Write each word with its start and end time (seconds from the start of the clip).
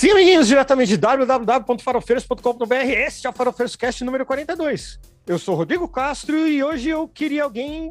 Sim, 0.00 0.12
amiguinhos, 0.12 0.46
diretamente 0.46 0.88
de 0.88 0.96
www.farofeiros.com.br, 0.96 2.74
este 2.74 3.26
é 3.26 3.30
o 3.30 3.34
Farofeiros 3.34 3.76
Cast 3.76 4.02
número 4.02 4.24
42. 4.24 4.98
Eu 5.26 5.38
sou 5.38 5.54
Rodrigo 5.54 5.86
Castro 5.86 6.48
e 6.48 6.64
hoje 6.64 6.88
eu 6.88 7.06
queria 7.06 7.44
alguém 7.44 7.90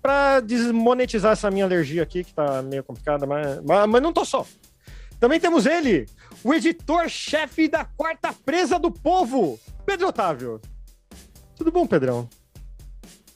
para 0.00 0.40
desmonetizar 0.40 1.32
essa 1.32 1.50
minha 1.50 1.66
alergia 1.66 2.02
aqui, 2.02 2.24
que 2.24 2.32
tá 2.32 2.62
meio 2.62 2.82
complicada, 2.82 3.26
mas, 3.26 3.62
mas, 3.62 3.86
mas 3.86 4.02
não 4.02 4.10
tô 4.10 4.24
só. 4.24 4.46
Também 5.20 5.38
temos 5.38 5.66
ele, 5.66 6.06
o 6.42 6.54
editor-chefe 6.54 7.68
da 7.68 7.84
Quarta 7.84 8.32
Presa 8.32 8.78
do 8.78 8.90
Povo, 8.90 9.60
Pedro 9.84 10.08
Otávio. 10.08 10.62
Tudo 11.54 11.70
bom, 11.70 11.86
Pedrão? 11.86 12.26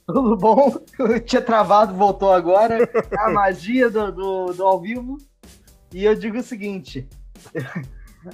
Tudo 0.06 0.34
bom? 0.34 0.80
Eu 0.98 1.20
tinha 1.20 1.42
travado, 1.42 1.92
voltou 1.92 2.32
agora. 2.32 2.84
É 2.84 3.20
a 3.20 3.28
magia 3.28 3.90
do, 3.90 4.10
do, 4.10 4.46
do 4.54 4.64
ao 4.64 4.80
vivo. 4.80 5.18
E 5.92 6.06
eu 6.06 6.14
digo 6.14 6.38
o 6.38 6.42
seguinte: 6.42 7.06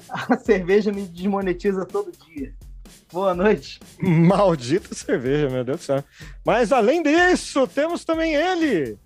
a 0.11 0.37
cerveja 0.39 0.93
me 0.93 1.03
desmonetiza 1.03 1.85
todo 1.85 2.13
dia. 2.27 2.55
Boa 3.13 3.35
noite. 3.35 3.79
Maldita 4.01 4.95
cerveja, 4.95 5.49
meu 5.49 5.65
Deus 5.65 5.79
do 5.79 5.85
céu. 5.85 6.05
Mas 6.45 6.73
além 6.73 7.03
disso, 7.03 7.67
temos 7.67 8.05
também 8.05 8.35
ele, 8.35 8.99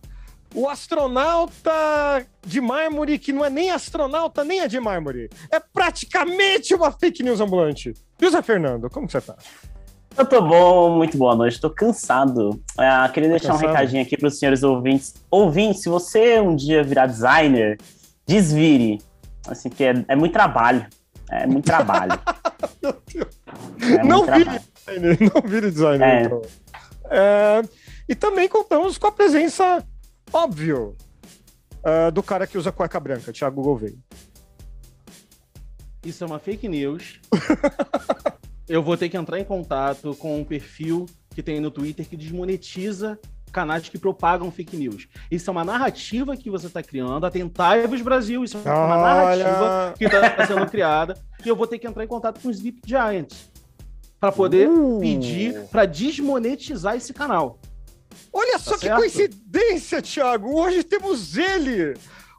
o 0.54 0.68
astronauta 0.68 2.26
de 2.44 2.60
mármore, 2.60 3.18
que 3.18 3.32
não 3.32 3.44
é 3.44 3.50
nem 3.50 3.70
astronauta, 3.70 4.44
nem 4.44 4.60
é 4.60 4.68
de 4.68 4.80
mármore. 4.80 5.28
É 5.50 5.60
praticamente 5.60 6.74
uma 6.74 6.90
fake 6.90 7.22
news 7.22 7.40
ambulante. 7.40 7.92
José 8.20 8.40
Fernando, 8.42 8.88
como 8.88 9.08
você 9.08 9.20
tá? 9.20 9.36
Eu 10.16 10.26
tô 10.26 10.40
bom, 10.42 10.96
muito 10.96 11.16
boa 11.16 11.36
noite, 11.36 11.60
tô 11.60 11.70
cansado. 11.70 12.60
Ah, 12.76 13.08
queria 13.12 13.28
deixar 13.28 13.52
cansado? 13.52 13.64
um 13.64 13.68
recadinho 13.68 14.02
aqui 14.02 14.16
para 14.16 14.26
os 14.26 14.38
senhores 14.38 14.62
ouvintes. 14.62 15.14
Ouvintes, 15.30 15.82
se 15.82 15.88
você 15.88 16.40
um 16.40 16.56
dia 16.56 16.82
virar 16.82 17.06
designer, 17.06 17.78
desvire. 18.26 18.98
Assim, 19.48 19.68
que 19.68 19.84
é, 19.84 20.04
é 20.08 20.16
muito 20.16 20.32
trabalho. 20.32 20.86
É 21.30 21.46
muito 21.46 21.64
trabalho. 21.64 22.12
é 23.82 24.04
não, 24.04 24.24
muito 24.24 24.32
vire 24.32 24.60
designer, 24.74 25.18
não 25.34 25.42
vire 25.42 25.70
designer, 25.70 26.08
é. 26.08 26.22
Então. 26.22 26.42
É, 27.10 27.62
e 28.08 28.14
também 28.14 28.48
contamos 28.48 28.98
com 28.98 29.06
a 29.06 29.12
presença, 29.12 29.84
óbvio, 30.32 30.96
uh, 31.78 32.10
do 32.12 32.22
cara 32.22 32.46
que 32.46 32.56
usa 32.56 32.72
cueca 32.72 32.98
branca, 33.00 33.32
Thiago 33.32 33.62
Gouveia. 33.62 33.96
Isso 36.04 36.24
é 36.24 36.26
uma 36.26 36.38
fake 36.38 36.68
news. 36.68 37.20
eu 38.68 38.82
vou 38.82 38.96
ter 38.96 39.08
que 39.08 39.16
entrar 39.16 39.38
em 39.38 39.44
contato 39.44 40.14
com 40.16 40.38
um 40.40 40.44
perfil 40.44 41.06
que 41.34 41.42
tem 41.42 41.60
no 41.60 41.70
Twitter 41.70 42.06
que 42.06 42.16
desmonetiza 42.16 43.18
canais 43.50 43.88
que 43.88 43.98
propagam 43.98 44.50
fake 44.50 44.76
news. 44.76 45.08
Isso 45.30 45.48
é 45.48 45.52
uma 45.52 45.64
narrativa 45.64 46.36
que 46.36 46.50
você 46.50 46.66
está 46.66 46.82
criando. 46.82 47.24
Atentaivos 47.24 48.00
Brasil, 48.02 48.44
isso 48.44 48.58
é 48.58 48.70
uma 48.70 48.96
Olha... 48.96 49.44
narrativa 49.44 49.94
que 49.98 50.04
está 50.04 50.46
sendo 50.46 50.66
criada. 50.66 51.16
E 51.44 51.48
eu 51.48 51.56
vou 51.56 51.66
ter 51.66 51.78
que 51.78 51.86
entrar 51.86 52.04
em 52.04 52.08
contato 52.08 52.40
com 52.40 52.48
os 52.48 52.56
Sleep 52.56 52.80
Giants 52.84 53.50
para 54.20 54.32
poder 54.32 54.68
uh. 54.68 54.98
pedir 55.00 55.66
para 55.70 55.86
desmonetizar 55.86 56.96
esse 56.96 57.12
canal. 57.12 57.58
Olha 58.32 58.52
tá 58.52 58.58
só 58.58 58.76
certo? 58.76 58.94
que 58.94 59.00
coincidência, 59.00 60.02
Thiago! 60.02 60.60
Hoje 60.60 60.82
temos 60.82 61.36
ele! 61.36 61.94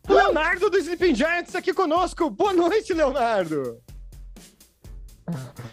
O 0.07 0.13
Leonardo 0.13 0.69
do 0.69 0.77
Sleeping 0.77 1.15
Giants 1.15 1.55
aqui 1.55 1.73
conosco. 1.73 2.30
Boa 2.30 2.53
noite, 2.53 2.93
Leonardo! 2.93 3.80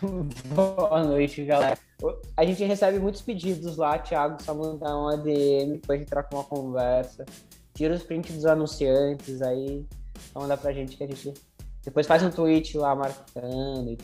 Boa 0.55 1.05
noite, 1.05 1.44
galera. 1.44 1.78
A 2.36 2.44
gente 2.44 2.62
recebe 2.64 2.98
muitos 2.98 3.22
pedidos 3.22 3.77
lá, 3.77 3.98
Thiago, 3.98 4.42
só 4.42 4.55
mandar 4.55 4.97
um 4.97 5.08
ADM, 5.08 5.78
depois 5.80 5.98
gente 6.00 6.08
troca 6.08 6.34
uma 6.34 6.44
conversa. 6.44 7.25
Tira 7.75 7.94
os 7.94 8.02
prints 8.02 8.34
dos 8.34 8.47
anunciantes 8.47 9.42
aí, 9.42 9.86
só 10.33 10.40
mandar 10.40 10.56
pra 10.56 10.73
gente 10.73 10.96
que 10.96 11.05
a 11.05 11.06
gente 11.06 11.35
depois 11.83 12.06
faz 12.06 12.23
um 12.23 12.30
tweet 12.30 12.77
lá 12.77 12.95
marcando 12.95 13.90
e 13.90 13.98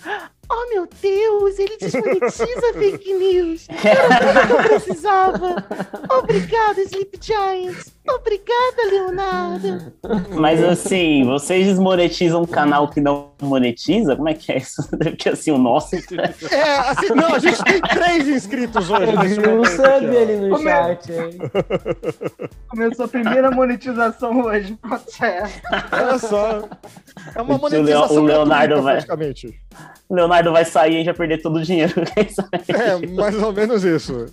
Oh, 0.48 0.68
meu 0.70 0.88
Deus, 1.00 1.58
ele 1.58 1.76
desmonetiza 1.76 2.72
fake 2.78 3.14
news. 3.14 3.66
Era 3.84 4.20
tudo 4.20 4.46
que 4.46 4.52
eu 4.52 4.80
precisava. 4.80 5.64
Obrigada, 6.10 6.80
Sleep 6.82 7.18
Giants. 7.20 7.96
Obrigada, 8.08 8.82
Leonardo. 8.88 9.92
Mas 10.38 10.62
assim, 10.62 11.24
vocês 11.24 11.66
desmonetizam 11.66 12.42
um 12.42 12.46
canal 12.46 12.88
que 12.88 13.00
não 13.00 13.32
monetiza? 13.42 14.14
Como 14.14 14.28
é 14.28 14.34
que 14.34 14.52
é 14.52 14.58
isso? 14.58 14.88
Porque 14.96 15.30
assim, 15.30 15.50
o 15.50 15.58
nosso. 15.58 15.96
É, 15.96 16.62
assim, 16.90 17.08
não, 17.14 17.34
a 17.34 17.38
gente 17.40 17.62
tem 17.64 17.80
três 17.80 18.28
inscritos 18.28 18.88
hoje. 18.88 19.40
Eu 19.42 19.56
não 19.56 19.64
sabe 19.64 20.06
ele 20.14 20.36
no 20.36 20.56
Come... 20.56 20.70
chat. 20.70 21.12
Hein? 21.12 21.38
Começou 22.68 23.04
a 23.06 23.08
primeira 23.08 23.50
monetização 23.50 24.40
hoje. 24.40 24.78
Olha 25.90 26.18
só. 26.18 26.68
É 27.34 27.42
uma 27.42 27.58
monetização. 27.58 28.16
O 28.16 28.24
Leonardo 28.24 28.82
vai. 28.82 28.94
Praticamente. 28.94 29.60
O 30.08 30.14
Leonardo 30.36 30.52
vai 30.52 30.64
sair 30.64 31.00
e 31.00 31.04
vai 31.04 31.14
perder 31.14 31.40
todo 31.40 31.56
o 31.56 31.62
dinheiro. 31.62 31.94
é, 32.68 33.06
mais 33.08 33.34
ou 33.42 33.52
menos 33.52 33.84
isso. 33.84 34.26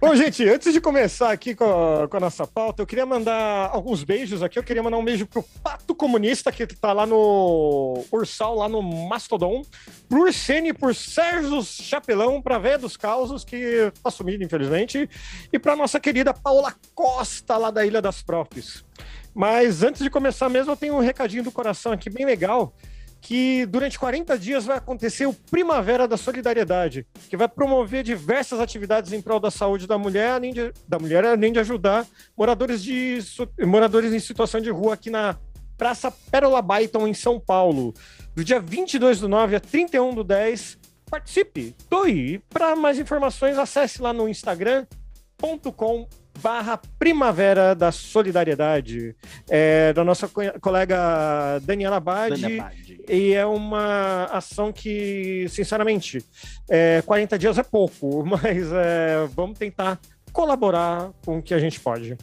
Bom, 0.00 0.14
gente, 0.14 0.46
antes 0.48 0.72
de 0.72 0.80
começar 0.80 1.30
aqui 1.30 1.54
com 1.54 1.64
a, 1.64 2.08
com 2.08 2.16
a, 2.16 2.20
nossa 2.20 2.46
pauta, 2.46 2.82
eu 2.82 2.86
queria 2.86 3.06
mandar 3.06 3.70
alguns 3.70 4.04
beijos 4.04 4.42
aqui. 4.42 4.58
Eu 4.58 4.62
queria 4.62 4.82
mandar 4.82 4.98
um 4.98 5.04
beijo 5.04 5.26
pro 5.26 5.44
Pato 5.62 5.94
Comunista, 5.94 6.52
que 6.52 6.66
tá 6.66 6.92
lá 6.92 7.06
no 7.06 8.04
Ursal, 8.12 8.56
lá 8.56 8.68
no 8.68 8.82
Mastodon. 8.82 9.62
Pro 10.08 10.22
Ursene, 10.22 10.72
por 10.72 10.94
Sérgio 10.94 11.62
Chapelão, 11.62 12.42
pra 12.42 12.58
Véia 12.58 12.78
dos 12.78 12.96
Causos, 12.96 13.44
que 13.44 13.90
tá 14.02 14.10
sumido, 14.10 14.44
infelizmente. 14.44 15.08
E 15.52 15.58
pra 15.58 15.76
nossa 15.76 15.98
querida 15.98 16.34
Paula 16.34 16.74
Costa, 16.94 17.56
lá 17.56 17.70
da 17.70 17.84
Ilha 17.86 18.02
das 18.02 18.22
Profs. 18.22 18.84
Mas 19.32 19.82
antes 19.82 20.02
de 20.02 20.10
começar 20.10 20.48
mesmo, 20.48 20.72
eu 20.72 20.76
tenho 20.76 20.96
um 20.96 21.00
recadinho 21.00 21.44
do 21.44 21.52
coração 21.52 21.92
aqui 21.92 22.10
bem 22.10 22.26
legal 22.26 22.74
que 23.20 23.66
durante 23.66 23.98
40 23.98 24.38
dias 24.38 24.64
vai 24.64 24.78
acontecer 24.78 25.26
o 25.26 25.32
Primavera 25.32 26.08
da 26.08 26.16
Solidariedade, 26.16 27.06
que 27.28 27.36
vai 27.36 27.48
promover 27.48 28.02
diversas 28.02 28.60
atividades 28.60 29.12
em 29.12 29.20
prol 29.20 29.38
da 29.38 29.50
saúde 29.50 29.86
da 29.86 29.98
mulher, 29.98 30.30
além 30.30 30.52
de, 30.52 30.72
da 30.88 30.98
mulher, 30.98 31.24
além 31.24 31.52
de 31.52 31.58
ajudar 31.58 32.06
moradores, 32.36 32.82
de, 32.82 33.18
moradores 33.64 34.12
em 34.12 34.18
situação 34.18 34.60
de 34.60 34.70
rua 34.70 34.94
aqui 34.94 35.10
na 35.10 35.36
Praça 35.76 36.10
Pérola 36.10 36.60
Baiton, 36.60 37.06
em 37.06 37.14
São 37.14 37.38
Paulo. 37.38 37.94
Do 38.34 38.44
dia 38.44 38.60
22 38.60 39.20
do 39.20 39.28
9 39.28 39.56
a 39.56 39.60
31 39.60 40.14
do 40.14 40.24
10, 40.24 40.78
participe, 41.10 41.74
doe. 41.88 42.38
Para 42.48 42.76
mais 42.76 42.98
informações, 42.98 43.58
acesse 43.58 44.00
lá 44.00 44.12
no 44.12 44.28
instagram.com 44.28 46.06
barra 46.38 46.80
Primavera 46.98 47.74
da 47.74 47.92
Solidariedade, 47.92 49.14
é, 49.48 49.92
da 49.92 50.04
nossa 50.04 50.28
colega 50.60 51.58
Daniela 51.62 52.00
Badi, 52.00 52.62
e 53.08 53.34
é 53.34 53.44
uma 53.44 54.24
ação 54.26 54.72
que, 54.72 55.46
sinceramente, 55.48 56.24
é, 56.68 57.02
40 57.04 57.38
dias 57.38 57.58
é 57.58 57.62
pouco, 57.62 58.24
mas 58.26 58.72
é, 58.72 59.26
vamos 59.34 59.58
tentar 59.58 59.98
colaborar 60.32 61.10
com 61.24 61.38
o 61.38 61.42
que 61.42 61.54
a 61.54 61.58
gente 61.58 61.80
pode. 61.80 62.16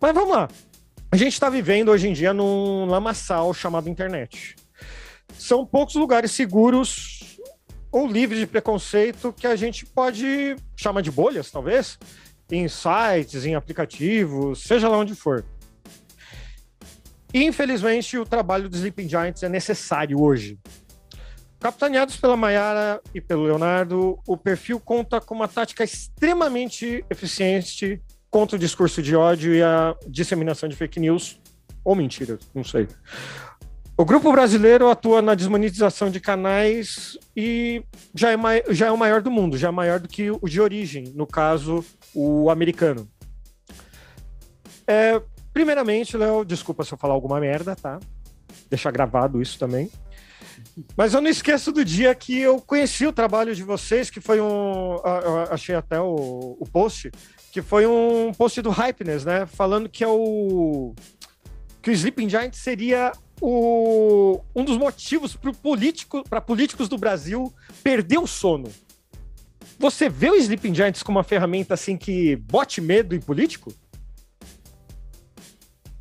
Mas 0.00 0.14
vamos 0.14 0.36
lá. 0.36 0.48
A 1.10 1.16
gente 1.16 1.32
está 1.32 1.48
vivendo 1.48 1.90
hoje 1.90 2.08
em 2.08 2.12
dia 2.12 2.34
num 2.34 2.84
lamaçal 2.86 3.54
chamado 3.54 3.88
internet. 3.88 4.56
São 5.38 5.64
poucos 5.64 5.94
lugares 5.94 6.30
seguros 6.30 7.38
ou 7.90 8.06
livres 8.06 8.40
de 8.40 8.46
preconceito 8.46 9.32
que 9.32 9.46
a 9.46 9.56
gente 9.56 9.86
pode 9.86 10.56
chamar 10.76 11.00
de 11.00 11.10
bolhas, 11.10 11.50
talvez, 11.50 11.98
em 12.50 12.68
sites, 12.68 13.44
em 13.44 13.54
aplicativos, 13.54 14.62
seja 14.62 14.88
lá 14.88 14.98
onde 14.98 15.14
for. 15.14 15.44
Infelizmente, 17.34 18.16
o 18.16 18.24
trabalho 18.24 18.68
dos 18.68 18.78
Sleeping 18.78 19.08
Giants 19.08 19.42
é 19.42 19.48
necessário 19.48 20.20
hoje. 20.20 20.58
Capitaneados 21.58 22.16
pela 22.16 22.36
Mayara 22.36 23.00
e 23.14 23.20
pelo 23.20 23.44
Leonardo, 23.44 24.18
o 24.26 24.36
perfil 24.36 24.78
conta 24.78 25.20
com 25.20 25.34
uma 25.34 25.48
tática 25.48 25.82
extremamente 25.82 27.04
eficiente 27.10 28.00
contra 28.30 28.56
o 28.56 28.58
discurso 28.58 29.02
de 29.02 29.16
ódio 29.16 29.54
e 29.54 29.62
a 29.62 29.94
disseminação 30.06 30.68
de 30.68 30.76
fake 30.76 31.00
news, 31.00 31.40
ou 31.84 31.94
mentiras, 31.94 32.40
não 32.54 32.62
sei. 32.62 32.86
O 33.98 34.04
grupo 34.04 34.30
brasileiro 34.30 34.90
atua 34.90 35.22
na 35.22 35.34
desmonetização 35.34 36.10
de 36.10 36.20
canais 36.20 37.18
e 37.34 37.82
já 38.14 38.30
é, 38.30 38.36
já 38.68 38.88
é 38.88 38.90
o 38.90 38.98
maior 38.98 39.22
do 39.22 39.30
mundo, 39.30 39.56
já 39.56 39.68
é 39.68 39.70
maior 39.70 39.98
do 39.98 40.06
que 40.06 40.30
o 40.30 40.46
de 40.46 40.60
origem, 40.60 41.12
no 41.14 41.26
caso, 41.26 41.82
o 42.16 42.48
americano. 42.48 43.06
É, 44.86 45.20
primeiramente, 45.52 46.16
Léo, 46.16 46.44
desculpa 46.44 46.82
se 46.82 46.94
eu 46.94 46.98
falar 46.98 47.12
alguma 47.12 47.38
merda, 47.38 47.76
tá? 47.76 48.00
Deixar 48.70 48.90
gravado 48.90 49.42
isso 49.42 49.58
também. 49.58 49.90
Mas 50.96 51.12
eu 51.12 51.20
não 51.20 51.28
esqueço 51.28 51.70
do 51.70 51.84
dia 51.84 52.14
que 52.14 52.38
eu 52.38 52.60
conheci 52.60 53.06
o 53.06 53.12
trabalho 53.12 53.54
de 53.54 53.62
vocês, 53.62 54.08
que 54.08 54.20
foi 54.20 54.40
um. 54.40 54.96
Eu 54.96 55.38
achei 55.50 55.74
até 55.74 56.00
o, 56.00 56.56
o 56.58 56.66
post, 56.66 57.10
que 57.52 57.60
foi 57.60 57.86
um 57.86 58.32
post 58.32 58.62
do 58.62 58.70
Hypeness, 58.70 59.24
né? 59.24 59.44
Falando 59.46 59.88
que 59.88 60.02
é 60.02 60.08
o. 60.08 60.94
Que 61.82 61.90
o 61.90 61.92
Sleeping 61.92 62.28
Giant 62.28 62.54
seria 62.54 63.12
o, 63.40 64.40
um 64.54 64.64
dos 64.64 64.78
motivos 64.78 65.36
para 65.36 65.52
político, 65.52 66.24
políticos 66.46 66.88
do 66.88 66.96
Brasil 66.96 67.52
perder 67.82 68.18
o 68.18 68.26
sono. 68.26 68.68
Você 69.78 70.08
vê 70.08 70.30
o 70.30 70.36
Sleeping 70.36 70.74
Giants 70.74 71.02
como 71.02 71.18
uma 71.18 71.24
ferramenta 71.24 71.74
assim 71.74 71.96
que 71.96 72.36
bote 72.36 72.80
medo 72.80 73.14
em 73.14 73.20
político? 73.20 73.72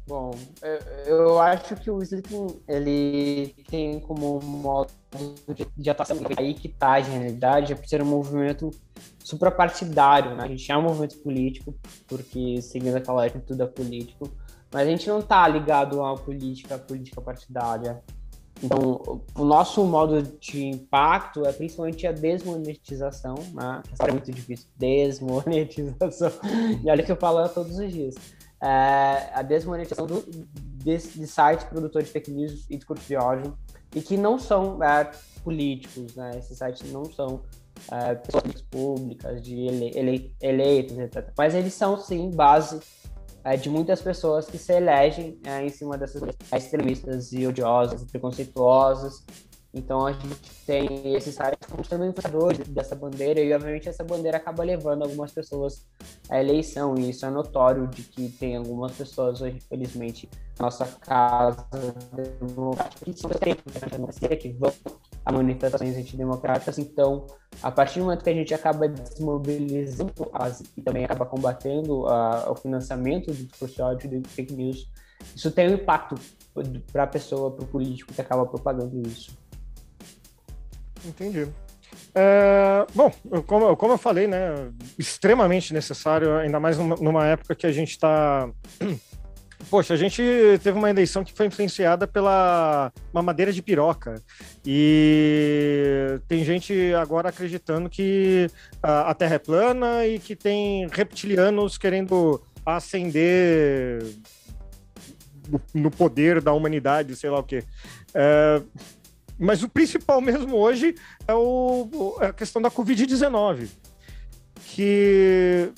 Bom, 0.08 0.38
eu, 0.62 1.16
eu 1.18 1.40
acho 1.40 1.76
que 1.78 1.90
o 1.90 2.00
Sleeping, 2.02 2.62
ele 2.68 3.56
tem 3.68 4.00
como 4.00 4.40
modo 4.40 4.92
de, 5.76 5.90
atuação, 5.90 6.18
aí 6.38 6.54
que 6.54 6.70
tá 6.70 6.92
a 6.92 7.02
genialidade, 7.02 7.74
é 7.74 7.76
por 7.76 7.88
ser 7.88 8.04
um 8.04 8.06
movimento 8.06 8.70
suprapartidário, 9.24 10.36
né? 10.36 10.44
A 10.44 10.48
gente 10.48 10.72
é 10.72 10.78
um 10.78 10.84
movimento 10.84 11.18
político, 11.24 11.74
porque 12.08 12.62
seguindo 12.62 12.96
aquela 12.96 13.22
lógica 13.22 13.40
tudo 13.40 13.64
é 13.64 13.66
político, 13.66 14.30
mas 14.72 14.88
a 14.88 14.92
gente 14.92 15.08
não 15.08 15.24
tá 15.24 15.48
ligado 15.48 16.04
a 16.04 16.16
política, 16.16 16.76
a 16.76 16.80
política 16.80 17.20
partidária. 17.20 18.04
Então, 18.63 19.22
o 19.36 19.44
nosso 19.44 19.84
modo 19.84 20.22
de 20.40 20.66
impacto 20.66 21.46
é 21.46 21.52
principalmente 21.52 22.07
a 22.07 22.12
desmonetização, 22.12 23.36
né? 23.54 23.84
É 24.00 24.12
muito 24.12 24.31
difícil, 24.31 24.68
desmonetização. 24.78 26.31
E 26.84 26.90
olha 26.90 27.04
que 27.04 27.12
eu 27.12 27.18
falo 27.18 27.48
todos 27.50 27.78
os 27.78 27.92
dias 27.92 28.16
é, 28.62 29.30
a 29.34 29.42
desmonetização 29.42 30.07
do, 30.07 30.22
de, 30.22 30.98
de, 30.98 31.28
sites 31.28 31.66
produtores 31.66 32.07
de 32.07 32.13
fake 32.13 32.31
news 32.31 32.66
e 32.69 32.78
discurso 32.78 33.06
de 33.07 33.16
ódio, 33.16 33.57
e 33.94 34.02
que 34.02 34.18
não 34.18 34.40
são 34.40 34.84
é, 34.84 35.12
políticos, 35.44 36.16
né? 36.16 36.31
Esses 36.38 36.57
sites 36.57 36.92
não 36.92 37.06
são 37.06 37.42
é, 37.92 38.16
pessoas 38.16 38.62
públicas, 38.63 39.42
de 39.42 39.56
ele, 39.56 39.92
ele, 39.94 40.36
eleitos, 40.42 40.98
etc. 40.98 41.31
Mas 41.38 41.54
eles 41.54 41.74
são, 41.74 41.98
sim, 41.98 42.31
base 42.31 42.80
é, 43.45 43.56
de 43.56 43.69
muitas 43.69 44.01
pessoas 44.01 44.47
que 44.47 44.57
se 44.57 44.74
elegem 44.74 45.39
é, 45.45 45.63
em 45.63 45.69
cima 45.69 45.95
dessas 45.95 46.24
extremistas 46.51 47.31
e 47.31 47.45
odiosas, 47.45 48.03
preconceituosas, 48.03 49.24
então 49.75 50.07
a 50.07 50.13
gente 50.13 50.36
tem 50.66 51.13
esses 51.16 51.36
sites 51.36 51.68
como 51.69 51.81
influenciadores 51.81 52.68
dessa 52.69 52.95
bandeira 52.95 53.42
e 53.42 53.54
obviamente 53.54 53.89
essa 53.89 54.04
bandeira 54.04 54.38
acaba 54.38 54.63
levando 54.63 55.04
algumas 55.04 55.31
pessoas 55.31 55.86
à 56.30 56.39
eleição 56.39 56.95
e 56.98 57.10
isso 57.10 57.25
é 57.25 57.30
notório 57.30 57.88
de 57.88 58.04
que 58.04 58.30
tem 58.30 58.56
algumas 58.56 58.94
pessoas 58.94 59.42
hoje, 59.42 59.57
infelizmente, 59.57 60.30
nossa 60.57 60.86
casa 60.86 61.68
democrática 63.19 64.36
que 64.38 64.54
vão 64.54 64.72
a 65.25 65.31
manifestações 65.31 65.98
antidemocráticas. 65.98 66.78
Então, 66.78 67.25
a 67.62 67.71
partir 67.71 68.00
do 68.00 68.06
momento 68.06 68.24
que 68.24 68.30
a 68.30 68.33
gente 68.33 68.54
acaba 68.54 68.88
desmobilizando 68.88 70.30
as, 70.31 70.63
e 70.78 70.81
também 70.81 71.04
acaba 71.04 71.25
combatendo 71.25 72.06
o 72.06 72.56
financiamento 72.56 73.31
do 73.31 73.33
discurso 73.33 73.95
de 73.95 74.21
fake 74.30 74.54
news, 74.54 74.88
isso 75.36 75.50
tem 75.50 75.69
um 75.69 75.74
impacto 75.74 76.16
para 76.92 77.04
a 77.04 77.07
pessoa, 77.07 77.51
para 77.51 77.63
o 77.63 77.68
político 77.68 78.13
que 78.13 78.21
acaba 78.21 78.45
propagando 78.45 79.01
isso. 79.07 79.36
Entendi. 81.06 81.48
É, 82.13 82.86
bom, 82.94 83.12
como, 83.46 83.75
como 83.75 83.94
eu 83.94 83.98
falei, 83.98 84.28
né, 84.28 84.69
extremamente 84.98 85.74
necessário, 85.74 86.38
ainda 86.38 86.60
mais 86.60 86.78
numa, 86.78 86.96
numa 86.96 87.25
época 87.25 87.56
que 87.56 87.68
a 87.68 87.72
gente 87.72 87.92
está. 87.92 88.50
Poxa, 89.69 89.94
a 89.96 89.98
gente 89.98 90.22
teve 90.62 90.78
uma 90.78 90.90
eleição 90.90 91.24
que 91.24 91.34
foi 91.34 91.48
influenciada 91.48 92.06
pela 92.06 92.92
mamadeira 93.12 93.52
de 93.52 93.62
piroca. 93.63 94.22
E 94.66 96.19
tem 96.28 96.44
gente 96.44 96.94
agora 96.94 97.30
acreditando 97.30 97.90
que 97.90 98.48
a, 98.84 99.10
a 99.10 99.13
Terra 99.13 99.36
é 99.36 99.40
plana 99.40 100.06
e 100.06 100.19
que 100.19 100.36
tem 100.36 100.88
reptilianos 100.88 101.78
querendo 101.78 102.44
ascender 102.66 104.06
no 105.74 105.90
poder 105.90 106.42
da 106.42 106.54
humanidade, 106.54 107.16
sei 107.16 107.30
lá 107.30 107.40
o 107.40 107.44
quê. 107.44 107.63
É, 108.13 108.62
mas 109.38 109.64
o 109.64 109.70
principal 109.70 110.22
mesmo 110.22 110.56
hoje 110.56 110.96
é, 111.28 111.34
o, 111.34 112.18
é 112.22 112.28
a 112.28 112.34
questão 112.34 112.62
da 112.62 112.72
Covid-19. 112.72 113.68
Que, 114.68 115.72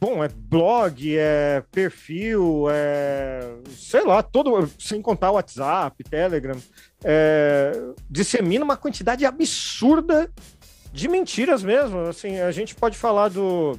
bom, 0.00 0.22
é 0.22 0.28
blog, 0.28 1.16
é 1.16 1.62
perfil, 1.72 2.66
é. 2.70 3.54
sei 3.70 4.04
lá, 4.04 4.22
todo. 4.22 4.68
Sem 4.78 5.02
contar 5.02 5.30
WhatsApp, 5.30 6.02
Telegram. 6.04 6.58
É, 7.02 7.72
dissemina 8.08 8.64
uma 8.64 8.76
quantidade 8.76 9.24
absurda 9.24 10.30
de 10.92 11.08
mentiras 11.08 11.62
mesmo. 11.62 12.00
Assim, 12.00 12.38
a 12.38 12.50
gente 12.50 12.74
pode 12.74 12.96
falar 12.96 13.28
do 13.28 13.78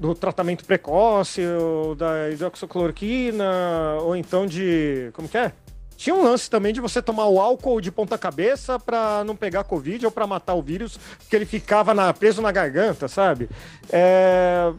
do 0.00 0.14
tratamento 0.14 0.64
precoce, 0.64 1.42
ou 1.46 1.94
da 1.94 2.30
hidroxicloroquina, 2.30 3.98
ou 4.00 4.16
então 4.16 4.46
de. 4.46 5.10
Como 5.12 5.28
que 5.28 5.36
é? 5.36 5.52
Tinha 6.00 6.16
um 6.16 6.22
lance 6.22 6.48
também 6.48 6.72
de 6.72 6.80
você 6.80 7.02
tomar 7.02 7.26
o 7.26 7.38
álcool 7.38 7.78
de 7.78 7.92
ponta 7.92 8.16
cabeça 8.16 8.78
para 8.78 9.22
não 9.22 9.36
pegar 9.36 9.64
Covid 9.64 10.06
ou 10.06 10.10
para 10.10 10.26
matar 10.26 10.54
o 10.54 10.62
vírus, 10.62 10.98
porque 11.18 11.36
ele 11.36 11.44
ficava 11.44 11.92
na, 11.92 12.10
preso 12.14 12.40
na 12.40 12.50
garganta, 12.50 13.06
sabe? 13.06 13.50
É, 13.92 14.72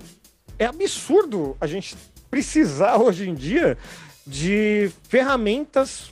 é 0.57 0.65
absurdo 0.65 1.55
a 1.61 1.67
gente 1.67 1.95
precisar 2.27 2.97
hoje 2.99 3.29
em 3.29 3.35
dia 3.35 3.77
de 4.25 4.91
ferramentas 5.03 6.11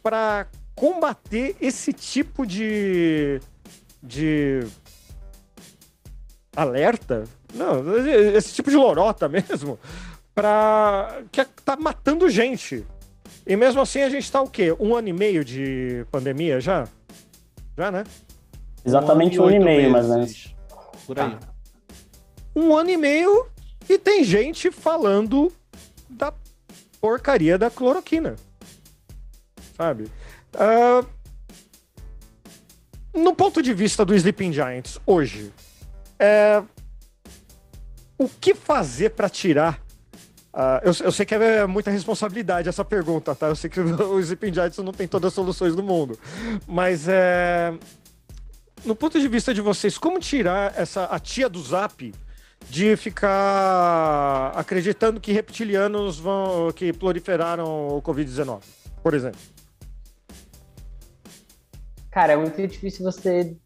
para 0.00 0.46
combater 0.76 1.56
esse 1.60 1.92
tipo 1.92 2.46
de, 2.46 3.40
de 4.00 4.60
alerta, 6.54 7.24
não, 7.52 7.82
esse 8.36 8.54
tipo 8.54 8.70
de 8.70 8.76
lorota 8.76 9.26
mesmo, 9.28 9.76
para 10.32 11.20
que 11.32 11.44
tá 11.64 11.74
matando 11.74 12.30
gente. 12.30 12.86
E 13.50 13.56
mesmo 13.56 13.80
assim 13.80 14.02
a 14.02 14.08
gente 14.08 14.22
está 14.22 14.40
o 14.40 14.48
quê? 14.48 14.72
Um 14.78 14.94
ano 14.94 15.08
e 15.08 15.12
meio 15.12 15.44
de 15.44 16.06
pandemia 16.08 16.60
já? 16.60 16.86
Já, 17.76 17.90
né? 17.90 18.04
Exatamente 18.86 19.40
um 19.40 19.42
ano, 19.42 19.54
um 19.54 19.56
ano 19.56 19.62
e 19.62 19.64
meio, 19.64 19.90
mais 19.90 20.06
ou 20.06 20.14
menos. 20.14 20.54
Por 21.04 21.18
aí. 21.18 21.30
Tá. 21.32 21.38
Um 22.54 22.76
ano 22.76 22.90
e 22.90 22.96
meio 22.96 23.48
e 23.88 23.98
tem 23.98 24.22
gente 24.22 24.70
falando 24.70 25.52
da 26.08 26.32
porcaria 27.00 27.58
da 27.58 27.68
cloroquina. 27.68 28.36
Sabe? 29.76 30.04
Uh, 30.54 31.04
no 33.12 33.34
ponto 33.34 33.60
de 33.60 33.74
vista 33.74 34.04
do 34.04 34.14
Sleeping 34.14 34.52
Giants, 34.52 35.00
hoje, 35.04 35.52
é, 36.20 36.62
o 38.16 38.28
que 38.28 38.54
fazer 38.54 39.10
para 39.10 39.28
tirar 39.28 39.82
Uh, 40.52 40.82
eu, 40.82 40.92
eu, 41.04 41.12
sei 41.12 41.24
que 41.24 41.34
é 41.34 41.64
muita 41.64 41.92
responsabilidade 41.92 42.68
essa 42.68 42.84
pergunta, 42.84 43.34
tá? 43.36 43.46
Eu 43.46 43.56
sei 43.56 43.70
que 43.70 43.78
o 43.80 44.22
Zipping 44.22 44.52
Giants 44.52 44.78
não 44.78 44.92
tem 44.92 45.06
todas 45.06 45.28
as 45.28 45.34
soluções 45.34 45.76
do 45.76 45.82
mundo. 45.82 46.18
Mas 46.66 47.06
é. 47.08 47.72
No 48.84 48.96
ponto 48.96 49.20
de 49.20 49.28
vista 49.28 49.52
de 49.52 49.60
vocês, 49.60 49.98
como 49.98 50.18
tirar 50.18 50.72
essa 50.76 51.04
a 51.04 51.18
tia 51.18 51.48
do 51.48 51.62
Zap 51.62 52.12
de 52.68 52.96
ficar 52.96 54.52
acreditando 54.56 55.20
que 55.20 55.32
reptilianos 55.32 56.18
vão 56.18 56.72
que 56.72 56.92
proliferaram 56.92 57.88
o 57.88 58.02
Covid-19, 58.02 58.60
por 59.02 59.14
exemplo? 59.14 59.40
Cara, 62.10 62.32
é 62.32 62.36
muito 62.36 62.66
difícil 62.66 63.04
você 63.04 63.56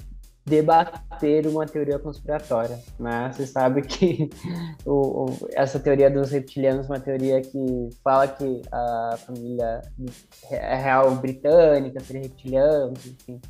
debater 0.45 1.47
uma 1.47 1.67
teoria 1.67 1.99
conspiratória, 1.99 2.79
né? 2.99 3.33
Você 3.33 3.47
sabe 3.47 3.83
que 3.83 4.29
o, 4.85 5.25
o, 5.25 5.49
essa 5.53 5.81
teoria 5.81 6.11
dos 6.11 6.31
reptilianos 6.31 6.87
é 6.87 6.93
uma 6.93 7.01
teoria 7.01 7.41
que 7.41 7.89
fala 8.03 8.29
que 8.29 8.63
a 8.71 9.17
família 9.19 9.83
é 10.51 10.77
real 10.77 11.15
britânica 11.17 12.01
seria 12.01 12.23
reptilianos, 12.23 13.07
enfim 13.07 13.41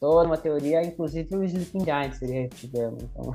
toda 0.00 0.26
uma 0.26 0.36
teoria, 0.36 0.82
inclusive 0.84 1.36
o 1.36 1.44
Sleeping 1.44 1.84
Giant 1.84 2.12
seria 2.14 2.42
reptiliano. 2.42 2.98
Então, 3.00 3.34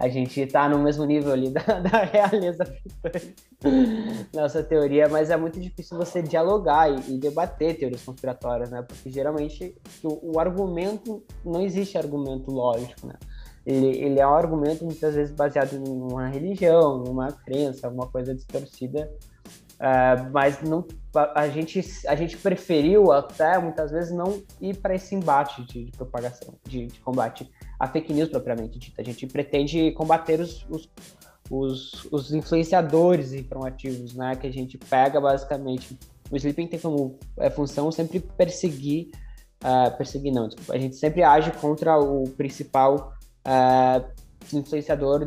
a 0.00 0.08
gente 0.08 0.40
está 0.40 0.68
no 0.68 0.78
mesmo 0.78 1.04
nível 1.04 1.32
ali 1.32 1.50
da, 1.50 1.60
da 1.80 2.04
realeza 2.04 2.64
nossa 4.34 4.62
teoria, 4.62 5.08
mas 5.08 5.30
é 5.30 5.36
muito 5.36 5.60
difícil 5.60 5.96
você 5.96 6.22
dialogar 6.22 6.90
e, 6.90 7.14
e 7.14 7.18
debater 7.18 7.78
teorias 7.78 8.02
conspiratórias, 8.02 8.70
né? 8.70 8.82
Porque 8.82 9.10
geralmente 9.10 9.76
o, 10.02 10.34
o, 10.34 10.40
argumento, 10.40 11.22
não 11.44 11.62
existe 11.62 11.96
argumento 11.96 12.50
lógico, 12.50 13.06
né? 13.06 13.14
Ele, 13.64 13.98
ele 13.98 14.20
é 14.20 14.26
um 14.26 14.34
argumento 14.34 14.84
muitas 14.84 15.14
vezes 15.14 15.34
baseado 15.34 15.74
em 15.74 15.86
uma 15.86 16.26
religião, 16.28 16.98
numa 16.98 17.30
crença, 17.32 17.86
alguma 17.86 18.06
coisa 18.06 18.34
distorcida 18.34 19.10
Uh, 19.78 20.28
mas 20.32 20.60
não, 20.60 20.84
a, 21.34 21.48
gente, 21.48 21.82
a 22.06 22.14
gente 22.14 22.36
preferiu 22.36 23.12
até 23.12 23.58
muitas 23.58 23.90
vezes 23.90 24.10
não 24.10 24.42
ir 24.60 24.76
para 24.76 24.94
esse 24.94 25.14
embate 25.14 25.62
de, 25.64 25.84
de 25.84 25.92
propagação, 25.92 26.54
de, 26.66 26.86
de, 26.86 27.00
combate 27.00 27.50
a 27.78 27.86
fake 27.86 28.12
news 28.12 28.28
propriamente 28.28 28.78
dita. 28.78 29.00
A 29.00 29.04
gente 29.04 29.26
pretende 29.26 29.92
combater 29.92 30.40
os, 30.40 30.66
os, 30.68 30.88
os, 31.50 32.04
os, 32.12 32.32
influenciadores 32.32 33.32
informativos, 33.32 34.14
né? 34.14 34.36
Que 34.36 34.46
a 34.46 34.52
gente 34.52 34.78
pega 34.78 35.20
basicamente. 35.20 35.98
O 36.30 36.36
Sleeping 36.36 36.66
tem 36.66 36.78
como 36.78 37.18
é, 37.38 37.48
função 37.48 37.90
sempre 37.90 38.20
perseguir, 38.20 39.10
uh, 39.64 39.96
perseguir 39.96 40.32
não, 40.32 40.46
desculpa, 40.46 40.74
a 40.74 40.78
gente 40.78 40.96
sempre 40.96 41.22
age 41.22 41.50
contra 41.52 41.98
o 41.98 42.28
principal 42.30 43.14
uh, 43.46 44.04
influenciador 44.52 45.26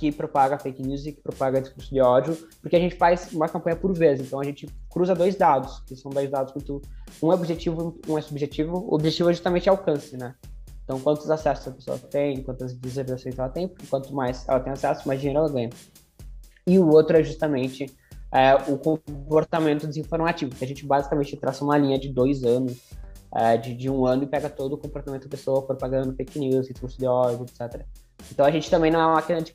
que 0.00 0.10
propaga 0.10 0.58
fake 0.58 0.82
news 0.82 1.04
e 1.04 1.12
que 1.12 1.20
propaga 1.20 1.60
discurso 1.60 1.92
de 1.92 2.00
ódio, 2.00 2.34
porque 2.62 2.74
a 2.74 2.80
gente 2.80 2.96
faz 2.96 3.30
uma 3.34 3.46
campanha 3.46 3.76
por 3.76 3.92
vez. 3.92 4.18
Então 4.18 4.40
a 4.40 4.44
gente 4.44 4.66
cruza 4.88 5.14
dois 5.14 5.36
dados, 5.36 5.80
que 5.80 5.94
são 5.94 6.10
dois 6.10 6.30
dados 6.30 6.54
muito. 6.54 6.80
Um 7.22 7.30
é 7.30 7.34
objetivo, 7.34 8.00
um 8.08 8.16
é 8.16 8.22
subjetivo. 8.22 8.78
O 8.78 8.94
objetivo 8.94 9.28
é 9.28 9.34
justamente 9.34 9.68
alcance, 9.68 10.16
né? 10.16 10.34
Então, 10.84 10.98
quantos 10.98 11.30
acessos 11.30 11.68
a 11.68 11.70
pessoa 11.70 11.98
tem, 11.98 12.42
quantas 12.42 12.72
visualizações 12.72 13.38
ela 13.38 13.50
tem, 13.50 13.68
porque 13.68 13.86
quanto 13.86 14.12
mais 14.14 14.48
ela 14.48 14.58
tem 14.58 14.72
acesso, 14.72 15.06
mais 15.06 15.20
dinheiro 15.20 15.40
ela 15.40 15.52
ganha. 15.52 15.70
E 16.66 16.78
o 16.78 16.88
outro 16.88 17.16
é 17.16 17.22
justamente 17.22 17.94
é, 18.32 18.54
o 18.54 18.78
comportamento 18.78 19.86
desinformativo, 19.86 20.54
que 20.54 20.64
a 20.64 20.66
gente 20.66 20.84
basicamente 20.86 21.36
traça 21.36 21.62
uma 21.62 21.76
linha 21.76 21.98
de 21.98 22.08
dois 22.08 22.42
anos, 22.42 22.80
é, 23.32 23.56
de, 23.56 23.74
de 23.74 23.90
um 23.90 24.06
ano, 24.06 24.24
e 24.24 24.26
pega 24.26 24.48
todo 24.48 24.72
o 24.72 24.78
comportamento 24.78 25.24
da 25.24 25.28
pessoa, 25.28 25.62
propagando 25.62 26.12
fake 26.16 26.38
news, 26.38 26.66
discurso 26.66 26.98
de 26.98 27.06
ódio, 27.06 27.44
etc. 27.44 27.84
Então 28.32 28.44
a 28.44 28.50
gente 28.50 28.68
também 28.68 28.90
não 28.90 29.00
é 29.00 29.06
uma 29.06 29.14
máquina 29.14 29.40
de 29.40 29.54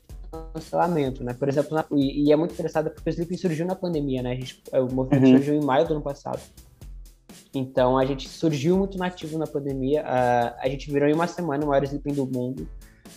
cancelamento, 0.56 1.22
né? 1.22 1.34
Por 1.34 1.48
exemplo, 1.48 1.74
na, 1.74 1.84
e, 1.92 2.24
e, 2.24 2.32
é 2.32 2.36
muito 2.36 2.52
interessante 2.52 2.90
porque 2.90 3.08
o 3.08 3.12
Sleeping 3.12 3.36
surgiu 3.36 3.66
na 3.66 3.74
pandemia, 3.74 4.22
né? 4.22 4.32
A 4.32 4.34
gente, 4.34 4.62
o 4.72 4.92
movimento 4.92 5.24
uhum. 5.24 5.36
surgiu 5.36 5.54
em 5.54 5.64
maio 5.64 5.86
do 5.86 5.94
ano 5.94 6.02
passado. 6.02 6.40
Então 7.54 7.96
a 7.96 8.04
gente 8.04 8.28
surgiu 8.28 8.76
muito 8.76 8.98
nativo 8.98 9.38
na 9.38 9.46
pandemia. 9.46 10.02
Uh, 10.02 10.56
a 10.60 10.68
gente 10.68 10.90
virou 10.90 11.08
em 11.08 11.14
uma 11.14 11.26
semana 11.26 11.64
o 11.64 11.68
maior 11.68 11.82
sleeping 11.84 12.12
do 12.12 12.26
mundo. 12.26 12.68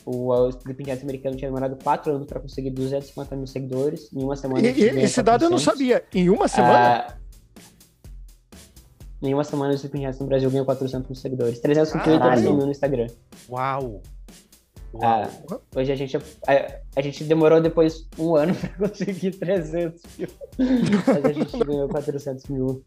O, 0.06 0.32
o 0.32 0.50
Sleeping 0.50 0.86
Giants 0.86 1.04
americano 1.04 1.36
tinha 1.36 1.50
demorado 1.50 1.76
quatro 1.84 2.14
anos 2.14 2.28
para 2.28 2.40
conseguir 2.40 2.70
250 2.70 3.36
mil 3.36 3.48
seguidores. 3.48 4.12
Em 4.14 4.24
uma 4.24 4.36
semana. 4.36 4.66
E, 4.68 4.82
esse 5.00 5.22
dado 5.22 5.46
eu 5.46 5.50
não 5.50 5.58
sabia. 5.58 6.04
Em 6.14 6.30
uma 6.30 6.48
semana? 6.48 7.08
Uh, 9.22 9.28
em 9.28 9.34
uma 9.34 9.44
semana 9.44 9.74
o 9.74 9.76
Sleeping 9.76 10.00
Giants 10.00 10.20
no 10.20 10.28
Brasil 10.28 10.50
ganhou 10.50 10.66
400 10.66 11.10
mil 11.10 11.16
seguidores. 11.16 11.60
350 11.60 12.36
mil 12.42 12.54
no 12.54 12.72
Instagram. 12.72 13.08
Uau! 13.50 14.02
Ah, 15.02 15.30
hoje 15.76 15.92
a 15.92 15.96
gente, 15.96 16.18
a, 16.18 16.22
a, 16.96 17.02
gente 17.02 17.24
demorou 17.24 17.62
depois 17.62 18.08
um 18.18 18.36
ano 18.36 18.56
para 18.58 18.90
conseguir 18.90 19.32
300 19.32 20.02
mil. 20.18 20.28
Mas 21.08 21.26
a 21.26 21.32
gente 21.32 21.58
ganhou 21.60 21.88
400 21.88 22.46
mil 22.48 22.84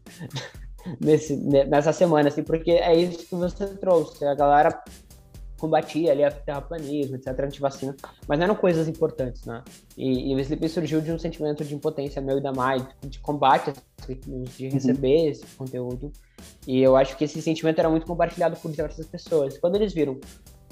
nesse, 0.99 1.35
nessa 1.37 1.93
semana, 1.93 2.27
assim, 2.27 2.43
porque 2.43 2.71
é 2.71 2.93
isso 2.95 3.25
que 3.25 3.35
você 3.35 3.67
trouxe. 3.75 4.25
A 4.25 4.35
galera 4.35 4.83
combatia 5.57 6.11
ali 6.11 6.25
a 6.25 6.29
terraplanismo, 6.29 7.15
etc., 7.15 7.39
antivacina, 7.39 7.95
mas 8.27 8.37
não 8.37 8.43
eram 8.43 8.55
coisas 8.55 8.85
importantes, 8.89 9.45
né? 9.45 9.63
E, 9.95 10.29
e 10.29 10.35
o 10.35 10.39
Sleep 10.41 10.67
surgiu 10.67 10.99
de 10.99 11.09
um 11.09 11.17
sentimento 11.17 11.63
de 11.63 11.73
impotência 11.73 12.21
meu 12.21 12.37
e 12.37 12.41
da 12.41 12.51
Mai, 12.51 12.85
de 13.01 13.17
combate 13.19 13.71
de 14.57 14.67
receber 14.67 15.21
uhum. 15.21 15.29
esse 15.29 15.45
conteúdo. 15.55 16.11
E 16.67 16.81
eu 16.81 16.97
acho 16.97 17.15
que 17.15 17.23
esse 17.23 17.41
sentimento 17.41 17.79
era 17.79 17.89
muito 17.89 18.05
compartilhado 18.05 18.57
por 18.57 18.69
diversas 18.71 19.05
pessoas. 19.05 19.57
Quando 19.57 19.75
eles 19.75 19.93
viram 19.93 20.19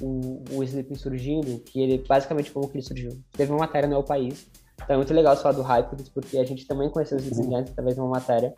o, 0.01 0.43
o 0.51 0.63
Sleeping 0.63 0.95
surgindo, 0.95 1.59
que 1.59 1.79
ele 1.79 2.03
basicamente 2.07 2.51
como 2.51 2.67
que 2.67 2.77
ele 2.77 2.85
surgiu. 2.85 3.11
Teve 3.31 3.51
uma 3.51 3.59
matéria 3.59 3.87
no 3.87 3.95
El 3.95 4.03
País, 4.03 4.47
então 4.75 4.95
é 4.95 4.97
muito 4.97 5.13
legal 5.13 5.35
falar 5.37 5.55
do 5.55 5.61
Hyper, 5.61 5.99
porque 6.13 6.37
a 6.37 6.43
gente 6.43 6.65
também 6.65 6.89
conheceu 6.89 7.17
os 7.17 7.39
antes, 7.39 7.71
através 7.71 7.95
de 7.95 8.01
uma 8.01 8.09
matéria. 8.09 8.53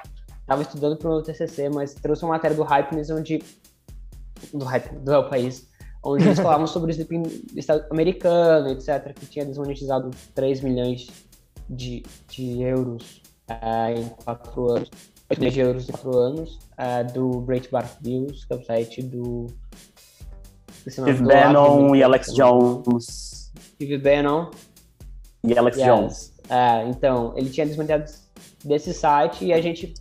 Tava 0.46 0.62
estudando 0.62 0.98
para 0.98 1.10
o 1.10 1.22
TCC, 1.22 1.70
mas 1.70 1.94
trouxe 1.94 2.24
uma 2.24 2.34
matéria 2.34 2.56
do 2.56 2.64
Hypeness 2.64 3.10
onde 3.10 3.42
do 4.54 4.66
Hype, 4.66 4.96
do 5.00 5.14
El 5.14 5.30
País, 5.30 5.70
onde 6.04 6.26
eles 6.26 6.40
falavam 6.40 6.68
sobre 6.68 6.92
o 6.92 6.94
Sleeping 6.94 7.24
americano, 7.90 8.70
etc, 8.70 9.14
que 9.14 9.26
tinha 9.26 9.46
desmonetizado 9.46 10.12
3 10.36 10.62
milhões 10.62 11.08
de, 11.70 12.04
de 12.30 12.62
euros 12.62 13.22
uh, 13.50 13.98
em 13.98 14.10
4 14.26 14.70
anos. 14.70 14.92
8 15.30 15.40
milhões 15.40 15.54
de 15.54 15.60
euros 15.62 15.90
em 15.90 15.92
4 15.94 16.18
anos, 16.18 16.60
uh, 16.74 17.14
do 17.14 17.42
Breitbart 17.42 18.02
News, 18.02 18.46
que 18.46 18.54
é 18.54 18.56
o 18.58 18.64
site 18.64 19.02
do 19.02 19.48
Steve 20.90 21.24
Bannon 21.24 21.96
e 21.96 22.04
Alex 22.04 22.34
Jones. 22.34 23.52
Steve 23.60 23.98
Bannon. 23.98 24.50
E 25.44 25.58
Alex 25.58 25.78
yes. 25.78 25.86
Jones. 25.86 26.34
É, 26.50 26.88
então, 26.88 27.34
ele 27.36 27.50
tinha 27.50 27.66
desmontado 27.66 28.06
desse 28.64 28.94
site 28.94 29.46
e 29.46 29.54
a 29.54 29.62
gente. 29.62 29.94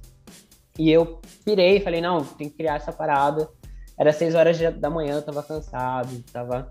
E 0.79 0.91
eu 0.91 1.21
pirei, 1.45 1.81
falei, 1.81 2.01
não, 2.01 2.25
tem 2.25 2.49
que 2.49 2.57
criar 2.57 2.77
essa 2.77 2.93
parada. 2.93 3.49
Era 3.99 4.13
seis 4.13 4.35
horas 4.35 4.59
da 4.79 4.89
manhã, 4.89 5.17
eu 5.17 5.23
tava 5.23 5.43
cansado, 5.43 6.23
tava. 6.33 6.69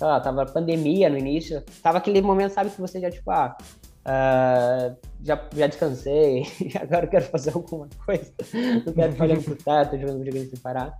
Lá, 0.00 0.20
tava 0.20 0.44
pandemia 0.44 1.08
no 1.08 1.16
início. 1.16 1.62
Tava 1.82 1.98
aquele 1.98 2.20
momento, 2.20 2.52
sabe, 2.52 2.70
que 2.70 2.80
você 2.80 3.00
já, 3.00 3.10
tipo, 3.10 3.30
ah, 3.30 3.56
uh, 4.04 4.96
já, 5.22 5.40
já 5.54 5.66
descansei, 5.66 6.44
agora 6.80 7.06
eu 7.06 7.10
quero 7.10 7.24
fazer 7.26 7.52
alguma 7.54 7.88
coisa. 8.04 8.32
Não 8.84 8.92
quero 8.92 9.12
ficar 9.12 9.24
olhando 9.24 9.42
pro 9.42 9.56
teto, 9.56 9.98
jogando 9.98 10.18
videogame 10.18 10.46
sem 10.46 10.58
parar. 10.58 10.98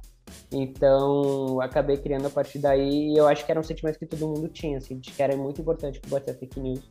Então, 0.50 1.60
acabei 1.60 1.96
criando 1.96 2.26
a 2.26 2.30
partir 2.30 2.58
daí 2.58 3.12
e 3.12 3.16
eu 3.16 3.28
acho 3.28 3.44
que 3.44 3.50
era 3.50 3.60
um 3.60 3.64
sentimento 3.64 3.98
que 3.98 4.06
todo 4.06 4.26
mundo 4.26 4.48
tinha, 4.48 4.78
assim, 4.78 4.98
de 4.98 5.10
que 5.10 5.22
era 5.22 5.36
muito 5.36 5.60
importante 5.60 6.00
combater 6.00 6.30
a 6.30 6.34
fake 6.34 6.58
news, 6.58 6.90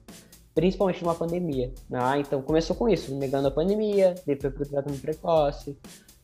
principalmente 0.54 1.04
numa 1.04 1.16
pandemia. 1.16 1.74
Né? 1.90 2.20
Então, 2.20 2.42
começou 2.42 2.76
com 2.76 2.88
isso, 2.88 3.16
negando 3.16 3.48
a 3.48 3.52
pandemia, 3.52 4.16
depois 4.26 4.54
pro 4.54 4.68
tratamento 4.68 5.02
precoce, 5.02 5.72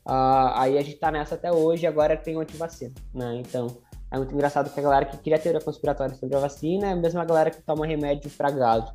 uh, 0.06 0.54
aí 0.56 0.78
a 0.78 0.82
gente 0.82 0.98
tá 0.98 1.12
nessa 1.12 1.36
até 1.36 1.52
hoje 1.52 1.88
agora 1.88 2.16
tem 2.16 2.40
antivacina, 2.40 2.94
né? 3.14 3.42
Então, 3.46 3.68
é 4.12 4.18
muito 4.18 4.32
engraçado 4.32 4.72
que 4.72 4.80
a 4.80 4.84
galera 4.84 5.06
que 5.06 5.18
cria 5.18 5.40
teoria 5.40 5.60
conspiratória 5.60 6.14
sobre 6.14 6.36
a 6.36 6.40
vacina 6.40 6.88
é 6.88 6.92
a 6.92 6.96
mesma 6.96 7.26
galera 7.26 7.50
que 7.50 7.60
toma 7.64 7.84
remédio 7.88 8.30
para 8.30 8.52
gado, 8.52 8.92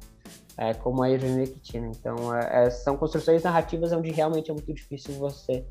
é, 0.57 0.75
como 0.75 1.03
a 1.03 1.11
ivermectina. 1.11 1.89
Então, 1.89 2.33
é, 2.33 2.67
é, 2.67 2.71
são 2.71 2.97
construções 2.97 3.43
narrativas 3.43 3.91
onde 3.93 4.13
realmente 4.13 4.49
é 4.49 4.55
muito 4.55 4.73
difícil 4.73 5.15
você 5.15 5.65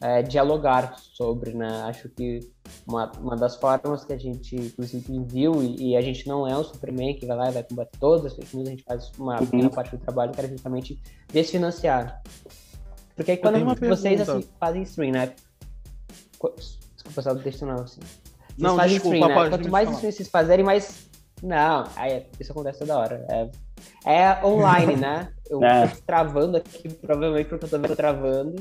é, 0.00 0.22
dialogar 0.22 0.98
sobre, 0.98 1.54
né? 1.54 1.82
Acho 1.84 2.08
que 2.08 2.40
uma, 2.86 3.10
uma 3.18 3.36
das 3.36 3.56
formas 3.56 4.04
que 4.04 4.12
a 4.12 4.18
gente, 4.18 4.54
inclusive, 4.54 5.24
viu, 5.26 5.62
e, 5.62 5.90
e, 5.90 5.96
a 5.96 6.00
gente 6.00 6.26
não 6.28 6.46
é 6.46 6.56
um 6.56 6.64
Superman 6.64 7.14
que 7.14 7.26
vai 7.26 7.36
lá 7.36 7.48
e 7.48 7.52
vai 7.52 7.62
combater 7.62 7.98
todas 7.98 8.26
as 8.26 8.34
fake 8.34 8.56
news, 8.56 8.68
a 8.68 8.70
gente 8.70 8.84
faz 8.84 9.12
uma 9.18 9.40
uhum. 9.40 9.46
pequena 9.46 9.70
parte 9.70 9.96
do 9.96 9.98
trabalho 9.98 10.32
que 10.32 10.40
era 10.40 10.48
justamente 10.48 11.00
desfinanciar. 11.32 12.22
Porque 13.16 13.30
aí 13.30 13.36
quando 13.36 13.64
vocês 13.80 14.28
assim, 14.28 14.48
fazem 14.58 14.82
stream, 14.82 15.12
né? 15.12 15.32
Desculpa, 16.94 17.22
só 17.22 17.34
deixa 17.34 17.64
não, 17.64 17.76
assim. 17.76 18.00
Vocês 18.00 18.58
não, 18.58 18.76
fazem 18.76 18.94
desculpa, 18.94 19.16
stream, 19.16 19.42
né? 19.42 19.50
Quanto 19.50 19.70
mais 19.70 19.90
stream 19.90 20.12
vocês 20.12 20.28
fazerem, 20.28 20.64
mais. 20.64 21.08
Não, 21.42 21.84
aí, 21.96 22.26
isso 22.40 22.52
acontece 22.52 22.80
toda 22.80 22.98
hora. 22.98 23.26
É, 23.30 23.50
é 24.04 24.44
online, 24.44 24.96
né? 24.96 25.28
Eu 25.48 25.62
é. 25.62 25.88
tô 25.88 26.00
travando 26.06 26.56
aqui, 26.56 26.88
provavelmente 27.00 27.48
porque 27.48 27.66
eu 27.66 27.68
também 27.68 27.90
tô 27.90 27.94
travando 27.94 28.54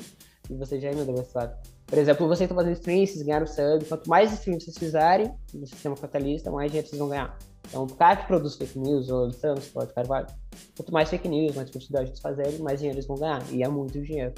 e 0.50 0.56
você 0.56 0.80
já 0.80 0.92
emendou 0.92 1.16
esse 1.16 1.36
lado. 1.36 1.56
Por 1.86 1.98
exemplo, 1.98 2.28
vocês 2.28 2.50
estão 2.50 2.58
fazendo 2.58 2.74
streams, 2.74 3.12
vocês 3.12 3.26
ganharam 3.26 3.46
sub. 3.46 3.86
Quanto 3.86 4.10
mais 4.10 4.32
streams 4.34 4.66
vocês 4.66 4.78
fizerem 4.78 5.34
no 5.54 5.68
sistema 5.68 5.96
capitalista, 5.96 6.52
mais 6.52 6.72
dinheiro 6.72 6.88
vocês 6.88 7.00
vão 7.00 7.10
ganhar. 7.10 7.38
Então, 7.68 7.84
o 7.84 7.96
cara 7.96 8.18
que 8.18 8.28
produz 8.28 8.56
fake 8.56 8.78
news, 8.78 9.10
ou 9.10 9.32
Santos, 9.32 9.68
pode 9.70 9.94
Carvalho, 9.94 10.28
quanto 10.76 10.94
mais 10.94 11.10
fake 11.10 11.28
news, 11.28 11.56
mais 11.56 11.70
quantidade 11.70 12.10
eles 12.10 12.20
fazerem, 12.20 12.60
mais 12.60 12.80
dinheiro 12.80 12.98
eles 12.98 13.08
vão 13.08 13.18
ganhar. 13.18 13.44
E 13.52 13.64
é 13.64 13.68
muito 13.68 14.02
dinheiro. 14.02 14.34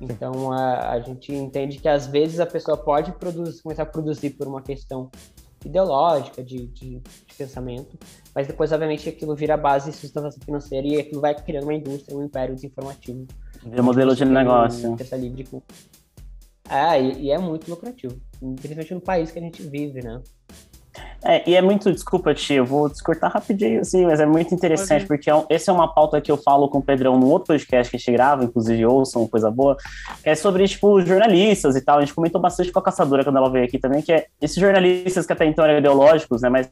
Então, 0.00 0.52
a, 0.52 0.90
a 0.90 1.00
gente 1.00 1.32
entende 1.32 1.78
que 1.78 1.88
às 1.88 2.06
vezes 2.06 2.40
a 2.40 2.46
pessoa 2.46 2.76
pode 2.76 3.12
produzir, 3.12 3.62
começar 3.62 3.84
a 3.84 3.86
produzir 3.86 4.30
por 4.30 4.46
uma 4.46 4.62
questão 4.62 5.10
ideológica, 5.64 6.42
de, 6.42 6.66
de, 6.66 7.00
de, 7.00 7.34
pensamento, 7.38 7.98
mas 8.34 8.46
depois, 8.46 8.70
obviamente, 8.70 9.08
aquilo 9.08 9.34
vira 9.34 9.56
base 9.56 9.90
de 9.90 9.96
sustentação 9.96 10.42
financeira 10.44 10.86
e 10.86 11.00
aquilo 11.00 11.20
vai 11.20 11.34
criando 11.34 11.64
uma 11.64 11.74
indústria, 11.74 12.16
um 12.16 12.22
império 12.22 12.54
desinformativo. 12.54 13.26
Vira 13.64 13.82
modelo 13.82 14.14
de 14.14 14.24
negócio. 14.24 14.96
Livre 15.12 15.44
com... 15.44 15.62
É, 16.68 17.00
e, 17.00 17.24
e, 17.24 17.30
é 17.30 17.38
muito 17.38 17.68
lucrativo, 17.68 18.16
principalmente 18.40 18.94
no 18.94 19.00
país 19.00 19.30
que 19.30 19.38
a 19.38 19.42
gente 19.42 19.62
vive, 19.62 20.02
né? 20.02 20.20
É, 21.24 21.48
e 21.48 21.54
é 21.54 21.62
muito, 21.62 21.90
desculpa, 21.90 22.34
tio, 22.34 22.56
eu 22.56 22.64
vou 22.64 22.88
descortar 22.88 23.32
rapidinho, 23.32 23.80
assim, 23.80 24.04
mas 24.04 24.20
é 24.20 24.26
muito 24.26 24.54
interessante, 24.54 25.06
porque 25.06 25.28
é 25.28 25.34
um, 25.34 25.44
esse 25.48 25.68
é 25.68 25.72
uma 25.72 25.92
pauta 25.92 26.20
que 26.20 26.30
eu 26.30 26.36
falo 26.36 26.68
com 26.68 26.78
o 26.78 26.82
Pedrão 26.82 27.18
no 27.18 27.28
outro 27.28 27.48
podcast 27.48 27.90
que 27.90 27.96
a 27.96 27.98
gente 27.98 28.12
grava, 28.12 28.44
inclusive 28.44 28.84
ouçam, 28.84 29.26
coisa 29.26 29.50
boa, 29.50 29.76
que 30.22 30.28
é 30.28 30.34
sobre, 30.34 30.68
tipo, 30.68 31.00
jornalistas 31.00 31.76
e 31.76 31.80
tal. 31.80 31.98
A 31.98 32.00
gente 32.02 32.14
comentou 32.14 32.40
bastante 32.40 32.70
com 32.70 32.78
a 32.78 32.82
caçadora 32.82 33.24
quando 33.24 33.36
ela 33.36 33.50
veio 33.50 33.64
aqui 33.64 33.78
também, 33.78 34.02
que 34.02 34.12
é 34.12 34.26
esses 34.40 34.56
jornalistas 34.56 35.26
que 35.26 35.32
até 35.32 35.46
então 35.46 35.64
eram 35.64 35.78
ideológicos, 35.78 36.42
né, 36.42 36.48
mas 36.48 36.70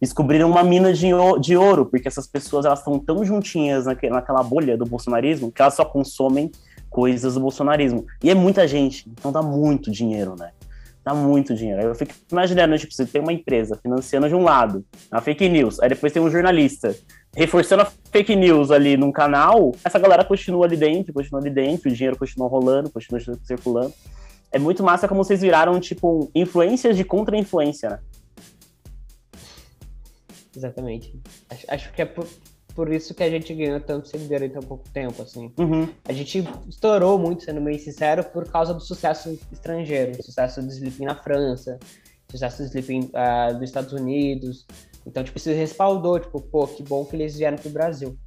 descobriram 0.00 0.48
uma 0.48 0.62
mina 0.62 0.92
de, 0.92 1.08
de 1.40 1.56
ouro, 1.56 1.86
porque 1.86 2.08
essas 2.08 2.26
pessoas, 2.26 2.64
elas 2.64 2.78
estão 2.78 2.98
tão 2.98 3.24
juntinhas 3.24 3.84
naquela 3.84 4.42
bolha 4.42 4.76
do 4.76 4.86
bolsonarismo, 4.86 5.52
que 5.52 5.60
elas 5.60 5.74
só 5.74 5.84
consomem 5.84 6.50
coisas 6.88 7.34
do 7.34 7.40
bolsonarismo. 7.40 8.06
E 8.22 8.30
é 8.30 8.34
muita 8.34 8.66
gente, 8.66 9.08
então 9.08 9.30
dá 9.30 9.42
muito 9.42 9.90
dinheiro, 9.90 10.34
né? 10.38 10.50
Dá 11.04 11.14
muito 11.14 11.54
dinheiro. 11.54 11.82
Eu 11.82 11.94
fico 11.94 12.12
imaginando, 12.30 12.78
tipo, 12.78 12.92
você 12.92 13.06
tem 13.06 13.20
uma 13.20 13.32
empresa 13.32 13.78
financiando 13.80 14.28
de 14.28 14.34
um 14.34 14.42
lado 14.42 14.84
a 15.10 15.20
fake 15.20 15.48
news, 15.48 15.80
aí 15.80 15.88
depois 15.88 16.12
tem 16.12 16.20
um 16.20 16.30
jornalista 16.30 16.94
reforçando 17.34 17.82
a 17.82 17.92
fake 18.10 18.34
news 18.34 18.70
ali 18.70 18.96
num 18.96 19.12
canal, 19.12 19.72
essa 19.84 19.98
galera 19.98 20.24
continua 20.24 20.66
ali 20.66 20.76
dentro, 20.76 21.12
continua 21.12 21.40
ali 21.40 21.50
dentro, 21.50 21.88
o 21.88 21.92
dinheiro 21.92 22.18
continua 22.18 22.48
rolando, 22.48 22.90
continua 22.90 23.20
circulando. 23.44 23.92
É 24.52 24.58
muito 24.58 24.82
massa 24.82 25.06
como 25.06 25.22
vocês 25.22 25.40
viraram, 25.40 25.78
tipo, 25.78 26.28
influências 26.34 26.96
de 26.96 27.04
contra-influência, 27.04 27.90
né? 27.90 27.98
Exatamente. 30.56 31.18
Acho, 31.48 31.66
acho 31.68 31.92
que 31.92 32.02
é 32.02 32.04
por, 32.04 32.26
por 32.74 32.92
isso 32.92 33.14
que 33.14 33.22
a 33.22 33.30
gente 33.30 33.54
ganhou 33.54 33.80
tanto 33.80 34.08
seguidor 34.08 34.42
em 34.42 34.50
tão 34.50 34.62
pouco 34.62 34.88
tempo, 34.90 35.22
assim. 35.22 35.52
Uhum. 35.58 35.88
A 36.04 36.12
gente 36.12 36.44
estourou 36.68 37.18
muito, 37.18 37.44
sendo 37.44 37.60
bem 37.60 37.78
sincero, 37.78 38.24
por 38.24 38.48
causa 38.50 38.72
do 38.74 38.80
sucesso 38.80 39.38
estrangeiro, 39.52 40.22
sucesso 40.22 40.62
do 40.62 40.68
Sleeping 40.68 41.04
na 41.04 41.14
França, 41.14 41.78
sucesso 42.30 42.62
do 42.62 42.64
Sleeping 42.64 43.10
uh, 43.14 43.54
dos 43.54 43.62
Estados 43.64 43.92
Unidos. 43.92 44.66
Então, 45.06 45.24
tipo, 45.24 45.38
isso 45.38 45.50
respaldou, 45.50 46.18
tipo, 46.18 46.40
pô, 46.40 46.66
que 46.66 46.82
bom 46.82 47.04
que 47.04 47.16
eles 47.16 47.36
vieram 47.36 47.56
pro 47.56 47.70
Brasil. 47.70 48.18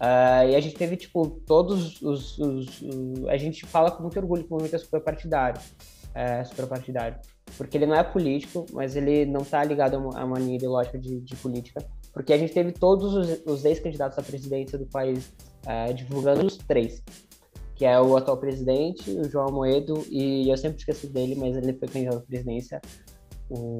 Uh, 0.00 0.50
e 0.50 0.56
a 0.56 0.60
gente 0.60 0.74
teve, 0.74 0.96
tipo, 0.96 1.40
todos 1.46 2.00
os, 2.02 2.38
os, 2.38 2.78
os, 2.80 3.28
A 3.28 3.36
gente 3.36 3.64
fala 3.66 3.90
com 3.90 4.02
muito 4.02 4.18
orgulho 4.18 4.42
que 4.42 4.50
o 4.50 4.52
movimento 4.52 4.76
é 4.76 4.78
super 4.78 5.00
partidário. 5.00 5.60
É, 6.14 6.42
super 6.44 6.66
partidário. 6.66 7.18
Porque 7.56 7.76
ele 7.76 7.86
não 7.86 7.94
é 7.94 8.02
político, 8.02 8.66
mas 8.72 8.96
ele 8.96 9.24
não 9.26 9.42
está 9.42 9.62
ligado 9.64 9.94
a 9.94 9.98
uma, 9.98 10.20
a 10.20 10.24
uma 10.24 10.38
linha 10.38 10.56
ideológica 10.56 10.98
de, 10.98 11.20
de 11.20 11.36
política 11.36 11.84
porque 12.16 12.32
a 12.32 12.38
gente 12.38 12.54
teve 12.54 12.72
todos 12.72 13.12
os, 13.14 13.42
os 13.44 13.62
ex-candidatos 13.66 14.18
à 14.18 14.22
presidência 14.22 14.78
do 14.78 14.86
país 14.86 15.30
é, 15.66 15.92
divulgando 15.92 16.46
os 16.46 16.56
três. 16.56 17.02
Que 17.74 17.84
é 17.84 18.00
o 18.00 18.16
atual 18.16 18.38
presidente, 18.38 19.10
o 19.10 19.28
João 19.28 19.52
Moedo, 19.52 20.02
e 20.08 20.50
eu 20.50 20.56
sempre 20.56 20.78
esqueço 20.78 21.08
dele, 21.08 21.34
mas 21.34 21.54
ele 21.54 21.74
foi 21.74 21.86
candidato 21.86 22.16
à 22.16 22.20
presidência. 22.22 22.80
O... 23.50 23.76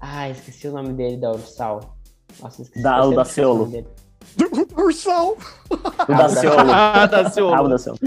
Ah, 0.00 0.28
esqueci 0.28 0.66
o 0.66 0.72
nome 0.72 0.92
dele, 0.94 1.18
da 1.18 1.30
Ursal. 1.30 1.96
Nossa, 2.40 2.62
esqueci, 2.62 2.82
Da- 2.82 3.08
da 3.10 3.24
Ciolo. 3.24 3.70
Ursal! 4.76 5.36
O 5.70 6.14
Daciolo. 6.14 6.70
Ah, 6.72 7.06
da 7.06 7.30
seu. 7.30 7.50
Rabo 7.50 7.68
da 7.68 7.78
Ciolo. 7.78 7.98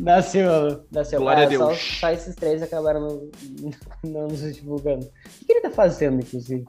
Da 0.00 0.22
Ciolo. 0.22 0.84
Da 0.90 1.04
Ciolo. 1.04 1.24
Glória 1.24 1.42
a 1.48 1.52
É, 1.52 1.56
só, 1.58 1.66
Deus. 1.68 1.98
só 2.00 2.10
esses 2.10 2.34
três 2.34 2.62
acabaram 2.62 3.00
não, 3.00 3.70
não 4.10 4.28
nos 4.28 4.40
divulgando. 4.54 5.04
O 5.06 5.44
que 5.46 5.52
ele 5.52 5.60
tá 5.60 5.70
fazendo, 5.70 6.20
inclusive? 6.22 6.64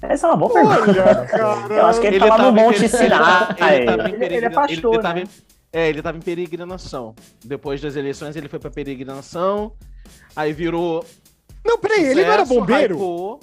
Essa 0.00 0.26
é 0.26 0.30
uma 0.30 0.36
boa 0.36 0.52
pergunta. 0.52 0.76
Olha, 0.90 1.24
cara. 1.26 1.66
Eu 1.74 1.86
acho 1.86 2.00
que 2.00 2.06
ele, 2.06 2.18
tava 2.18 2.42
no 2.42 2.52
Monte 2.52 2.88
Sinai. 2.88 3.56
Ele 3.76 3.86
tava 3.86 4.08
em 4.08 4.12
Ele- 4.14 4.36
ele 4.36 4.46
é 4.46 4.50
pastor, 4.50 4.94
ele 4.94 5.02
tava 5.02 5.14
né? 5.14 5.22
em- 5.22 5.28
É, 5.72 5.88
ele 5.88 6.02
tava 6.02 6.16
em 6.18 6.20
peregrinação. 6.20 7.14
Depois 7.44 7.80
das 7.80 7.96
eleições, 7.96 8.36
ele 8.36 8.48
foi 8.48 8.58
pra 8.58 8.70
peregrinação. 8.70 9.72
Aí 10.36 10.52
virou. 10.52 11.04
Não, 11.64 11.78
peraí, 11.78 12.04
ele 12.06 12.24
não 12.24 12.32
era 12.32 12.44
bombeiro? 12.44 12.94
hypou, 12.94 13.40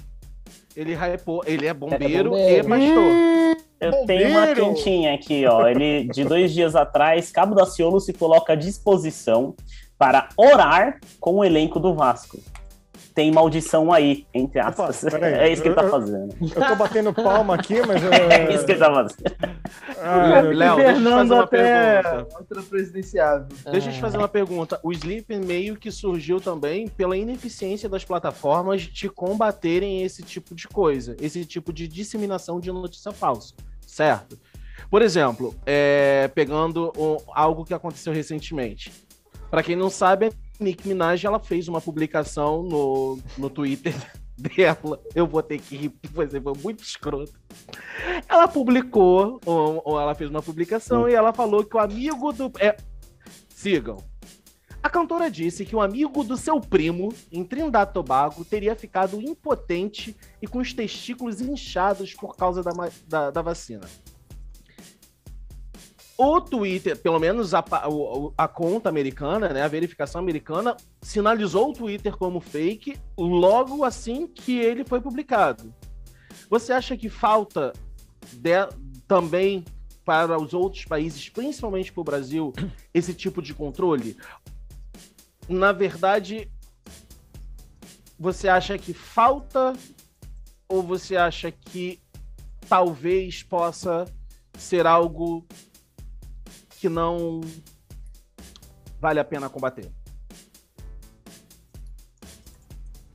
ele 0.75 0.93
hypou. 0.95 1.43
Ele 1.45 1.67
é 1.67 1.73
bombeiro, 1.73 2.29
bombeiro. 2.31 2.65
e 2.65 2.69
pastor. 2.69 3.03
Hum, 3.03 3.55
Eu 3.87 4.05
tenho 4.05 4.29
uma 4.29 4.39
bombeiro. 4.47 4.61
quentinha 4.73 5.13
aqui, 5.13 5.45
ó. 5.45 5.67
Ele, 5.67 6.07
de 6.07 6.23
dois 6.23 6.53
dias 6.53 6.75
atrás, 6.75 7.31
Cabo 7.31 7.55
Daciolo 7.55 7.99
se 7.99 8.13
coloca 8.13 8.53
à 8.53 8.55
disposição 8.55 9.55
para 9.97 10.29
orar 10.37 10.99
com 11.19 11.35
o 11.35 11.43
elenco 11.43 11.79
do 11.79 11.93
Vasco. 11.93 12.37
Tem 13.13 13.31
maldição 13.31 13.93
aí, 13.93 14.25
entre 14.33 14.59
Opa, 14.59 14.87
aspas. 14.89 15.09
peraí. 15.13 15.33
é 15.35 15.49
isso 15.53 15.61
que 15.61 15.69
ele 15.69 15.75
tá 15.75 15.83
Eu- 15.83 15.85
eu- 15.87 15.91
fazendo. 15.91 16.35
Eu 16.41 16.67
tô 16.67 16.75
batendo 16.75 17.13
palma 17.13 17.55
aqui, 17.55 17.75
mas. 17.87 18.01
É 18.29 18.53
isso 18.53 18.65
que 18.65 18.73
ele 18.73 18.79
tá 18.79 18.93
fazendo. 18.93 19.23
Ah, 20.01 20.41
Léo, 20.41 20.51
deixa 20.51 20.51
eu 20.51 20.75
te 20.75 20.75
fazer 20.75 20.83
Fernando 20.93 21.31
uma 21.31 21.43
até 21.43 22.01
pergunta. 22.03 22.37
outra 22.37 22.61
presidenciável. 22.63 23.47
Deixa 23.71 23.89
eu 23.89 23.93
te 23.93 24.01
fazer 24.01 24.17
uma 24.17 24.27
pergunta. 24.27 24.79
O 24.83 24.91
Sleep 24.91 25.33
meio 25.37 25.77
que 25.77 25.91
surgiu 25.91 26.41
também 26.41 26.89
pela 26.89 27.15
ineficiência 27.15 27.87
das 27.87 28.03
plataformas 28.03 28.81
de 28.81 29.07
combaterem 29.07 30.03
esse 30.03 30.21
tipo 30.21 30.53
de 30.53 30.67
coisa, 30.67 31.15
esse 31.21 31.45
tipo 31.45 31.71
de 31.71 31.87
disseminação 31.87 32.59
de 32.59 32.69
notícia 32.69 33.13
falsa, 33.13 33.53
certo? 33.95 34.37
Por 34.91 35.01
exemplo, 35.01 35.55
é, 35.65 36.27
pegando 36.35 36.91
o- 36.97 37.17
algo 37.33 37.63
que 37.63 37.73
aconteceu 37.73 38.11
recentemente. 38.11 38.91
Para 39.49 39.63
quem 39.63 39.75
não 39.75 39.89
sabe, 39.89 40.25
a 40.27 40.31
Nick 40.59 40.85
Minaj 40.85 41.25
ela 41.25 41.39
fez 41.39 41.69
uma 41.69 41.79
publicação 41.79 42.61
no, 42.61 43.17
no 43.37 43.49
Twitter 43.49 43.95
dela. 44.37 44.99
Eu 45.15 45.25
vou 45.25 45.41
ter 45.41 45.59
que 45.59 45.77
rir, 45.77 45.89
porque 45.89 46.09
foi 46.09 46.27
muito 46.61 46.83
escroto. 46.83 47.31
Ela 48.27 48.49
publicou, 48.49 49.39
ou, 49.45 49.81
ou 49.85 49.99
ela 49.99 50.13
fez 50.13 50.29
uma 50.29 50.41
publicação 50.41 51.07
e 51.07 51.13
ela 51.13 51.31
falou 51.31 51.63
que 51.63 51.75
o 51.77 51.79
amigo 51.79 52.33
do. 52.33 52.51
É, 52.59 52.75
sigam. 53.49 53.97
A 54.85 54.89
cantora 54.91 55.31
disse 55.31 55.65
que 55.65 55.75
um 55.75 55.81
amigo 55.81 56.23
do 56.23 56.37
seu 56.37 56.61
primo, 56.61 57.11
em 57.31 57.43
Trindade 57.43 57.91
Tobago, 57.91 58.45
teria 58.45 58.75
ficado 58.75 59.19
impotente 59.19 60.15
e 60.39 60.45
com 60.45 60.59
os 60.59 60.73
testículos 60.73 61.41
inchados 61.41 62.13
por 62.13 62.35
causa 62.37 62.61
da, 62.61 62.69
da, 63.07 63.31
da 63.31 63.41
vacina. 63.41 63.87
O 66.15 66.39
Twitter, 66.39 66.95
pelo 67.01 67.17
menos 67.17 67.55
a, 67.55 67.65
a 68.37 68.47
conta 68.47 68.87
americana, 68.87 69.49
né, 69.49 69.63
a 69.63 69.67
verificação 69.67 70.21
americana, 70.21 70.77
sinalizou 71.01 71.71
o 71.71 71.73
Twitter 71.73 72.15
como 72.15 72.39
fake 72.39 72.95
logo 73.17 73.83
assim 73.83 74.27
que 74.27 74.59
ele 74.59 74.85
foi 74.85 75.01
publicado. 75.01 75.73
Você 76.47 76.71
acha 76.71 76.95
que 76.95 77.09
falta 77.09 77.73
de- 78.33 78.69
também 79.07 79.65
para 80.05 80.39
os 80.39 80.53
outros 80.53 80.85
países, 80.85 81.27
principalmente 81.27 81.91
para 81.91 82.01
o 82.01 82.03
Brasil, 82.03 82.53
esse 82.93 83.15
tipo 83.15 83.41
de 83.41 83.51
controle? 83.51 84.15
Na 85.47 85.71
verdade, 85.71 86.51
você 88.17 88.47
acha 88.47 88.77
que 88.77 88.93
falta 88.93 89.73
ou 90.67 90.81
você 90.81 91.15
acha 91.15 91.51
que 91.51 92.01
talvez 92.67 93.43
possa 93.43 94.05
ser 94.57 94.87
algo 94.87 95.45
que 96.71 96.89
não 96.89 97.41
vale 98.99 99.19
a 99.19 99.23
pena 99.23 99.49
combater? 99.49 99.91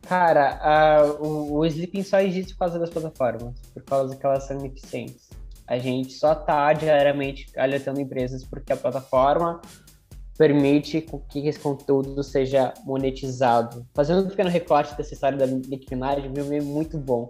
Cara, 0.03 0.59
ah, 0.61 1.05
o, 1.21 1.59
o 1.59 1.66
Sleeping 1.66 2.03
só 2.03 2.21
existe 2.21 2.53
por 2.55 2.61
causa 2.61 2.79
das 2.79 2.90
plataformas, 2.90 3.55
por 3.73 3.83
causa 3.85 4.16
que 4.16 4.27
elas 4.27 4.45
são 4.45 4.59
ineficientes. 4.59 5.31
A 5.66 5.79
gente 5.79 6.14
só 6.14 6.35
tá 6.35 6.73
diariamente 6.73 7.47
alertando 7.57 8.01
empresas 8.01 8.45
porque 8.45 8.73
a 8.73 8.77
plataforma 8.77 9.61
permite 10.40 11.07
que 11.29 11.46
esse 11.46 11.61
conteúdo 11.61 12.24
seja 12.24 12.72
monetizado. 12.87 13.87
Fazendo 13.94 14.24
um 14.24 14.29
pequeno 14.31 14.48
recorte 14.48 14.96
dessa 14.96 15.12
história 15.12 15.37
da 15.37 15.46
Minaj, 15.46 16.26
viu 16.29 16.46
um 16.46 16.48
meme 16.48 16.64
muito 16.64 16.96
bom. 16.96 17.29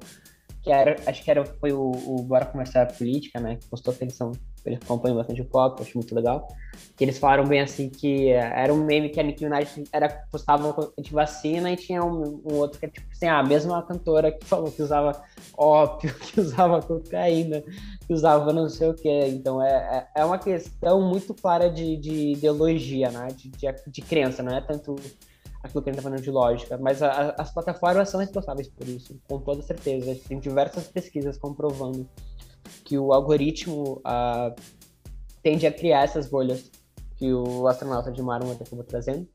Que 0.62 0.70
era, 0.70 0.94
acho 1.04 1.24
que 1.24 1.28
era, 1.28 1.44
foi 1.44 1.72
o, 1.72 1.90
o 1.90 2.22
Bora 2.22 2.46
Conversar 2.46 2.86
Política, 2.96 3.40
né? 3.40 3.56
Que 3.56 3.66
postou 3.66 3.92
eles 4.00 4.16
são, 4.62 4.72
eles 4.72 4.80
acompanham 4.82 5.16
bastante 5.16 5.40
o 5.40 5.44
pop, 5.44 5.78
eu 5.80 5.86
acho 5.86 5.96
muito 5.96 6.14
legal. 6.14 6.48
Que 6.96 7.04
eles 7.04 7.18
falaram 7.18 7.46
bem 7.46 7.60
assim 7.60 7.88
que 7.88 8.28
eh, 8.30 8.36
era 8.54 8.72
um 8.72 8.84
meme 8.84 9.08
que 9.08 9.18
a 9.18 9.22
Nicki 9.22 9.44
Minaj 9.44 9.82
era, 9.92 10.08
postava 10.30 10.92
de 10.98 11.12
vacina 11.12 11.70
e 11.72 11.76
tinha 11.76 12.02
um, 12.04 12.40
um 12.44 12.54
outro 12.56 12.78
que 12.78 12.84
era 12.86 12.92
tipo 12.92 13.06
assim, 13.10 13.26
ah, 13.26 13.38
a 13.40 13.42
mesma 13.42 13.82
cantora 13.82 14.30
que 14.32 14.44
falou 14.44 14.70
que 14.70 14.82
usava 14.82 15.20
ópio, 15.56 16.14
que 16.20 16.40
usava 16.40 16.80
cocaína, 16.82 17.62
que 18.06 18.12
usava 18.12 18.52
não 18.52 18.68
sei 18.68 18.88
o 18.88 18.94
que. 18.94 19.08
Então 19.28 19.62
é, 19.62 20.06
é, 20.14 20.20
é 20.22 20.24
uma 20.24 20.38
questão 20.38 21.00
muito 21.02 21.34
clara 21.34 21.70
de, 21.70 21.96
de 21.96 22.32
ideologia, 22.32 23.10
né? 23.10 23.28
De, 23.28 23.48
de, 23.50 23.66
de 23.86 24.02
crença, 24.02 24.42
não 24.42 24.56
é 24.56 24.60
tanto 24.60 24.94
aquilo 25.62 25.82
que 25.82 25.90
a 25.90 25.92
gente 25.92 26.02
tá 26.02 26.08
falando 26.08 26.22
de 26.22 26.30
lógica, 26.30 26.78
mas 26.78 27.02
a- 27.02 27.34
as 27.36 27.52
plataformas 27.52 28.08
são 28.08 28.18
responsáveis 28.18 28.68
por 28.68 28.88
isso, 28.88 29.14
com 29.28 29.38
toda 29.38 29.60
certeza. 29.62 30.16
Tem 30.26 30.38
diversas 30.38 30.86
pesquisas 30.86 31.36
comprovando 31.36 32.08
que 32.84 32.98
o 32.98 33.12
algoritmo 33.12 34.00
ah, 34.04 34.52
tende 35.42 35.66
a 35.66 35.72
criar 35.72 36.02
essas 36.04 36.28
bolhas 36.28 36.70
que 37.16 37.32
o 37.32 37.66
astronauta 37.68 38.10
de 38.10 38.22
Mármore 38.22 38.56
acabou 38.60 38.84
trazendo. 38.84 39.26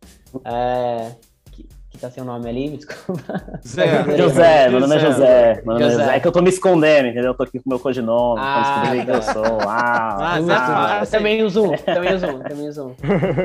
É, 0.43 1.11
que, 1.51 1.67
que 1.91 1.97
tá 1.99 2.09
sem 2.09 2.23
o 2.23 2.25
nome 2.25 2.49
ali, 2.49 2.67
me 2.69 2.77
desculpa. 2.77 3.21
Zé, 3.65 4.03
José, 4.17 4.69
meu 4.69 4.79
nome 4.79 4.95
é 4.95 4.99
José. 4.99 5.61
Meu 5.63 5.73
nome 5.73 5.85
é 5.85 5.89
José. 5.89 6.01
José. 6.03 6.15
É 6.15 6.19
que 6.19 6.27
eu 6.27 6.31
tô 6.31 6.41
me 6.41 6.49
escondendo, 6.49 7.07
entendeu? 7.09 7.31
Eu 7.31 7.35
tô 7.35 7.43
aqui 7.43 7.59
com 7.59 7.69
meu 7.69 7.79
codinome, 7.79 8.41
Ah, 8.43 8.55
pra 8.55 8.63
descobrir 8.81 9.05
quem 9.05 9.13
eu 9.15 9.21
tá. 9.21 9.33
sou. 9.33 9.59
Ah, 9.69 10.33
Ah, 10.33 10.39
Eu 10.39 10.47
ah, 10.49 10.99
eu 11.03 11.07
também 11.11 11.43
uso 11.43 11.63
um, 11.71 11.77
também 11.77 12.15
uso 12.15 12.25
um, 12.27 12.39
também 12.39 12.67
uso 12.69 12.87
um. 12.87 12.95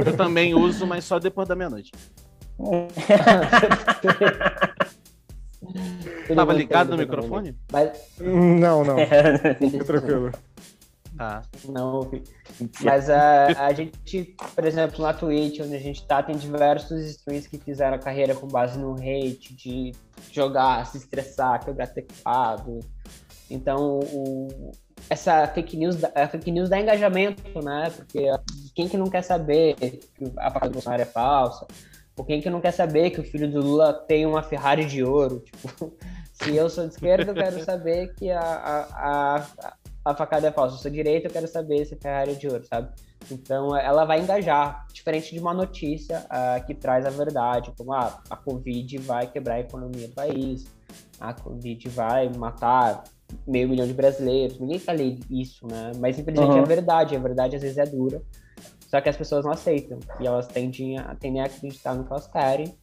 Eu 0.07 0.17
também 0.17 0.55
uso, 0.55 0.87
mas 0.87 1.05
só 1.05 1.19
depois 1.19 1.47
da 1.47 1.55
meia-noite. 1.55 1.93
Tava 6.35 6.53
ligado 6.53 6.91
no 6.91 6.97
microfone? 6.97 7.57
Mas, 7.73 7.91
Não, 8.19 8.85
não. 8.85 8.97
Fica 9.59 9.85
tranquilo. 9.85 10.33
Tá. 11.17 11.43
Não 11.69 11.97
ouvi. 11.97 12.23
Mas 12.83 13.11
a, 13.11 13.67
a 13.67 13.73
gente, 13.75 14.35
por 14.55 14.65
exemplo, 14.65 15.03
na 15.03 15.13
Twitch, 15.13 15.61
onde 15.61 15.75
a 15.75 15.79
gente 15.79 16.07
tá, 16.07 16.23
tem 16.23 16.35
diversos 16.37 17.01
streams 17.05 17.47
que 17.49 17.59
fizeram 17.59 17.97
a 17.97 17.99
carreira 17.99 18.35
com 18.35 18.47
base 18.47 18.79
no 18.79 18.95
hate, 18.95 19.55
de 19.55 19.93
jogar, 20.33 20.87
se 20.87 20.97
estressar, 20.97 21.63
quebrar 21.65 21.89
teclado. 21.89 22.81
Então, 23.51 23.99
o, 24.01 24.73
essa 25.11 25.47
fake 25.49 25.77
news, 25.77 25.97
dá- 25.97 26.13
a 26.15 26.29
fake 26.29 26.51
news 26.51 26.71
dá 26.71 26.81
engajamento, 26.81 27.43
né? 27.63 27.91
Porque 27.95 28.27
quem 28.75 28.89
que 28.89 28.97
não 28.97 29.07
quer 29.11 29.23
saber 29.23 29.75
que 29.75 30.01
a 30.39 30.51
facada 30.51 30.71
do 30.71 30.75
Bolsonaro 30.75 31.03
é 31.03 31.07
falsa? 31.07 31.67
Ou 32.21 32.25
quem 32.25 32.39
que 32.39 32.51
não 32.51 32.61
quer 32.61 32.73
saber 32.73 33.09
que 33.09 33.19
o 33.19 33.25
filho 33.25 33.51
do 33.51 33.63
Lula 33.63 33.95
tem 33.95 34.27
uma 34.27 34.43
Ferrari 34.43 34.85
de 34.85 35.03
ouro? 35.03 35.41
Tipo, 35.41 35.91
se 36.35 36.55
eu 36.55 36.69
sou 36.69 36.87
de 36.87 36.93
esquerda, 36.93 37.31
eu 37.31 37.35
quero 37.35 37.65
saber 37.65 38.13
que 38.13 38.31
a, 38.31 38.39
a, 38.39 39.37
a, 39.39 39.75
a 40.05 40.15
facada 40.15 40.47
é 40.47 40.53
falsa. 40.53 40.73
Se 40.73 40.81
eu 40.81 40.83
sou 40.83 40.91
de 40.91 40.99
direita, 40.99 41.29
eu 41.29 41.33
quero 41.33 41.49
saber 41.49 41.83
se 41.87 41.95
a 41.95 41.97
Ferrari 41.97 42.33
é 42.33 42.35
de 42.35 42.47
ouro, 42.47 42.63
sabe? 42.67 42.91
Então, 43.31 43.75
ela 43.75 44.05
vai 44.05 44.21
engajar, 44.21 44.87
diferente 44.93 45.33
de 45.33 45.41
uma 45.41 45.55
notícia 45.55 46.27
ah, 46.29 46.61
que 46.61 46.75
traz 46.75 47.07
a 47.07 47.11
verdade, 47.11 47.73
como 47.75 47.95
ah, 47.95 48.23
a 48.29 48.37
Covid 48.37 48.99
vai 48.99 49.27
quebrar 49.27 49.55
a 49.55 49.61
economia 49.61 50.07
do 50.07 50.15
país, 50.15 50.67
a 51.19 51.33
Covid 51.33 51.89
vai 51.89 52.29
matar 52.29 53.03
meio 53.47 53.67
milhão 53.67 53.87
de 53.87 53.95
brasileiros. 53.95 54.59
Ninguém 54.61 54.79
fala 54.79 55.01
isso, 55.31 55.67
né? 55.67 55.93
Mas, 55.99 56.19
infelizmente, 56.19 56.59
Uhum. 56.59 56.65
é 56.65 56.67
verdade. 56.67 57.17
A 57.17 57.19
verdade, 57.19 57.57
às 57.57 57.63
vezes, 57.63 57.79
é 57.79 57.87
dura. 57.87 58.21
Só 58.91 59.01
que 59.01 59.09
as 59.09 59.17
pessoas 59.17 59.45
não 59.45 59.53
aceitam. 59.53 60.01
E 60.19 60.27
elas 60.27 60.49
tendem 60.49 60.99
a, 60.99 61.15
tendem 61.15 61.41
a 61.41 61.45
acreditar 61.45 61.95
no 61.95 62.05
que 62.05 62.13
elas 62.13 62.27
querem. 62.27 62.75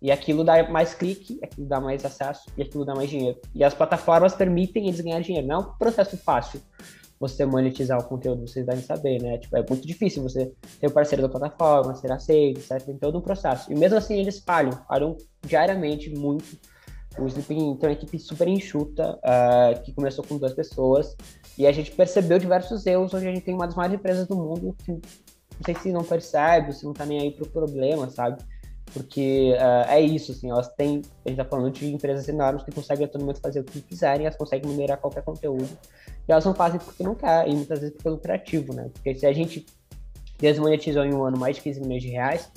E 0.00 0.10
aquilo 0.10 0.42
dá 0.42 0.66
mais 0.70 0.94
clique, 0.94 1.38
aquilo 1.42 1.68
dá 1.68 1.78
mais 1.78 2.02
acesso 2.02 2.48
e 2.56 2.62
aquilo 2.62 2.86
dá 2.86 2.94
mais 2.94 3.10
dinheiro. 3.10 3.38
E 3.54 3.62
as 3.62 3.74
plataformas 3.74 4.34
permitem 4.34 4.88
eles 4.88 5.00
ganhar 5.02 5.20
dinheiro. 5.20 5.46
Não 5.46 5.56
é 5.56 5.58
um 5.58 5.74
processo 5.76 6.16
fácil 6.16 6.62
você 7.20 7.44
monetizar 7.44 7.98
o 8.00 8.04
conteúdo, 8.04 8.48
vocês 8.48 8.64
devem 8.64 8.82
saber, 8.82 9.20
né? 9.20 9.36
Tipo, 9.36 9.58
é 9.58 9.66
muito 9.68 9.86
difícil 9.86 10.22
você 10.22 10.50
ter 10.80 10.86
o 10.86 10.90
parceiro 10.90 11.20
da 11.20 11.28
plataforma, 11.28 11.94
ser 11.94 12.10
aceito, 12.10 12.62
certo? 12.62 12.86
Tem 12.86 12.96
todo 12.96 13.18
um 13.18 13.20
processo. 13.20 13.70
E 13.70 13.74
mesmo 13.74 13.98
assim 13.98 14.18
eles 14.18 14.38
falham, 14.38 14.72
falham 14.88 15.14
diariamente 15.46 16.08
muito 16.08 16.58
O 17.18 17.26
Sleeping 17.26 17.76
tem 17.76 17.90
uma 17.90 17.92
equipe 17.92 18.18
super 18.18 18.48
enxuta, 18.48 19.18
uh, 19.18 19.82
que 19.82 19.92
começou 19.92 20.24
com 20.24 20.38
duas 20.38 20.54
pessoas, 20.54 21.14
e 21.58 21.66
a 21.66 21.72
gente 21.72 21.90
percebeu 21.90 22.38
diversos 22.38 22.86
erros, 22.86 23.12
onde 23.12 23.28
a 23.28 23.34
gente 23.34 23.44
tem 23.44 23.54
uma 23.54 23.66
das 23.66 23.74
maiores 23.74 23.98
empresas 23.98 24.26
do 24.26 24.36
mundo, 24.36 24.74
que 24.84 24.98
não 25.60 25.64
sei 25.64 25.74
se 25.74 25.92
não 25.92 26.02
percebe, 26.02 26.72
se 26.72 26.84
não 26.84 26.94
tá 26.94 27.04
nem 27.04 27.20
aí 27.20 27.30
pro 27.30 27.46
problema, 27.46 28.08
sabe? 28.08 28.42
Porque 28.92 29.52
uh, 29.54 29.90
é 29.90 30.00
isso, 30.00 30.32
assim, 30.32 30.50
elas 30.50 30.68
têm, 30.74 31.02
a 31.24 31.28
gente 31.28 31.36
tá 31.36 31.44
falando 31.44 31.70
de 31.70 31.92
empresas 31.92 32.26
enormes 32.28 32.64
que 32.64 32.72
conseguem 32.72 33.04
a 33.04 33.08
todo 33.08 33.20
momento 33.20 33.40
fazer 33.40 33.60
o 33.60 33.64
que 33.64 33.82
quiserem, 33.82 34.26
elas 34.26 34.36
conseguem 34.36 34.68
minerar 34.70 34.98
qualquer 34.98 35.22
conteúdo, 35.22 35.68
e 36.26 36.32
elas 36.32 36.44
não 36.44 36.54
fazem 36.54 36.80
porque 36.80 37.02
não 37.02 37.14
querem, 37.14 37.52
e 37.52 37.56
muitas 37.56 37.78
vezes 37.78 37.94
porque 37.94 38.08
é 38.08 38.10
lucrativo, 38.10 38.74
né? 38.74 38.90
Porque 38.92 39.14
se 39.14 39.26
a 39.26 39.32
gente 39.32 39.66
desmonetizou 40.38 41.04
em 41.04 41.12
um 41.12 41.22
ano 41.22 41.38
mais 41.38 41.56
de 41.56 41.62
15 41.62 41.80
milhões 41.80 42.02
de 42.02 42.08
reais, 42.08 42.50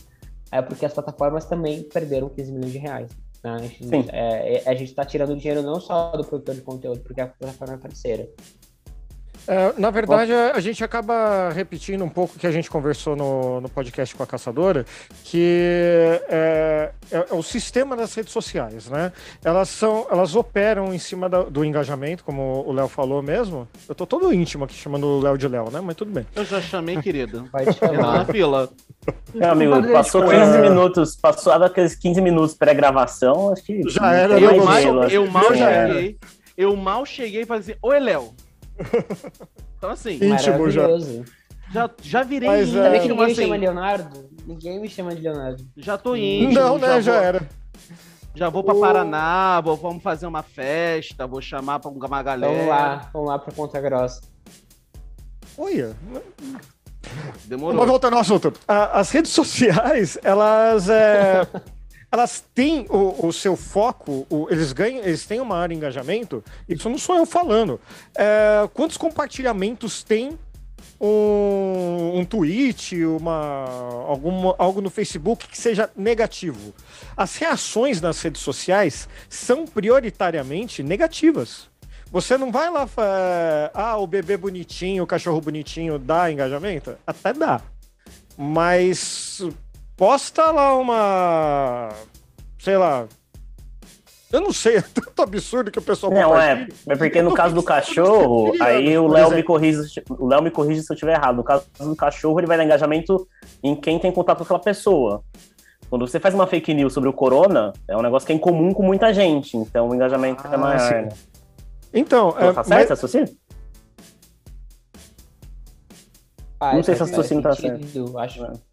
é 0.52 0.62
porque 0.62 0.86
as 0.86 0.94
plataformas 0.94 1.46
também 1.46 1.84
perderam 1.84 2.30
15 2.30 2.52
milhões 2.52 2.72
de 2.72 2.78
reais. 2.78 3.12
Né? 3.44 3.52
A 3.52 3.58
gente 3.60 4.10
é, 4.12 4.64
é 4.66 4.84
está 4.84 5.04
tirando 5.04 5.36
dinheiro 5.36 5.62
não 5.62 5.80
só 5.80 6.12
do 6.12 6.24
produtor 6.24 6.56
de 6.56 6.62
conteúdo, 6.62 7.02
porque 7.02 7.20
a 7.20 7.28
plataforma 7.28 7.74
é 7.74 7.78
parceira, 7.78 8.30
é, 9.48 9.74
na 9.78 9.90
verdade, 9.90 10.32
a 10.34 10.60
gente 10.60 10.84
acaba 10.84 11.50
repetindo 11.50 12.04
um 12.04 12.10
pouco 12.10 12.36
o 12.36 12.40
que 12.40 12.48
a 12.48 12.52
gente 12.52 12.70
conversou 12.70 13.16
no, 13.16 13.62
no 13.62 13.70
podcast 13.70 14.16
com 14.16 14.24
a 14.24 14.28
Caçadora, 14.28 14.86
que 15.24 16.20
é, 16.30 16.92
é, 17.12 17.18
é, 17.18 17.34
o 17.34 17.44
sistema 17.44 17.96
das 17.96 18.14
redes 18.14 18.32
sociais, 18.32 18.90
né? 18.90 19.12
Elas 19.44 19.70
são, 19.70 20.08
elas 20.10 20.36
operam 20.36 20.94
em 20.94 21.00
cima 21.00 21.28
da, 21.28 21.44
do 21.44 21.66
engajamento, 21.66 22.24
como 22.24 22.64
o 22.66 22.72
Léo 22.72 22.88
falou 22.88 23.22
mesmo. 23.22 23.68
Eu 23.88 23.94
tô 23.94 24.06
todo 24.06 24.34
íntimo 24.34 24.64
aqui 24.64 24.76
chamando 24.76 25.06
o 25.06 25.20
Léo 25.20 25.38
de 25.38 25.48
Léo, 25.48 25.70
né? 25.70 25.82
Mas 25.82 25.96
tudo 25.96 26.12
bem. 26.12 26.26
Eu 26.36 26.46
já 26.46 26.62
chamei, 26.62 27.02
querido. 27.02 27.48
Vai 27.52 27.66
te 27.66 27.78
chamar. 27.78 28.20
na 28.20 28.26
fila. 28.26 28.70
Meu 29.34 29.52
amigo, 29.52 29.92
passou 29.92 30.24
15 30.26 30.58
minutos, 30.60 31.16
passou 31.18 31.52
aqueles 31.54 31.96
15 31.96 32.22
minutos 32.22 32.56
pré-gravação, 32.56 33.52
acho 33.52 33.64
que. 33.64 33.82
Já 33.90 34.14
era, 34.14 34.40
eu, 34.40 34.64
mal, 34.64 35.10
eu 35.10 35.30
mal 35.30 35.54
cheguei. 35.54 36.18
Eu 36.56 36.76
mal 36.76 37.06
cheguei 37.06 37.42
e 37.42 37.46
falei 37.46 37.62
assim: 37.62 37.76
Oi, 37.82 38.00
Léo. 38.00 38.34
Então, 39.78 39.90
assim. 39.90 40.16
Íntimo 40.16 40.70
já. 40.70 40.88
Já, 41.72 41.90
já 42.02 42.24
virei 42.24 42.48
Mas, 42.48 42.70
íntimo. 42.70 42.84
É... 42.84 43.00
que 43.00 43.08
ninguém 43.08 43.24
assim, 43.26 43.34
me 43.34 43.36
chama 43.36 43.56
Leonardo? 43.58 44.30
Ninguém 44.46 44.80
me 44.80 44.90
chama 44.90 45.16
de 45.16 45.22
Leonardo. 45.22 45.66
Já 45.76 45.98
tô 45.98 46.16
íntimo. 46.16 46.54
Não, 46.54 46.78
né? 46.78 46.88
Já, 46.88 47.02
já 47.02 47.12
vou, 47.14 47.22
era. 47.22 47.50
Já 48.36 48.50
vou 48.50 48.64
pra 48.64 48.74
Paraná, 48.74 49.62
vou, 49.62 49.76
vamos 49.76 50.02
fazer 50.02 50.26
uma 50.26 50.42
festa, 50.42 51.28
vou 51.28 51.42
chamar 51.42 51.80
pra 51.80 51.92
uma 51.92 52.24
galera. 52.24 52.54
Vamos 52.54 52.68
lá, 52.68 53.10
vamos 53.14 53.28
lá 53.28 53.40
pra 53.40 53.54
Ponta 53.54 53.80
Grossa. 53.80 54.22
Olha. 55.58 55.96
Demorou. 57.46 57.80
Mas 57.80 57.88
voltando 57.88 58.14
ao 58.14 58.22
assunto. 58.22 58.54
As 58.68 59.12
redes 59.12 59.32
sociais, 59.32 60.18
elas. 60.24 60.90
É... 60.90 61.48
elas 62.14 62.46
têm 62.54 62.86
o, 62.92 63.26
o 63.26 63.34
seu 63.34 63.58
foco, 63.58 64.28
o, 64.30 64.48
eles 64.52 64.72
ganham, 64.72 65.04
eles 65.04 65.26
têm 65.26 65.42
uma 65.42 65.58
área 65.58 65.70
de 65.70 65.80
engajamento, 65.80 66.44
isso 66.70 66.88
não 66.88 67.00
sou 67.00 67.16
eu 67.18 67.26
falando. 67.26 67.82
É, 68.16 68.70
quantos 68.72 68.98
compartilhamentos 68.98 70.04
tem 70.04 70.38
um, 71.02 72.20
um 72.20 72.24
tweet, 72.24 73.04
uma, 73.04 73.66
alguma, 74.08 74.54
algo 74.60 74.80
no 74.80 74.92
Facebook 74.92 75.48
que 75.48 75.58
seja 75.58 75.90
negativo? 75.98 76.76
As 77.18 77.36
reações 77.36 78.00
nas 78.00 78.22
redes 78.22 78.44
sociais 78.44 79.10
são 79.28 79.66
prioritariamente 79.66 80.84
negativas. 80.84 81.68
Você 82.12 82.38
não 82.38 82.52
vai 82.52 82.70
lá, 82.70 82.88
ah, 83.74 83.98
o 83.98 84.06
bebê 84.06 84.38
bonitinho, 84.38 85.02
o 85.02 85.08
cachorro 85.08 85.42
bonitinho 85.42 85.98
dá 85.98 86.32
engajamento? 86.32 86.96
Até 87.08 87.34
dá. 87.34 87.60
Mas 88.38 89.42
posta 89.96 90.52
lá 90.52 90.76
uma. 90.78 91.90
Sei 92.60 92.78
lá. 92.78 93.08
Eu 94.32 94.42
não 94.42 94.52
sei, 94.52 94.78
é 94.78 94.82
tanto 94.82 95.22
absurdo 95.22 95.70
que 95.70 95.78
o 95.78 95.82
pessoal 95.82 96.12
Não, 96.12 96.40
é, 96.40 96.68
é 96.88 96.96
porque 96.96 97.22
no 97.22 97.34
caso 97.36 97.54
do 97.54 97.62
cachorro, 97.62 98.52
aí 98.60 98.98
o 98.98 99.08
Léo 99.08 99.30
me 99.32 99.44
corrige, 99.44 100.02
o 100.10 100.28
Léo 100.28 100.42
me 100.42 100.50
corrige 100.50 100.82
se 100.82 100.92
eu 100.92 100.96
estiver 100.96 101.14
errado. 101.14 101.36
No 101.36 101.44
caso 101.44 101.66
do 101.80 101.96
cachorro, 101.96 102.40
ele 102.40 102.48
vai 102.48 102.58
dar 102.58 102.64
engajamento 102.64 103.28
em 103.62 103.76
quem 103.76 104.00
tem 104.00 104.12
contato 104.12 104.40
com 104.40 104.44
aquela 104.44 104.60
pessoa. 104.60 105.24
Quando 105.88 106.08
você 106.08 106.20
faz 106.20 106.34
uma 106.34 106.48
fake 106.48 106.74
news 106.74 106.92
sobre 106.92 107.08
o 107.08 107.14
corona, 107.14 107.72
é 107.88 107.96
um 107.96 108.02
negócio 108.02 108.26
que 108.26 108.34
é 108.34 108.36
em 108.36 108.40
comum 108.40 108.74
com 108.74 108.82
muita 108.82 109.14
gente, 109.14 109.56
então 109.56 109.90
o 109.90 109.94
engajamento 109.94 110.42
é 110.48 110.50
ah, 110.50 110.54
é 110.54 110.58
maior, 110.58 110.92
né? 110.92 111.10
Então, 111.94 112.32
Pô, 112.32 112.40
é, 112.40 112.54
tá 112.54 112.64
certo 112.64 112.70
mas... 112.70 112.82
esse 112.82 112.90
raciocínio? 112.90 113.38
Ah, 116.60 116.74
não 116.74 116.82
sei 116.82 116.96
se 116.96 117.04
esse 117.04 117.12
raciocínio 117.12 117.44
tá 117.44 117.54
certo. 117.54 118.18
Acho, 118.18 118.46
é. 118.46 118.73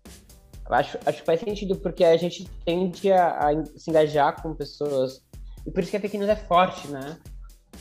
Acho, 0.71 0.99
acho 1.05 1.19
que 1.19 1.27
faz 1.27 1.41
sentido, 1.41 1.77
porque 1.77 2.05
a 2.05 2.17
gente 2.17 2.49
tende 2.65 3.13
a, 3.13 3.49
a, 3.49 3.65
se 3.77 3.91
engajar 3.91 4.41
com 4.41 4.55
pessoas. 4.55 5.23
E 5.67 5.71
por 5.71 5.83
isso 5.83 5.91
que 5.91 5.97
a 5.97 6.01
fake 6.01 6.17
news 6.17 6.31
é 6.31 6.37
forte, 6.37 6.89
né? 6.89 7.19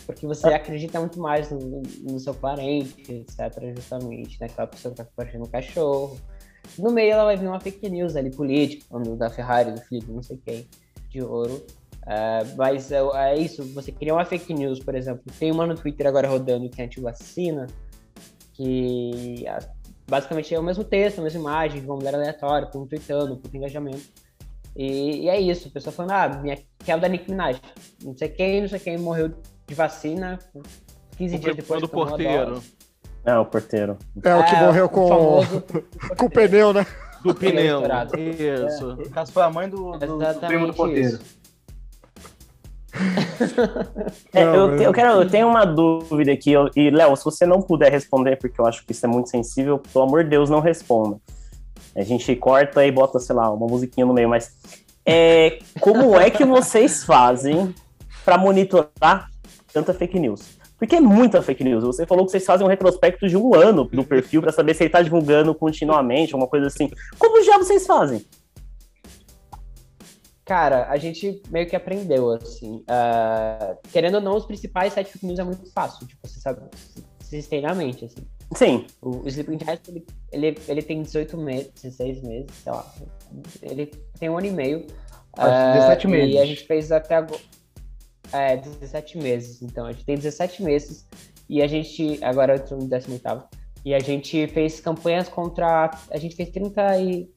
Porque 0.06 0.26
você 0.26 0.50
é. 0.50 0.56
acredita 0.56 1.00
muito 1.00 1.20
mais 1.20 1.52
no, 1.52 1.82
no, 2.02 2.20
seu 2.20 2.34
parente, 2.34 3.12
etc., 3.12 3.74
justamente, 3.76 4.40
né? 4.40 4.48
Aquela 4.48 4.68
pessoa 4.68 4.92
que 4.94 4.98
tá 4.98 5.06
compartilhando 5.06 5.48
um 5.48 5.52
cachorro. 5.52 6.18
No 6.78 6.92
meio 6.92 7.14
ela 7.14 7.26
vai 7.26 7.38
vir 7.38 7.48
uma 7.48 7.60
fake 7.60 7.90
news 7.90 8.16
ali, 8.16 8.32
política, 8.32 8.86
da 9.18 9.30
Ferrari, 9.30 9.72
do 9.72 9.82
filho, 9.82 10.14
não 10.14 10.22
sei 10.22 10.38
quem, 10.38 10.68
de 11.10 11.22
ouro. 11.22 11.66
É, 12.06 12.44
mas 12.56 12.92
é, 12.92 13.00
é, 13.16 13.38
isso, 13.38 13.64
você 13.74 13.92
cria 13.92 14.14
uma 14.14 14.26
fake 14.26 14.54
news, 14.54 14.80
por 14.80 14.96
exemplo. 14.96 15.24
Tem 15.38 15.52
uma 15.52 15.66
no 15.66 15.76
Twitter 15.76 16.08
agora 16.08 16.28
rodando 16.28 16.70
que 16.70 16.82
é 16.82 16.86
anti-vacina, 16.86 17.68
que 18.54 19.46
basicamente 20.10 20.54
é 20.54 20.60
o 20.60 20.64
mesmo 20.64 20.84
texto, 20.84 21.20
a 21.20 21.24
mesma 21.24 21.40
imagem, 21.40 21.82
de 21.82 21.88
uma 21.88 21.96
mulher 21.96 22.16
aleatória, 22.16 22.68
com 22.68 22.80
um 22.80 22.88
tweetando, 22.88 23.38
com 23.38 23.58
engajamento. 23.58 24.04
E, 24.76 25.24
e, 25.24 25.30
é 25.30 25.40
isso, 25.40 25.68
a 25.68 25.72
pessoa 25.72 25.94
falando, 25.94 26.12
ah, 26.12 26.42
minha, 26.42 26.58
que 26.78 26.92
é 26.92 26.96
o 26.96 27.00
da 27.00 27.08
Nick 27.08 27.30
Minaj. 27.30 27.60
Não 28.04 28.16
sei 28.18 28.30
quem, 28.30 28.62
não 28.62 28.68
sei 28.68 28.80
quem 28.80 28.98
morreu 28.98 29.30
de 29.68 29.76
vacina 29.76 30.40
15 31.18 31.36
o 31.36 31.40
dias 31.40 31.56
depois. 31.56 31.82
do 31.82 31.88
porteiro. 31.88 32.62
É, 33.26 33.38
o 33.38 33.46
porteiro. 33.46 33.98
É, 34.24 34.36
o 34.36 34.46
que 34.46 34.56
é, 34.56 34.66
morreu 34.66 34.90
com, 34.90 35.40
o, 35.40 35.46
com 36.16 36.26
o 36.26 36.30
pneu, 36.30 36.74
né? 36.74 36.86
Do 37.24 37.36
pneu. 37.36 37.82
Isso. 38.18 38.98
É, 39.02 39.10
caso 39.10 39.32
foi 39.32 39.44
a 39.44 39.50
mãe 39.50 39.70
do, 39.70 39.92
do, 39.92 40.18
do 40.18 40.40
primo 40.48 40.68
do 40.68 40.74
porteiro. 40.74 41.16
Isso. 41.16 41.39
É, 44.34 44.44
eu, 44.44 44.76
eu, 44.76 44.94
quero, 44.94 45.22
eu 45.22 45.30
tenho 45.30 45.48
uma 45.48 45.66
dúvida 45.66 46.32
aqui, 46.32 46.54
e 46.76 46.90
Léo, 46.90 47.16
se 47.16 47.24
você 47.24 47.46
não 47.46 47.62
puder 47.62 47.92
responder, 47.92 48.36
porque 48.36 48.60
eu 48.60 48.66
acho 48.66 48.86
que 48.86 48.92
isso 48.92 49.06
é 49.06 49.10
muito 49.10 49.30
sensível, 49.30 49.80
pelo 49.80 50.06
amor 50.06 50.24
de 50.24 50.30
Deus, 50.30 50.50
não 50.50 50.60
responda. 50.60 51.18
A 51.96 52.04
gente 52.04 52.36
corta 52.36 52.86
e 52.86 52.92
bota, 52.92 53.20
sei 53.20 53.36
lá, 53.36 53.52
uma 53.52 53.68
musiquinha 53.68 54.06
no 54.06 54.14
meio, 54.14 54.30
mas 54.30 54.52
é, 55.06 55.60
como 55.80 56.16
é 56.20 56.30
que 56.30 56.46
vocês 56.46 57.04
fazem 57.04 57.74
para 58.24 58.38
monitorar 58.38 59.28
tanta 59.74 59.94
fake 59.94 60.20
news? 60.20 60.60
Porque 60.78 60.96
é 60.96 61.02
muita 61.02 61.42
fake 61.42 61.64
news. 61.64 61.84
Você 61.84 62.06
falou 62.06 62.26
que 62.26 62.32
vocês 62.32 62.46
fazem 62.46 62.66
um 62.66 62.70
retrospecto 62.70 63.28
de 63.28 63.36
um 63.36 63.54
ano 63.54 63.84
do 63.84 64.04
perfil 64.04 64.42
para 64.42 64.52
saber 64.52 64.74
se 64.74 64.84
ele 64.84 64.88
está 64.88 65.02
divulgando 65.02 65.54
continuamente, 65.54 66.34
alguma 66.34 66.50
coisa 66.50 66.68
assim. 66.68 66.90
Como 67.18 67.44
já 67.44 67.58
vocês 67.58 67.86
fazem? 67.86 68.26
Cara, 70.50 70.88
a 70.90 70.98
gente 70.98 71.44
meio 71.52 71.70
que 71.70 71.76
aprendeu, 71.76 72.32
assim. 72.32 72.78
Uh, 72.78 73.78
querendo 73.92 74.16
ou 74.16 74.22
não, 74.22 74.36
os 74.36 74.48
principais 74.48 74.94
sete 74.94 75.12
fake 75.12 75.24
news 75.28 75.38
é 75.38 75.44
muito 75.44 75.72
fácil, 75.72 76.08
tipo, 76.08 76.28
você 76.28 76.40
sabe, 76.40 76.62
sistemicamente, 77.20 78.06
assim. 78.06 78.28
Sim. 78.56 78.88
O, 79.00 79.18
o 79.18 79.28
Sleeping 79.28 79.60
Giants, 79.64 79.88
ele, 79.88 80.08
ele, 80.32 80.58
ele 80.68 80.82
tem 80.82 81.04
18 81.04 81.38
meses, 81.38 81.72
16 81.84 82.24
meses, 82.24 82.52
sei 82.64 82.72
lá. 82.72 82.96
Ele 83.62 83.92
tem 84.20 84.28
um 84.28 84.40
ano 84.40 84.48
e 84.48 84.52
meio. 84.52 84.88
Ah, 85.38 85.74
17 85.74 86.08
uh, 86.08 86.10
meses. 86.10 86.34
E 86.34 86.38
a 86.40 86.46
gente 86.48 86.64
fez 86.66 86.92
até 86.92 87.18
agora. 87.18 87.42
É, 88.34 88.58
17 88.58 89.20
meses. 89.20 89.62
Então, 89.62 89.86
a 89.86 89.92
gente 89.92 90.04
tem 90.04 90.16
17 90.16 90.64
meses. 90.64 91.08
E 91.48 91.62
a 91.62 91.68
gente. 91.68 92.18
Agora 92.24 92.56
eu 92.56 92.66
tô 92.66 92.76
no 92.76 92.90
18. 92.90 93.22
E 93.86 93.94
a 93.94 94.00
gente 94.00 94.48
fez 94.48 94.80
campanhas 94.80 95.30
contra. 95.30 95.92
A 96.10 96.18
gente 96.18 96.36
fez 96.36 96.50
30 96.50 96.98
e 97.02 97.32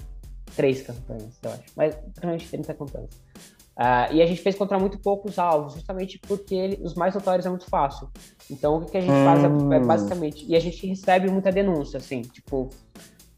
três 0.56 0.82
campanhas, 0.82 1.38
eu 1.42 1.50
acho, 1.50 1.64
mas 1.76 1.94
praticamente 1.94 2.48
30 2.48 2.74
campanhas. 2.74 3.10
Uh, 3.72 4.12
e 4.12 4.22
a 4.22 4.26
gente 4.26 4.42
fez 4.42 4.54
contra 4.54 4.78
muito 4.78 4.98
poucos 4.98 5.38
alvos, 5.38 5.72
justamente 5.74 6.18
porque 6.18 6.54
ele, 6.54 6.78
os 6.82 6.94
mais 6.94 7.14
notórios 7.14 7.46
é 7.46 7.48
muito 7.48 7.64
fácil. 7.66 8.08
Então, 8.50 8.76
o 8.76 8.86
que, 8.86 8.98
a 8.98 9.00
gente 9.00 9.12
hum. 9.12 9.24
faz 9.24 9.42
é, 9.42 9.46
é, 9.46 9.48
hum. 9.48 9.86
basicamente. 9.86 10.44
E 10.46 10.54
a 10.54 10.60
gente 10.60 10.86
recebe 10.86 11.30
muita 11.30 11.50
denúncia, 11.50 11.98
assim, 11.98 12.22
tipo. 12.22 12.68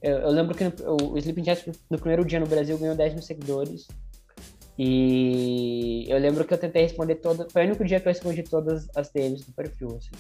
Eu, 0.03 0.19
eu 0.19 0.31
lembro 0.31 0.55
que 0.55 0.65
no, 0.65 0.73
o 1.13 1.19
Sleeping 1.19 1.45
Giants, 1.45 1.79
no 1.89 1.99
primeiro 1.99 2.25
dia 2.25 2.41
no 2.41 2.47
Brasil, 2.47 2.77
ganhou 2.77 2.97
10 2.97 3.15
mil 3.15 3.23
seguidores. 3.23 3.87
E 4.77 6.05
eu 6.09 6.19
lembro 6.19 6.45
que 6.45 6.53
eu 6.53 6.59
tentei 6.59 6.83
responder 6.83 7.15
todas. 7.17 7.51
Foi 7.53 7.63
o 7.63 7.67
único 7.67 7.85
dia 7.85 8.01
que 8.01 8.09
eu 8.09 8.13
respondi 8.13 8.43
todas 8.43 8.89
as 8.97 9.09
deles 9.11 9.47
do 9.47 9.53
perfil, 9.53 9.97
assim. 9.97 10.11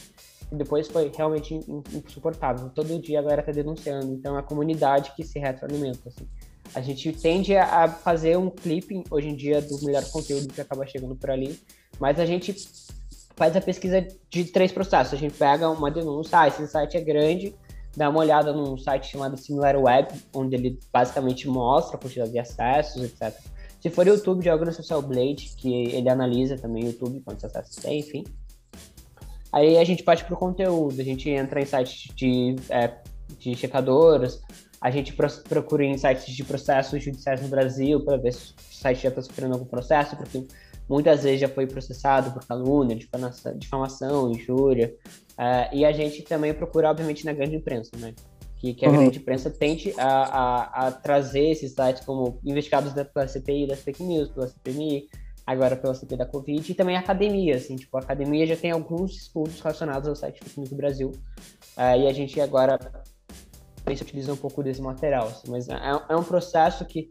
E 0.53 0.55
depois 0.55 0.87
foi 0.87 1.11
realmente 1.15 1.59
insuportável. 1.93 2.71
Todo 2.71 3.01
dia 3.01 3.19
a 3.19 3.23
galera 3.23 3.43
tá 3.43 3.51
denunciando. 3.51 4.13
Então, 4.13 4.37
é 4.37 4.39
a 4.39 4.43
comunidade 4.43 5.13
que 5.17 5.25
se 5.25 5.41
retroalimenta, 5.41 6.09
assim. 6.09 6.27
A 6.75 6.81
gente 6.81 7.13
tende 7.13 7.57
a 7.57 7.89
fazer 7.89 8.37
um 8.37 8.51
clipping 8.51 9.05
hoje 9.11 9.29
em 9.29 9.37
dia 9.37 9.61
do 9.61 9.85
melhor 9.85 10.05
conteúdo 10.11 10.53
que 10.53 10.61
acaba 10.61 10.87
chegando 10.87 11.15
por 11.15 11.31
ali, 11.31 11.59
mas 12.01 12.19
a 12.19 12.27
gente 12.27 12.55
faz 13.37 13.57
a 13.57 13.61
pesquisa 13.61 14.07
de 14.31 14.45
três 14.47 14.73
processos. 14.73 15.15
A 15.15 15.17
gente 15.17 15.35
pega 15.37 15.69
uma 15.69 15.91
denúncia, 15.91 16.41
ah, 16.41 16.49
esse 16.49 16.67
site 16.67 16.97
é 16.97 17.01
grande, 17.01 17.55
dá 17.97 18.09
uma 18.09 18.21
olhada 18.21 18.53
num 18.53 18.77
site 18.77 19.13
chamado 19.13 19.37
SimilarWeb, 19.37 20.09
onde 20.35 20.57
ele 20.57 20.79
basicamente 20.93 21.49
mostra 21.49 21.97
a 21.97 22.01
quantidade 22.01 22.33
de 22.33 22.39
acessos, 22.39 23.03
etc. 23.03 23.35
Se 23.81 23.91
for 23.91 24.07
YouTube, 24.07 24.43
joga 24.43 24.65
no 24.65 24.73
Social 24.73 25.03
Blade, 25.03 25.53
que 25.57 25.73
ele 25.93 26.09
analisa 26.09 26.57
também 26.57 26.85
o 26.85 26.87
YouTube, 26.87 27.21
quantos 27.21 27.45
acessos 27.45 27.77
tem, 27.77 28.01
enfim. 28.01 28.25
Aí 29.53 29.79
a 29.79 29.85
gente 29.85 30.03
parte 30.03 30.25
para 30.25 30.35
o 30.35 30.37
conteúdo, 30.37 31.01
a 31.01 31.05
gente 31.05 31.31
entra 31.31 31.61
em 31.61 31.67
sites 31.67 32.13
de, 32.15 32.57
é, 32.71 32.93
de 33.39 33.55
checadoras, 33.55 34.41
a 34.85 34.91
gente 34.91 35.15
procura 35.49 35.83
em 35.83 35.97
sites 35.97 36.27
de 36.37 36.45
processos 36.45 37.03
judiciais 37.03 37.41
no 37.41 37.49
Brasil 37.49 38.05
para 38.05 38.19
ver 38.19 38.35
se 38.35 38.53
o 38.53 38.55
site 38.71 39.05
já 39.05 39.09
está 39.09 39.23
sofrendo 39.23 39.55
algum 39.55 39.65
processo, 39.65 40.15
porque 40.15 40.47
muitas 40.87 41.23
vezes 41.23 41.41
já 41.41 41.49
foi 41.49 41.67
processado 41.67 42.31
por 42.33 42.47
calúnia, 42.47 42.95
difamação, 42.95 43.57
difamação 43.57 44.31
injúria. 44.31 44.95
Uh, 45.39 45.75
e 45.75 45.87
a 45.87 45.93
gente 45.93 46.21
também 46.21 46.53
procura, 46.53 46.91
obviamente, 46.91 47.25
na 47.25 47.33
grande 47.33 47.57
imprensa, 47.57 47.93
né? 47.97 48.13
Que, 48.59 48.75
que 48.75 48.85
a 48.85 48.91
uhum. 48.91 48.97
grande 48.99 49.21
imprensa 49.21 49.49
tente 49.49 49.95
a, 49.97 50.07
a, 50.07 50.87
a, 50.89 50.93
trazer 50.93 51.53
esses 51.53 51.73
sites 51.73 52.05
como 52.05 52.39
investigados 52.45 52.93
pela 52.93 53.27
CPI 53.27 53.67
das 53.67 53.81
fake 53.81 54.03
news, 54.03 54.29
pela 54.29 54.49
CPMI, 54.49 55.07
agora 55.47 55.77
pela 55.77 55.95
CPI 55.95 56.19
da 56.19 56.27
Covid, 56.27 56.71
e 56.71 56.75
também 56.75 56.99
a 56.99 57.01
academia, 57.01 57.57
assim, 57.57 57.77
tipo, 57.77 57.97
a 57.97 58.01
academia 58.01 58.47
já 58.47 58.57
tem 58.57 58.71
alguns 58.71 59.17
estudos 59.17 59.59
relacionados 59.63 60.07
ao 60.07 60.15
site 60.15 60.41
fake 60.45 60.61
news 60.61 60.69
do 60.69 60.77
Brasil, 60.77 61.09
uh, 61.09 61.99
e 61.99 62.07
a 62.07 62.13
gente 62.13 62.39
agora 62.39 62.79
se 63.97 64.03
utiliza 64.03 64.33
um 64.33 64.37
pouco 64.37 64.63
desse 64.63 64.81
material, 64.81 65.29
assim, 65.29 65.51
mas 65.51 65.69
é, 65.69 65.79
é 66.09 66.17
um 66.17 66.25
processo 66.25 66.85
que 66.85 67.11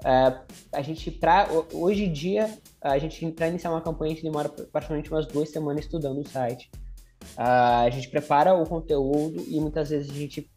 uh, 0.00 0.40
a 0.72 0.82
gente, 0.82 1.10
pra, 1.10 1.48
hoje 1.72 2.04
em 2.04 2.12
dia, 2.12 2.58
a 2.80 2.98
gente, 2.98 3.30
para 3.32 3.48
iniciar 3.48 3.70
uma 3.70 3.80
campanha, 3.80 4.12
a 4.12 4.14
gente 4.14 4.24
demora 4.24 4.48
praticamente 4.48 5.10
umas 5.10 5.26
duas 5.26 5.50
semanas 5.50 5.84
estudando 5.84 6.20
o 6.20 6.28
site. 6.28 6.70
Uh, 7.36 7.84
a 7.86 7.90
gente 7.90 8.08
prepara 8.08 8.54
o 8.54 8.66
conteúdo 8.66 9.44
e 9.46 9.60
muitas 9.60 9.90
vezes 9.90 10.10
a 10.10 10.14
gente 10.14 10.50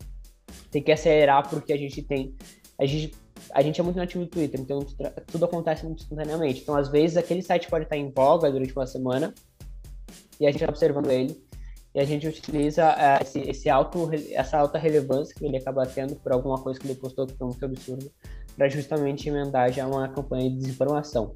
tem 0.71 0.81
que 0.81 0.91
acelerar 0.91 1.49
porque 1.49 1.73
a 1.73 1.77
gente 1.77 2.01
tem. 2.01 2.35
A 2.79 2.85
gente, 2.85 3.15
a 3.53 3.61
gente 3.61 3.79
é 3.79 3.83
muito 3.83 3.97
nativo 3.97 4.23
do 4.25 4.29
Twitter, 4.29 4.59
então 4.59 4.85
tudo 5.27 5.45
acontece 5.45 5.85
muito 5.85 6.03
instantaneamente. 6.03 6.61
Então, 6.61 6.75
às 6.75 6.89
vezes, 6.89 7.17
aquele 7.17 7.41
site 7.41 7.67
pode 7.67 7.85
estar 7.85 7.97
em 7.97 8.11
voga 8.11 8.51
durante 8.51 8.73
uma 8.73 8.85
semana 8.85 9.33
e 10.39 10.45
a 10.45 10.51
gente 10.51 10.61
está 10.61 10.71
observando 10.71 11.09
ele 11.09 11.46
e 11.97 11.99
a 11.99 12.05
gente 12.05 12.27
utiliza 12.27 12.91
uh, 12.91 13.23
esse, 13.23 13.39
esse 13.39 13.69
alto, 13.69 14.11
essa 14.31 14.55
alta 14.55 14.77
relevância 14.77 15.33
que 15.35 15.43
ele 15.43 15.57
acaba 15.57 15.83
tendo 15.83 16.15
por 16.17 16.31
alguma 16.31 16.59
coisa 16.59 16.79
que 16.79 16.85
ele 16.85 16.93
postou 16.93 17.25
que 17.25 17.35
foi 17.35 17.47
muito 17.47 17.65
absurdo 17.65 18.11
para 18.55 18.69
justamente 18.69 19.27
emendar 19.27 19.73
já 19.73 19.87
uma 19.87 20.07
campanha 20.07 20.47
de 20.47 20.57
desinformação. 20.57 21.33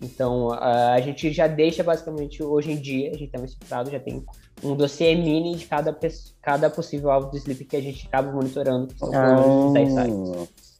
Então, 0.00 0.52
a 0.52 1.00
gente 1.00 1.32
já 1.32 1.48
deixa 1.48 1.82
basicamente, 1.82 2.42
hoje 2.44 2.70
em 2.70 2.80
dia, 2.80 3.10
a 3.10 3.14
gente 3.14 3.30
tem 3.30 3.40
um 3.40 3.44
estruturado, 3.44 3.90
já 3.90 3.98
tem 3.98 4.24
um 4.62 4.76
dossiê 4.76 5.16
mini 5.16 5.56
de 5.56 5.66
cada, 5.66 5.96
cada 6.40 6.70
possível 6.70 7.10
alvo 7.10 7.30
de 7.32 7.38
sleep 7.38 7.64
que 7.64 7.76
a 7.76 7.82
gente 7.82 8.06
acaba 8.06 8.30
monitorando, 8.30 8.88
que 8.88 8.98
são 8.98 9.10
ah. 9.12 9.72
10 9.72 9.92
sites. 9.92 10.78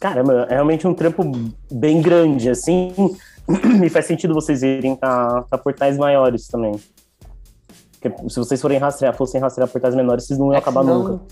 Caramba, 0.00 0.46
é 0.48 0.54
realmente 0.54 0.86
um 0.86 0.94
trampo 0.94 1.22
bem 1.70 2.00
grande, 2.00 2.50
assim, 2.50 2.92
e 3.84 3.88
faz 3.88 4.06
sentido 4.06 4.32
vocês 4.32 4.62
irem 4.62 4.94
para 4.94 5.42
portais 5.62 5.98
maiores 5.98 6.46
também. 6.46 6.72
Porque 8.00 8.30
se 8.30 8.36
vocês 8.36 8.60
forem 8.60 8.78
rastrear, 8.78 9.14
fossem 9.14 9.40
rastrear 9.40 9.68
portais 9.68 9.94
menores, 9.94 10.24
vocês 10.24 10.38
não 10.38 10.46
iam 10.46 10.54
é 10.54 10.58
acabar 10.58 10.82
não... 10.82 11.02
nunca. 11.02 11.24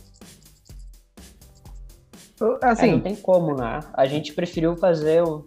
Assim, 2.63 2.89
é, 2.89 2.93
não 2.93 3.01
tem 3.01 3.17
como, 3.17 3.57
né? 3.57 3.81
A 3.95 4.07
gente 4.07 4.33
preferiu 4.33 4.77
fazer 4.77 5.25
um, 5.25 5.45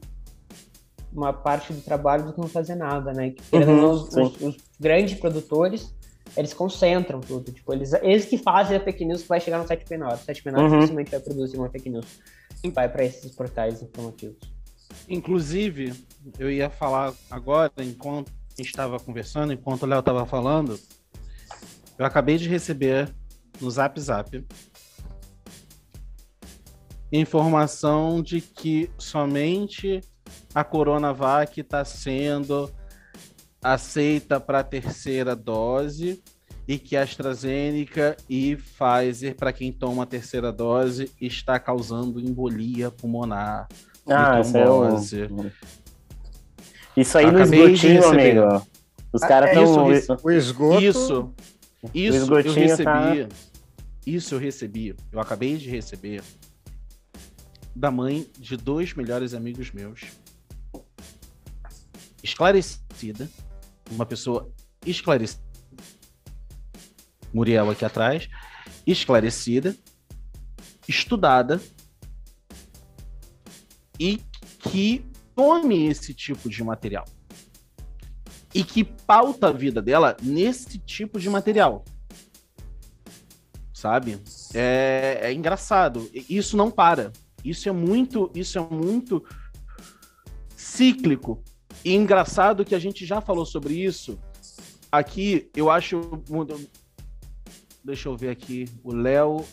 uma 1.14 1.32
parte 1.32 1.72
do 1.72 1.82
trabalho 1.82 2.26
do 2.26 2.34
que 2.34 2.42
não 2.42 2.48
fazer 2.48 2.76
nada, 2.76 3.14
né? 3.14 3.30
Que, 3.30 3.56
uhum, 3.56 3.90
os, 3.90 4.16
os, 4.16 4.42
os, 4.42 4.58
grandes 4.80 5.18
produtores, 5.18 5.94
eles 6.36 6.54
concentram 6.54 7.22
tudo. 7.22 7.52
Tipo, 7.52 7.74
eles, 7.74 7.94
eles 7.94 8.26
que 8.26 8.38
fazem 8.38 8.76
a 8.76 8.80
fake 8.84 9.06
news 9.06 9.22
que 9.22 9.30
vai 9.30 9.40
chegar 9.40 9.60
no 9.60 9.68
site 9.68 9.86
menor. 9.90 10.14
O 10.14 10.18
site 10.18 10.46
menor 10.46 10.64
uhum. 10.64 10.80
dificilmente 10.80 11.12
vai 11.12 11.20
produzir 11.20 11.58
uma 11.58 11.70
fake 11.70 11.90
news. 11.90 12.20
E 12.64 12.70
vai 12.70 12.90
para 12.90 13.06
esses 13.06 13.32
portais 13.32 13.82
informativos. 13.82 14.38
Inclusive, 15.08 15.94
eu 16.38 16.52
ia 16.52 16.70
falar 16.70 17.14
agora, 17.30 17.72
enquanto 17.78 18.30
a 18.30 18.62
gente 18.62 18.70
estava 18.70 19.00
conversando, 19.00 19.54
enquanto 19.54 19.84
o 19.84 19.86
Léo 19.86 20.00
estava 20.00 20.26
falando, 20.26 20.78
eu 21.98 22.06
acabei 22.06 22.38
de 22.38 22.48
receber 22.48 23.14
no 23.60 23.70
Zap 23.70 24.00
Zap 24.00 24.46
informação 27.12 28.22
de 28.22 28.40
que 28.40 28.90
somente 28.98 30.00
a 30.56 30.64
Coronavac 30.64 31.60
está 31.60 31.84
sendo 31.84 32.72
aceita 33.62 34.40
para 34.40 34.60
a 34.60 34.64
terceira 34.64 35.36
dose 35.36 36.24
e 36.68 36.80
que 36.80 36.96
a 36.96 37.04
AstraZeneca 37.04 38.16
e 38.30 38.56
Pfizer, 38.56 39.36
para 39.36 39.52
quem 39.52 39.74
toma 39.74 40.04
a 40.04 40.06
terceira 40.06 40.52
dose, 40.52 41.12
está 41.20 41.60
causando 41.60 42.20
embolia 42.20 42.90
pulmonar. 42.90 43.68
Ah, 44.08 44.40
isso 44.40 44.58
é 44.58 44.70
o... 44.70 44.98
Isso 46.96 47.18
aí 47.18 47.30
no 47.30 47.42
esgotinho, 47.42 48.06
amigo. 48.08 48.68
Os 49.12 49.22
caras 49.22 49.50
estão... 49.50 49.90
Ah, 49.90 49.94
isso, 49.94 50.18
o 50.24 50.32
esgoto... 50.32 50.82
Isso, 50.82 51.34
isso 51.94 52.34
eu 52.34 52.54
recebi... 52.54 52.84
Tá... 52.84 53.52
Isso 54.06 54.34
eu 54.34 54.40
recebi. 54.40 54.96
Eu 55.12 55.20
acabei 55.20 55.58
de 55.58 55.70
receber 55.70 56.24
da 57.76 57.92
mãe 57.92 58.28
de 58.38 58.58
dois 58.58 58.94
melhores 58.94 59.34
amigos 59.34 59.72
meus. 59.72 60.02
Esclarecida, 62.24 63.30
uma 63.90 64.06
pessoa 64.06 64.52
esclarecida, 64.86 65.42
Muriel 67.34 67.70
aqui 67.70 67.86
atrás, 67.86 68.28
esclarecida, 68.86 69.76
estudada. 70.88 71.62
E 74.00 74.20
que 74.60 75.06
tome 75.36 75.86
esse 75.86 76.14
tipo 76.14 76.50
de 76.50 76.64
material 76.64 77.06
e 78.54 78.64
que 78.64 78.84
pauta 78.84 79.48
a 79.48 79.52
vida 79.52 79.82
dela 79.82 80.18
nesse 80.22 80.78
tipo 80.78 81.20
de 81.20 81.30
material. 81.30 81.86
Sabe? 83.74 84.20
É, 84.54 85.20
é 85.24 85.34
engraçado. 85.34 86.10
Isso 86.30 86.56
não 86.56 86.70
para. 86.70 87.12
Isso 87.44 87.68
é 87.68 87.72
muito, 87.72 88.30
isso 88.36 88.60
é 88.60 88.62
muito 88.62 89.24
cíclico. 90.56 91.44
E 91.84 91.94
engraçado 91.94 92.64
que 92.64 92.76
a 92.76 92.80
gente 92.80 93.06
já 93.06 93.20
falou 93.22 93.46
sobre 93.46 93.74
isso. 93.74 94.20
Aqui, 94.92 95.50
eu 95.56 95.70
acho. 95.70 96.02
Deixa 97.84 98.10
eu 98.10 98.16
ver 98.16 98.30
aqui. 98.30 98.66
O 98.84 98.94
Léo. 98.94 99.44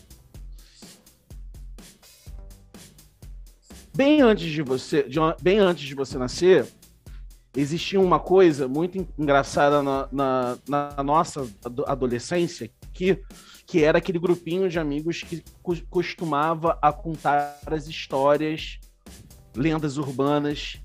Bem 3.95 4.21
antes 4.21 4.49
de 4.49 4.61
você, 4.61 5.03
de, 5.03 5.19
bem 5.41 5.59
antes 5.59 5.83
de 5.83 5.93
você 5.93 6.17
nascer, 6.17 6.65
existia 7.55 7.99
uma 7.99 8.19
coisa 8.19 8.67
muito 8.67 9.07
engraçada 9.17 9.81
na, 9.81 10.07
na, 10.11 10.57
na 10.67 11.03
nossa 11.03 11.47
adolescência 11.87 12.69
que 12.93 13.21
que 13.69 13.83
era 13.83 13.99
aquele 13.99 14.17
grupinho 14.17 14.67
de 14.67 14.79
amigos 14.79 15.21
que 15.21 15.43
costumava 15.91 16.75
contar 17.03 17.59
as 17.67 17.87
histórias, 17.87 18.79
lendas 19.55 19.97
urbanas 19.97 20.81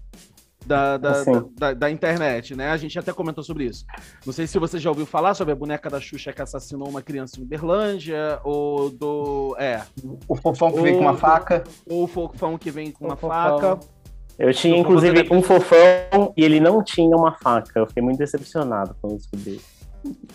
da, 0.67 0.99
da, 0.99 1.25
da, 1.57 1.75
da, 1.75 1.91
internet, 1.91 2.55
né? 2.55 2.71
A 2.71 2.77
gente 2.77 2.99
até 2.99 3.11
comentou 3.11 3.43
sobre 3.43 3.65
isso. 3.65 3.87
Não 4.25 4.33
sei 4.33 4.47
se 4.47 4.59
você 4.59 4.79
já 4.79 4.91
ouviu 4.91 5.07
falar 5.07 5.33
sobre 5.33 5.53
a 5.53 5.57
boneca 5.57 5.89
da 5.89 5.99
Xuxa 5.99 6.33
que 6.33 6.43
assassinou 6.43 6.89
uma 6.89 7.01
criança 7.01 7.41
em 7.41 7.43
Uberlândia, 7.43 8.39
ou 8.45 8.91
do. 8.91 9.57
É. 9.59 9.83
O 10.29 10.37
fofão 10.37 10.71
que 10.71 10.79
ou, 10.79 10.83
vem 10.85 10.95
com 10.95 11.01
uma 11.01 11.17
faca. 11.17 11.65
Ou 11.87 12.05
o 12.05 12.07
fofão 12.07 12.59
que 12.59 12.71
vem 12.71 12.91
com 12.91 13.05
o 13.05 13.09
uma 13.09 13.17
fofão. 13.17 13.59
faca. 13.61 13.94
Eu 14.39 14.53
tinha, 14.53 14.77
inclusive, 14.77 15.27
um 15.31 15.43
fofão 15.43 16.33
e 16.37 16.45
ele 16.45 16.59
não 16.59 16.83
tinha 16.83 17.17
uma 17.17 17.33
faca. 17.33 17.79
Eu 17.79 17.87
fiquei 17.87 18.03
muito 18.03 18.19
decepcionado 18.19 18.97
quando 19.01 19.17
descobri. 19.17 19.61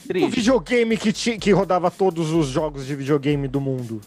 Triste. 0.07 0.27
O 0.27 0.29
videogame 0.29 0.97
que, 0.97 1.13
que 1.37 1.51
rodava 1.51 1.91
todos 1.91 2.31
os 2.31 2.47
jogos 2.47 2.85
de 2.85 2.95
videogame 2.95 3.47
do 3.47 3.61
mundo. 3.61 4.01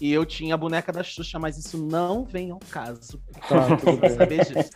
E 0.00 0.12
eu 0.12 0.24
tinha 0.26 0.54
a 0.54 0.58
boneca 0.58 0.92
da 0.92 1.02
Xuxa, 1.02 1.38
mas 1.38 1.56
isso 1.56 1.78
não 1.78 2.24
vem 2.24 2.50
ao 2.50 2.60
caso. 2.70 3.20
Tá, 3.48 4.10
saber 4.10 4.44
disso. 4.44 4.70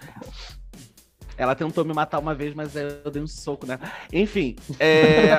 Ela 1.37 1.55
tentou 1.55 1.85
me 1.85 1.93
matar 1.93 2.19
uma 2.19 2.35
vez, 2.35 2.55
mas 2.55 2.75
eu 2.75 3.11
dei 3.11 3.23
um 3.23 3.27
soco, 3.27 3.67
né? 3.67 3.79
Enfim, 4.13 4.57
é... 4.79 5.37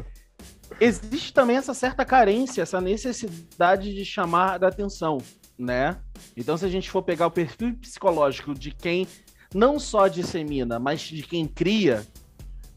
existe 0.80 1.32
também 1.32 1.56
essa 1.56 1.74
certa 1.74 2.04
carência, 2.04 2.62
essa 2.62 2.80
necessidade 2.80 3.94
de 3.94 4.04
chamar 4.04 4.62
a 4.62 4.68
atenção, 4.68 5.18
né? 5.58 5.98
Então, 6.36 6.56
se 6.56 6.64
a 6.64 6.68
gente 6.68 6.90
for 6.90 7.02
pegar 7.02 7.26
o 7.26 7.30
perfil 7.30 7.74
psicológico 7.76 8.54
de 8.54 8.70
quem 8.70 9.06
não 9.54 9.78
só 9.78 10.08
dissemina, 10.08 10.78
mas 10.78 11.00
de 11.00 11.22
quem 11.22 11.46
cria, 11.46 12.06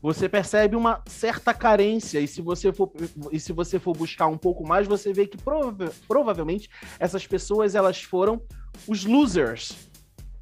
você 0.02 0.30
percebe 0.30 0.76
uma 0.76 1.02
certa 1.08 1.52
carência 1.52 2.20
e 2.20 2.28
se 2.28 2.42
você 2.42 2.72
for 2.72 2.92
e 3.32 3.40
se 3.40 3.52
você 3.52 3.80
for 3.80 3.98
buscar 3.98 4.28
um 4.28 4.38
pouco 4.38 4.68
mais, 4.68 4.86
você 4.86 5.12
vê 5.12 5.26
que 5.26 5.36
prova 5.36 5.92
provavelmente 6.08 6.70
essas 7.00 7.26
pessoas 7.26 7.74
elas 7.74 8.04
foram 8.04 8.40
os 8.88 9.04
losers 9.04 9.72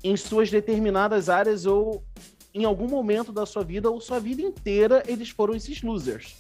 em 0.04 0.18
suas 0.18 0.52
determinadas 0.52 1.30
áreas 1.30 1.66
ou 1.66 2.04
em 2.54 2.66
algum 2.66 2.90
momento 2.90 3.32
da 3.32 3.46
sua 3.46 3.64
vida 3.64 3.90
ou 3.90 4.02
sua 4.02 4.20
vida 4.20 4.42
inteira 4.42 5.02
eles 5.08 5.30
foram 5.30 5.56
esses 5.56 5.82
losers. 5.82 6.36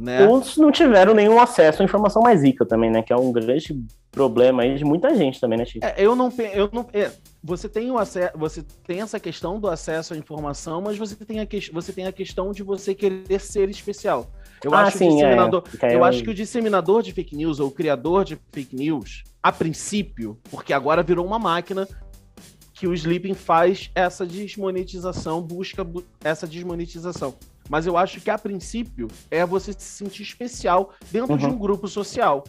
Né? 0.00 0.26
Ou 0.26 0.42
não 0.56 0.72
tiveram 0.72 1.12
nenhum 1.12 1.38
acesso 1.38 1.82
à 1.82 1.84
informação 1.84 2.22
mais 2.22 2.42
rica 2.42 2.64
também, 2.64 2.90
né? 2.90 3.02
Que 3.02 3.12
é 3.12 3.16
um 3.16 3.30
grande 3.30 3.78
problema 4.10 4.62
aí 4.62 4.74
de 4.76 4.84
muita 4.84 5.14
gente 5.14 5.38
também, 5.38 5.58
né, 5.58 5.66
Chico? 5.66 5.84
É, 5.84 5.94
eu 5.98 6.16
não, 6.16 6.32
eu 6.54 6.70
não, 6.72 6.86
é, 6.94 7.10
você 7.44 7.68
tem 7.68 7.90
o 7.90 7.98
acesso, 7.98 8.32
você 8.34 8.64
tem 8.86 9.02
essa 9.02 9.20
questão 9.20 9.60
do 9.60 9.68
acesso 9.68 10.14
à 10.14 10.16
informação, 10.16 10.80
mas 10.80 10.96
você 10.96 11.14
tem 11.14 11.38
a, 11.40 11.44
que, 11.44 11.70
você 11.70 11.92
tem 11.92 12.06
a 12.06 12.12
questão 12.12 12.50
de 12.50 12.62
você 12.62 12.94
querer 12.94 13.38
ser 13.40 13.68
especial. 13.68 14.30
Eu 14.64 14.72
ah, 14.72 14.82
acho 14.82 14.96
que 14.96 15.04
o 15.04 15.10
sim, 15.10 15.22
é. 15.22 15.24
disseminador, 15.26 15.64
aí 15.82 15.92
eu 15.92 16.04
é 16.04 16.08
acho 16.08 16.24
que 16.24 16.30
o 16.30 16.34
disseminador 16.34 17.02
de 17.02 17.12
fake 17.12 17.36
news 17.36 17.60
ou 17.60 17.68
o 17.68 17.70
criador 17.70 18.24
de 18.24 18.38
fake 18.52 18.74
news, 18.74 19.22
a 19.42 19.52
princípio, 19.52 20.38
porque 20.50 20.72
agora 20.72 21.02
virou 21.02 21.26
uma 21.26 21.38
máquina 21.38 21.86
que 22.72 22.86
o 22.86 22.94
Sleeping 22.94 23.34
faz 23.34 23.90
essa 23.94 24.24
desmonetização, 24.24 25.42
busca 25.42 25.84
bu- 25.84 26.04
essa 26.24 26.46
desmonetização. 26.46 27.34
Mas 27.70 27.86
eu 27.86 27.96
acho 27.96 28.20
que 28.20 28.28
a 28.28 28.36
princípio 28.36 29.06
é 29.30 29.46
você 29.46 29.72
se 29.72 29.84
sentir 29.84 30.24
especial 30.24 30.92
dentro 31.12 31.38
de 31.38 31.46
Uhum. 31.46 31.52
um 31.52 31.56
grupo 31.58 31.86
social, 31.86 32.42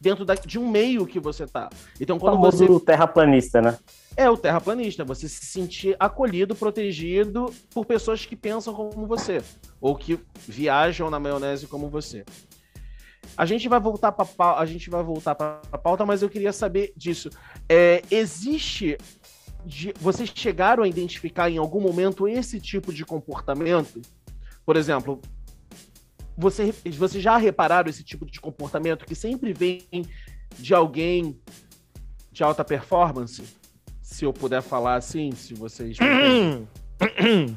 dentro 0.00 0.24
da- 0.24 0.34
de 0.34 0.58
um 0.58 0.66
meio 0.66 1.06
que 1.06 1.20
você 1.20 1.46
tá. 1.46 1.68
Então 2.00 2.16
O 2.16 2.20
quando 2.20 2.36
famoso 2.36 2.66
você 2.66 2.84
terraplanista, 2.86 3.60
né? 3.60 3.78
é 4.16 4.30
o 4.30 4.36
terraplanista, 4.38 5.04
você 5.04 5.28
se 5.28 5.44
sentir 5.44 5.94
acolhido, 6.00 6.54
protegido 6.54 7.52
por 7.70 7.84
pessoas 7.84 8.24
que 8.24 8.34
pensam 8.34 8.72
como 8.72 9.06
você, 9.06 9.42
ou 9.78 9.94
que 9.94 10.18
viajam 10.48 11.10
na 11.10 11.20
maionese 11.20 11.66
como 11.66 11.90
você. 11.90 12.24
A 13.36 13.44
gente 13.44 13.68
vai 13.68 13.78
voltar 13.78 14.10
para 14.12 14.58
a 14.58 14.64
gente 14.64 14.88
vai 14.88 15.02
voltar 15.02 15.34
para 15.34 15.60
a 15.70 15.76
pauta, 15.76 16.06
mas 16.06 16.22
eu 16.22 16.30
queria 16.30 16.52
saber 16.52 16.94
disso. 16.96 17.28
É, 17.68 18.02
existe 18.10 18.96
de- 19.66 19.92
vocês 20.00 20.32
chegaram 20.34 20.82
a 20.82 20.88
identificar 20.88 21.50
em 21.50 21.58
algum 21.58 21.80
momento 21.80 22.26
esse 22.26 22.58
tipo 22.58 22.90
de 22.90 23.04
comportamento? 23.04 24.00
Por 24.66 24.76
exemplo, 24.76 25.20
você, 26.36 26.74
você 26.98 27.20
já 27.20 27.36
repararam 27.36 27.88
esse 27.88 28.02
tipo 28.04 28.26
de 28.26 28.40
comportamento 28.40 29.06
que 29.06 29.14
sempre 29.14 29.52
vem 29.52 29.86
de 30.58 30.74
alguém 30.74 31.40
de 32.32 32.42
alta 32.42 32.64
performance? 32.64 33.44
Se 34.02 34.24
eu 34.24 34.32
puder 34.32 34.60
falar 34.62 34.96
assim, 34.96 35.30
se 35.30 35.54
vocês. 35.54 35.96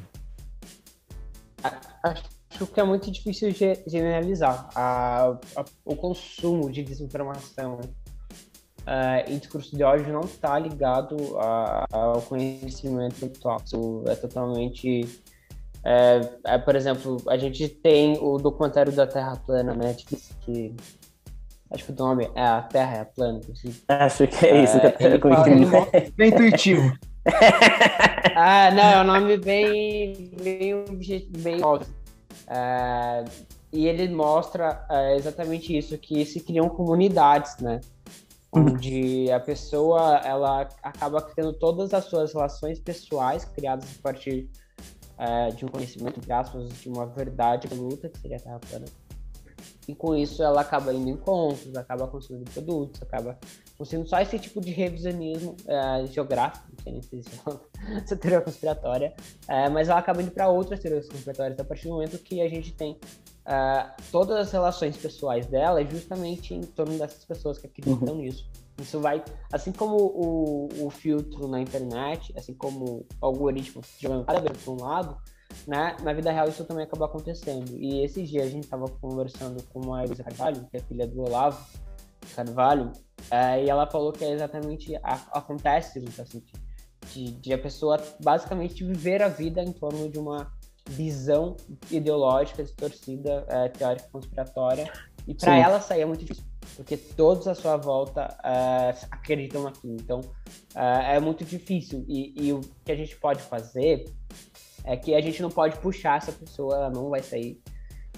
Acho 2.52 2.68
que 2.68 2.80
é 2.80 2.84
muito 2.84 3.10
difícil 3.12 3.52
ge- 3.52 3.84
generalizar 3.88 4.70
a- 4.76 5.38
a- 5.56 5.66
o 5.86 5.96
consumo 5.96 6.70
de 6.72 6.84
desinformação 6.84 7.80
eh, 8.86 9.26
e 9.34 9.38
discurso 9.40 9.76
de 9.76 9.84
ódio 9.84 10.12
não 10.12 10.22
está 10.22 10.58
ligado 10.58 11.16
a- 11.40 11.86
ao 11.92 12.22
conhecimento 12.22 13.16
intelectual. 13.18 13.62
É 14.08 14.16
totalmente. 14.16 15.22
É, 15.84 16.22
é, 16.46 16.58
por 16.58 16.76
exemplo, 16.76 17.18
a 17.28 17.38
gente 17.38 17.68
tem 17.68 18.18
o 18.22 18.38
documentário 18.38 18.92
da 18.92 19.08
Terra 19.08 19.36
plana, 19.46 19.74
né? 19.74 19.88
Netflix, 19.88 20.36
que 20.42 20.76
acho 21.72 21.86
que 21.86 21.92
o 21.92 21.96
nome 21.96 22.30
é 22.36 22.42
A 22.42 22.62
Terra 22.62 22.98
é 22.98 23.06
plana. 23.06 23.40
Acho 23.88 24.28
que 24.28 24.46
é 24.46 24.64
isso 24.64 24.80
que 24.80 24.86
eu 24.86 24.92
É, 25.08 25.52
ele 25.52 25.66
fala- 25.66 25.88
Bem 26.16 26.30
intuitivo. 26.30 26.92
Ah, 28.36 28.72
não, 28.72 28.84
é 28.84 29.02
um 29.02 29.04
nome 29.04 29.38
bem, 29.38 30.32
bem, 30.42 30.86
bem 31.40 31.62
óbvio. 31.64 31.94
Ah, 32.48 33.26
e 33.72 33.86
ele 33.86 34.08
mostra 34.08 34.86
ah, 34.90 35.14
exatamente 35.14 35.78
isso, 35.78 35.98
que 35.98 36.26
se 36.26 36.40
criam 36.40 36.70
comunidades, 36.70 37.58
né? 37.58 37.82
Onde 38.52 39.30
a 39.32 39.40
pessoa, 39.40 40.22
ela 40.24 40.68
acaba 40.82 41.22
tendo 41.22 41.52
todas 41.54 41.94
as 41.94 42.06
suas 42.06 42.34
relações 42.34 42.80
pessoais 42.80 43.44
criadas 43.46 43.90
a 44.00 44.02
partir 44.02 44.50
ah, 45.22 45.50
de 45.50 45.66
um 45.66 45.68
conhecimento, 45.68 46.18
entre 46.18 46.32
aspas, 46.32 46.70
de 46.70 46.88
uma 46.88 47.06
verdade 47.06 47.68
absoluta, 47.68 48.08
que 48.08 48.18
seria 48.20 48.38
a 48.38 48.40
Terra 48.40 48.60
plana. 48.60 48.86
E 49.86 49.94
com 49.94 50.16
isso 50.16 50.42
ela 50.42 50.62
acaba 50.62 50.94
indo 50.94 51.10
em 51.10 51.12
encontros, 51.12 51.76
acaba 51.76 52.08
consumindo 52.08 52.50
produtos, 52.52 53.02
acaba 53.02 53.38
consumindo 53.78 54.08
só 54.08 54.22
esse 54.22 54.40
tipo 54.40 54.62
de 54.62 54.72
revisionismo 54.72 55.58
eh, 55.68 56.06
geográfico, 56.08 56.68
não 56.72 56.84
sei 56.84 56.94
nem 56.94 57.02
se 57.02 57.16
existe 57.18 57.42
essa 57.98 58.16
teoria 58.16 58.40
conspiratória, 58.40 59.14
eh, 59.46 59.68
mas 59.68 59.90
ela 59.90 60.00
acaba 60.00 60.22
indo 60.22 60.32
para 60.32 60.48
outras 60.48 60.80
teorias 60.80 61.10
conspiratórias 61.10 61.60
a 61.60 61.66
partir 61.66 61.88
do 61.88 61.96
momento 61.96 62.18
que 62.20 62.40
a 62.40 62.48
gente 62.48 62.72
tem 62.74 62.98
eh, 63.46 63.92
todas 64.10 64.38
as 64.38 64.52
relações 64.54 64.96
pessoais 64.96 65.48
dela 65.48 65.84
justamente 65.84 66.54
em 66.54 66.62
torno 66.62 66.98
dessas 66.98 67.26
pessoas 67.26 67.58
que 67.58 67.68
acreditam 67.68 68.16
nisso. 68.16 68.50
Isso 68.80 69.00
vai, 69.00 69.24
assim 69.52 69.72
como 69.72 69.98
o, 69.98 70.68
o 70.86 70.90
filtro 70.90 71.48
na 71.48 71.60
internet, 71.62 72.34
assim 72.38 72.54
como 72.54 72.86
o 72.86 73.26
algoritmo 73.26 73.82
jogando 74.00 74.26
cada 74.26 74.40
vez 74.42 74.58
para 74.64 74.74
um 74.74 74.82
lado, 74.82 75.18
né? 75.68 75.98
Na 76.02 76.14
vida 76.14 76.32
real 76.32 76.48
isso 76.48 76.64
também 76.66 76.84
acaba 76.86 77.06
acontecendo. 77.06 77.76
E 77.78 78.04
esses 78.04 78.30
dias 78.30 78.48
a 78.48 78.50
gente 78.50 78.64
estava 78.64 78.86
conversando 78.88 79.62
com 79.74 79.94
a 79.94 80.04
Elisa 80.04 80.24
Carvalho, 80.24 80.66
que 80.70 80.78
é 80.78 80.80
filha 80.80 81.08
do 81.08 81.22
Olavo 81.22 81.66
Carvalho, 82.36 82.92
eh, 83.32 83.66
e 83.66 83.70
ela 83.70 83.88
falou 83.88 84.12
que 84.12 84.24
é 84.24 84.32
exatamente 84.32 84.96
a- 84.98 85.28
acontece 85.34 86.00
muito 86.00 86.22
assim, 86.22 86.44
de, 87.12 87.32
de 87.32 87.54
a 87.54 87.58
pessoa 87.58 87.98
basicamente 88.22 88.84
viver 88.84 89.22
a 89.22 89.28
vida 89.28 89.62
em 89.64 89.72
torno 89.72 90.08
de 90.10 90.20
uma 90.20 90.52
visão 90.88 91.56
ideológica 91.92 92.64
distorcida, 92.64 93.46
eh, 93.48 93.70
teórica 93.70 94.08
conspiratória, 94.12 94.92
e 95.28 95.34
para 95.34 95.52
ela 95.62 95.82
sair 95.82 96.02
é 96.02 96.06
muito 96.06 96.22
difícil, 96.22 96.44
porque 96.80 96.96
todos 96.96 97.46
à 97.46 97.54
sua 97.54 97.76
volta 97.76 98.38
eh, 98.42 98.96
acreditam 99.12 99.64
naquilo. 99.64 99.96
Então 99.96 100.22
eh, 100.74 101.18
é 101.18 101.20
muito 101.20 101.44
difícil. 101.44 102.06
E, 102.08 102.34
e 102.42 102.54
o 102.54 102.62
que 102.86 102.92
a 102.94 102.96
gente 102.96 103.18
pode 103.18 103.42
fazer 103.42 104.06
é 104.86 104.96
que 104.96 105.14
a 105.14 105.20
gente 105.20 105.42
não 105.42 105.50
pode 105.50 105.78
puxar 105.80 106.20
essa 106.20 106.32
pessoa, 106.32 106.76
ela 106.76 106.90
não 106.90 107.10
vai 107.10 107.22
sair. 107.22 107.62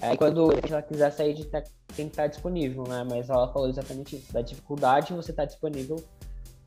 É, 0.00 0.16
quando 0.16 0.52
ela 0.52 0.80
quiser 0.80 1.10
sair, 1.10 1.34
de 1.34 1.44
tá- 1.46 1.64
tem 1.96 2.06
que 2.06 2.12
estar 2.12 2.28
disponível, 2.28 2.84
né? 2.84 3.04
Mas 3.08 3.28
ela 3.28 3.52
falou 3.52 3.68
exatamente 3.68 4.14
isso, 4.14 4.32
da 4.32 4.42
dificuldade 4.42 5.12
você 5.12 5.32
estar 5.32 5.44
disponível. 5.44 5.96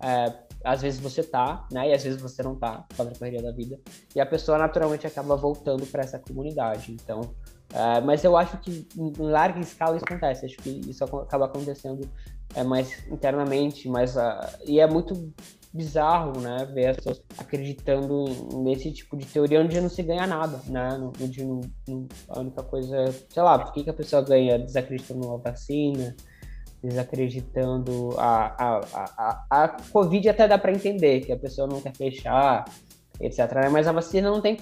É, 0.04 0.34
às 0.66 0.82
vezes 0.82 1.00
você 1.00 1.24
tá, 1.24 1.66
né? 1.72 1.90
E 1.90 1.94
às 1.94 2.04
vezes 2.04 2.22
você 2.22 2.44
não 2.44 2.58
tá, 2.58 2.86
causa 2.94 3.14
da 3.14 3.18
correria 3.18 3.42
da 3.42 3.54
vida. 3.54 3.80
E 4.14 4.20
a 4.20 4.26
pessoa 4.26 4.58
naturalmente 4.58 5.08
acaba 5.08 5.38
voltando 5.38 5.86
para 5.86 6.04
essa 6.04 6.20
comunidade. 6.20 6.92
Então, 6.92 7.22
é, 7.74 8.02
mas 8.02 8.24
eu 8.24 8.38
acho 8.38 8.58
que 8.60 8.88
em 8.98 9.14
larga 9.18 9.60
escala 9.60 9.96
isso 9.96 10.06
acontece. 10.06 10.46
Acho 10.46 10.58
que 10.58 10.70
isso 10.90 11.04
acaba 11.04 11.46
acontecendo 11.46 12.10
é, 12.56 12.64
mais 12.64 13.06
internamente, 13.10 13.90
mais 13.90 14.18
ah, 14.18 14.58
e 14.66 14.80
é 14.80 14.88
muito 14.88 15.34
bizarro, 15.74 16.40
né, 16.40 16.66
ver 16.74 16.88
as 16.88 16.96
pessoas 16.96 17.22
acreditando 17.38 18.24
nesse 18.64 18.94
tipo 18.94 19.18
de 19.18 19.26
teoria 19.26 19.60
onde 19.60 19.82
não 19.82 19.90
se 19.90 20.02
ganha 20.04 20.26
nada, 20.26 20.62
né, 20.68 20.88
onde 21.22 21.44
não- 21.44 21.60
não- 21.86 22.08
a 22.30 22.40
única 22.40 22.64
coisa, 22.64 23.14
sei 23.28 23.44
lá, 23.44 23.60
por 23.60 23.74
que, 23.74 23.84
que 23.84 23.90
a 23.90 23.94
pessoa 23.94 24.22
ganha 24.22 24.58
desacreditando 24.58 25.28
na 25.28 25.36
vacina, 25.36 26.16
desacreditando 26.82 28.16
a, 28.18 28.46
a, 28.58 28.80
a, 28.94 29.46
a, 29.50 29.64
a 29.64 29.68
Covid 29.92 30.30
até 30.30 30.48
dá 30.48 30.58
para 30.58 30.72
entender, 30.72 31.20
que 31.22 31.34
a 31.34 31.38
pessoa 31.38 31.68
não 31.68 31.82
quer 31.82 31.94
fechar, 31.94 32.64
etc, 33.20 33.40
né, 33.56 33.70
mas 33.70 33.86
a 33.86 33.92
vacina 33.92 34.32
não 34.32 34.40
tem, 34.40 34.58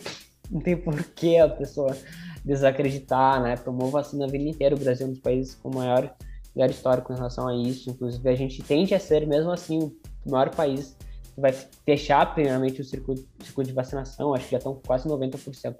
não 0.50 0.62
tem 0.62 0.76
porquê 0.76 1.38
a 1.38 1.48
pessoa 1.48 1.96
desacreditar, 2.44 3.42
né, 3.42 3.56
tomou 3.56 3.90
vacina 3.90 4.26
a 4.26 4.28
vida 4.28 4.44
inteira, 4.44 4.76
o 4.76 4.80
Brasil 4.80 5.06
é 5.06 5.10
um 5.10 5.14
dos 5.14 5.22
países 5.22 5.56
com 5.56 5.74
maior 5.74 6.14
lugar 6.56 6.70
histórico 6.70 7.12
em 7.12 7.16
relação 7.16 7.48
a 7.48 7.56
isso, 7.56 7.90
inclusive 7.90 8.30
a 8.30 8.36
gente 8.36 8.62
tende 8.62 8.94
a 8.94 9.00
ser, 9.00 9.26
mesmo 9.26 9.50
assim, 9.52 9.80
o 10.26 10.32
maior 10.32 10.50
país 10.54 10.96
que 11.34 11.42
vai 11.42 11.52
fechar 11.86 12.32
primeiramente 12.34 12.80
o 12.82 12.84
circuito, 12.84 13.26
circuito 13.44 13.70
de 13.70 13.74
vacinação, 13.74 14.34
acho 14.36 14.46
que 14.46 14.52
já 14.52 14.58
estão 14.58 14.80
quase 14.86 15.08
90% 15.08 15.76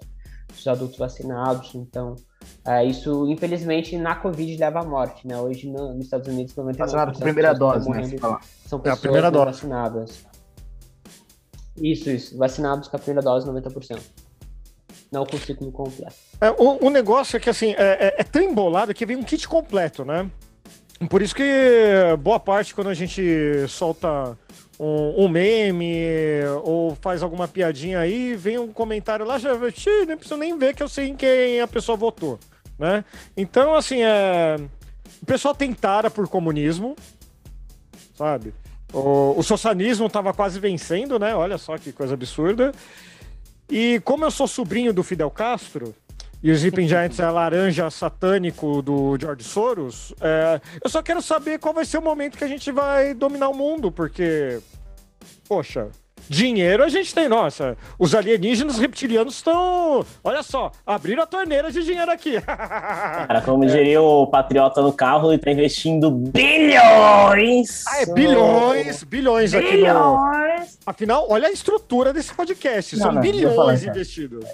dos 0.48 0.66
adultos 0.66 0.98
vacinados, 0.98 1.74
então 1.74 2.16
é, 2.66 2.84
isso, 2.84 3.26
infelizmente, 3.30 3.96
na 3.96 4.14
Covid 4.16 4.56
leva 4.58 4.80
à 4.80 4.84
morte, 4.84 5.26
né? 5.26 5.38
Hoje 5.40 5.70
no- 5.70 5.94
nos 5.94 6.04
Estados 6.04 6.28
Unidos, 6.28 6.54
99% 6.54 6.76
Vacinado 6.78 7.12
com 7.12 7.18
das 7.18 7.22
primeira 7.24 7.52
pessoas 7.52 7.84
dose, 7.86 7.90
né? 7.90 8.18
São 8.66 8.78
É, 8.78 8.80
a 8.80 8.82
pessoas 8.82 9.00
primeira 9.00 9.30
dose. 9.30 9.44
vacinadas. 9.46 10.24
Isso, 11.80 12.10
isso. 12.10 12.36
Vacinados 12.36 12.88
com 12.88 12.96
a 12.96 12.98
primeira 12.98 13.22
dose, 13.22 13.46
90%. 13.46 14.00
Não 15.14 15.24
com 15.24 15.36
o 15.36 15.38
ciclo 15.40 15.70
completo. 15.70 16.12
É, 16.40 16.50
o, 16.50 16.86
o 16.86 16.90
negócio 16.90 17.36
é 17.36 17.40
que 17.40 17.48
assim, 17.48 17.70
é, 17.78 18.08
é- 18.08 18.14
é 18.18 18.24
tão 18.24 18.42
embolado 18.42 18.92
que 18.92 19.06
vem 19.06 19.16
um 19.16 19.22
kit 19.22 19.46
completo, 19.46 20.04
né? 20.04 20.28
Por 21.08 21.22
isso 21.22 21.34
que 21.34 21.44
boa 22.18 22.40
parte, 22.40 22.74
quando 22.74 22.88
a 22.90 22.94
gente 22.94 23.22
solta 23.68 24.36
um, 24.78 25.24
um 25.24 25.28
meme 25.28 26.42
ou 26.64 26.96
faz 27.00 27.22
alguma 27.22 27.46
piadinha 27.46 28.00
aí, 28.00 28.34
vem 28.34 28.58
um 28.58 28.72
comentário 28.72 29.24
lá, 29.24 29.38
já 29.38 29.50
"Xiii, 29.70 30.06
nem 30.06 30.16
preciso 30.16 30.36
nem 30.36 30.58
ver 30.58 30.74
que 30.74 30.82
eu 30.82 30.88
sei 30.88 31.08
em 31.10 31.14
quem 31.14 31.60
a 31.60 31.68
pessoa 31.68 31.96
votou, 31.96 32.38
né? 32.76 33.04
Então, 33.36 33.74
assim, 33.74 34.02
é... 34.02 34.56
o 35.22 35.26
pessoal 35.26 35.54
tem 35.54 35.72
tara 35.72 36.10
por 36.10 36.26
comunismo, 36.28 36.96
sabe? 38.16 38.52
O, 38.92 39.34
o 39.38 39.42
socialismo 39.42 40.08
tava 40.08 40.32
quase 40.32 40.58
vencendo, 40.58 41.18
né? 41.20 41.34
Olha 41.36 41.58
só 41.58 41.76
que 41.78 41.92
coisa 41.92 42.14
absurda. 42.14 42.72
E 43.68 44.00
como 44.00 44.24
eu 44.24 44.30
sou 44.30 44.46
sobrinho 44.46 44.92
do 44.92 45.02
Fidel 45.02 45.30
Castro, 45.30 45.94
e 46.42 46.50
o 46.50 46.54
Sleeping 46.54 46.86
Giants 46.86 47.18
é 47.18 47.30
laranja 47.30 47.90
satânico 47.90 48.82
do 48.82 49.16
George 49.18 49.42
Soros, 49.42 50.12
é, 50.20 50.60
eu 50.82 50.90
só 50.90 51.02
quero 51.02 51.22
saber 51.22 51.58
qual 51.58 51.72
vai 51.72 51.86
ser 51.86 51.96
o 51.96 52.02
momento 52.02 52.36
que 52.36 52.44
a 52.44 52.48
gente 52.48 52.70
vai 52.70 53.14
dominar 53.14 53.48
o 53.48 53.54
mundo, 53.54 53.90
porque, 53.90 54.60
poxa, 55.48 55.88
Dinheiro 56.28 56.82
a 56.82 56.88
gente 56.88 57.14
tem, 57.14 57.28
nossa. 57.28 57.76
Os 57.98 58.14
alienígenas 58.14 58.78
reptilianos 58.78 59.34
estão. 59.34 60.04
Olha 60.22 60.42
só, 60.42 60.72
abriram 60.86 61.22
a 61.22 61.26
torneira 61.26 61.70
de 61.70 61.82
dinheiro 61.82 62.10
aqui. 62.10 62.40
Cara, 62.40 63.42
como 63.42 63.66
diria 63.66 64.00
o 64.00 64.26
patriota 64.26 64.80
no 64.80 64.92
carro, 64.92 65.32
ele 65.32 65.38
tá 65.38 65.50
investindo 65.50 66.10
bilhões! 66.10 67.84
Ah, 67.86 68.02
é 68.02 68.06
bilhões, 68.06 69.04
bilhões 69.04 69.54
aqui 69.54 69.76
no. 69.76 69.76
Bilhões! 69.76 70.78
Afinal, 70.86 71.26
olha 71.28 71.48
a 71.48 71.52
estrutura 71.52 72.12
desse 72.12 72.32
podcast. 72.32 72.96
São 72.96 73.12
Não, 73.12 73.22
não, 73.22 73.22
vou 73.22 73.54
falar, 73.54 73.74
bilhões 73.74 73.84
investidos. 73.84 74.46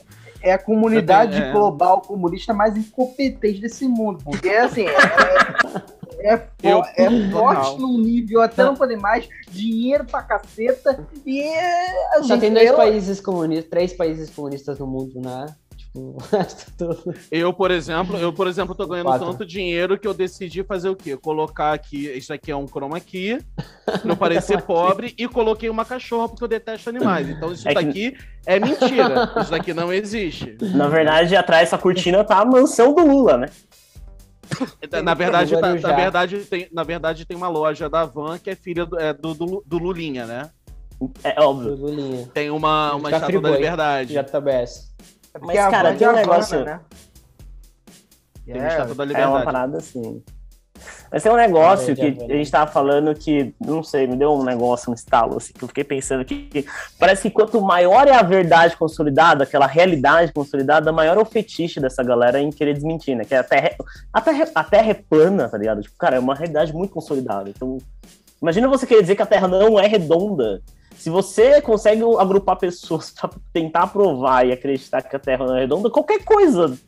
É 0.42 0.52
a 0.52 0.58
comunidade 0.58 1.40
é. 1.40 1.52
global 1.52 2.00
comunista 2.00 2.54
mais 2.54 2.76
incompetente 2.76 3.60
desse 3.60 3.86
mundo. 3.86 4.24
Porque, 4.24 4.48
assim, 4.48 4.86
é, 4.86 4.96
é, 6.22 6.36
fo- 6.38 6.44
Eu- 6.62 6.82
é 6.96 7.08
forte 7.30 7.78
num 7.80 7.98
nível 7.98 8.40
até 8.42 8.64
não 8.64 8.74
poder 8.76 8.96
mais, 8.96 9.28
dinheiro 9.50 10.04
pra 10.04 10.22
caceta, 10.22 11.04
e 11.26 11.40
é, 11.42 12.16
a 12.16 12.22
Só 12.22 12.36
tem 12.36 12.52
dois 12.52 12.68
eu- 12.68 12.76
países 12.76 13.20
comunistas, 13.20 13.68
três 13.70 13.92
países 13.92 14.30
comunistas 14.30 14.78
no 14.78 14.86
mundo, 14.86 15.20
né? 15.20 15.46
Tipo, 15.76 15.98
o 16.16 16.18
resto 16.30 16.70
tudo. 16.78 17.14
Eu, 17.32 17.52
por 17.52 17.70
exemplo, 17.70 18.16
eu, 18.16 18.32
por 18.32 18.46
exemplo, 18.46 18.74
tô 18.76 18.86
ganhando 18.86 19.06
Quatro. 19.06 19.26
tanto 19.26 19.44
dinheiro 19.46 19.98
que 19.98 20.06
eu 20.06 20.14
decidi 20.14 20.62
fazer 20.62 20.88
o 20.88 20.94
quê? 20.94 21.16
Colocar 21.16 21.72
aqui, 21.72 22.06
isso 22.16 22.32
aqui 22.32 22.50
é 22.52 22.56
um 22.56 22.66
chroma 22.68 23.00
key, 23.00 23.38
pra 23.84 24.00
eu 24.04 24.16
parecer 24.16 24.60
pobre, 24.62 25.14
e 25.18 25.26
coloquei 25.26 25.68
uma 25.68 25.84
cachorra 25.84 26.28
porque 26.28 26.44
eu 26.44 26.48
detesto 26.48 26.90
animais. 26.90 27.28
Então 27.28 27.50
isso 27.52 27.66
É 27.68 27.74
que- 27.74 27.82
daqui 27.84 28.16
é 28.46 28.60
mentira. 28.60 29.32
Isso 29.40 29.50
daqui 29.50 29.74
não 29.74 29.92
existe. 29.92 30.56
Na 30.74 30.86
verdade, 30.86 31.34
atrás 31.34 31.62
dessa 31.70 31.78
cortina 31.78 32.22
tá 32.22 32.38
a 32.38 32.44
mansão 32.44 32.94
do 32.94 33.04
Lula, 33.04 33.36
né? 33.36 33.48
Na 35.02 35.14
verdade, 35.14 35.52
tá- 35.54 35.60
Guarujá. 35.68 35.88
na 35.88 35.94
verdade, 35.96 36.38
tem, 36.44 36.68
na 36.72 36.82
verdade, 36.82 37.24
tem 37.24 37.36
uma 37.36 37.48
loja 37.48 37.88
da 37.88 38.04
Van 38.04 38.38
que 38.38 38.50
é 38.50 38.54
filha 38.54 38.84
do, 38.86 38.98
é, 38.98 39.12
do, 39.12 39.34
do, 39.34 39.62
do 39.64 39.78
Lulinha, 39.78 40.26
né? 40.26 40.50
É 41.24 41.40
óbvio. 41.40 41.76
Do 41.76 41.86
Lulinha. 41.86 42.26
Tem 42.34 42.50
uma, 42.50 42.94
uma 42.94 43.10
estátua 43.10 43.40
da 43.40 43.50
liberdade. 43.50 44.12
JBS. 44.14 44.90
É 45.32 45.38
Mas, 45.40 45.56
cara, 45.56 45.94
tem 45.94 46.06
um 46.08 46.10
é 46.10 46.16
negócio- 46.16 46.64
né? 46.64 46.80
Tem 48.44 48.54
uma 48.56 48.64
É, 48.64 48.68
estátua 48.68 48.94
da 48.94 49.02
É 49.02 49.06
uma 49.06 49.06
liberdade. 49.06 49.44
parada 49.44 49.78
assim. 49.78 50.22
Mas 51.10 51.22
tem 51.22 51.32
um 51.32 51.36
negócio 51.36 51.94
que 51.96 52.02
a 52.02 52.36
gente 52.36 52.50
tava 52.50 52.70
falando 52.70 53.14
que, 53.14 53.52
não 53.60 53.82
sei, 53.82 54.06
me 54.06 54.16
deu 54.16 54.32
um 54.32 54.44
negócio, 54.44 54.90
um 54.90 54.94
estalo, 54.94 55.38
assim, 55.38 55.52
que 55.52 55.62
eu 55.62 55.68
fiquei 55.68 55.82
pensando 55.82 56.24
que 56.24 56.64
parece 56.98 57.22
que 57.22 57.30
quanto 57.30 57.60
maior 57.60 58.06
é 58.06 58.14
a 58.14 58.22
verdade 58.22 58.76
consolidada, 58.76 59.42
aquela 59.42 59.66
realidade 59.66 60.32
consolidada, 60.32 60.92
maior 60.92 61.16
é 61.16 61.20
o 61.20 61.24
fetiche 61.24 61.80
dessa 61.80 62.02
galera 62.02 62.40
em 62.40 62.50
querer 62.50 62.74
desmentir, 62.74 63.16
né? 63.16 63.24
Que 63.24 63.34
a 63.34 63.42
terra, 63.42 63.72
a 64.12 64.20
terra, 64.20 64.48
a 64.54 64.64
terra 64.64 64.90
é 64.90 64.94
plana, 64.94 65.48
tá 65.48 65.58
ligado? 65.58 65.82
Tipo, 65.82 65.96
cara, 65.98 66.16
é 66.16 66.20
uma 66.20 66.34
realidade 66.34 66.72
muito 66.72 66.94
consolidada. 66.94 67.50
Então, 67.50 67.78
imagina 68.40 68.68
você 68.68 68.86
querer 68.86 69.02
dizer 69.02 69.16
que 69.16 69.22
a 69.22 69.26
terra 69.26 69.48
não 69.48 69.80
é 69.80 69.86
redonda. 69.86 70.62
Se 70.96 71.10
você 71.10 71.60
consegue 71.60 72.02
agrupar 72.18 72.56
pessoas 72.56 73.10
pra 73.18 73.30
tentar 73.52 73.88
provar 73.88 74.46
e 74.46 74.52
acreditar 74.52 75.02
que 75.02 75.16
a 75.16 75.18
terra 75.18 75.44
não 75.44 75.56
é 75.56 75.60
redonda, 75.60 75.90
qualquer 75.90 76.24
coisa 76.24 76.78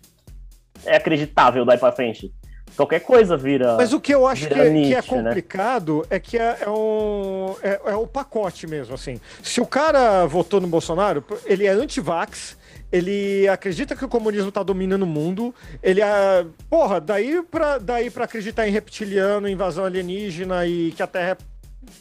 é 0.84 0.96
acreditável 0.96 1.64
daí 1.64 1.78
pra 1.78 1.92
frente. 1.92 2.32
Qualquer 2.76 3.00
coisa 3.00 3.36
vira. 3.36 3.76
Mas 3.76 3.92
o 3.92 4.00
que 4.00 4.14
eu 4.14 4.26
acho 4.26 4.48
que, 4.48 4.54
que 4.54 4.60
é 4.60 4.70
Nietzsche, 4.70 5.14
né? 5.14 5.22
complicado 5.22 6.06
é 6.08 6.18
que 6.18 6.38
é, 6.38 6.58
é 6.62 6.70
um, 6.70 7.54
é, 7.62 7.80
é 7.86 7.94
o 7.94 8.06
pacote 8.06 8.66
mesmo, 8.66 8.94
assim. 8.94 9.20
Se 9.42 9.60
o 9.60 9.66
cara 9.66 10.26
votou 10.26 10.60
no 10.60 10.66
Bolsonaro, 10.66 11.24
ele 11.44 11.66
é 11.66 11.70
anti-vax, 11.70 12.56
ele 12.90 13.48
acredita 13.48 13.96
que 13.96 14.04
o 14.04 14.08
comunismo 14.08 14.50
tá 14.50 14.62
dominando 14.62 15.02
o 15.02 15.06
mundo, 15.06 15.54
ele 15.82 16.00
é... 16.00 16.44
Porra, 16.68 17.00
daí 17.00 17.42
pra, 17.42 17.78
daí 17.78 18.10
pra 18.10 18.24
acreditar 18.24 18.66
em 18.68 18.70
reptiliano, 18.70 19.48
invasão 19.48 19.84
alienígena 19.84 20.66
e 20.66 20.92
que 20.92 21.02
a 21.02 21.06
Terra 21.06 21.30
é... 21.30 21.52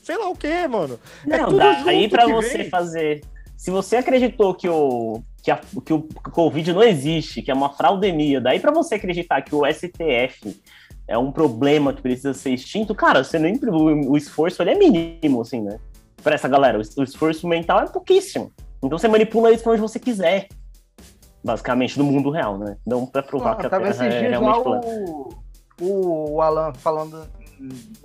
Sei 0.04 0.18
lá 0.18 0.30
o 0.30 0.36
quê, 0.36 0.68
mano. 0.68 1.00
É 1.28 1.38
Não, 1.38 1.46
tudo 1.46 1.58
daí 1.58 2.08
que 2.08 2.28
você 2.28 2.58
vem. 2.60 2.70
fazer. 2.70 3.22
Se 3.62 3.70
você 3.70 3.98
acreditou 3.98 4.56
que 4.56 4.68
o, 4.68 5.22
que, 5.44 5.52
a- 5.52 5.62
que 5.86 5.94
o 5.94 6.02
Covid 6.32 6.74
não 6.74 6.82
existe, 6.82 7.44
que 7.44 7.52
é 7.52 7.54
uma 7.54 7.70
fraudemia, 7.70 8.42
daí 8.42 8.60
pra 8.60 8.72
você 8.72 8.96
acreditar 8.96 9.40
que 9.44 9.54
o 9.54 9.62
STF 9.72 10.60
é 11.08 11.16
um 11.16 11.32
problema 11.32 11.94
que 11.94 12.02
precisa 12.02 12.34
ser 12.34 12.50
extinto, 12.56 12.96
cara, 12.96 13.24
você 13.24 13.38
nem 13.38 13.60
o, 13.64 14.18
esforço 14.18 14.64
ele 14.64 14.72
é 14.72 14.76
mínimo, 14.76 15.42
assim, 15.42 15.62
né? 15.62 15.78
Pra 16.24 16.34
essa 16.34 16.48
galera, 16.48 16.80
o, 16.98 17.04
esforço 17.04 17.48
mental 17.48 17.82
é 17.82 17.86
pouquíssimo. 17.86 18.52
Então 18.82 18.98
você 18.98 19.08
manipula 19.08 19.52
isso 19.52 19.62
pra 19.62 19.74
onde 19.74 19.82
você 19.82 20.00
quiser. 20.00 20.48
Basicamente, 21.44 22.00
no 22.00 22.04
mundo 22.04 22.32
real, 22.32 22.58
né? 22.58 22.78
Não 22.84 23.06
pra 23.06 23.22
provar 23.22 23.52
Não, 23.52 23.58
que 23.60 23.68
a 23.68 23.70
tava 23.70 23.92
Terra 23.92 24.06
é 24.08 24.28
realmente 24.28 24.64
plana. 24.64 24.82
o, 25.80 26.34
o 26.34 26.42
Alan 26.42 26.74
falando, 26.74 27.28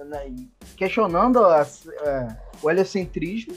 né, 0.05 0.35
questionando 0.77 1.43
as- 1.47 1.89
é, 2.03 2.29
o 2.63 2.71
heliocentrismo. 2.71 3.55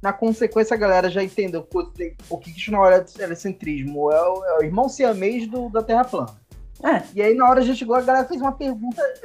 Na 0.00 0.12
consequência, 0.12 0.74
a 0.74 0.78
galera 0.78 1.10
já 1.10 1.22
entendeu 1.24 1.66
o 1.74 1.86
que- 1.90 2.16
o 2.30 2.38
que 2.38 2.50
isso 2.50 2.70
não 2.70 2.86
é 2.86 3.04
heliocentrismo. 3.18 4.10
É 4.12 4.22
o, 4.28 4.44
é 4.44 4.58
o 4.58 4.62
irmão 4.62 4.88
siamês 4.88 5.46
do, 5.48 5.68
da 5.70 5.82
Terra 5.82 6.04
plana. 6.04 6.36
É. 6.80 7.02
E 7.12 7.20
aí, 7.20 7.34
na 7.34 7.50
hora 7.50 7.60
já 7.60 7.74
chegou, 7.74 7.96
a 7.96 8.00
galera 8.00 8.24
fez 8.28 8.40
uma 8.40 8.52
pergunta 8.52 9.02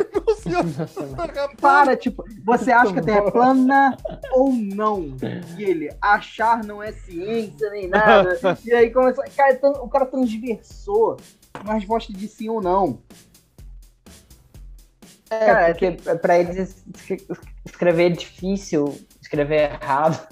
para, 1.61 1.95
tipo, 1.95 2.23
você 2.43 2.71
acha 2.71 2.91
que 2.91 2.99
a 2.99 3.03
Terra 3.03 3.27
é 3.27 3.31
plana 3.31 3.95
ou 4.31 4.51
não? 4.51 5.15
E 5.57 5.63
ele, 5.63 5.89
achar 6.01 6.63
não 6.63 6.81
é 6.81 6.91
ciência 6.91 7.69
nem 7.69 7.87
nada. 7.87 8.39
E 8.65 8.73
aí 8.73 8.89
começou, 8.89 9.23
cara, 9.37 9.59
o 9.83 9.87
cara 9.87 10.07
transversou 10.07 11.17
uma 11.63 11.75
resposta 11.75 12.11
de 12.11 12.27
sim 12.27 12.49
ou 12.49 12.59
não. 12.59 12.97
É, 15.29 15.45
Cara, 15.45 15.67
porque 15.75 15.91
pra 16.21 16.39
eles 16.39 16.57
es- 16.57 16.83
escrever 17.65 18.05
é 18.11 18.15
difícil, 18.15 18.95
escrever 19.21 19.71
errado, 19.73 20.27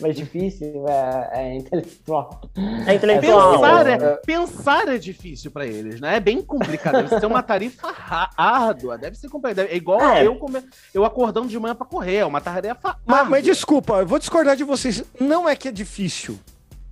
mas 0.00 0.16
difícil 0.16 0.84
é, 0.88 1.30
é 1.32 1.56
intelectual. 1.56 2.40
É 2.86 2.94
intelectual. 2.94 3.52
Pensar 3.60 3.86
é. 3.86 3.92
é, 3.94 4.16
pensar 4.24 4.88
é 4.88 4.98
difícil 4.98 5.50
pra 5.50 5.66
eles, 5.66 6.00
né? 6.00 6.16
É 6.16 6.20
bem 6.20 6.42
complicado. 6.42 6.94
Deve 6.96 7.20
ser 7.20 7.26
uma 7.26 7.42
tarefa 7.42 7.88
árdua. 8.36 8.98
Deve 8.98 9.16
ser 9.16 9.28
complicado. 9.28 9.66
É 9.68 9.74
igual 9.76 10.00
É. 10.00 10.26
eu, 10.26 10.36
come... 10.36 10.62
eu 10.94 11.04
acordando 11.04 11.48
de 11.48 11.58
manhã 11.58 11.74
pra 11.74 11.86
correr. 11.86 12.16
É 12.16 12.26
uma 12.26 12.40
tarefa 12.40 12.96
Mas, 13.06 13.18
árdua. 13.18 13.30
mas 13.30 13.44
desculpa, 13.44 13.94
eu 14.00 14.06
vou 14.06 14.18
discordar 14.18 14.56
de 14.56 14.64
vocês. 14.64 15.02
Não 15.20 15.48
é 15.48 15.54
que 15.56 15.68
é 15.68 15.72
difícil. 15.72 16.38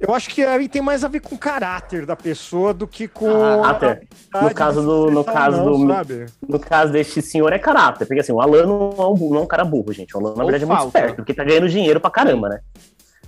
Eu 0.01 0.13
acho 0.13 0.29
que 0.29 0.43
aí 0.45 0.69
tem 0.69 0.83
mais 0.83 1.05
a 1.05 1.09
ver 1.09 1.21
com 1.21 1.35
o 1.37 1.39
caráter 1.39 2.05
da 2.05 2.17
pessoa 2.17 2.75
do 2.75 2.87
que 2.87 3.07
com. 3.07 3.31
Ah, 3.63 3.71
habilidade 3.71 4.09
No 4.43 4.53
caso 4.55 4.83
do- 4.83 5.11
no 5.11 5.25
caso 5.25 5.57
falar 5.59 5.71
do- 5.71 5.87
sabe? 5.87 6.27
No 6.47 6.59
caso 6.59 6.93
deste 6.93 7.23
senhor 7.23 7.53
é 7.53 7.59
caráter, 7.61 8.05
porque 8.05 8.21
assim, 8.21 8.33
o 8.33 8.41
Alan 8.41 8.67
não 8.67 8.91
é 8.99 9.07
um, 9.07 9.31
não 9.31 9.37
é 9.39 9.41
um 9.43 9.47
cara 9.47 9.65
burro, 9.65 9.93
gente. 9.93 10.15
O 10.15 10.19
Alan, 10.21 10.35
na 10.35 10.43
Ou 10.43 10.51
verdade, 10.51 10.65
é 10.65 10.67
muito 10.67 10.79
falta. 10.81 10.99
esperto, 10.99 11.17
porque 11.17 11.33
tá 11.33 11.45
ganhando 11.45 11.69
dinheiro 11.69 12.01
pra 12.01 12.11
caramba, 12.11 12.49
né? 12.51 12.61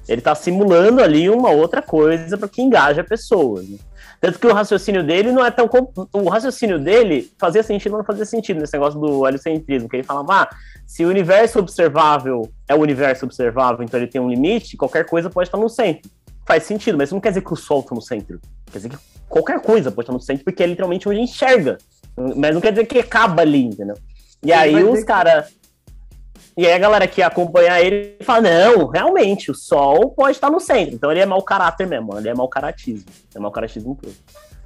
Ele 0.09 0.21
tá 0.21 0.35
simulando 0.35 1.03
ali 1.03 1.29
uma 1.29 1.51
outra 1.51 1.83
coisa 1.83 2.39
pra 2.39 2.49
que 2.49 2.63
engaje 2.63 3.01
a 3.01 3.05
pessoa. 3.05 3.61
né? 3.63 3.77
Tanto 4.21 4.39
que 4.39 4.47
o 4.47 4.53
raciocínio 4.53 5.05
dele 5.05 5.31
não 5.33 5.45
é 5.45 5.51
tão. 5.51 5.69
O 6.13 6.29
raciocínio 6.29 6.79
dele 6.79 7.31
fazia 7.39 7.63
sentido, 7.63 7.93
mas 7.93 7.99
não 7.99 8.05
fazia 8.07 8.25
sentido 8.25 8.61
nesse 8.61 8.73
negócio 8.73 8.99
do 8.99 9.27
heliocentrismo, 9.27 9.89
que 9.89 9.97
ele 9.97 10.03
falava, 10.05 10.43
ah, 10.43 10.49
se 10.87 11.05
o 11.05 11.09
universo 11.09 11.59
observável 11.59 12.49
é 12.69 12.75
o 12.75 12.81
universo 12.81 13.25
observável, 13.27 13.85
então 13.85 13.99
ele 14.01 14.07
tem 14.07 14.21
um 14.21 14.31
limite, 14.31 14.77
qualquer 14.77 15.05
coisa 15.05 15.29
pode 15.29 15.49
estar 15.49 15.59
no 15.59 15.69
centro. 15.69 16.11
Faz 16.47 16.63
sentido, 16.63 16.97
mas 16.97 17.09
isso 17.09 17.15
não 17.15 17.21
quer 17.21 17.31
dizer 17.31 17.43
que 17.43 17.53
o 17.53 17.57
Sol 17.57 17.81
está 17.81 17.95
no 17.95 18.01
centro. 18.01 18.41
Quer 18.71 18.79
dizer 18.79 18.89
que 18.91 18.97
qualquer 19.29 19.61
coisa 19.61 19.91
pode 19.91 20.05
estar 20.05 20.13
no 20.13 20.21
centro, 20.21 20.45
porque 20.45 20.63
é 20.63 20.67
literalmente 20.67 21.09
onde 21.09 21.21
enxerga. 21.21 21.77
Mas 22.37 22.55
não 22.55 22.61
quer 22.61 22.71
dizer 22.71 22.87
que 22.87 22.99
acaba 23.01 23.43
ali, 23.43 23.65
entendeu? 23.65 23.97
E 24.43 24.53
aí 24.53 24.75
os 24.77 24.81
dizer 24.91 25.01
que- 25.01 25.05
caras. 25.07 25.47
E 26.57 26.67
aí 26.67 26.73
a 26.73 26.79
galera 26.79 27.07
que 27.07 27.21
acompanha 27.23 27.81
ele 27.81 28.17
fala: 28.23 28.41
não, 28.43 28.87
realmente, 28.89 29.51
o 29.51 29.55
Sol 29.55 30.11
pode 30.11 30.33
estar 30.33 30.51
no 30.51 30.59
centro. 30.59 30.95
Então 30.95 31.11
ele 31.11 31.21
é 31.21 31.27
mau 31.27 31.43
caráter 31.43 31.87
mesmo, 31.87 32.17
ele 32.19 32.29
é 32.29 32.35
mau 32.35 32.49
caratismo. 32.49 33.05
É 33.35 33.39
mau 33.39 33.51
caratismo 33.51 33.95
puro. 33.95 34.15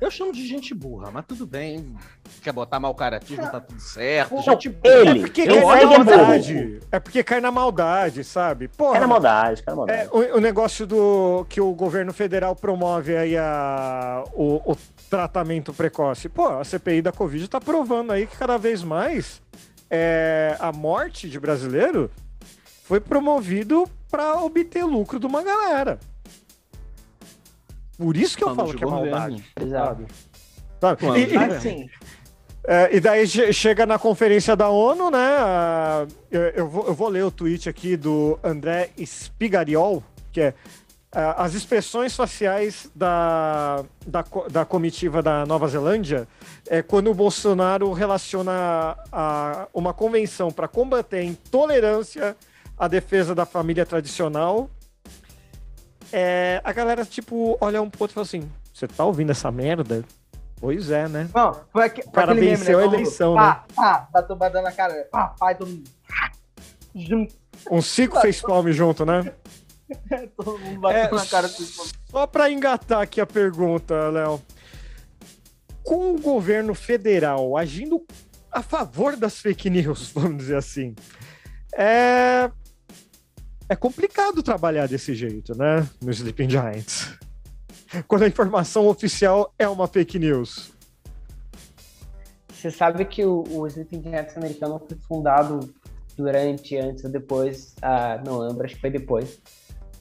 Eu 0.01 0.11
chamo 0.11 0.33
de 0.33 0.47
gente 0.47 0.73
burra, 0.73 1.11
mas 1.13 1.27
tudo 1.27 1.47
bem. 1.47 1.95
Quer 2.43 2.55
botar 2.55 2.81
mal 2.81 2.95
caratismo, 2.95 3.43
tá 3.51 3.61
tudo 3.61 3.79
certo. 3.79 4.35
Não, 4.35 4.43
Gente 4.43 4.71
burra. 4.71 4.95
ele, 4.95 5.19
É 5.19 5.23
porque 5.23 5.41
ele 5.43 5.61
cai 5.61 5.63
na 5.63 5.77
é 5.77 5.85
burro. 5.99 6.05
maldade. 6.07 6.81
É 6.91 6.99
porque 7.01 7.23
cai 7.23 7.41
na 7.43 7.51
maldade, 7.51 8.25
sabe? 8.25 8.69
Porra, 8.69 8.93
Cai 8.93 9.01
na 9.03 9.07
maldade, 9.07 9.63
cai 9.63 9.75
na 9.75 9.77
maldade. 9.77 10.01
É, 10.01 10.09
o, 10.11 10.39
o 10.39 10.41
negócio 10.41 10.87
do 10.87 11.45
que 11.51 11.61
o 11.61 11.75
governo 11.75 12.15
federal 12.15 12.57
promove 12.57 13.15
aí 13.15 13.37
a, 13.37 14.25
o, 14.33 14.73
o 14.73 14.77
tratamento 15.11 15.75
precoce. 15.75 16.31
Pô, 16.31 16.47
a 16.49 16.65
CPI 16.65 17.03
da 17.03 17.13
Covid 17.13 17.47
tá 17.49 17.61
provando 17.61 18.13
aí 18.13 18.27
que 18.27 18.39
cada 18.39 18.57
vez 18.57 18.83
mais 18.83 19.43
é, 19.91 20.57
a 20.61 20.71
morte 20.73 21.29
de 21.29 21.39
brasileiro 21.41 22.11
foi 22.85 23.01
promovido 23.01 23.89
para 24.11 24.41
obter 24.43 24.85
lucro 24.85 25.19
de 25.19 25.27
uma 25.27 25.43
galera. 25.43 25.99
Por 27.99 28.17
isso 28.17 28.37
que 28.37 28.43
eu 28.45 28.55
Planos 28.55 28.73
falo 28.73 28.79
que 28.79 28.85
é 28.85 28.87
maldade. 28.87 29.45
Exato. 29.61 30.07
Sabe? 30.81 31.07
E- 31.19 31.33
e-. 31.35 31.37
Assim, 31.37 31.91
é, 32.65 32.97
e 32.97 33.01
daí 33.01 33.27
che- 33.27 33.53
chega 33.53 33.85
na 33.87 33.99
conferência 33.99 34.57
da 34.57 34.71
ONU, 34.71 35.11
né? 35.11 35.19
a- 35.19 36.07
eu, 36.31 36.41
eu 36.43 36.69
vou, 36.69 36.87
eu 36.87 36.95
vou 36.95 37.09
ler 37.09 37.25
o 37.25 37.31
tweet 37.31 37.69
aqui 37.69 37.97
do 37.97 38.39
André 38.43 38.91
Spigariol, 39.05 40.03
que 40.33 40.41
é 40.41 40.55
as 41.13 41.55
expressões 41.55 42.15
faciais 42.15 42.91
da, 42.95 43.85
da, 44.07 44.25
da 44.51 44.65
comitiva 44.65 45.21
da 45.21 45.45
Nova 45.45 45.67
Zelândia 45.67 46.29
é 46.69 46.83
quando 46.83 47.11
o 47.11 47.15
Bolsonaro 47.15 47.93
relaciona 47.93 48.97
a, 49.11 49.67
uma 49.75 49.93
convenção 49.93 50.53
para 50.53 50.69
combater 50.69 51.19
a 51.19 51.25
intolerância 51.25 52.37
à 52.79 52.87
defesa 52.87 53.35
da 53.35 53.45
família 53.45 53.85
tradicional 53.85 54.71
é, 56.13 56.61
a 56.65 56.73
galera, 56.73 57.05
tipo, 57.05 57.57
olha 57.61 57.81
um 57.81 57.89
pro 57.89 58.03
outro 58.03 58.15
e 58.15 58.17
fala 58.17 58.25
assim: 58.25 58.51
você 58.73 58.89
tá 58.89 59.05
ouvindo 59.05 59.31
essa 59.31 59.51
merda? 59.51 60.05
Pois 60.61 60.91
é, 60.91 61.09
né? 61.09 61.29
Não, 61.35 61.61
foi, 61.73 61.85
aque, 61.85 62.03
foi 62.03 62.13
cara 62.13 62.35
venceu 62.35 62.79
a 62.79 62.83
Todo 62.83 62.91
mundo, 62.91 63.01
eleição, 63.01 63.35
pá, 63.35 63.65
Pá, 63.75 64.09
dá 64.13 64.23
tombada 64.23 64.61
na 64.61 64.73
cara. 64.73 65.09
Pá, 65.11 65.35
pá, 65.39 65.55
todo 65.55 65.69
mundo. 65.69 65.91
Um 67.71 67.81
cinco 67.81 68.21
fez 68.21 68.43
palme 68.43 68.73
junto, 68.73 69.07
né? 69.07 69.33
todo 70.37 70.59
mundo 70.59 70.81
batendo 70.81 71.17
É, 71.17 71.19
na 71.19 71.27
cara. 71.27 71.49
Só 71.49 72.27
para 72.27 72.51
engatar 72.51 73.01
aqui 73.01 73.21
a 73.21 73.27
pergunta, 73.27 74.09
Léo. 74.09 74.41
Com 75.83 76.15
o 76.15 76.21
governo 76.21 76.75
federal 76.75 77.57
agindo 77.57 78.05
a 78.51 78.63
favor 78.63 79.17
das 79.17 79.39
fake 79.39 79.71
news, 79.71 80.11
vamos 80.15 80.39
dizer 80.39 80.57
assim, 80.57 80.95
é, 81.75 82.51
é 83.69 83.77
complicado 83.77 84.43
trabalhar 84.43 84.87
desse 84.87 85.15
jeito, 85.15 85.57
né? 85.57 85.89
No 86.03 86.11
Sleeping 86.11 86.51
Giants. 86.51 87.19
Quando 88.07 88.23
a 88.23 88.29
informação 88.29 88.87
oficial 88.87 89.53
é 89.59 89.69
uma 89.69 89.89
fake 89.89 90.19
news. 90.19 90.73
Você 92.53 92.71
sabe 92.71 93.05
que 93.05 93.25
o, 93.25 93.43
o 93.49 93.67
Sleeping 93.67 94.03
Giants 94.03 94.37
americano 94.37 94.81
foi 94.87 94.99
fundado 95.09 95.73
durante, 96.17 96.77
antes 96.77 97.05
ou 97.05 97.11
depois, 97.11 97.75
ah, 97.81 98.21
não 98.25 98.39
lembro, 98.39 98.65
acho 98.65 98.75
que 98.75 98.81
foi 98.81 98.91
depois, 98.91 99.41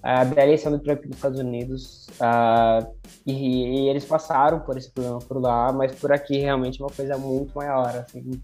da 0.02 0.43
eleição 0.43 0.72
do 0.72 0.80
Trump 0.80 1.06
nos 1.06 1.16
Estados 1.16 1.39
Unidos. 1.39 2.08
ah, 2.20 2.88
e, 3.26 3.86
e 3.86 3.89
eles 3.89 4.06
passaram 4.06 4.60
por 4.62 4.78
esse 4.78 4.91
problema 4.91 5.20
por 5.20 5.41
lá, 5.41 5.72
mas 5.74 5.93
por 5.95 6.12
aqui 6.12 6.38
realmente 6.38 6.82
é 6.82 6.84
uma 6.84 6.91
coisa 6.91 7.18
muito 7.18 7.54
maior. 7.56 7.89
Assim. 7.89 8.41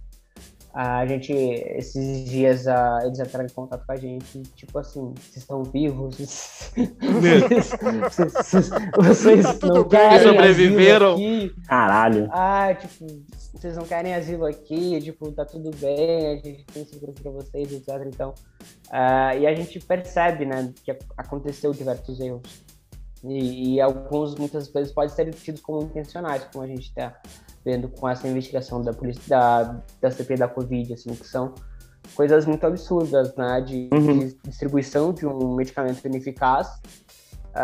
A 0.78 1.06
gente, 1.06 1.32
esses 1.32 2.26
dias, 2.30 2.68
ah, 2.68 3.00
eles 3.06 3.18
entraram 3.18 3.46
em 3.46 3.50
contato 3.54 3.86
com 3.86 3.92
a 3.94 3.96
gente, 3.96 4.44
tipo 4.58 4.78
assim, 4.78 5.14
vocês 5.16 5.38
estão 5.38 5.64
vivos? 5.64 6.18
Vocês, 6.18 7.72
vocês- 8.12 8.70
vocês 8.98 9.58
Tá 9.60 9.68
não 9.68 9.84
querem 9.88 10.18
asilo 10.18 10.34
Sobreviveram? 10.34 11.14
aqui? 11.14 11.56
Caralho. 11.66 12.28
Ah, 12.30 12.74
tipo, 12.74 13.06
vocês 13.54 13.78
não 13.78 13.86
querem 13.86 14.14
asilo 14.16 14.46
aqui, 14.46 15.00
tipo, 15.02 15.32
tá 15.32 15.46
tudo 15.46 15.72
bem, 15.78 16.28
a 16.28 16.36
gente 16.46 16.66
tem 16.66 16.84
segurança 16.86 17.22
pra 17.24 17.32
vocês, 17.32 17.72
etc. 17.72 17.90
Então, 18.08 18.34
ah, 18.92 19.34
e 19.34 19.48
a 19.48 19.56
gente 19.56 19.80
percebe, 19.80 20.46
né, 20.46 20.74
que 20.84 20.92
ac- 20.92 21.06
aconteceu 21.18 21.72
diversos 21.72 22.20
erros. 22.20 22.42
E, 23.24 23.76
e 23.76 23.82
alguns, 23.82 24.36
muitas 24.36 24.68
vezes, 24.68 24.92
podem 24.92 25.10
ser 25.10 25.34
tidos 25.34 25.62
como 25.62 25.82
intencionais, 25.84 26.44
como 26.52 26.64
a 26.64 26.68
gente 26.68 26.94
tá 26.94 27.18
vendo 27.66 27.90
com 27.90 28.08
essa 28.08 28.28
investigação 28.28 28.82
da 28.82 28.94
polícia, 28.94 29.24
da, 29.28 29.82
da 30.00 30.12
CP 30.12 30.36
da 30.38 30.48
Covid, 30.48 30.94
assim, 30.94 31.16
que 31.16 31.28
são 31.28 31.54
coisas 32.14 32.46
muito 32.46 32.66
absurdas, 32.66 33.36
né, 33.36 33.62
de, 33.62 33.90
Uhum. 33.92 34.20
de 34.20 34.34
distribuição 34.44 35.12
de 35.12 35.26
um 35.26 35.56
medicamento 35.56 36.06
ineficaz, 36.06 36.68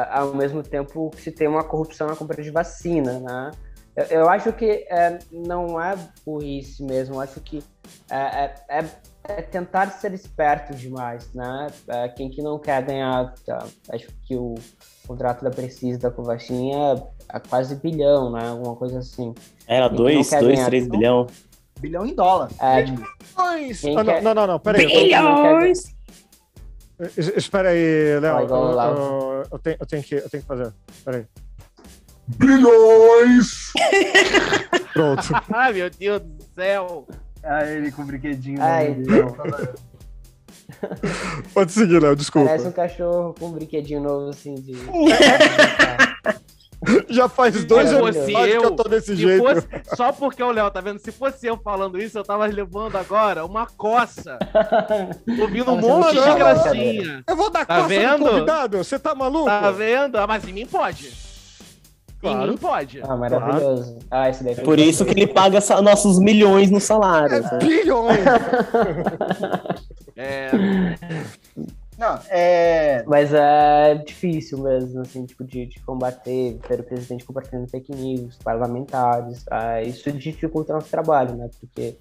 ao 0.09 0.33
mesmo 0.33 0.63
tempo 0.63 1.09
que 1.11 1.21
se 1.21 1.31
tem 1.31 1.47
uma 1.47 1.63
corrupção 1.63 2.07
na 2.07 2.15
compra 2.15 2.41
de 2.41 2.49
vacina, 2.49 3.19
né? 3.19 3.51
Eu, 3.93 4.05
eu 4.05 4.29
acho 4.29 4.53
que 4.53 4.85
é, 4.89 5.19
não 5.29 5.79
é 5.79 5.95
burrice 6.25 6.81
mesmo, 6.81 7.15
eu 7.15 7.19
acho 7.19 7.41
que 7.41 7.61
é, 8.09 8.15
é- 8.45 8.55
é- 8.69 8.85
é 9.25 9.41
tentar 9.41 9.91
ser 9.91 10.13
esperto 10.13 10.73
demais, 10.73 11.29
né? 11.33 11.67
É, 11.89 12.07
quem 12.07 12.29
que 12.29 12.41
não 12.41 12.57
quer 12.57 12.81
ganhar, 12.83 13.33
tá, 13.45 13.65
acho 13.91 14.07
que 14.25 14.35
o 14.35 14.55
contrato 15.05 15.43
da 15.43 15.51
Precisa 15.51 15.99
da 15.99 16.09
Covaxin 16.09 16.71
é, 16.73 17.03
é 17.33 17.39
quase 17.39 17.75
bilhão, 17.75 18.31
né? 18.31 18.47
Alguma 18.49 18.75
coisa 18.75 18.99
assim. 18.99 19.33
Era 19.67 19.87
Quem 19.89 19.97
que 19.97 20.03
2, 20.03 20.15
não 20.17 20.23
quer 20.29 20.39
2, 20.41 20.55
ganhar, 20.55 20.65
3 20.65 20.85
então? 20.85 20.99
bilhão. 20.99 21.27
Bilhão 21.79 22.05
em 22.05 22.13
dólar. 22.13 22.49
É, 22.59 22.83
tipo. 22.83 23.01
Quem 23.81 23.97
Ah, 23.97 24.03
não, 24.03 24.13
quer- 24.13 24.21
não, 24.21 24.33
não, 24.35 24.47
não, 24.47 24.59
peraí. 24.59 24.85
Bilhões! 24.85 25.95
Es- 27.17 27.33
Espera 27.35 27.69
aí, 27.69 28.19
Léo. 28.19 28.39
Eu, 28.41 28.47
eu- 28.47 29.43
eu 29.51 29.59
tenho, 29.59 29.77
eu, 29.79 29.85
tenho 29.87 30.03
que, 30.03 30.15
eu 30.15 30.29
tenho 30.29 30.43
que 30.43 30.47
fazer. 30.47 30.71
Peraí. 31.03 31.25
Bilhões! 32.27 33.71
Pronto. 34.93 35.23
Ai, 35.53 35.73
meu 35.73 35.89
Deus 35.89 36.21
do 36.21 36.43
céu. 36.55 37.07
Ah, 37.43 37.65
ele 37.65 37.91
com 37.91 38.03
o 38.03 38.05
brinquedinho. 38.05 38.61
Ai, 38.61 38.89
né? 38.89 39.03
então. 39.03 39.35
Pode 41.53 41.71
seguir, 41.71 41.99
Léo, 42.01 42.15
desculpa. 42.15 42.47
Parece 42.49 42.67
um 42.67 42.71
cachorro 42.71 43.33
com 43.39 43.47
um 43.47 43.51
brinquedinho 43.51 44.01
novo, 44.01 44.29
assim, 44.29 44.53
de... 44.55 44.73
Já 47.09 47.29
faz 47.29 47.63
dois 47.65 47.89
Se 47.89 47.95
anos 47.95 48.15
que 48.17 48.31
eu 48.33 48.71
tô 48.71 48.83
desse 48.83 49.15
Se 49.15 49.21
jeito. 49.21 49.43
fosse, 49.43 49.67
só 49.95 50.11
porque 50.11 50.41
o 50.41 50.51
Léo, 50.51 50.71
tá 50.71 50.81
vendo? 50.81 50.99
Se 50.99 51.11
fosse 51.11 51.45
eu 51.45 51.57
falando 51.57 52.01
isso, 52.01 52.17
eu 52.17 52.23
tava 52.23 52.45
levando 52.45 52.95
agora 52.95 53.45
uma 53.45 53.67
coça. 53.67 54.39
Ouvindo 55.39 55.71
um 55.71 55.77
monte 55.79 56.15
não 56.15 56.23
de 56.33 56.35
gracinha. 56.39 57.23
Eu 57.27 57.35
vou 57.35 57.49
dar 57.49 57.65
Tá 57.65 57.75
coça 57.77 57.87
vendo? 57.87 58.19
no 58.25 58.29
convidado. 58.31 58.77
Você 58.79 58.97
tá 58.97 59.13
maluco? 59.13 59.45
Tá 59.45 59.69
vendo? 59.71 60.17
Ah, 60.17 60.25
mas 60.25 60.47
em 60.47 60.53
mim 60.53 60.65
pode. 60.65 61.11
Claro. 62.19 62.45
Em 62.45 62.49
mim 62.51 62.57
pode. 62.57 63.01
Ah, 63.03 63.15
maravilhoso. 63.15 63.97
Ah, 64.09 64.29
esse 64.29 64.43
daí 64.43 64.55
foi 64.55 64.63
Por 64.63 64.79
isso 64.79 65.03
que 65.05 65.11
ele 65.11 65.27
paga 65.27 65.59
nossos 65.81 66.19
milhões 66.19 66.69
no 66.71 66.79
salário. 66.79 67.35
É 67.35 67.57
bilhões. 67.57 68.19
É, 70.23 70.51
Não, 72.01 72.19
é. 72.29 73.03
Mas 73.05 73.31
é 73.31 73.93
difícil 73.93 74.57
mesmo, 74.57 75.01
assim, 75.01 75.23
tipo, 75.23 75.43
de, 75.43 75.67
de 75.67 75.79
combater, 75.81 76.57
ter 76.67 76.79
o 76.79 76.83
presidente 76.83 77.23
compartilhando 77.23 77.69
fake 77.69 77.91
news, 77.91 78.39
parlamentares, 78.43 79.45
ah, 79.51 79.83
isso 79.83 80.11
dificulta 80.11 80.73
o 80.73 80.77
nosso 80.77 80.89
trabalho, 80.89 81.35
né? 81.35 81.47
Porque 81.59 81.95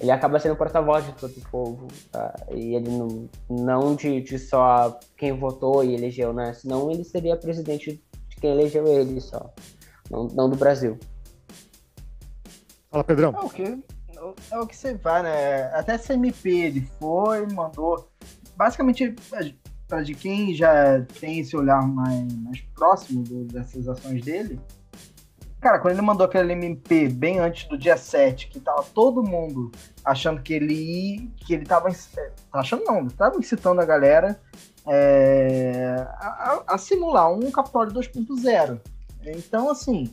ele 0.00 0.12
acaba 0.12 0.38
sendo 0.38 0.54
porta-voz 0.54 1.04
de 1.06 1.12
todo 1.14 1.36
o 1.36 1.50
povo, 1.50 1.88
tá? 2.12 2.36
e 2.52 2.76
ele 2.76 2.88
não, 2.88 3.28
não 3.50 3.96
de, 3.96 4.20
de 4.20 4.38
só 4.38 4.96
quem 5.16 5.32
votou 5.32 5.82
e 5.82 5.96
elegeu, 5.96 6.32
né? 6.32 6.52
Senão 6.52 6.88
ele 6.88 7.02
seria 7.02 7.36
presidente 7.36 8.00
de 8.28 8.36
quem 8.36 8.52
elegeu 8.52 8.86
ele 8.86 9.20
só, 9.20 9.52
não, 10.08 10.28
não 10.28 10.48
do 10.48 10.54
Brasil. 10.54 10.96
Fala, 12.92 13.02
Pedrão. 13.02 13.34
É 13.34 13.40
o 13.40 13.50
que, 13.50 13.84
é 14.52 14.58
o 14.60 14.66
que 14.68 14.76
você 14.76 14.94
vai, 14.94 15.24
né? 15.24 15.64
Até 15.74 15.94
essa 15.94 16.14
MP 16.14 16.48
ele 16.48 16.88
foi, 17.00 17.44
mandou. 17.46 18.08
Basicamente, 18.56 19.14
para 19.88 20.02
de 20.02 20.14
quem 20.14 20.54
já 20.54 21.02
tem 21.20 21.40
esse 21.40 21.56
olhar 21.56 21.86
mais, 21.86 22.32
mais 22.36 22.60
próximo 22.74 23.22
do- 23.22 23.44
dessas 23.44 23.86
ações 23.88 24.24
dele. 24.24 24.58
Cara, 25.60 25.78
quando 25.78 25.94
ele 25.94 26.02
mandou 26.02 26.26
aquele 26.26 26.52
MP 26.52 27.08
bem 27.08 27.38
antes 27.38 27.68
do 27.68 27.76
dia 27.78 27.96
7, 27.96 28.48
que 28.48 28.60
tava 28.60 28.82
todo 28.82 29.22
mundo 29.22 29.70
achando 30.04 30.40
que 30.42 30.52
ele 30.54 31.30
que 31.36 31.54
ele 31.54 31.64
tava. 31.64 31.88
é, 31.88 32.32
Achando 32.52 32.84
não, 32.84 33.06
tava 33.08 33.38
incitando 33.38 33.80
a 33.80 33.84
galera 33.84 34.40
é, 34.86 36.06
a- 36.20 36.62
a 36.68 36.78
simular 36.78 37.32
um 37.32 37.50
Capitólio 37.50 37.92
2.0. 37.92 38.80
Então, 39.24 39.68
assim, 39.70 40.12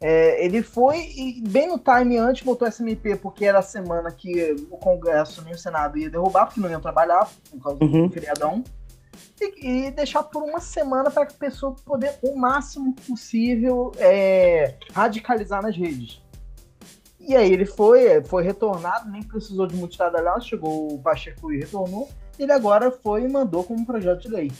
é, 0.00 0.42
ele 0.44 0.62
foi 0.62 0.98
e 1.14 1.42
bem 1.46 1.68
no 1.68 1.78
time 1.78 2.16
antes 2.16 2.42
botou 2.42 2.66
essa 2.66 2.82
MP, 2.82 3.16
porque 3.16 3.44
era 3.44 3.58
a 3.58 3.62
semana 3.62 4.10
que 4.10 4.52
o 4.70 4.78
Congresso 4.78 5.42
nem 5.44 5.52
o 5.52 5.58
Senado 5.58 5.98
ia 5.98 6.08
derrubar, 6.08 6.46
porque 6.46 6.60
não 6.60 6.70
iam 6.70 6.80
trabalhar 6.80 7.28
por 7.50 7.62
causa 7.62 7.84
Uhum. 7.84 8.06
do 8.06 8.12
feriadão. 8.12 8.64
E, 9.38 9.86
e 9.86 9.90
deixar 9.90 10.22
por 10.22 10.42
uma 10.42 10.60
semana 10.60 11.10
para 11.10 11.26
que 11.26 11.34
a 11.34 11.38
pessoa 11.38 11.74
poder, 11.84 12.14
o 12.22 12.34
máximo 12.36 12.94
possível, 13.06 13.92
é, 13.98 14.74
radicalizar 14.92 15.62
nas 15.62 15.76
redes. 15.76 16.22
E 17.18 17.36
aí 17.36 17.52
ele 17.52 17.66
foi, 17.66 18.22
foi 18.24 18.42
retornado, 18.42 19.10
nem 19.10 19.22
precisou 19.22 19.66
de 19.66 19.76
muito 19.76 19.92
estradalhado, 19.92 20.42
chegou 20.42 20.94
o 20.94 20.98
Pacheco 20.98 21.52
e 21.52 21.58
retornou. 21.58 22.08
Ele 22.38 22.52
agora 22.52 22.90
foi 22.90 23.24
e 23.24 23.28
mandou 23.28 23.62
como 23.64 23.84
projeto 23.84 24.22
de 24.22 24.28
lei. 24.28 24.52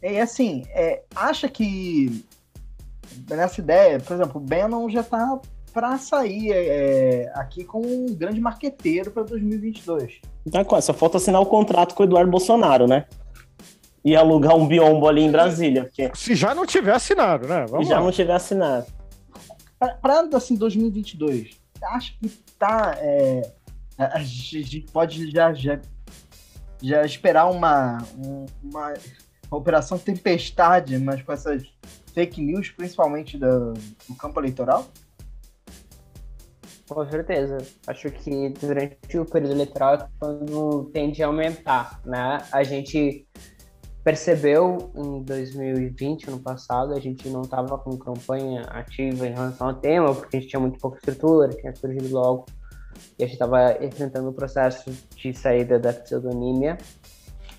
E 0.00 0.20
assim, 0.20 0.64
é, 0.68 1.02
acha 1.16 1.48
que 1.48 2.24
nessa 3.30 3.60
ideia, 3.60 4.00
por 4.00 4.14
exemplo, 4.14 4.40
o 4.40 4.44
Bannon 4.44 4.88
já 4.88 5.02
tá 5.02 5.40
para 5.72 5.98
sair 5.98 6.52
é, 6.52 7.32
aqui 7.34 7.64
como 7.64 7.86
um 7.86 8.14
grande 8.14 8.40
marqueteiro 8.40 9.10
para 9.10 9.24
2022. 9.24 10.20
Tá 10.50 10.64
quase, 10.64 10.86
só 10.86 10.94
falta 10.94 11.16
assinar 11.16 11.40
o 11.40 11.46
contrato 11.46 11.94
com 11.94 12.02
o 12.02 12.06
Eduardo 12.06 12.30
Bolsonaro, 12.30 12.86
né? 12.86 13.06
E 14.04 14.14
alugar 14.14 14.54
um 14.54 14.68
biombo 14.68 15.08
ali 15.08 15.22
em 15.22 15.30
Brasília, 15.32 15.84
porque 15.84 16.10
Se 16.14 16.34
já 16.34 16.54
não 16.54 16.64
tiver 16.66 16.92
assinado, 16.94 17.48
né? 17.48 17.66
Vamos 17.68 17.88
já 17.88 17.96
lá. 17.98 18.04
não 18.04 18.12
tiver 18.12 18.34
assinado. 18.34 18.86
Para 20.00 20.20
assim 20.34 20.54
2022, 20.54 21.58
você 21.74 21.84
acha 21.86 22.12
que 22.22 22.28
tá 22.58 22.94
é, 22.98 23.50
a 23.98 24.20
gente 24.20 24.80
pode 24.92 25.30
já, 25.30 25.52
já, 25.52 25.80
já 26.82 27.04
esperar 27.04 27.46
uma, 27.50 27.98
um- 28.18 28.46
uma 28.62 28.94
operação 29.50 29.98
tempestade, 29.98 30.98
mas 30.98 31.22
com 31.22 31.32
essas 31.32 31.62
fake 32.14 32.40
news, 32.40 32.70
principalmente 32.70 33.36
do, 33.36 33.72
do 34.08 34.14
campo 34.16 34.40
eleitoral? 34.40 34.86
Com 36.88 37.10
certeza. 37.10 37.58
Acho 37.86 38.10
que 38.10 38.50
durante 38.60 39.18
o 39.18 39.24
período 39.24 39.52
eleitoral 39.52 39.94
é 39.94 40.08
quando 40.18 40.90
tende 40.92 41.22
a 41.22 41.26
aumentar, 41.26 42.00
né? 42.04 42.38
A 42.52 42.62
gente 42.62 43.26
percebeu 44.04 44.92
em 44.94 45.22
2020, 45.22 46.28
ano 46.28 46.38
passado, 46.38 46.92
a 46.92 47.00
gente 47.00 47.26
não 47.30 47.40
estava 47.40 47.78
com 47.78 47.96
campanha 47.96 48.60
ativa 48.68 49.26
em 49.26 49.32
relação 49.32 49.68
ao 49.68 49.74
tema, 49.74 50.14
porque 50.14 50.36
a 50.36 50.40
gente 50.40 50.50
tinha 50.50 50.60
muito 50.60 50.78
pouca 50.78 50.98
estrutura, 50.98 51.48
tinha 51.48 51.74
surgido 51.74 52.12
logo, 52.12 52.44
e 53.18 53.24
a 53.24 53.26
gente 53.26 53.34
estava 53.34 53.82
enfrentando 53.82 54.28
o 54.28 54.32
processo 54.34 54.90
de 55.16 55.32
saída 55.32 55.78
da 55.78 55.92
pseudonímia. 55.92 56.76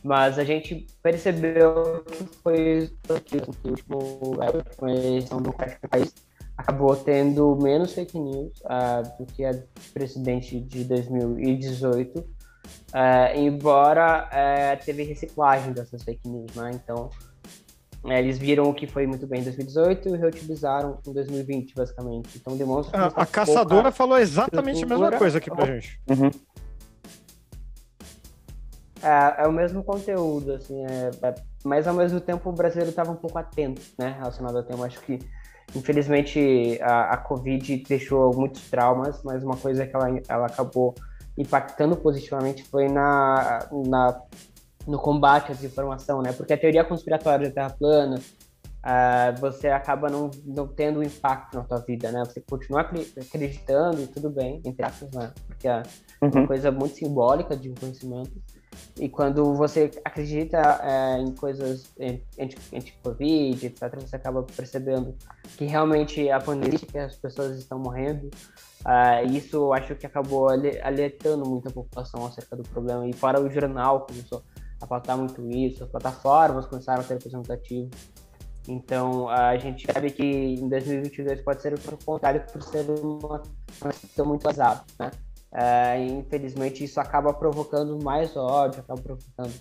Mas 0.05 0.37
a 0.37 0.43
gente 0.43 0.85
percebeu 1.01 2.03
que 2.05 2.23
foi 2.43 2.91
que 3.25 3.37
o 3.37 3.69
último 3.71 4.37
a 4.39 4.55
última 4.55 4.91
eleição 4.91 5.41
do 5.41 5.51
país 5.51 6.13
acabou 6.55 6.95
tendo 6.95 7.55
menos 7.55 7.93
fake 7.93 8.19
news 8.19 8.53
uh, 8.65 9.01
do 9.17 9.25
que 9.25 9.43
a 9.43 9.51
de 9.51 9.63
presidente 9.95 10.59
de 10.59 10.83
2018, 10.83 12.19
uh, 12.19 12.25
embora 13.35 14.29
uh, 14.29 14.85
teve 14.85 15.01
reciclagem 15.01 15.73
dessas 15.73 16.03
fake 16.03 16.29
news, 16.29 16.53
né? 16.53 16.69
Então 16.75 17.09
é, 18.05 18.19
eles 18.19 18.37
viram 18.37 18.69
o 18.69 18.75
que 18.75 18.85
foi 18.85 19.07
muito 19.07 19.25
bem 19.25 19.41
em 19.41 19.45
2018 19.45 20.09
e 20.09 20.17
reutilizaram 20.19 20.99
em 21.07 21.13
2020, 21.13 21.73
basicamente. 21.73 22.37
Então 22.37 22.55
demonstra. 22.55 23.05
A, 23.05 23.07
a 23.07 23.25
caçadora 23.25 23.91
falou 23.91 24.19
exatamente 24.19 24.83
a 24.83 24.87
mesma 24.87 25.11
coisa 25.13 25.39
aqui 25.39 25.49
pra 25.49 25.65
gente. 25.65 25.99
Uhum. 26.07 26.29
É, 29.05 29.43
é, 29.43 29.47
o 29.47 29.51
mesmo 29.51 29.83
conteúdo, 29.83 30.53
assim, 30.53 30.83
é, 30.83 31.11
é, 31.21 31.35
mas 31.63 31.87
ao 31.87 31.93
mesmo 31.93 32.19
tempo 32.19 32.49
o 32.49 32.53
brasileiro 32.53 32.89
estava 32.89 33.11
um 33.11 33.15
pouco 33.15 33.37
atento, 33.37 33.79
né, 33.99 34.15
relacionado 34.17 34.57
ao 34.57 34.63
tema. 34.63 34.87
Acho 34.87 34.99
que, 35.01 35.19
infelizmente, 35.75 36.79
a, 36.81 37.11
a 37.11 37.17
Covid 37.17 37.83
deixou 37.87 38.33
muitos 38.35 38.67
traumas, 38.67 39.21
mas 39.23 39.43
uma 39.43 39.57
coisa 39.57 39.85
que 39.85 39.95
ela, 39.95 40.07
ela 40.27 40.47
acabou 40.47 40.95
impactando 41.37 41.95
positivamente 41.95 42.63
foi 42.63 42.87
na, 42.87 43.69
na 43.87 44.21
no 44.87 44.99
combate 44.99 45.51
à 45.51 45.55
desinformação, 45.55 46.21
né? 46.21 46.31
Porque 46.31 46.53
a 46.53 46.57
teoria 46.57 46.83
conspiratória 46.83 47.49
da 47.49 47.53
Terra 47.53 47.69
plana, 47.71 48.15
uh, 48.17 49.39
você 49.39 49.67
acaba 49.67 50.09
não, 50.09 50.29
não 50.45 50.67
tendo 50.67 51.03
impacto 51.03 51.57
na 51.57 51.63
tua 51.63 51.79
vida, 51.79 52.11
né? 52.11 52.23
Você 52.25 52.41
continua 52.41 52.81
acreditando 52.81 54.01
e 54.01 54.07
tudo 54.07 54.29
bem, 54.29 54.61
entre 54.63 54.85
aspas, 54.85 55.11
né? 55.11 55.31
Porque 55.47 55.67
é 55.67 55.81
uma 56.21 56.39
uhum. 56.41 56.47
coisa 56.47 56.71
muito 56.71 56.95
simbólica 56.95 57.55
de 57.55 57.69
um 57.69 57.75
conhecimento. 57.75 58.31
E 58.99 59.09
quando 59.09 59.53
você 59.53 59.91
acredita 60.03 60.57
é, 60.81 61.19
em 61.19 61.31
coisas 61.33 61.93
anti-Covid, 62.73 63.65
etc., 63.65 63.99
você 63.99 64.15
acaba 64.15 64.43
percebendo 64.43 65.15
que 65.57 65.65
realmente 65.65 66.29
a 66.29 66.39
pandemia, 66.39 66.79
que 66.79 66.97
as 66.97 67.15
pessoas 67.15 67.57
estão 67.57 67.77
morrendo, 67.79 68.29
uh, 68.85 69.25
isso 69.31 69.73
acho 69.73 69.95
que 69.95 70.05
acabou 70.05 70.49
alertando 70.49 71.47
muito 71.47 71.67
a 71.67 71.71
população 71.71 72.25
acerca 72.25 72.55
do 72.55 72.63
problema. 72.63 73.07
E 73.07 73.13
fora 73.13 73.41
o 73.41 73.49
jornal 73.49 74.05
começou 74.05 74.43
a 74.81 74.87
pautar 74.87 75.17
muito 75.17 75.45
isso, 75.49 75.83
as 75.83 75.89
plataformas 75.89 76.65
começaram 76.65 77.01
a 77.01 77.03
ser 77.03 77.15
representativas. 77.15 77.89
Então, 78.67 79.29
a 79.29 79.57
gente 79.57 79.85
sabe 79.91 80.09
que 80.11 80.23
em 80.23 80.67
2022 80.67 81.41
pode 81.41 81.61
ser 81.61 81.73
o 81.73 81.97
contrário 82.03 82.43
por 82.51 82.63
ser 82.63 82.85
uma, 82.89 83.43
situação 83.91 84.25
muito 84.25 84.47
pesada, 84.47 84.83
né? 84.99 85.11
É, 85.57 86.05
infelizmente, 86.05 86.83
isso 86.83 86.99
acaba 86.99 87.33
provocando 87.33 87.97
mais 88.03 88.35
ódio, 88.35 88.81
acaba 88.81 89.01
provocando 89.01 89.53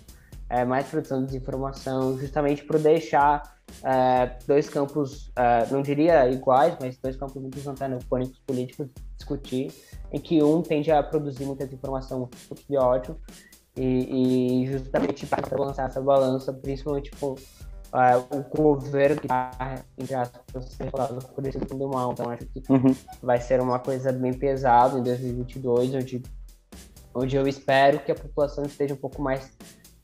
é, 0.49 0.65
mais 0.65 0.87
produção 0.87 1.21
de 1.21 1.27
desinformação, 1.27 2.17
justamente 2.17 2.65
por 2.65 2.77
deixar 2.77 3.55
é, 3.81 4.37
dois 4.45 4.67
campos, 4.67 5.31
é, 5.37 5.65
não 5.71 5.81
diria 5.81 6.29
iguais, 6.29 6.75
mas 6.81 6.97
dois 6.97 7.15
campos 7.15 7.41
muito 7.41 7.69
antagônicos 7.69 8.39
políticos 8.39 8.89
discutir, 9.17 9.71
em 10.11 10.19
que 10.19 10.43
um 10.43 10.61
tende 10.61 10.91
a 10.91 11.01
produzir 11.01 11.45
muita 11.45 11.65
desinformação, 11.65 12.19
muito 12.19 12.67
de 12.67 12.77
ódio, 12.77 13.17
e, 13.77 14.63
e 14.63 14.67
justamente 14.67 15.25
para 15.25 15.57
lançar 15.57 15.87
essa 15.87 16.01
balança, 16.01 16.51
principalmente 16.51 17.11
com 17.11 17.35
uh, 17.95 18.35
o 18.35 18.43
governo 18.43 19.15
que 19.15 19.25
está, 19.25 19.83
entre 19.97 20.15
aspas, 20.15 20.77
por 21.33 21.47
esse 21.47 21.57
do 21.59 21.87
mal. 21.87 22.11
Então, 22.11 22.29
acho 22.29 22.45
que 22.47 22.61
uhum. 22.69 22.95
vai 23.23 23.39
ser 23.39 23.61
uma 23.61 23.79
coisa 23.79 24.11
bem 24.11 24.33
pesada 24.33 24.99
em 24.99 25.03
2022, 25.03 25.95
onde, 25.95 26.23
onde 27.13 27.35
eu 27.35 27.47
espero 27.47 27.99
que 27.99 28.11
a 28.11 28.15
população 28.15 28.65
esteja 28.65 28.93
um 28.93 28.97
pouco 28.97 29.21
mais 29.21 29.45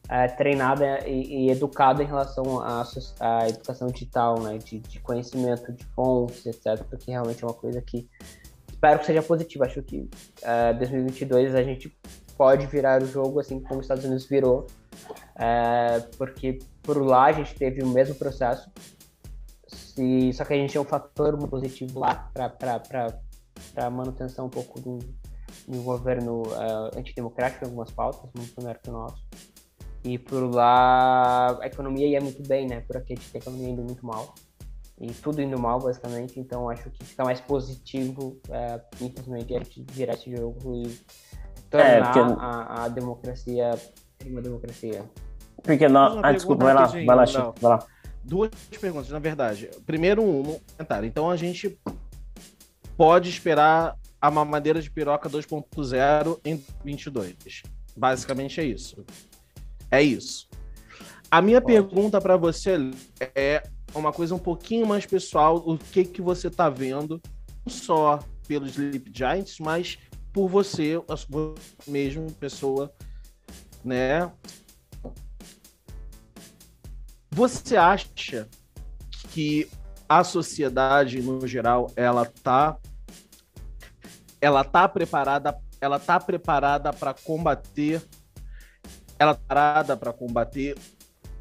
uh, 0.06 0.38
treinada 0.38 1.08
e, 1.08 1.48
e, 1.48 1.52
educada 1.52 2.02
em 2.02 2.08
relação 2.08 2.62
à, 2.62 2.84
à 3.20 3.50
educação 3.50 3.88
digital, 3.88 4.40
né, 4.40 4.58
de, 4.58 4.80
de 4.80 5.00
conhecimento 5.02 5.72
de 5.74 5.84
fontes, 5.88 6.46
etc., 6.46 6.84
porque 6.90 7.12
realmente 7.12 7.44
é 7.44 7.48
uma 7.48 7.54
coisa 7.54 7.82
que 7.82 8.08
espero 8.70 9.00
que 9.00 9.06
seja 9.06 9.22
positiva. 9.22 9.66
Acho 9.66 9.84
que 9.84 10.10
uh, 10.44 10.78
2022 10.78 11.56
a 11.56 11.64
gente 11.64 11.96
pode 12.38 12.66
virar 12.66 13.04
o 13.04 13.06
jogo 13.06 13.40
assim 13.40 13.60
como 13.60 13.82
os 13.82 13.86
Estados 13.86 14.04
Unidos 14.04 14.26
virou, 14.26 14.66
é, 15.36 16.00
porque 16.18 16.58
por 16.82 16.98
lá 16.98 17.26
a 17.26 17.32
gente 17.32 17.56
teve 17.56 17.84
o 17.84 17.88
mesmo 17.88 18.16
processo, 18.16 18.70
se, 19.68 20.32
só 20.34 20.46
que 20.46 20.54
a 20.54 20.58
gente 20.58 20.72
tinha 20.72 20.82
um 20.82 20.86
fator 20.86 21.38
positivo 21.48 22.00
lá 22.00 22.30
para 22.34 23.20
a 23.76 23.90
manutenção 23.90 24.46
um 24.46 24.50
pouco 24.50 24.80
do, 24.80 25.00
governo 25.84 26.44
uh, 26.44 26.98
antidemocrático 26.98 27.66
em 27.66 27.68
algumas 27.68 27.92
pautas, 27.92 28.30
muito 28.36 28.54
menor 28.58 28.78
que 28.78 28.90
o 28.90 28.94
nosso. 28.94 29.26
E 30.04 30.18
por 30.18 30.54
lá 30.54 31.60
a 31.62 31.68
economia 31.68 32.08
ia 32.08 32.22
muito 32.22 32.42
bem, 32.48 32.68
né? 32.68 32.82
Por 32.82 32.98
aqui 32.98 33.14
a 33.14 33.16
gente 33.16 33.32
tem 33.32 33.40
a 33.40 33.42
economia 33.44 33.70
indo 33.70 33.84
muito 33.84 34.06
mal. 34.06 34.34
E 35.00 35.12
tudo 35.14 35.42
indo 35.42 35.60
mal, 35.60 35.80
basicamente. 35.80 36.40
Então 36.40 36.70
acho 36.70 36.90
que 36.90 37.04
fica 37.04 37.24
mais 37.24 37.40
positivo, 37.40 38.40
uh, 38.48 38.82
infelizmente, 39.00 39.56
a 39.56 39.60
gente 39.60 39.86
virar 39.92 40.14
esse 40.14 40.36
jogo 40.36 40.76
e 40.76 41.00
tornar 41.70 41.88
é, 41.88 42.02
porque... 42.02 42.20
a, 42.20 42.86
a 42.86 42.88
democracia 42.88 43.72
uma 44.30 44.42
democracia. 44.42 45.04
Porque 45.64 45.88
não. 45.88 46.20
Ah, 46.24 46.32
desculpa, 46.32 46.66
vai 46.66 46.74
lá, 46.74 46.86
vai 46.86 47.06
lá, 47.06 47.26
vai 47.26 47.72
lá. 47.72 47.86
Duas 48.24 48.52
perguntas, 48.80 49.10
na 49.10 49.20
verdade. 49.20 49.70
Primeiro, 49.86 50.24
um 50.24 50.60
comentário. 50.78 51.08
Então 51.08 51.30
a 51.30 51.36
gente 51.36 51.78
pode 52.96 53.30
esperar 53.30 53.96
a 54.22 54.30
mamadeira 54.30 54.82
de 54.82 54.90
piroca 54.90 55.30
2.0 55.30 56.40
em 56.46 56.64
22. 56.84 57.64
Basicamente 57.98 58.62
é 58.62 58.64
isso. 58.64 59.04
É 59.90 60.02
isso. 60.02 60.48
A 61.30 61.42
minha 61.42 61.62
pergunta 61.62 62.22
para 62.22 62.38
você 62.38 62.78
é 63.36 63.64
uma 63.96 64.12
coisa 64.12 64.36
um 64.36 64.40
pouquinho 64.40 64.86
mais 64.86 65.06
pessoal. 65.06 65.58
O 65.66 65.78
que 65.78 66.06
que 66.06 66.22
você 66.22 66.50
tá 66.50 66.70
vendo, 66.70 67.22
não 67.66 67.74
só 67.74 68.20
pelos 68.48 68.72
Sleep 68.72 69.12
Giants, 69.14 69.58
mas 69.60 69.98
por 70.32 70.48
você, 70.48 71.02
a 71.10 71.18
sua 71.18 71.56
mesmo 71.88 72.32
pessoa, 72.34 72.92
né? 73.84 74.32
Você 77.34 77.78
acha 77.78 78.48
que 79.30 79.70
a 80.08 80.24
sociedade 80.24 81.22
no 81.22 81.48
geral 81.48 81.90
ela 81.96 82.26
tá 82.26 82.78
ela 84.42 84.64
tá 84.64 84.88
preparada, 84.90 85.58
ela 85.80 85.98
tá 85.98 86.20
preparada 86.20 86.92
para 86.92 87.14
combater 87.14 88.02
ela 89.18 89.34
tá 89.34 89.40
preparada 89.40 89.96
para 89.96 90.12
combater 90.12 90.78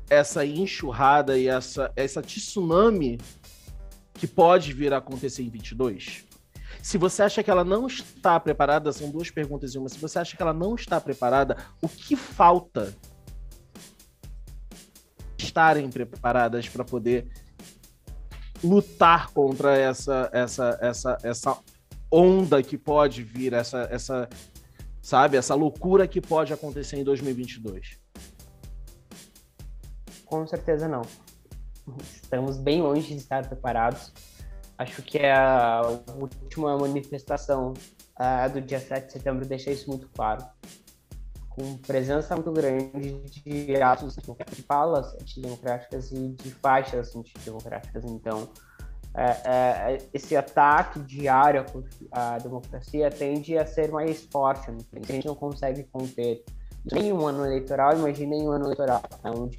essa 0.09 0.47
enxurrada 0.47 1.37
e 1.37 1.49
essa 1.49 1.93
essa 1.97 2.23
tsunami 2.23 3.19
que 4.15 4.29
pode 4.29 4.73
vir 4.73 4.93
a 4.93 4.99
acontecer 4.99 5.43
em 5.43 5.51
22? 5.51 6.25
Se 6.83 6.97
você 6.97 7.23
acha 7.25 7.43
que 7.43 7.51
ela 7.51 7.65
não 7.65 7.87
está 7.87 8.39
preparada, 8.39 8.93
são 8.93 9.11
duas 9.11 9.31
perguntas 9.31 9.75
em 9.75 9.79
uma. 9.79 9.89
Se 9.89 9.99
você 9.99 10.19
acha 10.19 10.37
que 10.37 10.43
ela 10.43 10.53
não 10.53 10.75
está 10.75 11.01
preparada, 11.01 11.57
o 11.83 11.89
que 11.89 12.15
falta 12.15 12.95
estarem 15.51 15.91
preparadas 15.91 16.69
para 16.69 16.85
poder 16.85 17.29
lutar 18.63 19.31
contra 19.33 19.77
essa 19.77 20.31
essa 20.33 20.79
essa 20.81 21.19
essa 21.23 21.59
onda 22.11 22.63
que 22.63 22.79
pode 22.79 23.23
vir, 23.23 23.53
essa 23.53 23.89
essa 23.91 24.29
sabe, 25.03 25.37
essa 25.37 25.55
loucura 25.55 26.07
que 26.07 26.21
pode 26.21 26.53
acontecer 26.53 26.97
em 26.97 27.05
2022? 27.05 27.99
Com 30.25 30.47
certeza 30.47 30.87
não. 30.87 31.03
Estamos 32.01 32.57
bem 32.59 32.81
longe 32.81 33.09
de 33.09 33.17
estar 33.17 33.47
preparados 33.49 34.13
acho 34.81 35.03
que 35.03 35.19
é 35.19 35.31
a 35.31 35.83
última 36.17 36.75
manifestação 36.79 37.75
uh, 38.19 38.51
do 38.51 38.63
dia 38.63 38.81
7 38.81 39.07
de 39.09 39.13
setembro 39.13 39.45
deixa 39.45 39.71
isso 39.71 39.91
muito 39.91 40.09
claro. 40.09 40.43
Com 41.51 41.77
presença 41.79 42.35
muito 42.35 42.53
grande 42.53 43.21
de 43.43 43.83
atos 43.83 44.17
de 44.17 44.63
falas 44.63 45.13
antidemocráticas 45.15 46.11
e 46.13 46.29
de 46.29 46.51
faixas 46.53 47.15
antidemocráticas. 47.15 48.05
Então, 48.05 48.49
é, 49.15 49.25
é, 49.45 49.99
esse 50.15 50.37
ataque 50.37 51.01
diário 51.01 51.67
à 52.13 52.39
democracia 52.39 53.11
tende 53.11 53.59
a 53.59 53.67
ser 53.67 53.91
mais 53.91 54.25
forte. 54.31 54.71
Né? 54.71 54.79
A 54.93 55.13
gente 55.13 55.27
não 55.27 55.35
consegue 55.35 55.85
conter 55.85 56.45
nem 56.91 57.13
um 57.13 57.27
ano 57.27 57.45
eleitoral, 57.45 57.93
imagina 57.95 58.35
em 58.35 58.49
um 58.49 58.53
ano 58.53 58.67
eleitoral, 58.67 59.03
né? 59.23 59.31
onde 59.35 59.59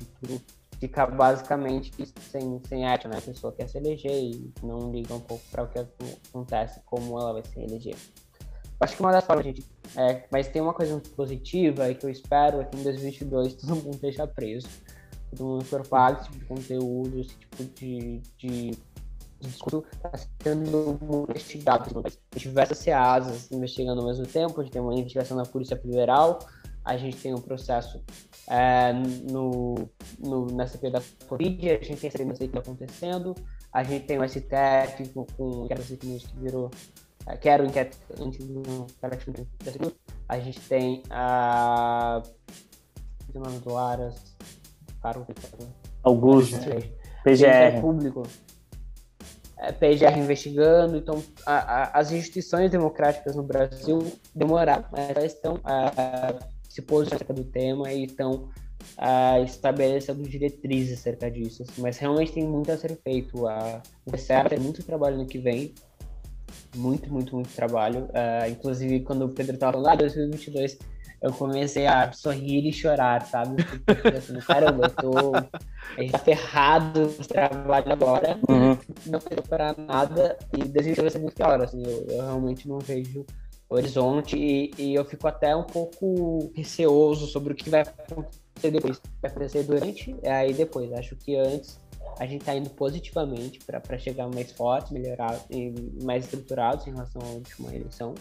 fica 0.81 1.05
basicamente 1.05 1.91
sem, 2.31 2.59
sem 2.67 2.87
ética, 2.87 3.07
né? 3.07 3.19
A 3.19 3.21
pessoa 3.21 3.53
quer 3.53 3.69
se 3.69 3.77
eleger 3.77 4.11
e 4.11 4.51
não 4.63 4.91
liga 4.91 5.13
um 5.13 5.19
pouco 5.19 5.43
para 5.51 5.63
o 5.63 5.67
que 5.67 5.77
acontece, 5.77 6.81
como 6.85 7.19
ela 7.19 7.33
vai 7.33 7.43
se 7.43 7.59
eleger. 7.59 7.95
Acho 8.81 8.95
que 8.95 9.01
uma 9.01 9.11
das 9.11 9.23
formas, 9.23 9.45
gente, 9.45 9.63
é, 9.95 10.23
mas 10.31 10.47
tem 10.47 10.61
uma 10.61 10.73
coisa 10.73 10.99
positiva 11.15 11.89
e 11.89 11.95
que 11.95 12.05
eu 12.05 12.09
espero 12.09 12.61
é 12.61 12.65
que 12.65 12.77
em 12.77 12.83
2022 12.83 13.53
todo 13.53 13.75
mundo 13.75 13.93
esteja 13.93 14.25
preso, 14.25 14.67
todo 15.29 15.45
mundo 15.45 15.65
propague 15.65 16.21
esse 16.21 16.29
tipo 16.31 16.39
de 16.39 16.45
conteúdo, 16.45 17.19
esse 17.19 17.37
tipo 17.37 17.63
de, 17.63 18.21
de 18.37 18.71
discurso 19.39 19.83
está 19.93 20.11
sendo 20.41 20.97
investigado. 21.29 22.03
Diversas 22.35 22.79
CEASas 22.79 23.51
investigando 23.51 24.01
ao 24.01 24.07
mesmo 24.07 24.25
tempo, 24.25 24.59
a 24.59 24.63
gente 24.63 24.73
tem 24.73 24.81
uma 24.81 24.93
investigação 24.93 25.37
na 25.37 25.43
Polícia 25.43 25.77
Federal, 25.77 26.39
a 26.83 26.97
gente 26.97 27.17
tem 27.17 27.33
um 27.33 27.41
processo 27.41 28.03
é, 28.47 28.93
no, 29.29 29.75
no, 30.19 30.47
na 30.47 30.65
CPI 30.65 30.91
da 30.91 31.01
Covid, 31.27 31.69
a 31.69 31.83
gente 31.83 32.01
tem 32.01 32.09
denúncia 32.09 32.47
que 32.47 32.57
está 32.57 32.59
acontecendo, 32.59 33.35
a 33.71 33.83
gente 33.83 34.05
tem 34.05 34.19
o 34.19 34.27
STF 34.27 35.09
com, 35.13 35.25
com 35.37 35.67
news 36.03 36.25
que 36.25 36.39
virou, 36.39 36.69
é, 36.69 37.00
que 37.39 37.49
era 37.49 37.63
o 37.63 37.65
inquérito 37.65 37.97
a 40.27 40.39
gente 40.39 40.59
tem 40.61 41.03
a. 41.09 42.21
O 43.33 43.39
nome 43.39 43.59
do 43.59 43.77
Aras, 43.77 44.35
o 45.03 45.07
Augusto, 46.03 46.57
PGR. 47.23 47.81
Público. 47.81 48.23
É, 49.57 49.71
PGR 49.71 50.17
investigando, 50.17 50.97
então 50.97 51.23
a, 51.45 51.53
a, 51.53 51.99
as 51.99 52.11
instituições 52.11 52.71
democráticas 52.71 53.35
no 53.35 53.43
Brasil 53.43 53.99
demoraram, 54.33 54.85
mas 54.91 55.09
elas 55.11 55.33
estão 55.33 55.59
a, 55.63 56.33
se 56.67 56.81
posicionando 56.81 57.33
do 57.33 57.43
tema 57.43 57.91
e 57.93 58.05
estão 58.05 58.49
a 58.97 59.39
estabelecendo 59.41 60.23
diretrizes 60.23 60.99
acerca 60.99 61.29
disso. 61.29 61.63
Assim, 61.63 61.81
mas 61.81 61.97
realmente 61.97 62.31
tem 62.31 62.47
muito 62.47 62.71
a 62.71 62.77
ser 62.77 62.97
feito. 63.03 63.47
A, 63.47 63.81
o 64.05 64.49
tem 64.49 64.59
muito 64.59 64.83
trabalho 64.83 65.17
no 65.17 65.27
que 65.27 65.37
vem, 65.37 65.73
muito, 66.75 67.11
muito, 67.11 67.35
muito 67.35 67.49
trabalho. 67.53 68.05
Uh, 68.05 68.49
inclusive, 68.49 69.01
quando 69.01 69.25
o 69.25 69.29
Pedro 69.29 69.55
estava 69.55 69.73
falando, 69.73 69.87
ah, 69.87 69.95
2022, 69.95 70.77
eu 71.21 71.31
comecei 71.33 71.85
a 71.85 72.11
sorrir 72.11 72.67
e 72.67 72.73
chorar, 72.73 73.25
sabe? 73.25 73.63
Porque, 73.85 74.07
assim, 74.17 74.39
caramba, 74.39 74.87
eu 74.87 74.89
tô. 74.89 75.35
A 75.35 76.01
gente 76.01 76.11
tá 76.11 76.19
ferrado 76.19 77.07
trabalho 77.27 77.91
agora, 77.91 78.39
uhum. 78.49 78.77
não 79.05 79.19
quero 79.19 79.43
para 79.43 79.75
nada, 79.77 80.37
e 80.53 80.57
2022 80.57 80.97
vai 80.97 81.09
ser 81.09 81.19
muito 81.19 81.35
pior, 81.35 81.61
assim, 81.61 81.83
eu, 81.83 82.07
eu 82.09 82.21
realmente 82.23 82.67
não 82.67 82.79
vejo 82.79 83.25
horizonte 83.69 84.37
e, 84.37 84.71
e, 84.77 84.95
eu 84.95 85.05
fico 85.05 85.27
até 85.27 85.55
um 85.55 85.63
pouco 85.63 86.51
receoso 86.53 87.25
sobre 87.27 87.53
o 87.53 87.55
que 87.55 87.69
vai 87.69 87.81
acontecer 87.81 88.71
depois. 88.71 89.01
Vai 89.21 89.31
acontecer 89.31 89.63
durante, 89.63 90.15
e 90.21 90.27
aí 90.27 90.53
depois. 90.53 90.91
Acho 90.91 91.15
que 91.15 91.35
antes 91.35 91.79
a 92.19 92.25
gente 92.25 92.41
está 92.41 92.55
indo 92.55 92.69
positivamente 92.71 93.59
para 93.59 93.97
chegar 93.97 94.27
mais 94.27 94.51
forte, 94.51 94.93
melhorar 94.93 95.39
e 95.49 95.73
mais 96.03 96.25
estruturados 96.25 96.87
em 96.87 96.91
relação 96.91 97.21
à 97.21 97.27
última 97.29 97.73
eleição. 97.73 98.13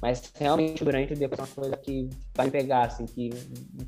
Mas 0.00 0.32
realmente 0.34 0.84
durante 0.84 1.12
o 1.12 1.16
depois 1.16 1.38
é 1.38 1.42
uma 1.42 1.54
coisa 1.54 1.76
que 1.76 2.10
vai 2.34 2.50
pegar, 2.50 2.86
assim, 2.86 3.06
que 3.06 3.30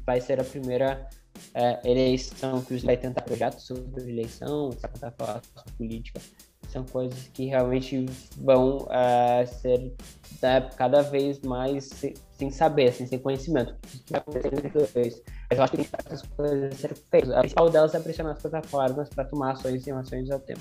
vai 0.07 0.21
ser 0.21 0.41
a 0.41 0.45
primeira 0.45 1.09
é, 1.53 1.91
eleição 1.91 2.63
que 2.63 2.77
vai 2.79 2.97
tentar 2.97 3.23
projetos 3.23 3.67
sobre 3.67 4.11
eleição, 4.11 4.71
tentar 4.71 5.11
falar 5.13 5.43
sobre 5.43 5.73
política. 5.73 6.21
São 6.69 6.85
coisas 6.85 7.29
que 7.29 7.47
realmente 7.47 8.07
vão 8.37 8.87
é, 8.91 9.47
ser 9.47 9.95
né, 10.43 10.69
cada 10.77 11.03
vez 11.03 11.41
mais 11.41 11.91
sem 12.33 12.51
saber, 12.51 12.89
assim, 12.89 13.07
sem 13.07 13.19
conhecimento. 13.19 13.75
Mas 14.11 15.23
eu 15.51 15.63
acho 15.63 15.73
que 15.73 15.89
essas 16.07 16.23
coisas 16.23 16.75
serem 16.75 16.97
feitas. 17.11 17.31
A 17.31 17.41
principal 17.41 17.71
delas 17.71 17.95
é 17.95 18.01
pressionar 18.01 18.33
as 18.33 18.43
plataformas 18.43 19.09
para 19.09 19.25
tomar 19.25 19.53
ações 19.53 19.87
em 19.87 19.91
relação 19.91 20.19
ao 20.33 20.41
tempo. 20.41 20.61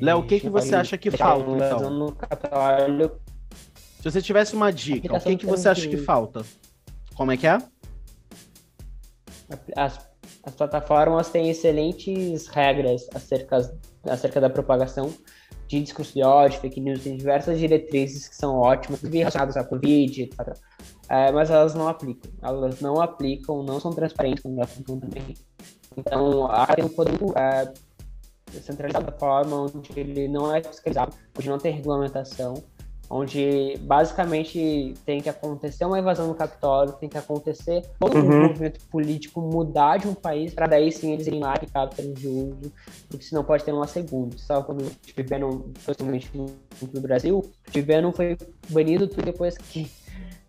Léo, 0.00 0.18
o 0.18 0.26
que, 0.26 0.40
que 0.40 0.50
você 0.50 0.74
acha 0.74 0.98
que 0.98 1.10
falta, 1.10 1.50
então? 1.50 1.90
No 1.90 2.16
Se 4.00 4.10
você 4.10 4.20
tivesse 4.20 4.54
uma 4.54 4.72
dica, 4.72 5.16
o 5.16 5.20
que, 5.20 5.36
que 5.36 5.46
você 5.46 5.68
acha 5.68 5.88
que 5.88 5.96
falta? 5.96 6.44
Como 7.14 7.30
é 7.32 7.36
que 7.36 7.46
é? 7.46 7.58
As, 9.76 10.10
as 10.42 10.54
plataformas 10.54 11.28
têm 11.28 11.50
excelentes 11.50 12.46
regras 12.46 13.06
acerca, 13.14 13.58
acerca 14.04 14.40
da 14.40 14.50
propagação 14.50 15.12
de 15.68 15.80
discurso 15.80 16.14
de 16.14 16.22
ódio, 16.22 16.60
fake 16.60 16.80
news, 16.80 17.02
tem 17.02 17.16
diversas 17.16 17.58
diretrizes 17.58 18.28
que 18.28 18.36
são 18.36 18.56
ótimas, 18.56 19.00
relacionadas 19.02 19.56
à 19.56 19.64
Covid, 19.64 20.22
etc 20.22 20.56
é, 21.10 21.32
mas 21.32 21.50
elas 21.50 21.74
não 21.74 21.88
aplicam. 21.88 22.30
Elas 22.40 22.80
não 22.80 23.00
aplicam, 23.00 23.64
não 23.64 23.80
são 23.80 23.90
transparentes 23.90 24.44
quando 24.44 24.62
aplicam 24.62 25.00
também. 25.00 25.34
Então, 25.96 26.48
tem 26.76 26.84
um 26.84 26.88
poder 26.88 27.18
é, 27.36 27.72
centralizado 28.60 29.06
da 29.06 29.12
forma 29.12 29.62
onde 29.62 29.90
ele 29.96 30.28
não 30.28 30.54
é 30.54 30.62
fiscalizado, 30.62 31.12
onde 31.36 31.48
não 31.48 31.58
tem 31.58 31.74
regulamentação, 31.74 32.62
onde 33.10 33.76
basicamente 33.80 34.94
tem 35.04 35.20
que 35.20 35.28
acontecer 35.28 35.84
uma 35.84 35.98
invasão 35.98 36.28
no 36.28 36.34
Capitólio, 36.34 36.92
tem 36.94 37.08
que 37.08 37.18
acontecer 37.18 37.84
todo 37.98 38.16
uhum. 38.16 38.24
um 38.24 38.48
movimento 38.48 38.80
político 38.86 39.40
mudar 39.40 39.96
de 39.96 40.06
um 40.06 40.14
país 40.14 40.54
para 40.54 40.68
daí 40.68 40.92
sim 40.92 41.12
eles 41.12 41.26
irem 41.26 41.40
lá 41.40 41.54
e 41.60 41.66
captarem 41.66 42.12
de 42.12 42.28
uso, 42.28 42.72
porque 43.08 43.24
senão 43.24 43.42
pode 43.42 43.64
ter 43.64 43.72
uma 43.72 43.88
segunda. 43.88 44.38
Só 44.38 44.62
quando 44.62 44.82
o 44.82 45.24
Venom, 45.26 45.58
principalmente 45.84 46.30
no 46.36 47.00
Brasil, 47.00 47.38
o 47.38 47.82
Venom 47.82 48.12
foi 48.12 48.38
banido 48.68 49.08
tudo 49.08 49.24
depois 49.24 49.58
que 49.58 49.90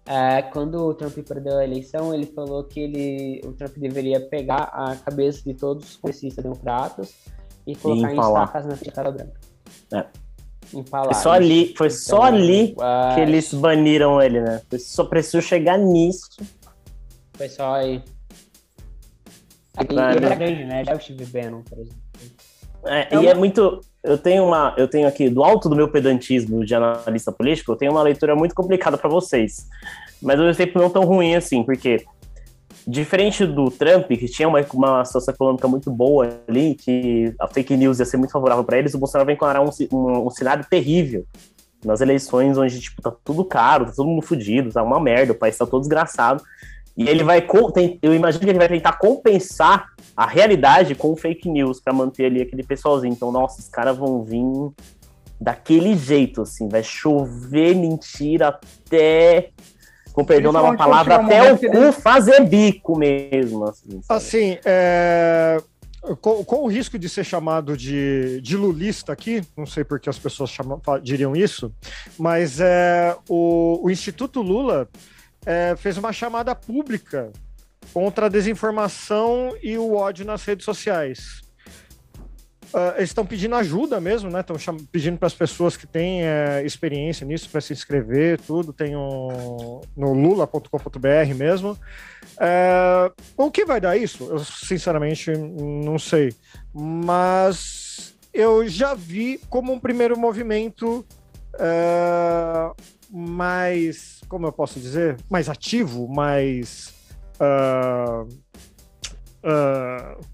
é, 0.05 0.43
quando 0.43 0.75
o 0.75 0.93
Trump 0.93 1.17
perdeu 1.27 1.57
a 1.57 1.63
eleição, 1.63 2.13
ele 2.13 2.27
falou 2.27 2.63
que 2.63 2.79
ele, 2.79 3.41
o 3.43 3.53
Trump 3.53 3.75
deveria 3.77 4.19
pegar 4.19 4.69
a 4.73 4.95
cabeça 4.95 5.43
de 5.43 5.55
todos 5.55 5.89
os 5.89 5.95
congressistas 5.95 6.43
democratas 6.43 7.15
e 7.65 7.75
colocar 7.75 8.13
em 8.13 8.19
estacas 8.19 8.65
na 8.65 8.75
ficada 8.75 9.11
branca. 9.11 9.39
É. 9.93 10.05
Foi 10.71 11.13
só 11.13 11.31
ali, 11.31 11.73
foi 11.77 11.87
então, 11.87 11.99
só 11.99 12.21
ali 12.21 12.75
que 13.13 13.19
eles 13.19 13.53
baniram 13.53 14.21
ele, 14.21 14.39
né? 14.39 14.61
Só 14.79 15.03
precisou 15.03 15.41
chegar 15.41 15.77
nisso. 15.77 16.29
Foi 17.33 17.49
só 17.49 17.75
aí. 17.75 18.01
Era 19.77 20.35
grande, 20.35 20.65
né? 20.65 20.85
Já 20.85 20.95
o 20.95 20.99
Steve 20.99 21.25
Bannon, 21.25 21.61
por 21.63 21.79
exemplo. 21.79 22.01
É, 22.85 23.07
então, 23.07 23.23
e 23.23 23.27
é 23.27 23.33
muito. 23.33 23.81
Eu 24.03 24.17
tenho 24.17 24.45
uma, 24.45 24.73
eu 24.77 24.87
tenho 24.87 25.07
aqui 25.07 25.29
do 25.29 25.43
alto 25.43 25.69
do 25.69 25.75
meu 25.75 25.87
pedantismo 25.87 26.65
de 26.65 26.73
analista 26.73 27.31
político, 27.31 27.71
eu 27.71 27.75
tenho 27.75 27.91
uma 27.91 28.01
leitura 28.01 28.35
muito 28.35 28.55
complicada 28.55 28.97
para 28.97 29.07
vocês, 29.07 29.67
mas 30.19 30.39
eu 30.39 30.51
sei 30.55 30.71
não 30.73 30.89
tão 30.89 31.03
ruim 31.03 31.35
assim, 31.35 31.63
porque 31.63 32.03
diferente 32.87 33.45
do 33.45 33.69
Trump, 33.69 34.07
que 34.07 34.27
tinha 34.27 34.47
uma, 34.47 34.59
uma 34.73 35.05
situação 35.05 35.33
econômica 35.33 35.67
muito 35.67 35.89
boa 35.91 36.29
ali, 36.47 36.75
que 36.75 37.33
a 37.39 37.47
fake 37.47 37.75
news 37.77 37.99
ia 37.99 38.05
ser 38.05 38.17
muito 38.17 38.31
favorável 38.31 38.63
para 38.63 38.77
eles, 38.77 38.93
o 38.93 38.99
Bolsonaro 38.99 39.25
vai 39.25 39.35
encarar 39.35 39.61
um, 39.61 39.69
um, 39.91 40.27
um, 40.27 40.29
cenário 40.29 40.65
terrível 40.69 41.25
nas 41.83 42.01
eleições, 42.01 42.57
onde 42.57 42.79
tipo 42.79 43.01
tá 43.01 43.11
tudo 43.23 43.45
caro, 43.45 43.85
tá 43.85 43.91
todo 43.95 44.07
mundo 44.07 44.21
fudido, 44.21 44.71
tá 44.71 44.83
uma 44.83 44.99
merda, 44.99 45.33
o 45.33 45.35
país 45.35 45.57
tá 45.57 45.65
todo 45.65 45.81
desgraçado. 45.81 46.43
E 46.95 47.07
ele 47.07 47.23
vai, 47.23 47.45
eu 48.01 48.13
imagino 48.13 48.43
que 48.43 48.49
ele 48.49 48.59
vai 48.59 48.67
tentar 48.67 48.93
compensar 48.93 49.87
a 50.15 50.27
realidade 50.27 50.93
com 50.93 51.15
fake 51.15 51.49
news 51.49 51.79
para 51.79 51.93
manter 51.93 52.25
ali 52.25 52.41
aquele 52.41 52.63
pessoalzinho. 52.63 53.13
Então, 53.13 53.31
nossa, 53.31 53.61
os 53.61 53.69
caras 53.69 53.97
vão 53.97 54.23
vir 54.23 54.43
daquele 55.39 55.97
jeito, 55.97 56.43
assim, 56.43 56.69
vai 56.69 56.83
chover 56.83 57.75
mentira 57.75 58.49
até, 58.49 59.49
com 60.13 60.25
perdão 60.25 60.51
da 60.51 60.73
palavra, 60.75 61.15
até 61.15 61.53
o 61.53 61.57
cu 61.57 61.91
fazer 61.91 62.43
bico 62.45 62.97
mesmo. 62.97 63.65
Assim, 63.65 64.01
assim 64.09 64.57
é... 64.65 65.57
Com, 66.19 66.43
com, 66.43 66.63
o 66.63 66.67
risco 66.67 66.97
de 66.97 67.07
ser 67.07 67.23
chamado 67.23 67.77
de, 67.77 68.41
de 68.41 68.57
lulista 68.57 69.13
aqui, 69.13 69.43
não 69.55 69.67
sei 69.67 69.83
por 69.83 69.99
que 69.99 70.09
as 70.09 70.17
pessoas 70.17 70.49
chamam, 70.49 70.81
diriam 71.03 71.35
isso, 71.35 71.71
mas 72.17 72.59
é, 72.59 73.15
o, 73.29 73.79
o 73.83 73.89
Instituto 73.89 74.41
Lula 74.41 74.89
é, 75.45 75.75
fez 75.77 75.97
uma 75.97 76.11
chamada 76.11 76.55
pública 76.55 77.31
contra 77.93 78.25
a 78.25 78.29
desinformação 78.29 79.55
e 79.61 79.77
o 79.77 79.93
ódio 79.93 80.25
nas 80.25 80.43
redes 80.43 80.65
sociais. 80.65 81.41
Uh, 82.73 82.95
eles 82.95 83.09
estão 83.09 83.25
pedindo 83.25 83.55
ajuda 83.55 83.99
mesmo, 83.99 84.29
né? 84.29 84.39
Estão 84.39 84.77
pedindo 84.91 85.17
para 85.17 85.27
as 85.27 85.33
pessoas 85.33 85.75
que 85.75 85.85
têm 85.85 86.23
é, 86.23 86.63
experiência 86.65 87.27
nisso 87.27 87.49
para 87.49 87.59
se 87.59 87.73
inscrever, 87.73 88.39
tudo. 88.39 88.71
Tem 88.71 88.95
um, 88.95 89.81
no 89.95 90.13
lula.com.br 90.13 91.35
mesmo. 91.35 91.77
É, 92.39 93.11
o 93.35 93.51
que 93.51 93.65
vai 93.65 93.81
dar 93.81 93.97
isso? 93.97 94.23
Eu 94.23 94.39
sinceramente 94.39 95.31
não 95.31 95.99
sei. 95.99 96.33
Mas 96.73 98.15
eu 98.33 98.65
já 98.67 98.93
vi 98.93 99.39
como 99.49 99.73
um 99.73 99.79
primeiro 99.79 100.17
movimento 100.17 101.05
é, 101.59 102.71
mais, 103.11 104.21
como 104.29 104.47
eu 104.47 104.51
posso 104.51 104.79
dizer, 104.79 105.17
mais 105.29 105.49
ativo, 105.49 106.07
mais 106.07 106.93
uh, 107.39 108.23
uh, 109.43 110.25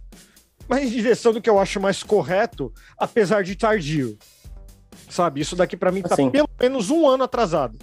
mais 0.68 0.86
em 0.86 0.90
direção 0.90 1.34
do 1.34 1.42
que 1.42 1.50
eu 1.50 1.60
acho 1.60 1.80
mais 1.80 2.04
correto, 2.04 2.72
apesar 2.98 3.44
de 3.44 3.56
tardio. 3.56 4.18
Sabe? 5.10 5.42
Isso 5.42 5.56
daqui 5.56 5.78
para 5.78 5.92
mim 5.92 6.02
tá 6.02 6.14
assim. 6.14 6.30
pelo 6.30 6.50
menos 6.60 6.90
um 6.90 7.08
ano 7.08 7.24
atrasado. 7.24 7.78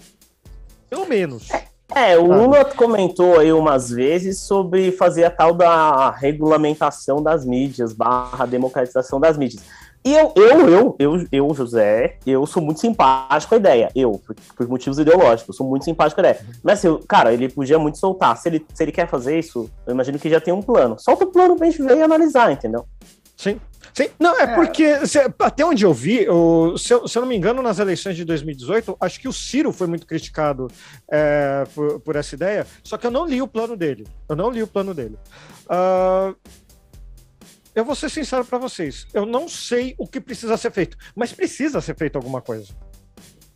Pelo 0.90 1.06
menos. 1.06 1.48
É, 1.94 2.16
o 2.16 2.26
Lula 2.26 2.64
comentou 2.64 3.38
aí 3.38 3.52
umas 3.52 3.90
vezes 3.90 4.40
sobre 4.40 4.90
fazer 4.92 5.24
a 5.24 5.30
tal 5.30 5.54
da 5.54 6.10
regulamentação 6.10 7.22
das 7.22 7.44
mídias, 7.44 7.92
barra 7.92 8.46
democratização 8.46 9.20
das 9.20 9.38
mídias. 9.38 9.62
E 10.04 10.12
eu, 10.14 10.32
eu, 10.36 10.68
eu, 10.68 10.96
eu, 10.98 11.26
eu, 11.32 11.54
José, 11.54 12.18
eu 12.26 12.44
sou 12.44 12.62
muito 12.62 12.78
simpático 12.80 13.48
com 13.48 13.54
a 13.54 13.58
ideia. 13.58 13.90
Eu, 13.96 14.20
por, 14.26 14.36
por 14.54 14.68
motivos 14.68 14.98
ideológicos, 14.98 15.56
sou 15.56 15.66
muito 15.66 15.84
simpático 15.86 16.20
com 16.20 16.26
a 16.26 16.30
ideia. 16.30 16.46
Mas 16.62 16.78
assim, 16.84 17.00
cara, 17.08 17.32
ele 17.32 17.48
podia 17.48 17.78
muito 17.78 17.96
soltar. 17.98 18.36
Se 18.36 18.48
ele, 18.50 18.66
se 18.74 18.82
ele 18.82 18.92
quer 18.92 19.08
fazer 19.08 19.38
isso, 19.38 19.70
eu 19.86 19.94
imagino 19.94 20.18
que 20.18 20.28
já 20.28 20.40
tem 20.40 20.52
um 20.52 20.60
plano. 20.60 20.96
Solta 20.98 21.24
o 21.24 21.32
plano 21.32 21.56
pra 21.56 21.66
gente 21.70 21.82
ver 21.82 21.96
e 21.96 22.02
analisar, 22.02 22.52
entendeu? 22.52 22.84
Sim. 23.36 23.58
Sim, 23.94 24.08
não, 24.18 24.36
é, 24.38 24.42
É. 24.42 24.54
porque 24.56 25.06
se- 25.06 25.20
até 25.38 25.64
onde 25.64 25.84
eu 25.84 25.94
vi, 25.94 26.28
o- 26.28 26.76
se, 26.76 26.92
eu, 26.92 27.06
se 27.06 27.16
eu 27.16 27.22
não 27.22 27.28
me 27.28 27.36
engano, 27.36 27.62
nas 27.62 27.78
eleições 27.78 28.16
de 28.16 28.24
2018, 28.24 28.96
acho 29.00 29.20
que 29.20 29.28
o 29.28 29.32
Ciro 29.32 29.72
foi 29.72 29.86
muito 29.86 30.04
criticado 30.04 30.66
é, 31.10 31.64
por, 31.74 32.00
por 32.00 32.16
essa 32.16 32.34
ideia, 32.34 32.66
só 32.82 32.96
que 32.98 33.06
eu 33.06 33.10
não 33.10 33.24
li 33.24 33.40
o 33.40 33.46
plano 33.46 33.76
dele. 33.76 34.04
Eu 34.28 34.34
não 34.34 34.50
li 34.50 34.62
o 34.62 34.66
plano 34.66 34.92
dele. 34.92 35.16
Ah, 35.68 36.34
eu 37.74 37.84
vou 37.84 37.94
ser 37.94 38.10
sincero 38.10 38.44
para 38.44 38.58
vocês, 38.58 39.06
eu 39.12 39.26
não 39.26 39.48
sei 39.48 39.94
o 39.98 40.06
que 40.06 40.20
precisa 40.20 40.56
ser 40.56 40.70
feito, 40.70 40.96
mas 41.14 41.32
precisa 41.32 41.80
ser 41.80 41.96
feito 41.96 42.16
alguma 42.16 42.40
coisa 42.40 42.74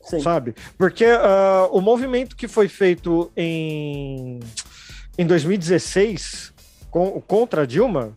Sim. 0.09 0.21
sabe? 0.21 0.55
Porque 0.77 1.05
ah, 1.05 1.69
o 1.71 1.81
movimento 1.81 2.37
que 2.37 2.49
foi 2.49 2.69
feito 2.69 3.31
em, 3.37 4.41
em 5.19 5.27
2016 5.27 6.55
com, 6.91 7.21
contra 7.21 7.62
a 7.62 7.66
Dilma, 7.66 8.16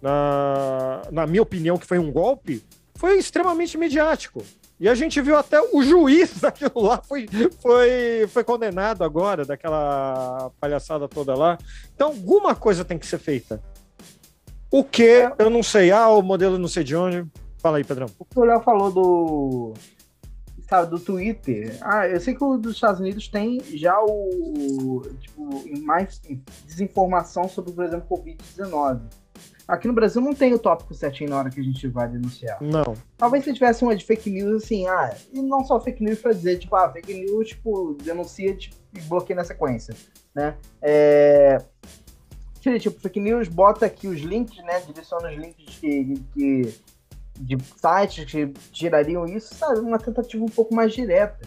na, 0.00 1.02
na 1.10 1.26
minha 1.26 1.42
opinião, 1.42 1.76
que 1.76 1.86
foi 1.86 1.98
um 1.98 2.10
golpe, 2.12 2.62
foi 2.94 3.18
extremamente 3.18 3.76
midiático. 3.76 4.44
E 4.78 4.88
a 4.88 4.94
gente 4.94 5.20
viu 5.20 5.36
até 5.36 5.60
o 5.60 5.82
juiz 5.82 6.38
daquilo 6.42 6.80
lá 6.80 7.00
foi, 7.02 7.28
foi, 7.60 8.26
foi 8.28 8.44
condenado 8.44 9.02
agora, 9.04 9.44
daquela 9.44 10.50
palhaçada 10.60 11.08
toda 11.08 11.34
lá. 11.34 11.58
Então, 11.94 12.08
alguma 12.08 12.54
coisa 12.54 12.84
tem 12.84 12.98
que 12.98 13.06
ser 13.06 13.18
feita. 13.18 13.62
O 14.72 14.82
que? 14.82 15.30
Eu 15.38 15.50
não 15.50 15.62
sei. 15.62 15.90
Ah, 15.90 16.08
o 16.08 16.22
modelo 16.22 16.58
não 16.58 16.66
sei 16.66 16.82
de 16.82 16.96
onde. 16.96 17.26
Fala 17.58 17.76
aí, 17.76 17.84
Pedrão. 17.84 18.06
O 18.18 18.24
que 18.24 18.38
o 18.38 18.44
Léo 18.44 18.60
falou 18.62 18.90
do. 18.90 19.74
Sabe, 20.66 20.90
do 20.90 20.98
Twitter. 20.98 21.76
Ah, 21.82 22.08
eu 22.08 22.18
sei 22.18 22.34
que 22.34 22.42
o 22.42 22.56
dos 22.56 22.76
Estados 22.76 22.98
Unidos 22.98 23.28
tem 23.28 23.60
já 23.74 24.00
o. 24.02 25.02
Tipo, 25.20 25.62
mais 25.82 26.18
desinformação 26.64 27.46
sobre, 27.48 27.72
por 27.72 27.84
exemplo, 27.84 28.06
Covid-19. 28.08 29.00
Aqui 29.68 29.86
no 29.86 29.94
Brasil 29.94 30.20
não 30.20 30.34
tem 30.34 30.52
o 30.54 30.58
tópico 30.58 30.94
certinho 30.94 31.30
na 31.30 31.38
hora 31.38 31.50
que 31.50 31.60
a 31.60 31.62
gente 31.62 31.86
vai 31.88 32.08
denunciar. 32.08 32.58
Não. 32.60 32.94
Talvez 33.16 33.44
se 33.44 33.52
tivesse 33.52 33.84
uma 33.84 33.94
de 33.94 34.04
fake 34.04 34.28
news, 34.30 34.64
assim, 34.64 34.86
ah, 34.88 35.14
e 35.32 35.40
não 35.40 35.64
só 35.64 35.78
fake 35.80 36.02
news 36.02 36.18
pra 36.18 36.32
dizer, 36.32 36.58
tipo, 36.58 36.74
ah, 36.74 36.90
fake 36.90 37.12
news, 37.12 37.48
tipo, 37.48 37.96
denuncia 38.02 38.56
tipo, 38.56 38.76
e 38.94 39.00
bloqueia 39.02 39.36
na 39.36 39.44
sequência, 39.44 39.94
né? 40.34 40.56
É... 40.80 41.58
Seria, 42.62 42.78
tipo, 42.78 43.00
fake 43.00 43.18
news, 43.20 43.48
bota 43.48 43.86
aqui 43.86 44.06
os 44.06 44.20
links, 44.20 44.56
né? 44.64 44.80
Direciona 44.86 45.30
os 45.30 45.36
links 45.36 45.78
que, 45.78 46.14
que, 46.32 46.74
de 47.40 47.58
sites 47.64 48.24
que 48.30 48.46
tirariam 48.70 49.26
isso, 49.26 49.54
sabe? 49.54 49.80
Uma 49.80 49.98
tentativa 49.98 50.44
um 50.44 50.48
pouco 50.48 50.74
mais 50.74 50.92
direta. 50.92 51.40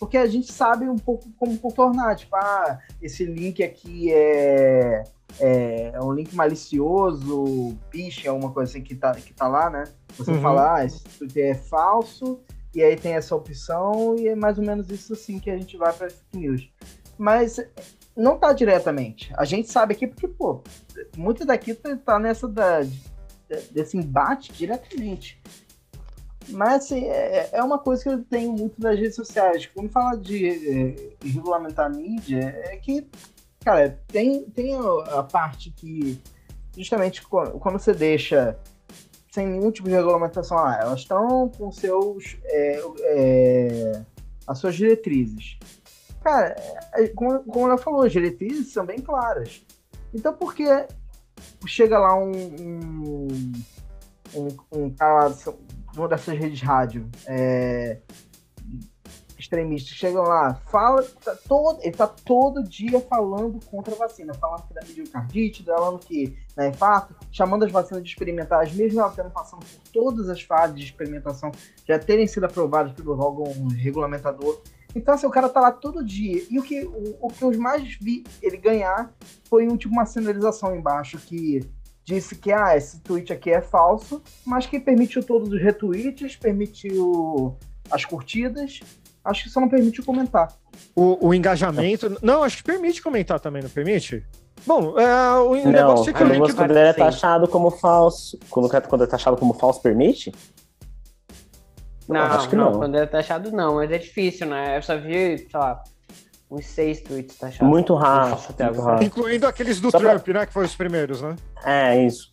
Porque 0.00 0.16
a 0.16 0.26
gente 0.26 0.50
sabe 0.52 0.88
um 0.88 0.96
pouco 0.98 1.30
como 1.38 1.56
contornar, 1.58 2.16
tipo, 2.16 2.34
ah, 2.36 2.80
esse 3.00 3.24
link 3.24 3.62
aqui 3.62 4.10
é, 4.12 5.04
é, 5.38 5.90
é 5.94 6.00
um 6.02 6.12
link 6.12 6.34
malicioso, 6.34 7.76
phishing, 7.90 8.28
alguma 8.28 8.50
coisa 8.50 8.70
assim 8.72 8.82
que 8.82 8.94
tá, 8.94 9.12
que 9.12 9.32
tá 9.34 9.46
lá, 9.46 9.68
né? 9.70 9.84
Você 10.16 10.32
Uhum. 10.32 10.40
fala, 10.40 10.76
ah, 10.76 10.84
esse 10.84 11.04
Twitter 11.04 11.50
é 11.50 11.54
falso, 11.54 12.40
e 12.74 12.82
aí 12.82 12.96
tem 12.96 13.12
essa 13.12 13.36
opção, 13.36 14.16
e 14.18 14.28
é 14.28 14.34
mais 14.34 14.58
ou 14.58 14.64
menos 14.64 14.90
isso 14.90 15.12
assim 15.12 15.38
que 15.38 15.50
a 15.50 15.56
gente 15.56 15.76
vai 15.76 15.92
para 15.92 16.08
fake 16.10 16.36
news. 16.36 16.68
Mas 17.18 17.60
não 18.16 18.38
tá 18.38 18.52
diretamente. 18.52 19.32
A 19.36 19.44
gente 19.44 19.70
sabe 19.70 19.94
aqui 19.94 20.06
porque, 20.06 20.28
pô, 20.28 20.62
muito 21.16 21.44
daqui 21.44 21.74
tá, 21.74 21.96
tá 21.96 22.18
nessa 22.18 22.46
da, 22.46 22.80
desse 23.70 23.96
embate 23.96 24.52
diretamente. 24.52 25.40
Mas 26.48 26.84
assim, 26.84 27.06
é, 27.06 27.50
é 27.52 27.62
uma 27.62 27.78
coisa 27.78 28.02
que 28.02 28.08
eu 28.08 28.24
tenho 28.24 28.52
muito 28.52 28.80
das 28.80 28.98
redes 28.98 29.14
sociais. 29.14 29.66
Quando 29.66 29.90
fala 29.90 30.16
de 30.16 30.48
é, 30.48 31.26
regulamentar 31.26 31.94
mídia, 31.94 32.40
é 32.64 32.76
que, 32.76 33.06
cara, 33.64 33.98
tem, 34.08 34.44
tem 34.50 34.74
a, 34.76 35.22
parte 35.22 35.70
que, 35.70 36.20
justamente, 36.76 37.22
quando, 37.22 37.58
você 37.58 37.94
deixa 37.94 38.58
sem 39.30 39.46
nenhum 39.46 39.70
tipo 39.70 39.88
de 39.88 39.94
regulamentação, 39.94 40.58
ah, 40.58 40.78
elas 40.80 41.00
estão 41.00 41.48
com 41.48 41.72
seus. 41.72 42.36
É, 42.44 42.82
é, 43.00 44.02
as 44.46 44.58
suas 44.58 44.74
diretrizes. 44.74 45.58
Cara, 46.22 46.54
é, 46.94 47.08
como, 47.08 47.42
como 47.44 47.66
ela 47.66 47.78
falou, 47.78 48.02
as 48.02 48.12
diretrizes 48.12 48.72
são 48.72 48.86
bem 48.86 48.98
claras. 48.98 49.64
Então, 50.14 50.32
por 50.32 50.54
que 50.54 50.66
chega 51.66 51.98
lá 51.98 52.16
um, 52.16 52.32
um, 52.32 53.52
um, 54.34 54.48
um 54.72 54.90
cara 54.90 55.24
lá 55.24 55.28
de 55.28 55.98
uma 55.98 56.08
dessas 56.08 56.38
redes 56.38 56.58
de 56.58 56.64
rádio 56.64 57.10
é, 57.26 57.98
extremistas 59.42 59.96
chegam 59.96 60.22
lá, 60.22 60.54
fala, 60.70 61.02
tá 61.02 61.36
todo, 61.48 61.80
ele 61.82 61.96
tá 61.96 62.06
todo 62.06 62.62
dia 62.62 63.00
falando 63.00 63.58
contra 63.66 63.94
a 63.94 63.98
vacina, 63.98 64.32
falando 64.34 64.66
que 64.66 64.74
dá 64.74 64.80
miocardite, 64.86 65.64
falando 65.64 65.98
que 65.98 66.38
dá 66.56 66.68
infarto, 66.68 67.14
chamando 67.30 67.64
as 67.64 67.72
vacinas 67.72 68.02
de 68.02 68.08
experimentais, 68.08 68.72
mesmo 68.72 69.00
elas 69.00 69.14
tendo 69.14 69.30
passando 69.30 69.60
por 69.60 69.92
todas 69.92 70.28
as 70.28 70.40
fases 70.40 70.76
de 70.76 70.84
experimentação, 70.84 71.50
já 71.86 71.98
terem 71.98 72.26
sido 72.26 72.44
aprovadas 72.46 72.92
pelo 72.92 73.18
órgão 73.18 73.68
regulamentador. 73.68 74.62
Então, 74.94 75.14
assim, 75.14 75.26
o 75.26 75.30
cara 75.30 75.48
tá 75.48 75.60
lá 75.60 75.72
todo 75.72 76.04
dia. 76.04 76.42
E 76.50 76.58
o 76.58 76.62
que, 76.62 76.84
o, 76.84 77.16
o 77.20 77.28
que 77.28 77.42
eu 77.42 77.56
mais 77.58 77.96
vi 78.00 78.24
ele 78.42 78.56
ganhar 78.56 79.12
foi 79.48 79.66
um, 79.68 79.76
tipo, 79.76 79.92
uma 79.92 80.06
sinalização 80.06 80.74
embaixo 80.74 81.18
que 81.18 81.60
disse 82.04 82.36
que 82.36 82.52
ah, 82.52 82.76
esse 82.76 83.00
tweet 83.00 83.32
aqui 83.32 83.50
é 83.50 83.60
falso, 83.60 84.22
mas 84.44 84.66
que 84.66 84.78
permitiu 84.80 85.22
todos 85.22 85.50
os 85.50 85.60
retweets, 85.60 86.36
permitiu 86.36 87.56
as 87.90 88.04
curtidas, 88.04 88.80
acho 89.24 89.44
que 89.44 89.50
só 89.50 89.60
não 89.60 89.68
permitiu 89.68 90.04
comentar. 90.04 90.48
O, 90.94 91.28
o 91.28 91.34
engajamento. 91.34 92.16
Não, 92.22 92.42
acho 92.42 92.58
que 92.58 92.64
permite 92.64 93.02
comentar 93.02 93.38
também, 93.38 93.62
não 93.62 93.70
permite? 93.70 94.24
Bom, 94.66 94.98
é, 94.98 95.34
o 95.40 95.54
Não, 95.56 95.72
negócio 95.72 96.10
é 96.10 96.12
que 96.12 96.22
o 96.22 96.26
quando, 96.26 96.32
link 96.32 96.54
quando 96.54 96.70
ele 96.70 96.88
é 96.88 96.92
taxado 96.92 97.48
como 97.48 97.70
falso, 97.70 98.38
quando, 98.48 98.70
quando 98.88 99.04
é 99.04 99.06
taxado 99.06 99.36
como 99.36 99.54
falso, 99.54 99.80
permite? 99.80 100.32
Não, 102.12 102.20
acho 102.22 102.48
que 102.48 102.56
não, 102.56 102.70
não. 102.72 102.78
quando 102.78 102.96
é 102.96 103.06
taxado 103.06 103.50
não, 103.52 103.76
mas 103.76 103.90
é 103.90 103.98
difícil, 103.98 104.46
né? 104.46 104.76
Eu 104.78 104.82
só 104.82 104.96
vi, 104.96 105.38
sei 105.38 105.48
lá, 105.54 105.82
uns 106.50 106.66
seis 106.66 107.00
tweets 107.00 107.36
taxados. 107.38 107.66
Muito 107.68 107.94
raro. 107.94 108.36
Muito 108.38 108.60
agora. 108.62 108.92
raro. 108.92 109.04
Incluindo 109.04 109.46
aqueles 109.46 109.80
do 109.80 109.90
Só 109.90 109.98
pra- 109.98 110.10
Trump, 110.10 110.28
né? 110.28 110.46
Que 110.46 110.52
foram 110.52 110.66
os 110.66 110.74
primeiros, 110.74 111.22
né? 111.22 111.36
É, 111.64 112.04
isso. 112.04 112.30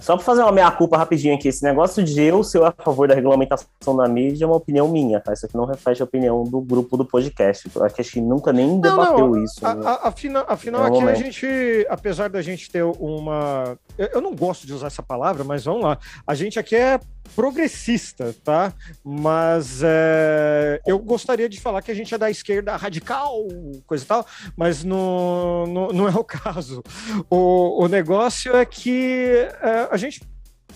Só 0.00 0.16
pra 0.16 0.24
fazer 0.24 0.40
uma 0.42 0.50
meia-culpa 0.50 0.96
rapidinho 0.96 1.34
aqui, 1.34 1.48
esse 1.48 1.62
negócio 1.62 2.02
de 2.02 2.22
eu 2.22 2.42
ser 2.42 2.62
a 2.64 2.72
favor 2.72 3.06
da 3.06 3.14
regulamentação 3.14 3.94
da 3.94 4.08
mídia 4.08 4.44
é 4.44 4.46
uma 4.48 4.56
opinião 4.56 4.88
minha, 4.88 5.20
tá? 5.20 5.34
Isso 5.34 5.44
aqui 5.44 5.54
não 5.54 5.66
reflete 5.66 6.00
a 6.00 6.06
opinião 6.06 6.42
do 6.42 6.58
grupo 6.62 6.96
do 6.96 7.04
podcast. 7.04 7.70
Eu 7.74 7.84
acho 7.84 7.94
que 7.94 8.00
a 8.00 8.04
gente 8.04 8.20
nunca 8.22 8.50
nem 8.50 8.80
debateu 8.80 9.36
isso. 9.44 9.64
A- 9.66 9.74
né? 9.74 9.82
a- 9.86 10.08
Afinal, 10.08 10.44
afinal 10.48 10.80
É 10.80 10.84
o 10.84 10.86
aqui 10.88 10.96
a 10.96 11.00
momento. 11.00 11.18
gente, 11.18 11.86
apesar 11.90 12.30
da 12.30 12.40
gente 12.40 12.70
ter 12.70 12.82
uma. 12.82 13.76
Eu, 13.98 14.06
eu 14.14 14.20
não 14.22 14.34
gosto 14.34 14.66
de 14.66 14.72
usar 14.72 14.86
essa 14.86 15.02
palavra, 15.02 15.44
mas 15.44 15.64
vamos 15.66 15.82
lá. 15.82 15.98
A 16.26 16.34
gente 16.34 16.58
aqui 16.58 16.74
é 16.74 16.98
progressista, 17.34 18.34
tá? 18.44 18.72
Mas 19.04 19.80
é, 19.82 20.80
eu 20.86 20.98
gostaria 20.98 21.48
de 21.48 21.60
falar 21.60 21.82
que 21.82 21.90
a 21.90 21.94
gente 21.94 22.14
é 22.14 22.18
da 22.18 22.30
esquerda 22.30 22.76
radical, 22.76 23.46
coisa 23.86 24.04
e 24.04 24.06
tal, 24.06 24.26
mas 24.56 24.84
não, 24.84 25.66
não, 25.66 25.88
não 25.88 26.08
é 26.08 26.12
o 26.14 26.24
caso. 26.24 26.82
O, 27.30 27.84
o 27.84 27.88
negócio 27.88 28.54
é 28.56 28.64
que 28.64 29.48
é, 29.62 29.88
a 29.90 29.96
gente 29.96 30.20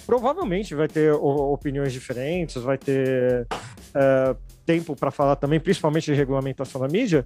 provavelmente 0.07 0.75
vai 0.75 0.89
ter 0.89 1.13
opiniões 1.13 1.93
diferentes, 1.93 2.61
vai 2.63 2.77
ter 2.79 3.47
é, 3.95 4.35
tempo 4.67 4.97
para 4.97 5.11
falar 5.11 5.37
também, 5.37 5.61
principalmente 5.61 6.07
de 6.07 6.15
regulamentação 6.15 6.81
da 6.81 6.89
mídia. 6.89 7.25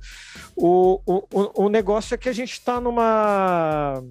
O, 0.56 1.00
o- 1.06 1.64
o 1.64 1.68
negócio 1.68 2.14
é 2.14 2.18
que 2.18 2.28
a 2.28 2.32
gente 2.32 2.52
está 2.52 2.80
numa. 2.80 4.02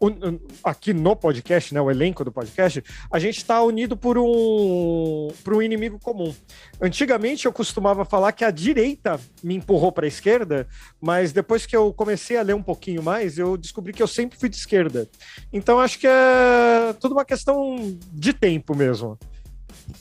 Un- 0.00 0.38
aqui 0.62 0.92
no 0.92 1.14
podcast, 1.16 1.72
né, 1.72 1.80
o 1.80 1.90
elenco 1.90 2.24
do 2.24 2.32
podcast, 2.32 2.82
a 3.10 3.18
gente 3.18 3.38
está 3.38 3.62
unido 3.62 3.96
por 3.96 4.18
um, 4.18 5.28
por 5.42 5.54
um 5.54 5.62
inimigo 5.62 5.98
comum. 5.98 6.34
Antigamente 6.80 7.46
eu 7.46 7.52
costumava 7.52 8.04
falar 8.04 8.32
que 8.32 8.44
a 8.44 8.50
direita 8.50 9.18
me 9.42 9.54
empurrou 9.56 9.92
para 9.92 10.06
a 10.06 10.08
esquerda, 10.08 10.66
mas 11.00 11.32
depois 11.32 11.66
que 11.66 11.76
eu 11.76 11.92
comecei 11.92 12.36
a 12.36 12.42
ler 12.42 12.54
um 12.54 12.62
pouquinho 12.62 13.02
mais, 13.02 13.38
eu 13.38 13.56
descobri 13.56 13.92
que 13.92 14.02
eu 14.02 14.08
sempre 14.08 14.38
fui 14.38 14.48
de 14.48 14.56
esquerda. 14.56 15.08
Então 15.52 15.78
acho 15.80 15.98
que 15.98 16.06
é 16.06 16.92
tudo 17.00 17.12
uma 17.12 17.24
questão 17.24 17.76
de 18.12 18.32
tempo 18.32 18.74
mesmo. 18.76 19.18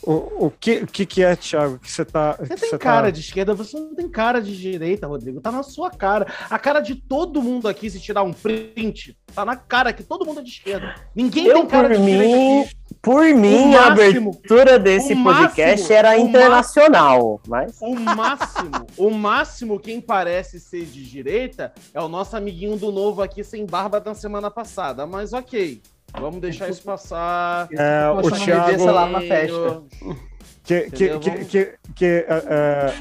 O, 0.01 0.47
o 0.47 0.51
que, 0.59 0.79
o 0.79 0.87
que, 0.87 1.05
que 1.05 1.23
é, 1.23 1.35
Thiago, 1.35 1.79
que 1.79 1.89
você 1.91 2.03
tá. 2.03 2.35
Você 2.39 2.55
tem 2.55 2.71
tá- 2.71 2.77
cara 2.77 3.11
de 3.11 3.19
esquerda, 3.21 3.53
você 3.53 3.77
não 3.79 3.95
tem 3.95 4.09
cara 4.09 4.41
de 4.41 4.55
direita, 4.59 5.07
Rodrigo. 5.07 5.39
Tá 5.41 5.51
na 5.51 5.63
sua 5.63 5.89
cara. 5.91 6.27
A 6.49 6.59
cara 6.59 6.79
de 6.79 6.95
todo 6.95 7.41
mundo 7.41 7.67
aqui, 7.67 7.89
se 7.89 7.99
tirar 7.99 8.23
um 8.23 8.33
print, 8.33 9.17
tá 9.33 9.45
na 9.45 9.55
cara 9.55 9.93
que 9.93 10.03
todo 10.03 10.25
mundo 10.25 10.39
é 10.39 10.43
de 10.43 10.49
esquerda. 10.49 10.95
Ninguém 11.15 11.45
Eu, 11.47 11.55
tem 11.55 11.65
cara 11.67 11.89
por 11.89 11.97
de 11.97 12.05
direita 12.05 12.35
mim, 12.37 12.61
aqui. 12.61 12.75
por 13.01 13.23
mim, 13.33 13.71
O 13.73 13.77
a 13.77 13.89
máximo- 13.89 14.29
abertura 14.31 14.79
desse 14.79 15.15
podcast 15.15 15.81
máximo- 15.81 15.93
era 15.93 16.17
o 16.17 16.19
internacional, 16.19 17.41
mas 17.47 17.77
O 17.81 17.95
máximo, 17.95 18.71
o 18.97 19.09
máximo 19.09 19.79
quem 19.79 20.01
parece 20.01 20.59
ser 20.59 20.85
de 20.85 21.03
direita 21.05 21.73
é 21.93 22.01
o 22.01 22.07
nosso 22.07 22.35
amiguinho 22.35 22.77
do 22.77 22.91
novo 22.91 23.21
aqui 23.21 23.43
sem 23.43 23.65
barba 23.65 23.99
da 23.99 24.13
semana 24.13 24.49
passada. 24.51 25.05
Mas 25.05 25.33
ok, 25.33 25.81
vamos 26.19 26.39
deixar 26.41 26.69
isso 26.69 26.81
passar. 26.83 27.67
É, 27.71 28.09
o 28.09 28.31
Thiago- 28.31 28.85
lá, 28.85 29.07
na 29.07 29.21
festa. 29.21 29.83
Que, 30.63 30.89
que, 30.91 31.19
que, 31.19 31.45
que, 31.45 31.73
que, 31.95 32.05
é, 32.05 32.25
é, 32.29 32.93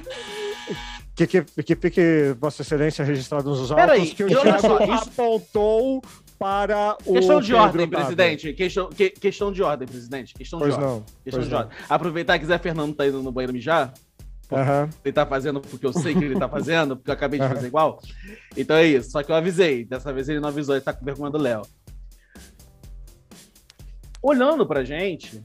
que, 1.15 1.27
que, 1.27 1.43
que 1.63 1.77
fique 1.77 2.37
Vossa 2.41 2.63
Excelência 2.63 3.05
registrado 3.05 3.49
nos 3.49 3.71
autos 3.71 3.77
Peraí, 3.77 4.11
que 4.11 4.25
o 4.25 4.29
Thiago 4.29 4.93
apontou 4.95 6.03
para 6.39 6.97
o. 7.07 7.13
Questão 7.15 7.41
de 7.41 7.47
Pedro 7.53 7.63
ordem, 7.63 7.87
Otávio. 7.87 7.99
presidente. 8.07 8.53
Questão, 8.53 8.89
que- 8.91 9.11
questão 9.11 9.53
de 9.53 9.63
ordem, 9.63 9.87
presidente. 9.87 10.35
Questão 10.35 10.59
Pois 10.59 10.75
de 10.75 10.81
ordem. 10.81 10.97
não. 10.97 11.05
Questão 11.23 11.39
Pois 11.41 11.45
de 11.45 11.51
não. 11.53 11.59
ordem. 11.61 11.77
Aproveitar 11.89 12.39
que 12.39 12.47
Zé 12.47 12.59
Fernando 12.59 12.95
tá 12.95 13.07
indo 13.07 13.23
no 13.23 13.31
banheiro 13.31 13.53
mijar. 13.53 13.93
Aham. 14.51 14.91
Ele 15.05 15.13
tá 15.13 15.25
fazendo 15.25 15.61
porque 15.61 15.87
eu 15.87 15.93
sei 15.95 16.15
que 16.15 16.25
ele 16.25 16.39
tá 16.39 16.47
fazendo, 16.49 16.97
porque 16.97 17.09
eu 17.11 17.15
acabei 17.15 17.39
de 17.39 17.45
Aham. 17.47 17.55
fazer 17.55 17.67
igual. 17.69 18.01
Então 18.57 18.77
é 18.77 18.85
isso. 18.85 19.11
Só 19.13 19.23
que 19.23 19.31
eu 19.31 19.37
avisei. 19.37 19.85
Dessa 19.85 20.13
vez 20.13 20.29
ele 20.29 20.41
não 20.41 20.49
avisou, 20.49 20.75
ele 20.75 20.85
tá 20.85 20.93
com 20.93 21.05
vergonha 21.05 21.31
do 21.31 21.39
Léo. 21.39 21.63
Olhando 24.23 24.65
pra 24.67 24.85
gente, 24.85 25.43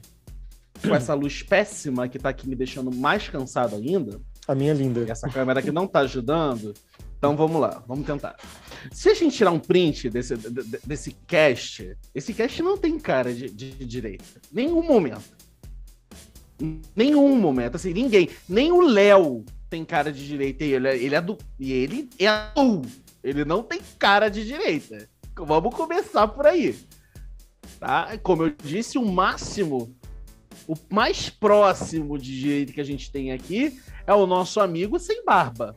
com 0.86 0.94
essa 0.94 1.12
luz 1.14 1.42
péssima 1.42 2.08
que 2.08 2.18
tá 2.18 2.28
aqui 2.28 2.48
me 2.48 2.54
deixando 2.54 2.94
mais 2.94 3.28
cansado 3.28 3.74
ainda, 3.76 4.20
A 4.46 4.54
minha 4.54 4.72
linda. 4.72 5.00
e 5.06 5.10
essa 5.10 5.28
câmera 5.28 5.58
aqui 5.60 5.72
não 5.72 5.86
tá 5.86 6.00
ajudando, 6.00 6.72
então 7.18 7.36
vamos 7.36 7.60
lá, 7.60 7.82
vamos 7.88 8.06
tentar. 8.06 8.36
Se 8.92 9.08
a 9.08 9.14
gente 9.14 9.36
tirar 9.36 9.50
um 9.50 9.58
print 9.58 10.08
desse, 10.08 10.36
de- 10.36 10.50
de- 10.50 10.78
desse 10.86 11.10
cast, 11.26 11.96
esse 12.14 12.32
cast 12.32 12.62
não 12.62 12.78
tem 12.78 12.98
cara 12.98 13.34
de, 13.34 13.50
de 13.50 13.72
direita. 13.84 14.24
Nenhum 14.52 14.82
momento. 14.82 15.36
Nenhum 16.94 17.36
momento. 17.36 17.76
Assim, 17.76 17.92
ninguém. 17.92 18.28
Nem 18.48 18.72
o 18.72 18.80
Léo 18.80 19.44
tem 19.70 19.84
cara 19.84 20.12
de 20.12 20.26
direita. 20.26 20.64
E 20.64 20.72
ele, 20.72 20.88
é- 20.88 20.96
ele 20.96 21.14
é 21.14 21.20
do. 21.20 21.36
E 21.58 21.72
ele 21.72 22.08
é 22.18 22.26
azul. 22.26 22.82
Ele 23.22 23.44
não 23.44 23.62
tem 23.62 23.80
cara 23.98 24.28
de 24.28 24.44
direita. 24.44 25.08
Vamos 25.36 25.74
começar 25.74 26.26
por 26.28 26.46
aí. 26.46 26.76
Tá? 27.78 28.18
Como 28.22 28.42
eu 28.42 28.50
disse, 28.50 28.98
o 28.98 29.04
máximo, 29.04 29.94
o 30.66 30.74
mais 30.90 31.30
próximo 31.30 32.18
de 32.18 32.38
direita 32.38 32.72
que 32.72 32.80
a 32.80 32.84
gente 32.84 33.10
tem 33.10 33.32
aqui 33.32 33.80
é 34.06 34.12
o 34.12 34.26
nosso 34.26 34.60
amigo 34.60 34.98
sem 34.98 35.24
barba. 35.24 35.76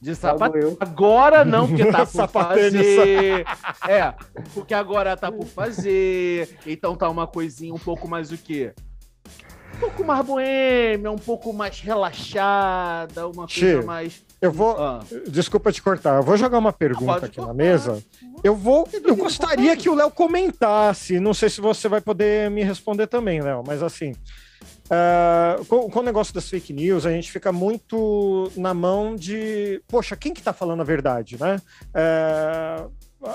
De 0.00 0.14
sapato. 0.14 0.78
Agora 0.80 1.44
não, 1.44 1.68
porque 1.68 1.84
tá 1.92 2.06
por 2.06 2.28
fazer. 2.28 3.44
É, 3.86 4.14
porque 4.54 4.72
agora 4.72 5.16
tá 5.16 5.30
por 5.30 5.44
fazer. 5.46 6.58
Então 6.66 6.96
tá 6.96 7.08
uma 7.08 7.26
coisinha 7.26 7.74
um 7.74 7.78
pouco 7.78 8.08
mais 8.08 8.32
o 8.32 8.38
quê? 8.38 8.72
Um 9.76 9.78
pouco 9.78 10.04
mais 10.04 10.24
boêmia, 10.24 11.10
um 11.10 11.18
pouco 11.18 11.52
mais 11.52 11.80
relaxada, 11.80 13.28
uma 13.28 13.46
coisa 13.46 13.80
Che, 13.80 13.86
mais. 13.86 14.24
Eu 14.40 14.50
vou. 14.50 14.76
Ah, 14.78 15.00
Desculpa 15.28 15.70
te 15.70 15.82
cortar. 15.82 16.16
Eu 16.16 16.22
vou 16.22 16.36
jogar 16.36 16.58
uma 16.58 16.72
pergunta 16.72 17.12
Pode 17.12 17.24
aqui 17.26 17.38
na 17.38 17.46
cortar. 17.46 17.62
mesa. 17.62 18.02
Eu 18.42 18.56
vou. 18.56 18.88
Eu 19.04 19.14
gostaria 19.16 19.76
que 19.76 19.88
o 19.88 19.94
Léo 19.94 20.10
comentasse. 20.10 21.20
Não 21.20 21.34
sei 21.34 21.48
se 21.50 21.60
você 21.60 21.88
vai 21.88 22.00
poder 22.00 22.50
me 22.50 22.62
responder 22.64 23.06
também, 23.06 23.42
Léo, 23.42 23.62
mas 23.66 23.82
assim. 23.82 24.14
ah, 24.88 25.56
com, 25.68 25.90
com 25.90 26.00
o 26.00 26.02
negócio 26.02 26.32
das 26.32 26.48
fake 26.48 26.72
news, 26.72 27.04
a 27.04 27.10
gente 27.12 27.30
fica 27.30 27.52
muito 27.52 28.50
na 28.56 28.72
mão 28.72 29.14
de. 29.14 29.82
Poxa, 29.86 30.16
quem 30.16 30.32
que 30.32 30.42
tá 30.42 30.52
falando 30.54 30.80
a 30.80 30.84
verdade, 30.84 31.38
né? 31.38 31.60
É, 31.92 32.84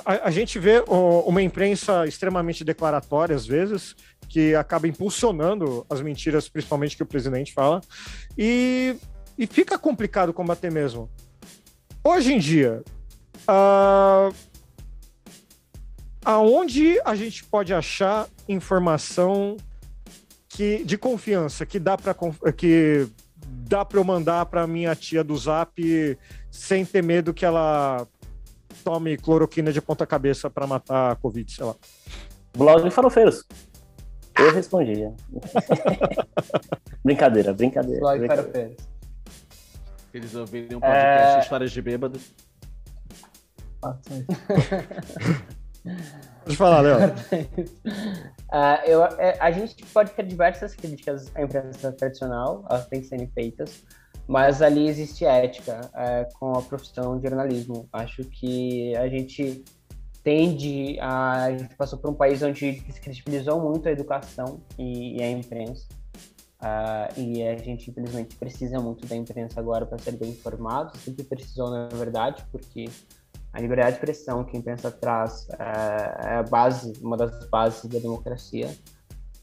a, 0.04 0.28
a 0.28 0.32
gente 0.32 0.58
vê 0.58 0.84
ó, 0.88 1.20
uma 1.22 1.42
imprensa 1.42 2.08
extremamente 2.08 2.64
declaratória, 2.64 3.36
às 3.36 3.46
vezes, 3.46 3.96
que 4.28 4.56
acaba 4.56 4.88
impulsionando 4.88 5.86
as 5.88 6.02
mentiras, 6.02 6.50
principalmente 6.50 6.98
que 6.98 7.04
o 7.04 7.06
presidente 7.06 7.54
fala. 7.54 7.80
E 8.36 8.96
e 9.38 9.46
fica 9.46 9.78
complicado 9.78 10.34
combater 10.34 10.72
mesmo. 10.72 11.10
Hoje 12.04 12.34
em 12.34 12.40
dia, 12.40 12.84
ah, 13.48 14.30
aonde 16.24 17.00
a 17.04 17.16
gente 17.16 17.44
pode 17.44 17.74
achar 17.74 18.28
informação 18.48 19.58
que 20.50 20.84
de 20.84 20.98
confiança 20.98 21.66
que 21.66 21.80
dá 21.80 21.98
para 21.98 22.16
que 22.54 23.08
dá 23.68 23.84
para 23.84 24.00
eu 24.00 24.04
mandar 24.04 24.46
para 24.46 24.66
minha 24.66 24.96
tia 24.96 25.24
do 25.24 25.36
Zap 25.36 26.18
sem 26.50 26.86
ter 26.86 27.04
medo 27.04 27.34
que 27.34 27.46
ela 27.46 28.08
tome 28.84 29.18
cloroquina 29.18 29.72
de 29.72 29.82
ponta 29.82 30.06
cabeça 30.06 30.50
para 30.50 30.66
matar 30.68 31.12
a 31.12 31.16
covid, 31.16 31.52
sei 31.52 31.66
lá. 31.66 31.76
Blog 32.56 32.90
Farofeiros. 32.90 33.44
Eu 34.38 34.54
respondi. 34.54 34.96
já. 34.96 35.12
brincadeira, 37.04 37.54
brincadeira. 37.54 38.00
Blog 38.00 38.20
brincadeira. 38.20 38.52
Farofeiros. 38.52 38.95
Eles 40.18 40.36
ouvirem 40.36 40.78
um 40.78 40.80
podcast 40.80 41.38
É. 41.38 41.40
Histórias 41.40 41.72
de 41.72 41.82
Bêbado. 41.82 42.20
Pode 46.44 46.58
falar, 46.58 46.82
Léo. 46.82 46.98
Ah, 48.52 48.82
eu, 48.86 49.04
é, 49.04 49.38
a 49.40 49.52
gente 49.52 49.84
pode 49.88 50.12
ter 50.12 50.24
diversas 50.24 50.74
críticas 50.76 51.30
à 51.36 51.42
imprensa 51.42 51.92
tradicional, 51.92 52.64
elas 52.70 52.88
têm 52.88 53.02
que 53.02 53.08
serem 53.08 53.28
feitas, 53.28 53.84
mas 54.28 54.62
ali 54.62 54.88
existe 54.88 55.26
ética 55.26 55.82
é, 55.94 56.30
com 56.40 56.54
a 56.54 56.62
profissão 56.62 57.18
de 57.18 57.28
jornalismo. 57.28 57.90
Acho 57.92 58.24
que 58.24 58.96
a 58.96 59.10
gente 59.10 59.66
tende 60.24 60.98
a. 61.00 61.44
A 61.44 61.58
gente 61.58 61.76
passou 61.76 62.00
por 62.00 62.12
um 62.12 62.14
país 62.14 62.42
onde 62.42 62.80
descredibilizou 62.82 63.62
muito 63.62 63.90
a 63.90 63.92
educação 63.92 64.62
e, 64.78 65.18
e 65.18 65.24
a 65.24 65.30
imprensa. 65.30 65.88
Ah, 66.68 67.10
e 67.16 67.44
a 67.48 67.56
gente, 67.58 67.92
infelizmente, 67.92 68.36
precisa 68.38 68.80
muito 68.80 69.06
da 69.06 69.16
imprensa 69.16 69.60
agora 69.60 69.86
para 69.86 70.00
ser 70.00 70.14
bem 70.14 70.32
informado. 70.32 70.98
Sempre 70.98 71.24
precisou, 71.24 71.70
na 71.70 71.88
verdade, 71.90 72.44
porque 72.52 72.86
a 73.54 73.62
liberdade 73.62 73.92
de 73.92 73.96
expressão 73.98 74.44
que 74.44 74.58
a 74.58 74.60
imprensa 74.60 74.90
traz 74.90 75.48
é, 75.60 76.28
é 76.28 76.36
a 76.38 76.44
base, 76.44 76.94
uma 77.04 77.16
das 77.16 77.48
bases 77.50 77.86
da 77.86 78.00
democracia. 78.00 78.76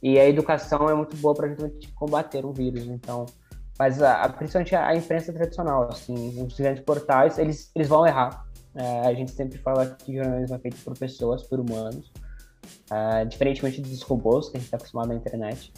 E 0.02 0.18
a 0.18 0.28
educação 0.28 0.88
é 0.90 0.94
muito 0.94 1.16
boa 1.18 1.32
para 1.32 1.46
a 1.46 1.54
gente 1.54 1.92
combater 1.92 2.44
um 2.44 2.52
vírus. 2.52 2.86
Então, 2.88 3.24
mas 3.78 4.02
a, 4.02 4.22
a- 4.24 4.28
principalmente 4.28 4.74
a 4.74 4.92
imprensa 4.96 5.32
tradicional, 5.32 5.88
assim, 5.92 6.44
os 6.44 6.58
grandes 6.58 6.82
portais, 6.82 7.38
eles, 7.38 7.70
eles 7.72 7.86
vão 7.86 8.04
errar. 8.04 8.44
É, 8.74 9.06
a 9.06 9.14
gente 9.14 9.30
sempre 9.30 9.58
fala 9.58 9.86
que 9.86 10.16
jornalismo 10.16 10.56
é 10.56 10.58
feito 10.58 10.78
por 10.82 10.98
pessoas, 10.98 11.44
por 11.44 11.60
humanos, 11.60 12.10
diferentemente 13.28 13.80
dos 13.80 14.02
robôs 14.02 14.48
que 14.48 14.56
a 14.56 14.58
gente 14.58 14.66
está 14.66 14.76
acostumado 14.76 15.08
na 15.08 15.14
internet. 15.14 15.72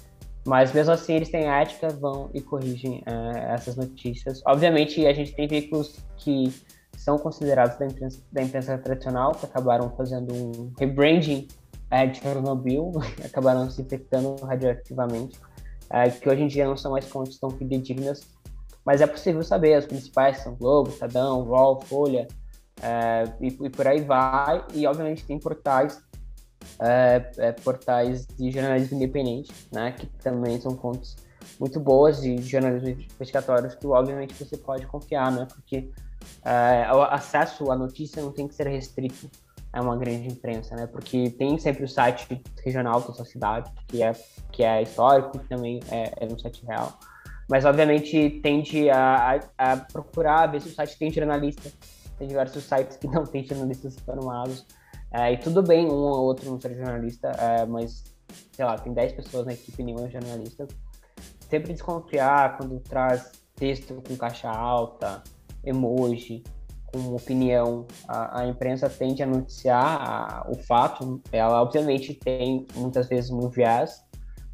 Mas 0.47 0.73
mesmo 0.73 0.93
assim, 0.93 1.15
eles 1.15 1.31
têm 1.31 1.47
ética, 1.47 1.89
vão 1.89 2.31
e 2.35 2.41
corrigem 2.41 3.03
é, 3.07 3.55
essas 3.55 3.77
notícias. 3.77 4.43
Obviamente, 4.47 5.07
a 5.07 5.13
gente 5.13 5.35
tem 5.35 5.49
veículos 5.49 5.97
que 6.19 6.53
são 6.97 7.19
considerados 7.19 7.79
da 7.79 7.87
imprensa, 7.87 8.23
da 8.31 8.43
imprensa 8.43 8.79
tradicional, 8.79 9.33
que 9.33 9.47
acabaram 9.47 9.91
fazendo 9.97 10.35
um 10.35 10.73
rebranding 10.79 11.49
é, 11.91 12.07
de 12.07 12.19
Chernobyl, 12.19 12.93
acabaram 13.25 13.71
se 13.71 13.81
infectando 13.81 14.37
radioativamente, 14.45 15.39
é, 15.91 16.11
que 16.11 16.29
hoje 16.29 16.43
em 16.43 16.47
dia 16.47 16.67
não 16.67 16.77
são 16.77 16.93
mais 16.93 17.07
fontes 17.07 17.39
tão 17.39 17.51
fidedignas, 17.51 18.27
mas 18.85 19.01
é 19.01 19.07
possível 19.07 19.43
saber, 19.43 19.75
as 19.75 19.87
principais 19.87 20.39
são 20.39 20.55
Globo, 20.55 20.91
Estadão, 20.91 21.41
UOL, 21.43 21.81
Folha, 21.81 22.29
e, 23.41 23.47
e 23.47 23.71
por 23.71 23.87
aí 23.87 24.03
vai, 24.03 24.63
e 24.75 24.87
obviamente 24.87 25.25
tem 25.25 25.39
portais 25.39 25.99
é, 26.81 27.31
é, 27.39 27.53
portais 27.53 28.27
de 28.27 28.51
jornalismo 28.51 28.97
independente, 28.97 29.53
né, 29.73 29.93
que 29.93 30.07
também 30.23 30.61
são 30.61 30.77
fontes 30.77 31.17
muito 31.59 31.79
boas 31.79 32.23
de 32.23 32.37
jornalismo 32.39 32.89
investigatórios 32.89 33.75
que 33.75 33.87
obviamente 33.87 34.35
você 34.35 34.57
pode 34.57 34.87
confiar, 34.87 35.31
né, 35.31 35.47
porque 35.53 35.91
é, 36.45 36.93
o 36.93 37.03
acesso 37.03 37.71
à 37.71 37.77
notícia 37.77 38.23
não 38.23 38.33
tem 38.33 38.49
que 38.49 38.55
ser 38.55 38.67
restrito 38.67 39.31
a 39.73 39.83
uma 39.83 39.97
grande 39.97 40.29
imprensa, 40.29 40.77
né, 40.77 40.87
porque 40.87 41.31
tem 41.31 41.59
sempre 41.59 41.85
o 41.85 41.89
site 41.89 42.43
regional 42.65 43.01
da 43.01 43.13
sua 43.13 43.25
cidade, 43.25 43.71
que 43.89 44.03
é, 44.03 44.13
que 44.53 44.63
é 44.63 44.83
histórico, 44.83 45.39
que 45.39 45.49
também 45.49 45.81
é, 45.91 46.13
é 46.21 46.27
um 46.33 46.39
site 46.39 46.65
real, 46.67 46.99
mas 47.49 47.65
obviamente 47.65 48.41
tende 48.43 48.89
a, 48.89 49.41
a, 49.59 49.73
a 49.73 49.77
procurar 49.77 50.47
ver 50.47 50.63
se 50.63 50.69
o 50.69 50.75
site 50.75 50.99
tem 50.99 51.11
jornalista, 51.11 51.71
tem 52.19 52.29
diversos 52.29 52.65
sites 52.65 52.97
que 52.97 53.07
não 53.07 53.25
tem 53.25 53.45
jornalistas 53.45 53.97
formados, 54.01 54.65
é, 55.15 55.33
e 55.33 55.39
tudo 55.39 55.63
bem 55.63 55.87
um 55.87 55.95
ou 55.95 56.25
outro 56.25 56.51
não 56.51 56.61
ser 56.61 56.75
jornalista, 56.75 57.29
é, 57.29 57.65
mas, 57.65 58.03
sei 58.53 58.65
lá, 58.65 58.77
tem 58.77 58.93
10 58.93 59.13
pessoas 59.13 59.47
na 59.47 59.53
equipe 59.53 59.81
e 59.81 59.85
nenhum 59.85 60.05
é 60.05 60.11
jornalista. 60.11 60.67
Sempre 61.49 61.73
desconfiar 61.73 62.57
quando 62.57 62.81
traz 62.81 63.31
texto 63.55 64.03
com 64.07 64.17
caixa 64.17 64.51
alta, 64.51 65.23
emoji, 65.65 66.43
com 66.93 67.15
opinião. 67.15 67.87
A, 68.09 68.41
a 68.41 68.47
imprensa 68.49 68.89
tende 68.91 69.23
a 69.23 69.27
noticiar 69.27 69.85
a- 70.03 70.47
o 70.51 70.57
fato, 70.57 71.21
ela 71.31 71.63
obviamente 71.63 72.15
tem 72.15 72.67
muitas 72.75 73.09
vezes 73.09 73.31
um 73.31 73.49
viés 73.49 74.03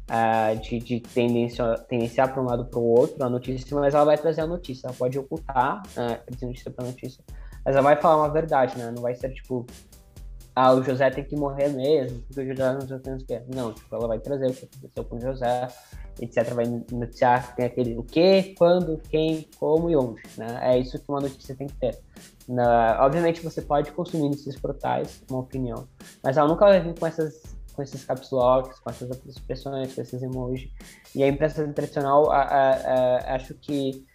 é, 0.09 0.55
de, 0.55 0.77
de 0.79 0.99
tendência, 0.99 1.73
tendenciar 1.87 2.31
para 2.31 2.41
um 2.41 2.45
lado 2.45 2.65
para 2.65 2.79
o 2.79 2.83
outro 2.83 3.23
a 3.23 3.29
notícia, 3.29 3.75
mas 3.79 3.95
ela 3.95 4.03
vai 4.05 4.17
trazer 4.17 4.41
a 4.41 4.47
notícia, 4.47 4.87
ela 4.87 4.95
pode 4.95 5.17
ocultar 5.17 5.81
é, 5.97 6.19
de 6.35 6.45
notícia 6.45 6.69
para 6.69 6.85
notícia, 6.85 7.23
mas 7.65 7.73
ela 7.75 7.81
vai 7.83 7.95
falar 7.95 8.17
uma 8.17 8.29
verdade, 8.29 8.77
né? 8.77 8.91
Não 8.93 9.01
vai 9.01 9.15
ser 9.15 9.33
tipo 9.33 9.65
ah, 10.55 10.73
o 10.73 10.83
José 10.83 11.09
tem 11.09 11.23
que 11.23 11.35
morrer 11.35 11.69
mesmo, 11.69 12.21
porque 12.23 12.41
o 12.41 12.47
José 12.47 12.73
não 12.73 12.99
tem 12.99 13.13
o 13.13 13.17
que. 13.17 13.41
Não, 13.55 13.73
tipo, 13.73 13.95
ela 13.95 14.07
vai 14.07 14.19
trazer 14.19 14.47
o 14.47 14.53
que 14.53 14.65
aconteceu 14.65 15.03
com 15.05 15.15
o 15.15 15.21
José, 15.21 15.67
etc. 16.19 16.53
Vai 16.53 16.65
noticiar 16.91 17.55
tem 17.55 17.65
aquele 17.65 17.97
o 17.97 18.03
que, 18.03 18.53
quando, 18.57 18.97
quem, 19.09 19.47
como 19.57 19.89
e 19.89 19.95
onde, 19.95 20.21
né? 20.37 20.59
É 20.61 20.77
isso 20.77 20.99
que 20.99 21.05
uma 21.09 21.21
notícia 21.21 21.55
tem 21.55 21.67
que 21.67 21.75
ter. 21.75 21.97
Na- 22.47 22.97
obviamente 23.05 23.41
você 23.41 23.61
pode 23.61 23.91
consumir 23.91 24.29
nesses 24.29 24.59
portais 24.59 25.21
uma 25.29 25.39
opinião, 25.39 25.87
mas 26.23 26.35
ela 26.37 26.47
nunca 26.49 26.65
vai 26.65 26.81
vir 26.81 26.97
com 26.99 27.05
essas 27.07 27.41
com 27.73 27.81
esses 27.81 28.03
caps 28.03 28.29
locks, 28.31 28.79
com 28.81 28.89
essas 28.89 29.09
expressões, 29.25 29.95
com 29.95 30.01
esses 30.01 30.21
emojis. 30.21 30.69
E 31.15 31.23
a 31.23 31.27
imprensa 31.29 31.65
tradicional, 31.69 32.29
a- 32.29 32.41
a- 32.41 32.73
a- 32.73 33.35
acho 33.35 33.53
que 33.53 34.05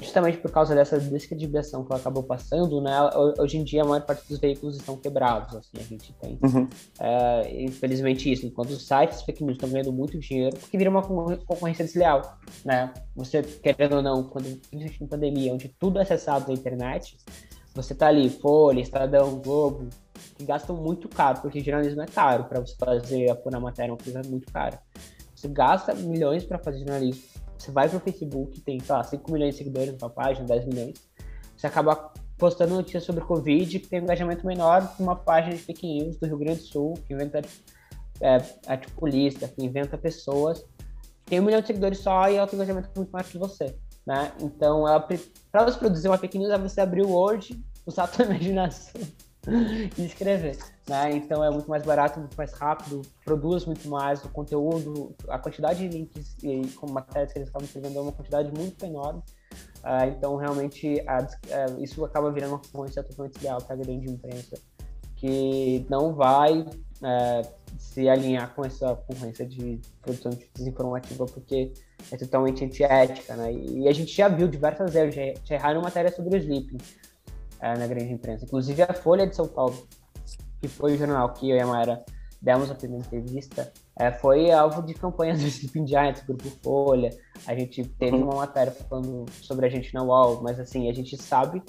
justamente 0.00 0.38
por 0.38 0.50
causa 0.50 0.74
dessa 0.74 0.98
descredibilização 1.00 1.84
que 1.84 1.90
ela 1.92 2.00
acabou 2.00 2.22
passando, 2.22 2.80
né, 2.80 2.92
hoje 3.38 3.56
em 3.56 3.64
dia 3.64 3.82
a 3.82 3.84
maior 3.84 4.02
parte 4.04 4.28
dos 4.28 4.38
veículos 4.38 4.76
estão 4.76 4.96
quebrados, 4.96 5.54
assim, 5.56 5.78
a 5.78 5.82
gente 5.82 6.12
tem, 6.20 6.38
Uhum. 6.42 6.68
é, 7.00 7.62
infelizmente 7.64 8.30
isso, 8.30 8.44
enquanto 8.46 8.70
os 8.70 8.86
sites 8.86 9.22
fake 9.22 9.42
news 9.42 9.56
estão 9.56 9.70
ganhando 9.70 9.92
muito 9.92 10.18
dinheiro, 10.18 10.56
porque 10.58 10.76
vira 10.76 10.90
uma 10.90 11.02
concorrê- 11.02 11.38
concorrência 11.46 11.84
desleal, 11.84 12.38
né, 12.64 12.92
você, 13.14 13.42
querendo 13.42 13.96
ou 13.96 14.02
não, 14.02 14.22
quando, 14.24 14.44
principalmente 14.68 15.02
em 15.02 15.06
pandemia, 15.06 15.54
onde 15.54 15.68
tudo 15.78 15.98
é 15.98 16.02
acessado 16.02 16.48
na 16.48 16.54
internet, 16.54 17.16
você 17.74 17.94
tá 17.94 18.08
ali, 18.08 18.28
Folha, 18.30 18.80
Estadão, 18.80 19.38
Globo, 19.38 19.88
que 20.36 20.44
gastam 20.44 20.76
muito 20.76 21.08
caro, 21.08 21.40
porque 21.40 21.60
jornalismo 21.62 22.02
é 22.02 22.06
caro, 22.06 22.44
para 22.44 22.60
você 22.60 22.74
fazer, 22.78 23.30
apurar 23.30 23.60
matéria, 23.60 23.90
é 23.90 23.92
uma 23.92 23.98
coisa 23.98 24.22
muito 24.28 24.50
cara. 24.52 24.78
Você 25.34 25.48
gasta 25.48 25.94
milhões 25.94 26.42
para 26.44 26.58
fazer 26.58 26.78
jornalismo, 26.78 27.22
você 27.58 27.70
vai 27.70 27.88
pro 27.88 28.00
Facebook, 28.00 28.60
tem, 28.60 28.80
sei 28.80 28.94
lá, 28.94 29.02
5 29.02 29.32
milhões 29.32 29.54
de 29.54 29.58
seguidores 29.58 29.92
na 29.92 29.98
sua 29.98 30.10
página, 30.10 30.46
10 30.46 30.66
milhões, 30.66 30.94
você 31.56 31.66
acaba 31.66 32.12
postando 32.38 32.74
notícias 32.74 33.04
sobre 33.04 33.24
Covid 33.24 33.78
que 33.80 33.88
tem 33.88 34.00
um 34.00 34.04
engajamento 34.04 34.46
menor 34.46 34.94
que 34.94 35.02
uma 35.02 35.16
página 35.16 35.56
de 35.56 35.62
fake 35.62 35.86
news 35.86 36.16
do 36.18 36.26
Rio 36.26 36.38
Grande 36.38 36.60
do 36.60 36.66
Sul, 36.66 36.94
que 37.06 37.14
inventa 37.14 37.40
é, 38.20 38.36
articulista, 38.66 39.48
que 39.48 39.64
inventa 39.64 39.96
pessoas, 39.96 40.64
tem 41.24 41.40
um 41.40 41.44
milhão 41.44 41.60
de 41.60 41.66
seguidores 41.66 41.98
só 41.98 42.28
e 42.28 42.36
ela 42.36 42.46
tem 42.46 42.58
um 42.58 42.62
engajamento 42.62 42.90
muito 42.94 43.10
maior 43.10 43.24
que 43.24 43.38
você, 43.38 43.74
né? 44.06 44.32
Então, 44.40 44.84
para 45.50 45.64
você 45.64 45.78
produzir 45.78 46.08
uma 46.08 46.18
fake 46.18 46.38
news, 46.38 46.50
é 46.50 46.58
você 46.58 46.80
abrir 46.80 47.04
o 47.04 47.10
Word, 47.10 47.58
usar 47.86 48.04
a 48.04 48.06
sua 48.06 48.24
imaginação 48.26 49.00
e 49.96 50.04
escrever, 50.04 50.58
né? 50.88 51.12
Então, 51.12 51.42
é 51.42 51.50
muito 51.50 51.68
mais 51.68 51.84
barato, 51.84 52.18
muito 52.18 52.36
mais 52.36 52.52
rápido, 52.52 53.02
produz 53.24 53.64
muito 53.64 53.88
mais 53.88 54.24
o 54.24 54.28
conteúdo, 54.28 55.14
a 55.28 55.38
quantidade 55.38 55.88
de 55.88 55.96
links 55.96 56.36
e 56.42 56.66
como 56.76 56.92
matérias 56.92 57.32
que 57.32 57.38
eles 57.38 57.48
estavam 57.48 57.64
escrevendo 57.64 57.98
é 57.98 58.02
uma 58.02 58.12
quantidade 58.12 58.50
muito 58.50 58.84
enorme. 58.84 59.22
Ah, 59.82 60.06
então, 60.06 60.36
realmente, 60.36 61.00
a 61.06 61.26
eh, 61.48 61.66
isso 61.78 62.04
acaba 62.04 62.30
virando 62.32 62.54
uma 62.54 62.58
concorrência 62.58 63.02
totalmente 63.04 63.40
leal 63.42 63.62
para 63.62 63.74
a 63.74 63.78
grande 63.78 64.10
imprensa, 64.10 64.58
que 65.16 65.86
não 65.88 66.12
vai 66.12 66.66
eh, 67.02 67.42
se 67.78 68.08
alinhar 68.08 68.52
com 68.52 68.64
essa 68.64 68.96
concorrência 68.96 69.46
de 69.46 69.80
produção 70.02 70.30
de 70.32 70.50
desinformativa, 70.54 71.24
porque 71.26 71.72
é 72.10 72.16
totalmente 72.16 72.64
antiética, 72.64 73.36
né? 73.36 73.52
E 73.52 73.88
a 73.88 73.92
gente 73.92 74.12
já 74.12 74.28
viu 74.28 74.48
diversas 74.48 74.92
vezes, 74.92 75.14
já, 75.14 75.22
já 75.44 75.54
erraram 75.54 75.82
matéria 75.82 76.10
sobre 76.10 76.36
o 76.36 76.38
sleeping 76.38 76.78
na 77.74 77.86
grande 77.86 78.12
imprensa. 78.12 78.44
Inclusive, 78.44 78.82
a 78.82 78.92
Folha 78.92 79.26
de 79.26 79.34
São 79.34 79.48
Paulo, 79.48 79.76
que 80.60 80.68
foi 80.68 80.94
o 80.94 80.98
jornal 80.98 81.32
que 81.32 81.50
eu 81.50 81.56
e 81.56 81.60
a 81.60 81.66
Mayra 81.66 82.04
demos 82.40 82.70
a 82.70 82.74
primeira 82.74 83.04
entrevista, 83.04 83.72
eh, 83.98 84.12
foi 84.12 84.50
alvo 84.52 84.82
de 84.82 84.94
campanhas 84.94 85.40
do 85.42 85.46
Sleeping 85.46 85.86
Giants, 85.86 86.22
Grupo 86.22 86.48
Folha, 86.62 87.10
a 87.46 87.54
gente 87.54 87.82
teve 87.98 88.16
Uhum. 88.16 88.24
uma 88.24 88.36
matéria 88.36 88.72
falando 88.72 89.24
sobre 89.42 89.66
a 89.66 89.68
gente 89.68 89.92
na 89.94 90.02
UOL, 90.02 90.42
mas 90.42 90.60
assim, 90.60 90.88
a 90.88 90.92
gente 90.92 91.16
sabe 91.16 91.62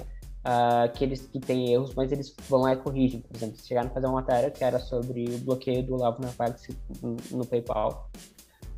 ah, 0.49 0.87
que 0.87 1.03
eles 1.03 1.27
que 1.27 1.41
têm 1.41 1.73
erros, 1.73 1.93
mas 1.93 2.09
eles 2.09 2.33
vão 2.47 2.61
lá 2.61 2.71
e 2.71 2.77
corrigem. 2.77 3.19
Por 3.19 3.35
exemplo, 3.35 3.57
chegaram 3.65 3.89
a 3.89 3.91
fazer 3.91 4.05
uma 4.07 4.21
matéria 4.21 4.49
que 4.49 4.63
era 4.63 4.79
sobre 4.79 5.25
o 5.25 5.39
bloqueio 5.39 5.83
do 5.85 5.95
Olavo 5.95 6.21
na 6.21 6.29
parte 6.29 6.69
no, 7.01 7.17
no 7.31 7.45
PayPal. 7.45 8.09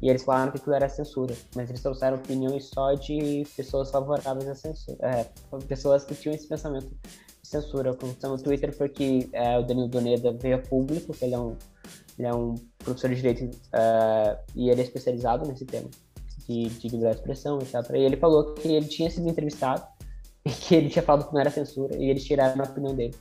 E 0.01 0.09
eles 0.09 0.23
falaram 0.23 0.51
que 0.51 0.57
aquilo 0.57 0.75
era 0.75 0.87
censura, 0.87 1.35
mas 1.55 1.69
eles 1.69 1.81
trouxeram 1.81 2.17
opiniões 2.17 2.69
só 2.73 2.93
de 2.93 3.45
pessoas 3.55 3.91
favoráveis 3.91 4.47
à 4.47 4.55
censura. 4.55 4.97
É, 5.01 5.25
pessoas 5.67 6.05
que 6.05 6.15
tinham 6.15 6.33
esse 6.33 6.47
pensamento 6.47 6.87
de 7.41 7.47
censura. 7.49 7.91
O 7.91 7.97
que 7.97 8.05
aconteceu 8.05 8.29
no 8.29 8.41
Twitter 8.41 8.73
foi 8.75 8.89
que 8.89 9.29
é, 9.33 9.57
o 9.59 9.63
Danilo 9.63 9.89
Doneda 9.89 10.31
veio 10.31 10.55
a 10.55 10.59
público, 10.59 11.13
que 11.13 11.25
ele 11.25 11.35
é 11.35 11.39
um, 11.39 11.55
ele 12.17 12.27
é 12.27 12.33
um 12.33 12.55
professor 12.77 13.09
de 13.09 13.15
direito 13.17 13.57
é, 13.73 14.37
e 14.55 14.69
ele 14.69 14.81
é 14.81 14.83
especializado 14.83 15.45
nesse 15.47 15.65
tema 15.65 15.89
de, 16.47 16.69
de 16.69 16.87
liberdade 16.87 17.15
de 17.15 17.21
expressão, 17.21 17.59
etc. 17.59 17.91
E 17.93 17.99
ele 17.99 18.17
falou 18.17 18.53
que 18.53 18.67
ele 18.67 18.87
tinha 18.87 19.09
sido 19.11 19.27
entrevistado 19.27 19.85
e 20.45 20.49
que 20.49 20.75
ele 20.75 20.89
tinha 20.89 21.03
falado 21.03 21.27
que 21.27 21.33
não 21.33 21.41
era 21.41 21.49
censura 21.49 21.95
e 21.97 22.09
eles 22.09 22.23
tiraram 22.23 22.61
a 22.61 22.67
opinião 22.67 22.95
dele. 22.95 23.15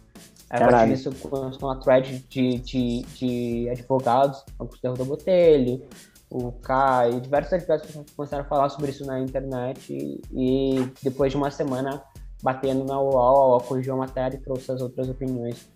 A 0.51 0.59
partir 0.59 0.71
Caralho. 0.71 0.97
disso, 0.97 1.13
começou 1.29 1.69
uma 1.69 1.79
thread 1.79 2.25
de, 2.31 2.59
de, 2.59 3.03
de 3.03 3.69
advogados, 3.69 4.43
Augusto 4.59 5.05
Botelho, 5.05 5.83
o 6.31 6.53
K 6.53 7.09
e 7.09 7.21
diversos 7.21 7.53
advogados 7.53 8.13
começaram 8.15 8.45
a 8.45 8.47
falar 8.47 8.69
sobre 8.69 8.91
isso 8.91 9.05
na 9.07 9.19
internet 9.21 9.93
e, 9.93 10.21
e 10.33 10.93
depois 11.03 11.33
de 11.33 11.39
uma 11.39 11.51
semana 11.51 12.03
batendo 12.43 12.85
na 12.85 13.01
UOL, 13.01 13.19
a 13.19 13.49
UOL 13.49 13.61
corrigiu 13.63 13.95
a 13.95 13.97
matéria 13.97 14.37
e 14.37 14.41
trouxe 14.41 14.71
as 14.71 14.81
outras 14.81 15.09
opiniões 15.09 15.69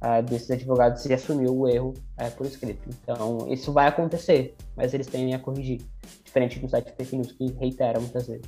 ah, 0.00 0.20
desses 0.20 0.50
advogados 0.50 1.04
e 1.06 1.12
assumiu 1.12 1.56
o 1.56 1.68
erro 1.68 1.94
eh, 2.16 2.30
por 2.30 2.46
escrito. 2.46 2.88
Então, 3.02 3.46
isso 3.48 3.72
vai 3.72 3.88
acontecer, 3.88 4.54
mas 4.76 4.94
eles 4.94 5.06
tendem 5.06 5.34
a 5.34 5.38
corrigir, 5.38 5.80
diferente 6.24 6.58
do 6.60 6.68
site 6.68 6.92
fake 6.96 7.16
news 7.16 7.32
que 7.32 7.52
reitera 7.58 7.98
muitas 7.98 8.26
vezes. 8.26 8.46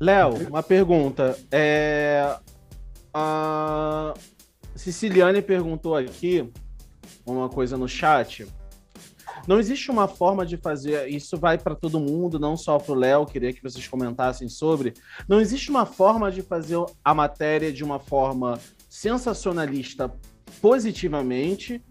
Léo, 0.00 0.48
uma 0.48 0.62
pergunta. 0.62 1.38
É, 1.50 2.36
A 3.14 4.14
Siciliane 4.74 5.40
perguntou 5.42 5.94
aqui 5.94 6.50
uma 7.24 7.48
coisa 7.48 7.76
no 7.76 7.88
chat. 7.88 8.44
Não 9.46 9.58
existe 9.58 9.90
uma 9.90 10.06
forma 10.06 10.46
de 10.46 10.56
fazer. 10.56 11.08
Isso 11.08 11.36
vai 11.36 11.58
para 11.58 11.74
todo 11.74 11.98
mundo, 11.98 12.38
não 12.38 12.56
só 12.56 12.78
para 12.78 12.92
o 12.92 12.96
Léo. 12.96 13.26
Queria 13.26 13.52
que 13.52 13.62
vocês 13.62 13.86
comentassem 13.88 14.48
sobre. 14.48 14.94
Não 15.28 15.40
existe 15.40 15.70
uma 15.70 15.84
forma 15.84 16.30
de 16.30 16.42
fazer 16.42 16.76
a 17.04 17.14
matéria 17.14 17.72
de 17.72 17.82
uma 17.82 17.98
forma 17.98 18.58
sensacionalista 18.88 20.12
positivamente 20.60 21.82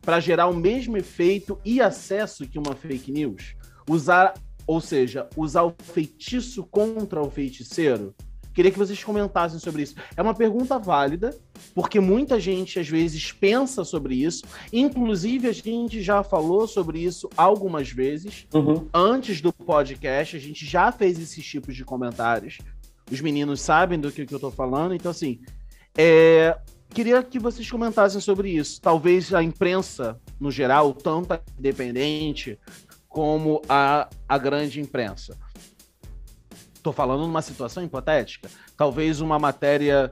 para 0.00 0.20
gerar 0.20 0.46
o 0.46 0.54
mesmo 0.54 0.96
efeito 0.96 1.58
e 1.64 1.80
acesso 1.80 2.46
que 2.46 2.58
uma 2.58 2.74
fake 2.74 3.12
news. 3.12 3.54
Usar, 3.88 4.34
ou 4.66 4.80
seja, 4.80 5.28
usar 5.36 5.62
o 5.62 5.74
feitiço 5.80 6.64
contra 6.64 7.20
o 7.20 7.30
feiticeiro. 7.30 8.14
Queria 8.56 8.70
que 8.70 8.78
vocês 8.78 9.04
comentassem 9.04 9.58
sobre 9.58 9.82
isso. 9.82 9.94
É 10.16 10.22
uma 10.22 10.32
pergunta 10.32 10.78
válida, 10.78 11.36
porque 11.74 12.00
muita 12.00 12.40
gente 12.40 12.80
às 12.80 12.88
vezes 12.88 13.30
pensa 13.30 13.84
sobre 13.84 14.14
isso. 14.14 14.46
Inclusive, 14.72 15.46
a 15.46 15.52
gente 15.52 16.00
já 16.00 16.22
falou 16.22 16.66
sobre 16.66 17.00
isso 17.00 17.28
algumas 17.36 17.90
vezes. 17.90 18.46
Uhum. 18.54 18.88
Antes 18.94 19.42
do 19.42 19.52
podcast, 19.52 20.38
a 20.38 20.40
gente 20.40 20.64
já 20.64 20.90
fez 20.90 21.18
esses 21.18 21.44
tipos 21.44 21.76
de 21.76 21.84
comentários. 21.84 22.56
Os 23.12 23.20
meninos 23.20 23.60
sabem 23.60 24.00
do 24.00 24.10
que, 24.10 24.24
que 24.24 24.34
eu 24.34 24.40
tô 24.40 24.50
falando. 24.50 24.94
Então, 24.94 25.10
assim, 25.10 25.38
é, 25.94 26.56
queria 26.88 27.22
que 27.22 27.38
vocês 27.38 27.70
comentassem 27.70 28.22
sobre 28.22 28.52
isso. 28.52 28.80
Talvez 28.80 29.34
a 29.34 29.42
imprensa, 29.42 30.18
no 30.40 30.50
geral, 30.50 30.94
tanto 30.94 31.34
a 31.34 31.40
independente 31.58 32.58
como 33.06 33.60
a, 33.68 34.08
a 34.26 34.38
grande 34.38 34.80
imprensa. 34.80 35.36
Tô 36.86 36.92
falando 36.92 37.22
numa 37.22 37.42
situação 37.42 37.82
hipotética. 37.82 38.48
Talvez 38.76 39.20
uma 39.20 39.40
matéria 39.40 40.08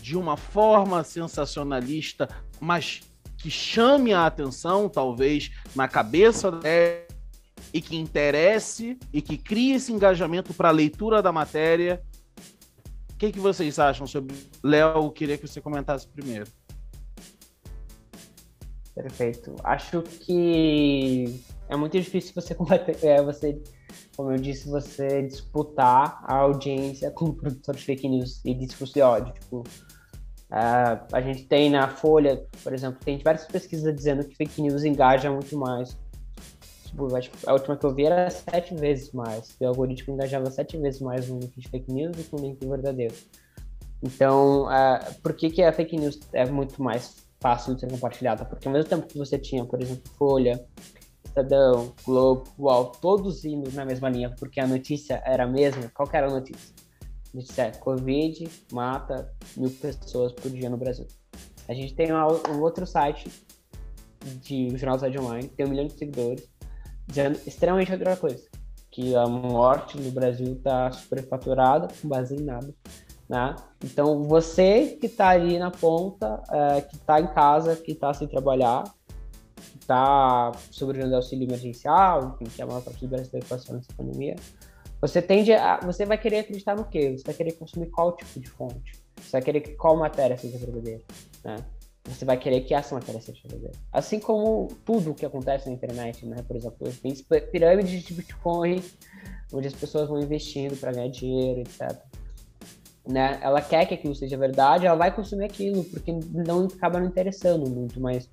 de 0.00 0.16
uma 0.16 0.38
forma 0.38 1.04
sensacionalista, 1.04 2.30
mas 2.58 3.02
que 3.36 3.50
chame 3.50 4.14
a 4.14 4.24
atenção, 4.24 4.88
talvez, 4.88 5.50
na 5.76 5.86
cabeça 5.86 6.50
dela, 6.50 7.04
e 7.74 7.82
que 7.82 7.94
interesse 7.94 8.98
e 9.12 9.20
que 9.20 9.36
crie 9.36 9.74
esse 9.74 9.92
engajamento 9.92 10.54
para 10.54 10.70
a 10.70 10.72
leitura 10.72 11.20
da 11.20 11.30
matéria. 11.30 12.02
O 13.12 13.16
que, 13.18 13.30
que 13.30 13.38
vocês 13.38 13.78
acham 13.78 14.06
sobre. 14.06 14.34
Léo, 14.62 15.10
queria 15.10 15.36
que 15.36 15.46
você 15.46 15.60
comentasse 15.60 16.08
primeiro. 16.08 16.46
Perfeito. 18.94 19.54
Acho 19.62 20.00
que 20.00 21.38
é 21.68 21.76
muito 21.76 21.98
difícil 21.98 22.32
você 22.34 22.54
combater, 22.54 22.96
é, 23.04 23.22
você, 23.22 23.60
como 24.16 24.32
eu 24.32 24.36
disse, 24.36 24.68
você 24.68 25.22
disputar 25.22 26.20
a 26.24 26.36
audiência 26.36 27.10
com 27.12 27.26
o 27.26 27.34
produtor 27.34 27.74
de 27.74 27.84
fake 27.84 28.08
news 28.08 28.40
e 28.44 28.54
discurso 28.54 28.94
de 28.94 29.02
ódio. 29.02 29.32
Tipo, 29.34 29.64
é, 30.50 31.00
a 31.12 31.20
gente 31.20 31.44
tem 31.44 31.70
na 31.70 31.88
Folha, 31.88 32.44
por 32.62 32.72
exemplo, 32.72 32.98
tem 33.04 33.18
diversas 33.18 33.46
pesquisas 33.48 33.94
dizendo 33.94 34.24
que 34.24 34.36
fake 34.36 34.62
news 34.62 34.84
engaja 34.84 35.30
muito 35.30 35.56
mais. 35.56 35.96
Tipo, 36.84 37.08
a 37.46 37.52
última 37.52 37.76
que 37.76 37.84
eu 37.84 37.92
vi 37.92 38.06
era 38.06 38.30
sete 38.30 38.72
vezes 38.74 39.10
mais. 39.12 39.56
O 39.60 39.66
algoritmo 39.66 40.14
engajava 40.14 40.48
sete 40.50 40.76
vezes 40.78 41.00
mais 41.00 41.28
no 41.28 41.40
link 41.40 41.58
de 41.58 41.68
fake 41.68 41.92
news 41.92 42.16
do 42.16 42.22
que 42.22 42.36
no 42.36 42.42
link 42.42 42.64
verdadeiro. 42.64 43.14
Então, 44.00 44.70
é, 44.70 45.12
por 45.22 45.32
que, 45.32 45.50
que 45.50 45.62
a 45.62 45.72
fake 45.72 45.96
news 45.96 46.20
é 46.32 46.46
muito 46.46 46.80
mais 46.80 47.16
fácil 47.40 47.74
de 47.74 47.80
ser 47.80 47.90
compartilhada? 47.90 48.44
Porque 48.44 48.68
ao 48.68 48.72
mesmo 48.72 48.88
tempo 48.88 49.06
que 49.08 49.18
você 49.18 49.38
tinha, 49.38 49.64
por 49.64 49.82
exemplo, 49.82 50.02
Folha, 50.16 50.64
Estadão, 51.34 51.92
Globo, 52.04 52.44
UOL, 52.56 52.92
todos 53.00 53.44
indo 53.44 53.68
na 53.72 53.84
mesma 53.84 54.08
linha, 54.08 54.32
porque 54.38 54.60
a 54.60 54.66
notícia 54.68 55.20
era 55.26 55.42
a 55.42 55.46
mesma, 55.48 55.90
qual 55.92 56.08
era 56.12 56.28
a 56.28 56.30
notícia? 56.30 56.72
A 57.02 57.36
notícia 57.36 57.62
é 57.62 57.70
Covid 57.72 58.48
mata 58.72 59.28
mil 59.56 59.70
pessoas 59.70 60.32
por 60.32 60.48
dia 60.52 60.70
no 60.70 60.76
Brasil. 60.76 61.08
A 61.66 61.74
gente 61.74 61.92
tem 61.92 62.12
um, 62.12 62.16
um 62.52 62.60
outro 62.62 62.86
site 62.86 63.28
de 64.42 64.68
o 64.68 64.78
Jornal 64.78 65.00
Cidade 65.00 65.18
Online, 65.18 65.48
tem 65.48 65.66
um 65.66 65.70
milhão 65.70 65.86
de 65.88 65.94
seguidores, 65.94 66.48
dizendo 67.08 67.40
extremamente 67.44 67.90
outra 67.90 68.16
coisa, 68.16 68.44
que 68.92 69.16
a 69.16 69.26
morte 69.26 70.00
no 70.00 70.12
Brasil 70.12 70.52
está 70.52 70.92
superfaturada, 70.92 71.88
com 72.00 72.08
base 72.08 72.36
em 72.36 72.44
nada. 72.44 72.72
Né? 73.28 73.56
Então, 73.82 74.22
você 74.22 74.96
que 75.00 75.06
está 75.06 75.30
ali 75.30 75.58
na 75.58 75.72
ponta, 75.72 76.40
é, 76.48 76.80
que 76.82 76.94
está 76.94 77.20
em 77.20 77.26
casa, 77.26 77.74
que 77.74 77.90
está 77.90 78.14
sem 78.14 78.28
trabalhar, 78.28 78.84
está 79.84 80.50
sobrevivendo 80.70 81.14
ao 81.14 81.20
auxílio 81.20 81.46
emergencial, 81.46 82.34
enfim, 82.34 82.50
que 82.50 82.62
a 82.62 82.66
maior 82.66 82.82
parte 82.82 83.00
do 83.00 83.08
brasileiro 83.08 83.46
passou 83.46 83.74
nessa 83.74 83.92
pandemia, 83.96 84.34
Você 85.00 85.20
tende 85.20 85.52
a. 85.52 85.78
Você 85.80 86.06
vai 86.06 86.16
querer 86.16 86.38
acreditar 86.40 86.74
no 86.74 86.84
quê? 86.86 87.16
Você 87.16 87.24
vai 87.24 87.34
querer 87.34 87.52
consumir 87.52 87.90
qual 87.90 88.16
tipo 88.16 88.40
de 88.40 88.48
fonte? 88.48 88.92
Você 89.20 89.32
vai 89.32 89.42
querer 89.42 89.60
que 89.60 89.74
qual 89.74 89.96
matéria 89.96 90.36
seja 90.36 90.58
verdadeira, 90.58 91.02
né? 91.44 91.56
Você 92.04 92.24
vai 92.24 92.38
querer 92.38 92.62
que 92.62 92.74
essa 92.74 92.94
matéria 92.94 93.20
seja 93.20 93.40
verdadeira. 93.42 93.78
Assim 93.92 94.18
como 94.18 94.68
tudo 94.84 95.10
o 95.10 95.14
que 95.14 95.26
acontece 95.26 95.66
na 95.66 95.74
internet, 95.74 96.26
né? 96.26 96.42
Por 96.46 96.56
exemplo, 96.56 96.88
tem 97.02 97.14
pirâmides 97.52 98.02
de 98.02 98.14
Bitcoin, 98.14 98.82
onde 99.52 99.68
as 99.68 99.74
pessoas 99.74 100.08
vão 100.08 100.18
investindo 100.18 100.78
para 100.78 100.92
ganhar 100.92 101.08
dinheiro, 101.08 101.60
etc. 101.60 101.98
Né? 103.06 103.38
Ela 103.42 103.60
quer 103.60 103.86
que 103.86 103.94
aquilo 103.94 104.14
seja 104.14 104.36
verdade, 104.38 104.86
ela 104.86 104.96
vai 104.96 105.14
consumir 105.14 105.44
aquilo, 105.44 105.84
porque 105.84 106.12
não 106.32 106.66
acaba 106.66 106.98
não 106.98 107.06
interessando 107.06 107.68
muito, 107.68 108.00
mas 108.00 108.28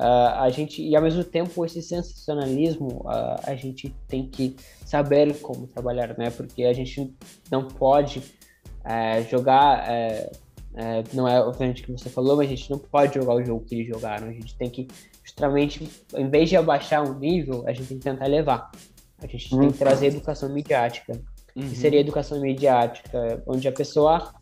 Uh, 0.00 0.32
a 0.40 0.48
gente 0.48 0.80
e 0.82 0.96
ao 0.96 1.02
mesmo 1.02 1.22
tempo 1.22 1.62
esse 1.62 1.82
sensacionalismo 1.82 3.02
uh, 3.04 3.38
a 3.44 3.54
gente 3.54 3.94
tem 4.08 4.26
que 4.26 4.56
saber 4.86 5.38
como 5.40 5.66
trabalhar 5.66 6.16
né 6.16 6.30
porque 6.30 6.64
a 6.64 6.72
gente 6.72 7.14
não 7.50 7.68
pode 7.68 8.20
uh, 8.20 9.30
jogar 9.30 9.86
é, 9.90 10.32
é, 10.74 11.04
não 11.12 11.28
é 11.28 11.38
obviamente 11.38 11.82
que 11.82 11.92
você 11.92 12.08
falou 12.08 12.38
mas 12.38 12.46
a 12.46 12.54
gente 12.54 12.70
não 12.70 12.78
pode 12.78 13.14
jogar 13.14 13.34
o 13.34 13.44
jogo 13.44 13.62
que 13.66 13.74
eles 13.74 13.88
jogaram 13.88 14.28
a 14.28 14.32
gente 14.32 14.56
tem 14.56 14.70
que 14.70 14.88
justamente 15.22 15.86
em 16.16 16.30
vez 16.30 16.48
de 16.48 16.56
abaixar 16.56 17.06
um 17.06 17.18
nível 17.18 17.62
a 17.66 17.72
gente 17.74 17.88
tem 17.88 17.98
que 17.98 18.04
tentar 18.04 18.24
elevar 18.24 18.70
a 19.18 19.26
gente 19.26 19.54
uhum. 19.54 19.60
tem 19.60 19.70
que 19.70 19.78
trazer 19.78 20.06
educação 20.06 20.48
midiática 20.48 21.12
uhum. 21.54 21.68
que 21.68 21.76
seria 21.76 22.00
educação 22.00 22.40
midiática 22.40 23.42
onde 23.46 23.68
a 23.68 23.72
pessoa 23.72 24.32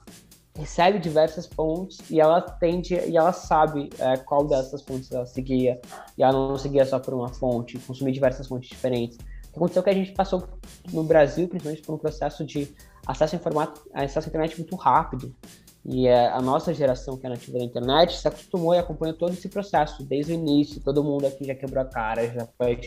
recebe 0.58 0.98
diversas 0.98 1.46
fontes 1.46 1.98
e 2.10 2.20
ela 2.20 2.40
tende 2.40 2.94
e 2.94 3.16
ela 3.16 3.32
sabe 3.32 3.88
é, 3.98 4.16
qual 4.16 4.44
dessas 4.44 4.82
fontes 4.82 5.10
ela 5.12 5.24
seguia 5.24 5.80
e 6.16 6.22
ela 6.22 6.32
não 6.32 6.58
seguia 6.58 6.84
só 6.84 6.98
por 6.98 7.14
uma 7.14 7.28
fonte, 7.28 7.78
consumir 7.78 8.10
diversas 8.10 8.48
fontes 8.48 8.68
diferentes. 8.68 9.16
O 9.16 9.52
que 9.52 9.56
aconteceu 9.56 9.80
é 9.80 9.84
que 9.84 9.90
a 9.90 9.94
gente 9.94 10.12
passou 10.12 10.48
no 10.92 11.04
Brasil, 11.04 11.46
principalmente 11.48 11.82
por 11.82 11.94
um 11.94 11.98
processo 11.98 12.44
de 12.44 12.74
acesso 13.06 13.36
à, 13.36 14.02
acesso 14.02 14.26
à 14.26 14.28
internet 14.28 14.58
muito 14.58 14.74
rápido. 14.74 15.32
E 15.84 16.08
é, 16.08 16.28
a 16.28 16.42
nossa 16.42 16.74
geração 16.74 17.16
que 17.16 17.24
é 17.24 17.30
nativa 17.30 17.58
da 17.58 17.64
internet 17.64 18.18
se 18.18 18.26
acostumou 18.26 18.74
e 18.74 18.78
acompanhou 18.78 19.16
todo 19.16 19.32
esse 19.32 19.48
processo 19.48 20.04
desde 20.04 20.32
o 20.32 20.34
início. 20.34 20.82
Todo 20.82 21.04
mundo 21.04 21.26
aqui 21.26 21.44
já 21.44 21.54
quebrou 21.54 21.82
a 21.82 21.86
cara, 21.86 22.26
já 22.26 22.46
foi, 22.58 22.80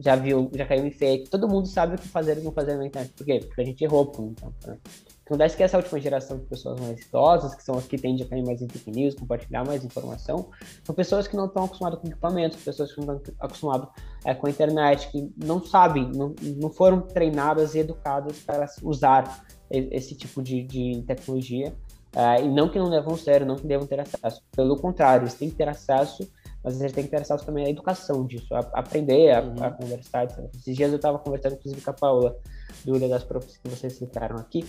já 0.00 0.16
viu, 0.16 0.50
já 0.54 0.66
caiu 0.66 0.86
em 0.86 0.90
fake. 0.90 1.28
Todo 1.28 1.46
mundo 1.46 1.68
sabe 1.68 1.94
o 1.94 1.98
que 1.98 2.08
fazer 2.08 2.38
e 2.38 2.40
não 2.40 2.50
fazer 2.50 2.76
na 2.76 2.86
internet. 2.86 3.12
Por 3.12 3.24
quê? 3.24 3.40
Porque 3.46 3.60
a 3.60 3.64
gente 3.64 3.84
errou 3.84 4.06
por 4.06 4.24
então. 4.24 4.52
Né? 4.66 4.78
Acontece 5.26 5.56
que 5.56 5.62
essa 5.64 5.76
última 5.76 5.98
geração 5.98 6.38
de 6.38 6.44
pessoas 6.44 6.78
mais 6.78 7.04
idosas, 7.04 7.52
que 7.52 7.62
são 7.64 7.76
as 7.76 7.84
que 7.84 7.98
tendem 7.98 8.24
a 8.24 8.28
cair 8.28 8.46
mais 8.46 8.62
em 8.62 8.68
fake 8.68 8.92
news, 8.92 9.16
compartilhar 9.16 9.64
mais 9.66 9.84
informação, 9.84 10.50
são 10.84 10.94
pessoas 10.94 11.26
que 11.26 11.34
não 11.34 11.46
estão 11.46 11.64
acostumadas 11.64 11.98
com 11.98 12.06
equipamentos, 12.06 12.62
pessoas 12.62 12.92
que 12.92 13.04
não 13.04 13.16
estão 13.16 13.34
acostumadas 13.40 13.88
é, 14.24 14.32
com 14.34 14.46
a 14.46 14.50
internet, 14.50 15.10
que 15.10 15.28
não 15.44 15.60
sabem, 15.60 16.08
não, 16.12 16.32
não 16.40 16.70
foram 16.70 17.00
treinadas 17.00 17.74
e 17.74 17.80
educadas 17.80 18.38
para 18.38 18.66
usar 18.84 19.44
esse 19.68 20.14
tipo 20.14 20.40
de, 20.40 20.62
de 20.62 21.02
tecnologia. 21.02 21.74
É, 22.14 22.42
e 22.42 22.48
não 22.48 22.68
que 22.68 22.78
não 22.78 22.88
devam 22.88 23.16
ser, 23.16 23.44
não 23.44 23.56
que 23.56 23.66
devam 23.66 23.84
ter 23.84 23.98
acesso. 23.98 24.40
Pelo 24.52 24.76
contrário, 24.76 25.24
eles 25.24 25.34
têm 25.34 25.50
que 25.50 25.56
ter 25.56 25.68
acesso, 25.68 26.30
mas 26.62 26.80
eles 26.80 26.92
têm 26.92 27.02
que 27.02 27.10
ter 27.10 27.20
acesso 27.20 27.44
também 27.44 27.66
à 27.66 27.68
educação 27.68 28.24
disso, 28.24 28.54
a, 28.54 28.60
aprender 28.74 29.32
a, 29.32 29.42
uhum. 29.42 29.54
a 29.60 29.70
conversar. 29.72 30.24
Etc. 30.24 30.38
Esses 30.54 30.76
dias 30.76 30.90
eu 30.90 30.96
estava 30.96 31.18
conversando, 31.18 31.56
inclusive, 31.56 31.82
com 31.82 31.90
a 31.90 31.94
Paula, 31.94 32.36
do 32.84 32.96
Ilha 32.96 33.08
das 33.08 33.24
Profs, 33.24 33.56
que 33.56 33.68
vocês 33.68 33.92
citaram 33.94 34.36
aqui, 34.36 34.64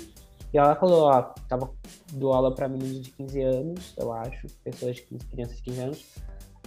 e 0.53 0.57
ela 0.57 0.75
falou, 0.75 1.03
ó, 1.03 1.21
tava 1.47 1.69
do 2.13 2.31
aula 2.31 2.53
para 2.53 2.67
meninos 2.67 3.01
de 3.01 3.11
15 3.11 3.41
anos, 3.41 3.93
eu 3.97 4.13
acho, 4.13 4.47
pessoas 4.63 4.95
de 4.95 5.01
15, 5.03 5.25
crianças 5.25 5.57
de 5.57 5.63
15 5.63 5.79
anos, 5.81 6.01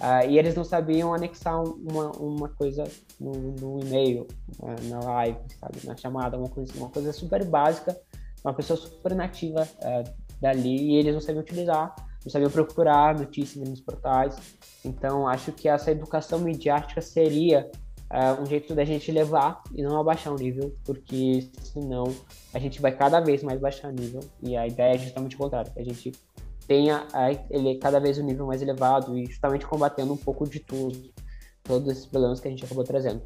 uh, 0.01 0.28
e 0.28 0.39
eles 0.39 0.55
não 0.55 0.65
sabiam 0.65 1.15
anexar 1.15 1.62
uma, 1.62 2.11
uma 2.12 2.48
coisa 2.51 2.85
no, 3.19 3.32
no 3.32 3.81
e-mail, 3.81 4.27
uh, 4.59 4.89
na 4.89 5.01
live, 5.01 5.39
sabe, 5.59 5.86
na 5.86 5.97
chamada, 5.97 6.36
uma 6.36 6.48
coisa, 6.48 6.73
uma 6.77 6.90
coisa 6.90 7.12
super 7.12 7.44
básica, 7.44 7.98
uma 8.44 8.52
pessoa 8.52 8.77
super 8.77 9.15
nativa 9.15 9.66
uh, 9.78 10.31
dali, 10.40 10.93
e 10.93 10.97
eles 10.97 11.15
não 11.15 11.20
sabiam 11.20 11.43
utilizar, 11.43 11.94
não 12.24 12.31
sabiam 12.31 12.51
procurar 12.51 13.19
notícias 13.19 13.66
nos 13.66 13.81
portais. 13.81 14.36
Então, 14.85 15.27
acho 15.27 15.52
que 15.52 15.69
essa 15.69 15.90
educação 15.90 16.39
midiática 16.39 17.01
seria 17.01 17.70
uh, 18.10 18.42
um 18.42 18.46
jeito 18.46 18.74
da 18.74 18.84
gente 18.84 19.10
levar 19.12 19.62
e 19.74 19.82
não 19.82 19.98
abaixar 19.98 20.32
o 20.32 20.36
nível, 20.36 20.74
porque 20.84 21.48
senão 21.62 22.14
a 22.52 22.58
gente 22.58 22.80
vai 22.80 22.92
cada 22.92 23.20
vez 23.20 23.42
mais 23.42 23.60
baixar 23.60 23.88
o 23.88 23.92
nível. 23.92 24.20
E 24.42 24.56
a 24.56 24.66
ideia 24.66 24.94
é 24.94 24.98
justamente 24.98 25.36
o 25.36 25.38
contrário, 25.38 25.72
a 25.76 25.82
gente 25.82 26.12
tenha 26.66 27.06
ele 27.50 27.76
cada 27.76 27.98
vez 27.98 28.18
um 28.18 28.24
nível 28.24 28.46
mais 28.46 28.62
elevado 28.62 29.18
e 29.18 29.26
justamente 29.26 29.66
combatendo 29.66 30.12
um 30.12 30.16
pouco 30.16 30.48
de 30.48 30.60
tudo, 30.60 31.10
todos 31.64 31.88
esses 31.88 32.06
problemas 32.06 32.38
que 32.38 32.46
a 32.46 32.50
gente 32.50 32.64
acabou 32.64 32.84
trazendo. 32.84 33.22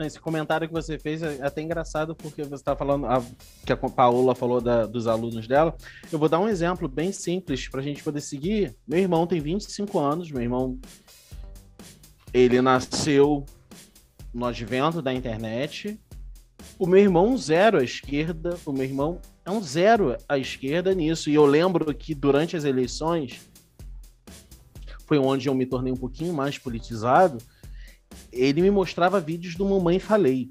Esse 0.00 0.20
comentário 0.20 0.66
que 0.66 0.74
você 0.74 0.98
fez 0.98 1.22
é 1.22 1.38
até 1.40 1.62
engraçado 1.62 2.16
porque 2.16 2.42
você 2.42 2.56
está 2.56 2.74
falando 2.74 3.06
a, 3.06 3.22
que 3.64 3.72
a 3.72 3.76
Paola 3.76 4.34
falou 4.34 4.60
da, 4.60 4.86
dos 4.86 5.06
alunos 5.06 5.46
dela. 5.46 5.74
Eu 6.10 6.18
vou 6.18 6.28
dar 6.28 6.40
um 6.40 6.48
exemplo 6.48 6.88
bem 6.88 7.12
simples 7.12 7.68
para 7.68 7.80
a 7.80 7.82
gente 7.82 8.02
poder 8.02 8.20
seguir. 8.20 8.74
Meu 8.86 8.98
irmão 8.98 9.26
tem 9.26 9.40
25 9.40 9.98
anos, 9.98 10.30
meu 10.32 10.42
irmão 10.42 10.78
ele 12.32 12.60
nasceu 12.60 13.44
no 14.34 14.46
advento 14.46 15.00
da 15.00 15.14
internet. 15.14 15.98
O 16.78 16.86
meu 16.86 17.00
irmão, 17.00 17.36
zero 17.36 17.78
à 17.78 17.84
esquerda. 17.84 18.58
O 18.66 18.72
meu 18.72 18.84
irmão 18.84 19.20
é 19.44 19.50
um 19.50 19.62
zero 19.62 20.16
à 20.28 20.36
esquerda 20.36 20.94
nisso. 20.94 21.30
E 21.30 21.34
eu 21.34 21.46
lembro 21.46 21.94
que 21.94 22.14
durante 22.14 22.56
as 22.56 22.64
eleições 22.64 23.40
foi 25.06 25.18
onde 25.18 25.48
eu 25.48 25.54
me 25.54 25.66
tornei 25.66 25.92
um 25.92 25.96
pouquinho 25.96 26.34
mais 26.34 26.58
politizado. 26.58 27.38
Ele 28.32 28.60
me 28.60 28.70
mostrava 28.70 29.20
vídeos 29.20 29.54
do 29.54 29.64
Mamãe 29.64 29.98
Falei. 29.98 30.48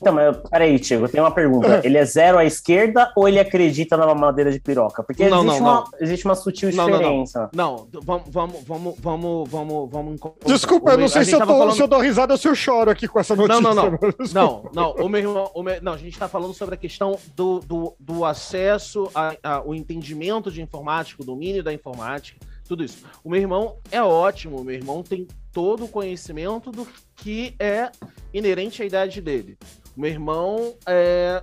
Então, 0.00 0.12
mas 0.12 0.36
peraí, 0.48 0.78
Tiago, 0.78 1.04
eu 1.04 1.08
tenho 1.08 1.24
uma 1.24 1.30
pergunta. 1.30 1.80
Ele 1.84 1.98
é 1.98 2.04
zero 2.04 2.38
à 2.38 2.44
esquerda 2.44 3.12
ou 3.16 3.28
ele 3.28 3.38
acredita 3.38 3.96
na 3.96 4.06
mamadeira 4.06 4.50
de 4.50 4.60
piroca? 4.60 5.02
Porque 5.02 5.28
não, 5.28 5.44
existe, 5.44 5.60
não, 5.60 5.68
uma, 5.68 5.80
não. 5.80 5.90
existe 6.00 6.24
uma 6.24 6.34
sutil 6.34 6.70
diferença. 6.70 7.50
Não, 7.52 7.88
vamos, 8.02 8.30
vamos, 8.30 8.64
vamos, 8.64 8.94
vamos, 8.98 9.50
vamos, 9.50 9.90
vamos. 9.90 10.20
Desculpa, 10.46 10.92
eu 10.92 10.98
não 10.98 11.08
sei 11.08 11.24
se 11.24 11.32
eu, 11.32 11.40
tô, 11.40 11.46
falando... 11.46 11.72
se 11.72 11.82
eu 11.82 11.88
dou 11.88 12.00
risada 12.00 12.34
ou 12.34 12.38
se 12.38 12.48
eu 12.48 12.54
choro 12.54 12.90
aqui 12.90 13.08
com 13.08 13.18
essa 13.18 13.34
notícia. 13.34 13.60
Não, 13.60 13.74
não, 13.74 13.90
não. 13.90 13.98
não, 14.32 14.70
não, 14.72 14.90
o 15.04 15.08
meu 15.08 15.20
irmão, 15.20 15.50
o 15.54 15.62
meu, 15.62 15.82
não, 15.82 15.92
a 15.92 15.96
gente 15.96 16.12
está 16.12 16.28
falando 16.28 16.54
sobre 16.54 16.74
a 16.74 16.78
questão 16.78 17.18
do, 17.34 17.60
do, 17.60 17.94
do 17.98 18.24
acesso 18.24 19.10
ao 19.42 19.74
entendimento 19.74 20.50
de 20.50 20.62
informática, 20.62 21.22
o 21.22 21.26
domínio 21.26 21.62
da 21.62 21.72
informática, 21.72 22.38
tudo 22.66 22.84
isso. 22.84 23.04
O 23.24 23.30
meu 23.30 23.40
irmão 23.40 23.76
é 23.90 24.02
ótimo, 24.02 24.60
o 24.60 24.64
meu 24.64 24.74
irmão 24.74 25.02
tem 25.02 25.26
todo 25.52 25.86
o 25.86 25.88
conhecimento 25.88 26.70
do 26.70 26.86
que 27.16 27.54
é 27.58 27.90
inerente 28.32 28.82
à 28.82 28.86
idade 28.86 29.20
dele. 29.20 29.58
Meu 29.98 30.10
irmão 30.10 30.76
é 30.86 31.42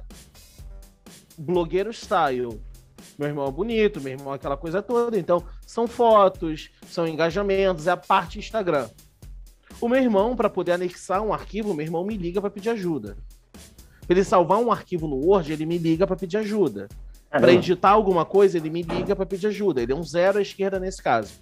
blogueiro 1.37 1.91
style. 1.91 2.57
Meu 3.19 3.27
irmão 3.27 3.45
é 3.45 3.51
bonito, 3.51 3.99
meu 3.99 4.13
irmão 4.13 4.31
é 4.31 4.37
aquela 4.37 4.55
coisa 4.55 4.81
toda. 4.81 5.19
Então, 5.19 5.43
são 5.67 5.85
fotos, 5.85 6.71
são 6.87 7.05
engajamentos, 7.05 7.85
é 7.85 7.91
a 7.91 7.97
parte 7.97 8.39
Instagram. 8.39 8.89
O 9.81 9.89
meu 9.89 10.01
irmão, 10.01 10.37
para 10.37 10.49
poder 10.49 10.71
anexar 10.71 11.21
um 11.21 11.33
arquivo, 11.33 11.73
meu 11.73 11.85
irmão 11.85 12.05
me 12.05 12.15
liga 12.15 12.39
para 12.39 12.49
pedir 12.49 12.69
ajuda. 12.69 13.17
Para 14.07 14.15
ele 14.15 14.23
salvar 14.23 14.59
um 14.59 14.71
arquivo 14.71 15.05
no 15.05 15.17
Word, 15.17 15.51
ele 15.51 15.65
me 15.65 15.77
liga 15.77 16.07
para 16.07 16.15
pedir 16.15 16.37
ajuda. 16.37 16.87
Para 17.29 17.51
editar 17.51 17.89
alguma 17.89 18.23
coisa, 18.23 18.57
ele 18.57 18.69
me 18.69 18.83
liga 18.83 19.13
para 19.17 19.25
pedir 19.25 19.47
ajuda. 19.47 19.81
Ele 19.81 19.91
é 19.91 19.95
um 19.95 20.03
zero 20.03 20.37
à 20.37 20.41
esquerda 20.41 20.79
nesse 20.79 21.03
caso. 21.03 21.33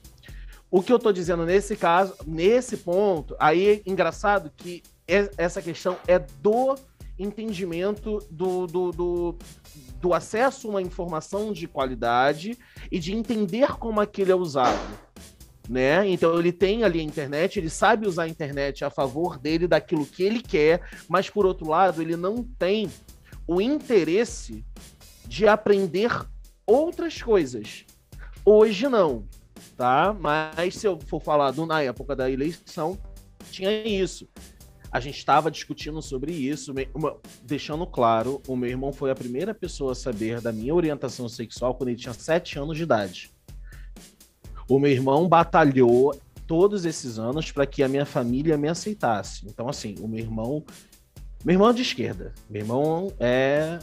O 0.72 0.82
que 0.82 0.92
eu 0.92 0.98
estou 0.98 1.14
dizendo 1.14 1.46
nesse 1.46 1.76
caso, 1.76 2.16
nesse 2.26 2.78
ponto, 2.78 3.36
aí 3.40 3.68
é 3.68 3.82
engraçado 3.86 4.52
que 4.58 4.82
essa 5.38 5.62
questão 5.62 5.96
é 6.08 6.18
do 6.18 6.76
entendimento 7.18 8.20
do, 8.30 8.66
do, 8.66 8.92
do, 8.92 9.38
do 10.02 10.14
acesso 10.14 10.68
a 10.68 10.72
uma 10.72 10.82
informação 10.82 11.54
de 11.54 11.68
qualidade 11.68 12.58
e 12.92 13.00
de 13.00 13.14
entender 13.14 13.78
como 13.78 14.02
aquele 14.02 14.32
é 14.32 14.36
usado. 14.36 14.98
Né? 15.70 16.10
Então 16.10 16.38
ele 16.38 16.52
tem 16.52 16.84
ali 16.84 17.00
a 17.00 17.04
internet, 17.04 17.58
ele 17.58 17.70
sabe 17.70 18.06
usar 18.06 18.24
a 18.24 18.28
internet 18.28 18.84
a 18.84 18.90
favor 18.90 19.40
dele, 19.40 19.68
daquilo 19.68 20.06
que 20.06 20.22
ele 20.22 20.42
quer, 20.42 20.82
mas 21.08 21.30
por 21.30 21.46
outro 21.46 21.70
lado, 21.70 22.02
ele 22.02 22.18
não 22.18 22.44
tem 22.44 22.92
o 23.48 23.62
interesse 23.62 24.66
de 25.26 25.48
aprender 25.48 26.12
outras 26.66 27.22
coisas. 27.22 27.86
Hoje 28.46 28.90
não, 28.90 29.26
tá? 29.78 30.14
Mas 30.14 30.76
se 30.76 30.86
eu 30.86 31.00
for 31.00 31.22
falar 31.22 31.52
do, 31.52 31.66
na 31.66 31.82
época 31.82 32.14
da 32.14 32.30
eleição, 32.30 32.98
tinha 33.52 33.72
isso. 33.88 34.28
A 34.94 35.00
gente 35.00 35.18
estava 35.18 35.50
discutindo 35.50 36.00
sobre 36.04 36.32
isso, 36.32 36.72
deixando 37.42 37.88
claro, 37.88 38.40
o 38.48 38.56
meu 38.56 38.70
irmão 38.70 38.94
foi 38.94 39.10
a 39.10 39.16
primeira 39.16 39.52
pessoa 39.52 39.94
a 39.94 39.96
saber 39.96 40.40
da 40.40 40.52
minha 40.52 40.74
orientação 40.74 41.28
sexual 41.28 41.74
quando 41.74 41.90
ele 41.90 41.98
tinha 41.98 42.14
sete 42.14 42.60
anos 42.60 42.78
de 42.78 42.84
idade. 42.84 43.32
O 44.70 44.78
meu 44.78 44.92
irmão 44.92 45.28
batalhou 45.28 46.16
todos 46.46 46.86
esses 46.86 47.18
anos 47.18 47.52
para 47.52 47.66
que 47.66 47.82
a 47.82 47.88
minha 47.88 48.06
família 48.06 48.56
me 48.56 48.70
aceitasse. 48.70 49.48
Então, 49.48 49.68
assim, 49.68 49.96
o 50.00 50.08
meu 50.08 50.20
irmão. 50.20 50.64
Meu 51.44 51.56
irmão 51.56 51.70
é 51.72 51.74
de 51.74 51.82
esquerda. 51.82 52.32
Meu 52.48 52.62
irmão 52.62 53.12
é. 53.20 53.80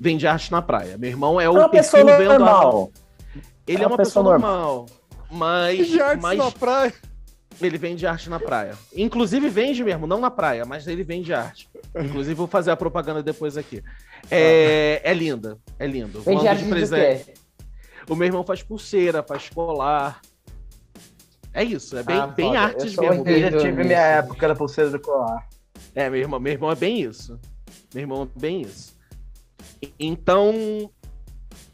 Vende 0.00 0.26
arte 0.26 0.50
na 0.50 0.62
praia. 0.62 0.96
Meu 0.96 1.10
irmão 1.10 1.38
é 1.38 1.50
o 1.50 1.58
é 1.58 1.68
perfil 1.68 2.06
normal. 2.06 2.90
Ele 3.66 3.76
é 3.76 3.80
uma, 3.80 3.84
é 3.84 3.88
uma 3.88 3.96
pessoa, 3.98 4.24
pessoa 4.24 4.38
normal. 4.38 4.60
normal. 4.60 4.86
Mas. 5.30 5.78
Vende 5.80 6.00
arte 6.00 6.22
mas... 6.22 6.38
na 6.38 6.50
praia. 6.50 6.94
Ele 7.60 7.78
vende 7.78 8.06
arte 8.06 8.28
na 8.28 8.40
praia. 8.40 8.76
Inclusive 8.94 9.48
vende 9.48 9.82
mesmo, 9.84 10.06
não 10.06 10.20
na 10.20 10.30
praia, 10.30 10.64
mas 10.64 10.86
ele 10.86 11.02
vende 11.04 11.32
arte. 11.32 11.68
Inclusive 11.94 12.34
vou 12.34 12.46
fazer 12.46 12.70
a 12.70 12.76
propaganda 12.76 13.22
depois 13.22 13.56
aqui. 13.56 13.82
É, 14.30 15.00
é 15.04 15.14
linda, 15.14 15.58
é 15.78 15.86
lindo. 15.86 16.20
Vende 16.20 16.36
Mando 16.38 16.48
arte 16.48 16.64
de 16.64 16.70
presente. 16.70 17.34
O 18.08 18.14
meu 18.14 18.26
irmão 18.26 18.44
faz 18.44 18.62
pulseira, 18.62 19.22
faz 19.22 19.48
colar. 19.48 20.20
É 21.52 21.62
isso, 21.62 21.96
é 21.96 22.02
bem, 22.02 22.16
Ah, 22.16 22.26
bem 22.26 22.46
foda. 22.48 22.58
artes 22.60 22.96
Eu 22.96 23.02
mesmo. 23.02 23.28
Eu 23.28 23.40
já 23.40 23.50
tive 23.58 23.72
nisso. 23.72 23.86
minha 23.86 23.98
época 24.00 24.48
da 24.48 24.54
pulseira 24.56 24.90
do 24.90 24.98
colar. 25.00 25.46
É, 25.94 26.10
meu 26.10 26.20
irmão, 26.20 26.40
meu 26.40 26.52
irmão 26.52 26.70
é 26.70 26.74
bem 26.74 27.00
isso. 27.00 27.38
Meu 27.94 28.02
irmão 28.02 28.28
é 28.36 28.40
bem 28.40 28.62
isso. 28.62 28.94
Então, 29.98 30.90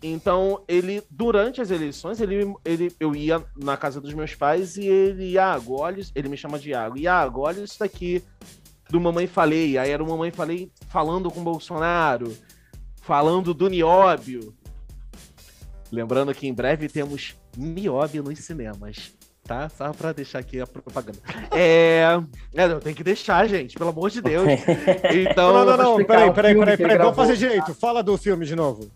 então 0.02 0.62
ele 0.66 1.02
durante 1.10 1.60
as 1.60 1.70
eleições, 1.70 2.20
ele, 2.20 2.54
ele 2.64 2.92
eu 2.98 3.14
ia 3.14 3.42
na 3.56 3.76
casa 3.76 4.00
dos 4.00 4.14
meus 4.14 4.34
pais 4.34 4.76
e 4.76 4.86
ele, 4.86 5.30
Iago, 5.32 5.80
olha, 5.80 6.00
isso- 6.00 6.12
ele 6.14 6.28
me 6.28 6.36
chama 6.36 6.58
de 6.58 6.70
Iago. 6.70 6.98
Iago, 6.98 7.40
olha 7.42 7.60
isso 7.62 7.78
daqui 7.78 8.22
do 8.88 9.00
Mamãe 9.00 9.26
Falei. 9.26 9.76
Aí 9.78 9.90
era 9.90 10.02
o 10.02 10.08
Mamãe 10.08 10.30
Falei 10.30 10.70
falando 10.88 11.30
com 11.30 11.40
o 11.40 11.44
Bolsonaro, 11.44 12.34
falando 13.02 13.52
do 13.54 13.68
Nióbio. 13.68 14.54
Lembrando 15.92 16.34
que 16.34 16.46
em 16.46 16.54
breve 16.54 16.88
temos 16.88 17.34
Nióbio 17.56 18.22
nos 18.22 18.38
cinemas. 18.40 19.12
Tá? 19.42 19.68
Só 19.68 19.92
pra 19.92 20.12
deixar 20.12 20.38
aqui 20.38 20.60
a 20.60 20.66
propaganda. 20.66 21.18
É. 21.50 22.02
É, 22.54 22.64
eu 22.66 22.78
tenho 22.80 22.94
que 22.94 23.02
deixar, 23.02 23.48
gente, 23.48 23.76
pelo 23.76 23.90
amor 23.90 24.08
de 24.08 24.20
Deus. 24.22 24.46
Então. 25.12 25.52
não, 25.52 25.64
não, 25.64 25.76
não, 25.76 26.04
peraí, 26.04 26.32
peraí, 26.32 26.54
peraí, 26.54 26.76
peraí, 26.76 26.98
vamos 26.98 27.16
fazer 27.16 27.36
direito. 27.36 27.74
Fala 27.74 28.00
do 28.00 28.16
filme 28.16 28.46
de 28.46 28.54
novo. 28.54 28.88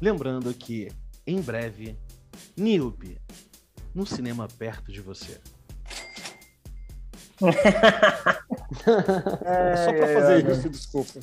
Lembrando 0.00 0.52
que, 0.52 0.88
em 1.26 1.40
breve, 1.40 1.96
Nilpe, 2.56 3.18
no 3.94 4.06
cinema 4.06 4.46
perto 4.58 4.92
de 4.92 5.00
você. 5.00 5.40
É 9.44 9.76
só 9.76 9.92
pra 9.92 10.06
Ai, 10.06 10.14
fazer 10.14 10.46
ai, 10.46 10.52
isso, 10.52 10.68
desculpa. 10.68 11.20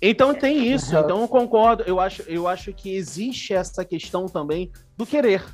Então 0.00 0.34
tem 0.34 0.72
isso, 0.72 0.96
então 0.96 1.22
eu 1.22 1.28
concordo. 1.28 1.82
Eu 1.84 1.98
acho, 1.98 2.22
eu 2.22 2.46
acho 2.46 2.72
que 2.72 2.94
existe 2.94 3.54
essa 3.54 3.84
questão 3.84 4.26
também 4.26 4.70
do 4.96 5.06
querer. 5.06 5.44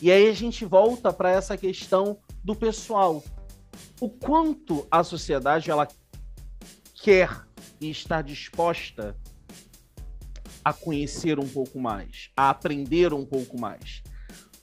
E 0.00 0.10
aí 0.10 0.28
a 0.28 0.32
gente 0.32 0.64
volta 0.64 1.12
para 1.12 1.30
essa 1.30 1.56
questão 1.56 2.18
do 2.42 2.54
pessoal. 2.54 3.22
O 4.00 4.08
quanto 4.08 4.86
a 4.90 5.02
sociedade 5.02 5.70
ela 5.70 5.88
quer 6.94 7.44
e 7.80 7.90
está 7.90 8.22
disposta 8.22 9.16
a 10.64 10.72
conhecer 10.72 11.38
um 11.38 11.46
pouco 11.46 11.78
mais, 11.78 12.30
a 12.36 12.50
aprender 12.50 13.12
um 13.12 13.24
pouco 13.24 13.60
mais. 13.60 14.02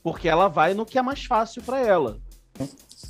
Porque 0.02 0.28
ela 0.28 0.48
vai 0.48 0.74
no 0.74 0.84
que 0.84 0.98
é 0.98 1.02
mais 1.02 1.24
fácil 1.24 1.62
para 1.62 1.80
ela. 1.80 2.20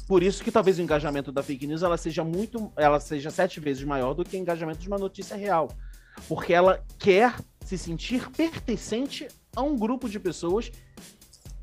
Por 0.06 0.22
isso 0.22 0.44
que 0.44 0.52
talvez 0.52 0.78
o 0.78 0.82
engajamento 0.82 1.32
da 1.32 1.42
fake 1.42 1.66
news 1.66 1.82
ela 1.82 1.96
seja 1.96 2.22
muito, 2.22 2.70
ela 2.76 3.00
seja 3.00 3.30
sete 3.30 3.60
vezes 3.60 3.82
maior 3.84 4.14
do 4.14 4.24
que 4.24 4.36
o 4.36 4.38
engajamento 4.38 4.80
de 4.80 4.88
uma 4.88 4.98
notícia 4.98 5.36
real, 5.36 5.70
porque 6.28 6.52
ela 6.52 6.84
quer 6.98 7.34
se 7.64 7.78
sentir 7.78 8.28
pertencente 8.30 9.28
a 9.56 9.62
um 9.62 9.76
grupo 9.76 10.08
de 10.08 10.20
pessoas 10.20 10.70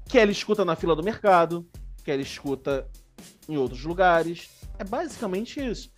que 0.08 0.18
ela 0.18 0.32
escuta 0.32 0.66
na 0.66 0.76
fila 0.76 0.96
do 0.96 1.04
mercado, 1.04 1.68
que 2.04 2.10
ela 2.10 2.22
escuta 2.22 2.90
em 3.48 3.58
outros 3.58 3.84
lugares. 3.84 4.50
É 4.80 4.84
basicamente 4.84 5.60
isso. 5.60 5.92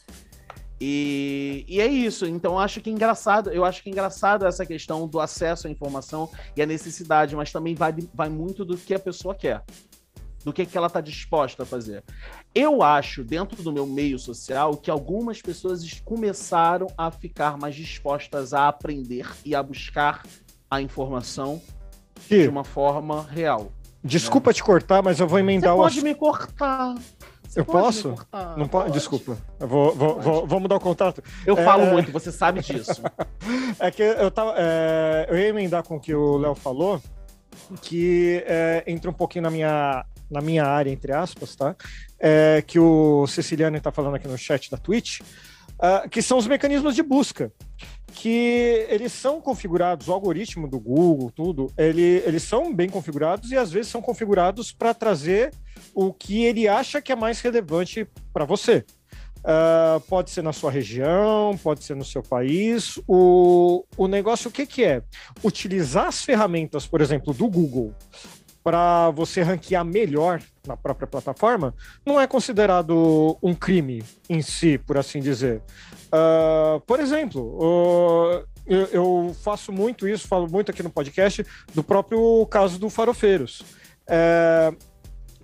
E, 0.84 1.64
e 1.68 1.80
é 1.80 1.86
isso. 1.86 2.26
Então 2.26 2.54
eu 2.54 2.60
acho 2.60 2.82
que 2.82 2.90
é 2.90 2.94
engraçado. 2.94 3.52
Eu 3.52 3.64
acho 3.64 3.84
que 3.84 3.90
é 3.90 3.92
engraçado 3.92 4.48
essa 4.48 4.66
questão 4.66 5.08
do 5.08 5.20
acesso 5.20 5.68
à 5.68 5.70
informação 5.70 6.28
e 6.58 6.62
a 6.62 6.66
necessidade, 6.66 7.36
mas 7.36 7.52
também 7.52 7.76
vai, 7.76 7.94
vai 8.14 8.30
muito 8.30 8.66
do 8.66 8.76
que 8.76 8.94
a 8.94 9.00
pessoa 9.00 9.36
quer 9.36 9.64
do 10.44 10.52
que, 10.52 10.66
que 10.66 10.76
ela 10.76 10.88
está 10.88 11.00
disposta 11.00 11.62
a 11.62 11.66
fazer. 11.68 12.04
Eu 12.56 12.82
acho, 12.82 13.24
dentro 13.24 13.62
do 13.62 13.72
meu 13.72 13.86
meio 13.86 14.18
social, 14.18 14.76
que 14.76 14.90
algumas 14.90 15.40
pessoas 15.40 15.84
es- 15.84 16.00
começaram 16.04 16.88
a 16.98 17.12
ficar 17.12 17.60
mais 17.60 17.76
dispostas 17.76 18.52
a 18.52 18.68
aprender 18.68 19.30
e 19.46 19.54
a 19.54 19.62
buscar 19.62 20.24
a 20.68 20.82
informação 20.82 21.62
de 22.28 22.48
uma 22.48 22.64
forma 22.64 23.22
real. 23.30 23.72
desculpa 24.04 24.52
te 24.52 24.64
cortar, 24.64 25.04
mas 25.04 25.20
eu 25.20 25.28
vou 25.28 25.38
Você 25.38 25.44
emendar 25.44 25.76
o 25.76 25.78
pode 25.78 26.02
me 26.02 26.16
cortar. 26.16 26.96
Você 27.52 27.60
Eu 27.60 27.66
posso? 27.66 28.16
Não 28.56 28.66
pode? 28.66 28.92
Desculpa. 28.94 29.38
Eu 29.60 29.68
vou, 29.68 29.94
vou, 29.94 30.22
vou, 30.22 30.48
vou 30.48 30.60
mudar 30.62 30.78
o 30.78 30.80
contato. 30.80 31.22
Eu 31.46 31.58
É. 31.58 31.66
falo 31.66 31.86
muito, 31.88 32.10
você 32.10 32.32
sabe 32.32 32.62
disso. 32.62 33.02
É 33.78 33.92
que 33.92 34.02
eu 34.02 34.32
tava. 34.32 34.54
é, 34.58 35.26
eu 35.30 35.38
ia 35.38 35.48
emendar 35.50 35.84
com 35.84 35.96
o 35.98 36.00
que 36.00 36.14
o 36.16 36.38
Léo 36.38 36.56
falou, 36.56 37.02
que 37.82 38.42
é, 38.48 38.84
entra 38.88 39.10
um 39.10 39.14
pouquinho 39.14 39.44
na 39.44 39.50
minha, 39.50 40.06
na 40.30 40.40
minha 40.40 40.64
área, 40.64 40.90
entre 40.92 41.12
aspas, 41.12 41.56
tá? 41.56 41.76
É, 42.20 42.64
que 42.66 42.80
o 42.80 43.26
Ceciliano 43.28 43.76
está 43.76 43.92
falando 43.92 44.16
aqui 44.16 44.28
no 44.28 44.38
chat 44.38 44.70
da 44.72 44.78
Twitch, 44.78 45.20
ah, 45.82 46.08
que 46.10 46.22
são 46.22 46.38
os 46.38 46.48
mecanismos 46.48 46.96
de 46.96 47.02
busca. 47.02 47.52
Que 48.14 48.86
eles 48.90 49.14
são 49.14 49.42
configurados, 49.42 50.08
o 50.08 50.14
algoritmo 50.14 50.68
do 50.68 50.80
Google, 50.80 51.32
tudo, 51.32 51.72
ele, 51.78 52.22
eles 52.26 52.44
são 52.44 52.74
bem 52.74 52.90
configurados 52.90 53.52
e 53.52 53.58
às 53.58 53.72
vezes 53.72 53.90
são 53.90 54.02
configurados 54.02 54.72
para 54.72 54.94
trazer 54.94 55.52
o 55.96 56.14
que 56.14 56.44
ele 56.44 56.68
acha 56.68 57.02
que 57.02 57.12
é 57.12 57.16
mais 57.16 57.40
relevante 57.40 58.06
para 58.34 58.46
você. 58.46 58.86
Ah, 59.44 60.00
pode 60.08 60.30
ser 60.30 60.44
na 60.44 60.54
sua 60.54 60.70
região, 60.70 61.58
pode 61.64 61.84
ser 61.84 61.96
no 61.96 62.06
seu 62.06 62.22
país. 62.22 63.00
O, 63.08 63.86
o 63.98 64.08
negócio, 64.08 64.50
o 64.50 64.52
que, 64.52 64.66
que 64.66 64.84
é? 64.84 65.02
Utilizar 65.44 66.08
as 66.08 66.24
ferramentas, 66.24 66.86
por 66.86 67.02
exemplo, 67.02 67.34
do 67.34 67.50
Google 67.50 67.96
para 68.64 69.10
você 69.12 69.42
ranquear 69.42 69.84
melhor 69.84 70.42
na 70.68 70.78
própria 70.78 71.08
plataforma, 71.08 71.74
não 72.06 72.20
é 72.22 72.28
considerado 72.28 73.38
um 73.42 73.54
crime 73.56 74.04
em 74.30 74.42
si, 74.42 74.78
por 74.78 74.98
assim 74.98 75.20
dizer. 75.20 75.62
Ah, 76.12 76.80
por 76.86 77.00
exemplo, 77.00 77.42
o- 77.60 78.44
eu, 78.68 78.86
eu 78.92 79.36
faço 79.44 79.72
muito 79.72 80.08
isso, 80.08 80.28
falo 80.28 80.48
muito 80.50 80.70
aqui 80.70 80.84
no 80.84 80.90
podcast, 80.90 81.46
do 81.74 81.84
próprio 81.84 82.46
caso 82.46 82.78
do 82.78 82.90
Farofeiros. 82.90 83.64
É, 84.08 84.72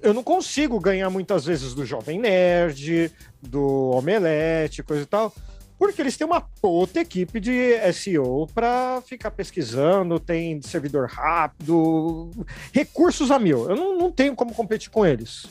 eu 0.04 0.14
não 0.14 0.24
consigo 0.24 0.80
ganhar 0.80 1.10
muitas 1.10 1.46
vezes 1.46 1.74
do 1.74 1.84
Jovem 1.86 2.20
Nerd, 2.20 3.12
do 3.42 3.90
Omelete, 3.92 4.84
coisa 4.84 5.02
e 5.04 5.06
tal, 5.08 5.34
porque 5.78 6.02
eles 6.02 6.18
têm 6.18 6.26
uma 6.26 6.42
puta 6.42 7.00
equipe 7.00 7.40
de 7.40 7.78
SEO 7.94 8.48
para 8.54 9.02
ficar 9.02 9.32
pesquisando, 9.32 10.20
tem 10.20 10.62
servidor 10.62 11.08
rápido, 11.08 12.32
recursos 12.74 13.30
a 13.30 13.38
mil. 13.38 13.70
Eu 13.70 13.76
não, 13.76 13.98
não 13.98 14.12
tenho 14.12 14.36
como 14.36 14.54
competir 14.54 14.90
com 14.90 15.06
eles. 15.06 15.46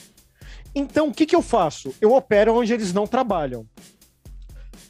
Então, 0.75 1.09
o 1.09 1.15
que, 1.15 1.27
que 1.27 1.37
eu 1.37 1.43
faço? 1.43 1.95
Eu 2.01 2.13
opero 2.13 2.55
onde 2.55 2.73
eles 2.73 2.93
não 2.93 3.07
trabalham. 3.07 3.67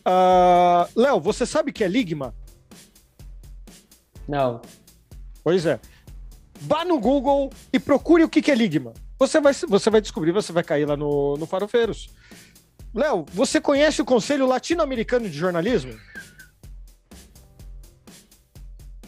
Ah, 0.05 0.89
Léo, 0.97 1.21
você 1.21 1.45
sabe 1.45 1.71
o 1.71 1.75
que 1.75 1.85
é 1.85 1.89
Ligma? 1.89 2.35
Não. 4.27 4.63
Pois 5.45 5.67
é. 5.67 5.79
Vá 6.61 6.85
no 6.85 6.99
Google 6.99 7.51
e 7.73 7.79
procure 7.79 8.25
o 8.25 8.29
que, 8.29 8.41
que 8.41 8.51
é 8.51 8.55
Ligma. 8.55 8.95
Você 9.19 9.41
vai, 9.41 9.53
você 9.53 9.91
vai 9.91 10.01
descobrir, 10.01 10.33
você 10.33 10.53
vai 10.53 10.63
cair 10.63 10.87
lá 10.87 10.97
no, 10.97 11.37
no 11.37 11.47
Farofeiros. 11.47 12.11
Léo, 12.97 13.27
você 13.31 13.61
conhece 13.61 14.01
o 14.01 14.05
Conselho 14.07 14.47
Latino-Americano 14.47 15.29
de 15.29 15.37
Jornalismo? 15.39 15.93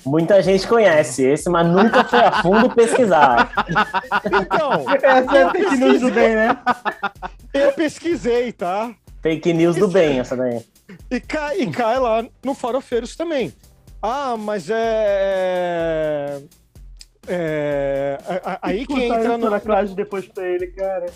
Muita 0.05 0.43
gente 0.43 0.66
conhece 0.69 1.23
esse, 1.24 1.48
mas 1.51 1.66
nunca 1.66 2.05
foi 2.05 2.19
a 2.20 2.43
fundo 2.43 2.70
pesquisar. 2.74 3.51
Então, 4.27 4.85
Essa 4.94 5.36
é 5.39 5.43
a 5.43 5.51
fake 5.51 5.77
news 5.77 6.01
do 6.02 6.10
bem, 6.10 6.35
né? 6.35 6.56
eu 7.55 7.73
pesquisei, 7.73 8.52
tá? 8.52 8.94
Fake 9.23 9.52
news 9.55 9.77
do 9.77 9.89
bem, 9.89 10.20
essa 10.20 10.36
daí. 10.36 10.62
E 11.10 11.19
cai, 11.20 11.60
e 11.60 11.70
cai 11.70 11.98
lá 11.98 12.24
no 12.44 12.55
Farofeiros 12.55 13.16
também. 13.16 13.52
Ah, 14.02 14.36
mas 14.39 14.69
é. 14.70 16.40
É. 17.27 18.19
a- 18.44 18.59
Aí 18.62 18.86
que 18.86 19.02
entra 19.02 19.36
no. 19.36 19.51
na 19.51 19.60
classe 19.60 19.94
depois 19.94 20.27
pra 20.28 20.47
ele, 20.47 20.69
cara. 20.69 21.06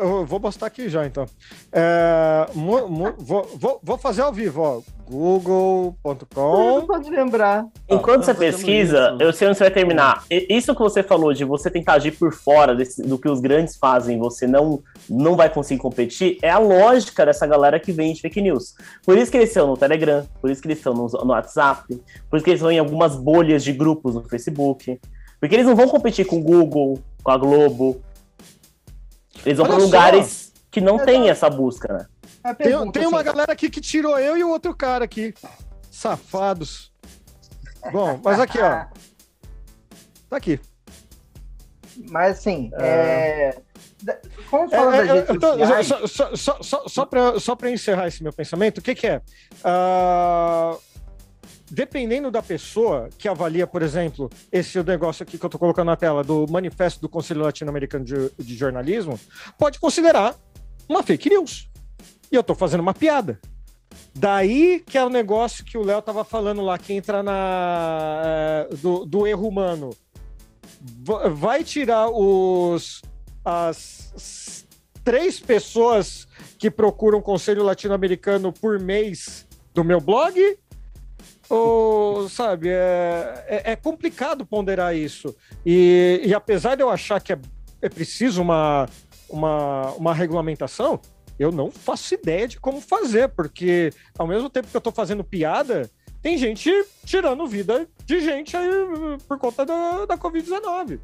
Eu 0.00 0.26
vou 0.26 0.40
postar 0.40 0.66
aqui 0.66 0.88
já, 0.88 1.06
então. 1.06 1.26
É, 1.72 2.46
mu- 2.54 2.88
mu- 2.88 3.14
vou, 3.18 3.48
vou- 3.56 3.80
vou 3.82 3.96
fazer 3.96 4.22
ao 4.22 4.32
vivo, 4.32 4.60
ó. 4.62 4.74
Não 5.08 5.38
google.com. 5.38 6.86
pode 6.86 7.10
lembrar. 7.10 7.66
Enquanto 7.88 8.24
tá 8.24 8.32
você 8.32 8.34
pesquisa, 8.34 9.10
isso. 9.14 9.22
eu 9.22 9.32
sei 9.32 9.48
onde 9.48 9.58
você 9.58 9.64
vai 9.64 9.70
terminar. 9.70 10.24
Isso 10.30 10.74
que 10.74 10.80
você 10.80 11.02
falou 11.02 11.32
de 11.32 11.44
você 11.44 11.70
tentar 11.70 11.94
agir 11.94 12.12
por 12.12 12.32
fora 12.32 12.74
desse- 12.74 13.02
do 13.02 13.18
que 13.18 13.28
os 13.28 13.38
grandes 13.40 13.76
fazem, 13.76 14.18
você 14.18 14.46
não, 14.46 14.82
não 15.08 15.36
vai 15.36 15.48
conseguir 15.50 15.80
competir, 15.80 16.38
é 16.42 16.50
a 16.50 16.58
lógica 16.58 17.24
dessa 17.26 17.46
galera 17.46 17.78
que 17.78 17.92
vende 17.92 18.20
fake 18.20 18.40
news. 18.40 18.74
Por 19.04 19.16
isso 19.18 19.30
que 19.30 19.36
eles 19.36 19.50
estão 19.50 19.66
no 19.66 19.76
Telegram, 19.76 20.26
por 20.40 20.50
isso 20.50 20.60
que 20.62 20.68
eles 20.68 20.78
estão 20.78 20.94
no, 20.94 21.06
no 21.06 21.32
WhatsApp, 21.32 21.82
por 22.30 22.36
isso 22.36 22.44
que 22.44 22.50
eles 22.50 22.60
estão 22.60 22.72
em 22.72 22.78
algumas 22.78 23.14
bolhas 23.14 23.62
de 23.62 23.72
grupos 23.72 24.14
no 24.14 24.22
Facebook. 24.22 24.98
Porque 25.38 25.54
eles 25.54 25.66
não 25.66 25.76
vão 25.76 25.86
competir 25.88 26.24
com 26.24 26.38
o 26.38 26.42
Google, 26.42 26.98
com 27.22 27.30
a 27.30 27.36
Globo. 27.36 28.00
Eles 29.44 29.58
vão 29.58 29.66
Olha 29.66 29.74
para 29.74 29.80
só. 29.80 29.86
lugares 29.86 30.52
que 30.70 30.80
não 30.80 30.94
Exato. 30.96 31.06
tem 31.10 31.30
essa 31.30 31.50
busca, 31.50 31.92
né? 31.92 32.06
A 32.42 32.54
Tem, 32.54 32.68
pergunta, 32.68 32.98
tem 32.98 33.08
uma 33.08 33.18
assim, 33.18 33.26
galera 33.26 33.52
aqui 33.52 33.70
que 33.70 33.80
tirou 33.80 34.18
eu 34.18 34.36
e 34.36 34.44
o 34.44 34.48
outro 34.50 34.74
cara 34.74 35.04
aqui. 35.04 35.34
Safados. 35.90 36.92
Bom, 37.92 38.20
mas 38.22 38.40
aqui, 38.40 38.58
ó. 38.58 38.84
Tá 40.28 40.38
aqui. 40.38 40.58
Mas 42.10 42.38
assim, 42.38 42.70
é... 42.78 43.56
É, 44.06 44.20
falar 44.50 44.96
é, 45.06 45.22
tô- 45.22 45.58
sociais. 45.58 45.86
só 45.86 46.06
só, 46.06 46.36
só, 46.62 46.88
só, 46.88 47.38
só 47.38 47.54
para 47.56 47.70
encerrar 47.70 48.08
esse 48.08 48.22
meu 48.22 48.32
pensamento, 48.32 48.78
o 48.78 48.82
que, 48.82 48.94
que 48.94 49.06
é? 49.06 49.22
Ah, 49.62 50.76
dependendo 51.74 52.30
da 52.30 52.40
pessoa 52.42 53.08
que 53.18 53.28
avalia, 53.28 53.66
por 53.66 53.82
exemplo, 53.82 54.30
esse 54.52 54.82
negócio 54.82 55.22
aqui 55.22 55.36
que 55.36 55.44
eu 55.44 55.48
estou 55.48 55.58
colocando 55.58 55.86
na 55.86 55.96
tela, 55.96 56.22
do 56.22 56.46
Manifesto 56.48 57.00
do 57.00 57.08
Conselho 57.08 57.42
Latino-Americano 57.42 58.04
de, 58.04 58.30
de 58.38 58.56
Jornalismo, 58.56 59.18
pode 59.58 59.78
considerar 59.80 60.36
uma 60.88 61.02
fake 61.02 61.28
news. 61.28 61.68
E 62.30 62.34
eu 62.36 62.40
estou 62.40 62.54
fazendo 62.56 62.80
uma 62.80 62.94
piada. 62.94 63.38
Daí 64.14 64.82
que 64.86 64.96
é 64.96 65.04
o 65.04 65.08
negócio 65.08 65.64
que 65.64 65.76
o 65.76 65.82
Léo 65.84 65.98
estava 65.98 66.24
falando 66.24 66.62
lá, 66.62 66.78
que 66.78 66.92
entra 66.92 67.22
na 67.22 68.22
eh, 68.24 68.68
do, 68.76 69.04
do 69.04 69.26
erro 69.26 69.48
humano. 69.48 69.90
Va- 71.04 71.28
Vai 71.28 71.64
tirar 71.64 72.08
os 72.10 73.02
as 73.44 74.64
três 75.02 75.38
pessoas 75.38 76.26
que 76.58 76.70
procuram 76.70 77.20
conselho 77.20 77.62
latino-americano 77.62 78.52
por 78.52 78.80
mês 78.80 79.46
do 79.74 79.84
meu 79.84 80.00
blog? 80.00 80.38
Ou, 81.48 82.28
sabe, 82.28 82.68
é, 82.68 83.44
é, 83.46 83.72
é 83.72 83.76
complicado 83.76 84.46
ponderar 84.46 84.96
isso. 84.96 85.34
E, 85.64 86.20
e 86.24 86.34
apesar 86.34 86.74
de 86.74 86.82
eu 86.82 86.90
achar 86.90 87.20
que 87.20 87.32
é, 87.32 87.38
é 87.82 87.88
preciso 87.88 88.40
uma, 88.40 88.88
uma, 89.28 89.92
uma 89.92 90.14
regulamentação, 90.14 91.00
eu 91.38 91.50
não 91.50 91.70
faço 91.70 92.14
ideia 92.14 92.46
de 92.48 92.58
como 92.60 92.80
fazer, 92.80 93.28
porque 93.28 93.92
ao 94.18 94.26
mesmo 94.26 94.48
tempo 94.48 94.68
que 94.68 94.76
eu 94.76 94.80
tô 94.80 94.92
fazendo 94.92 95.24
piada, 95.24 95.90
tem 96.22 96.38
gente 96.38 96.70
tirando 97.04 97.46
vida 97.46 97.86
de 98.06 98.20
gente 98.20 98.56
aí 98.56 98.68
uh, 98.68 99.18
por 99.28 99.38
conta 99.38 99.66
da, 99.66 100.06
da 100.06 100.16
Covid-19. 100.16 100.98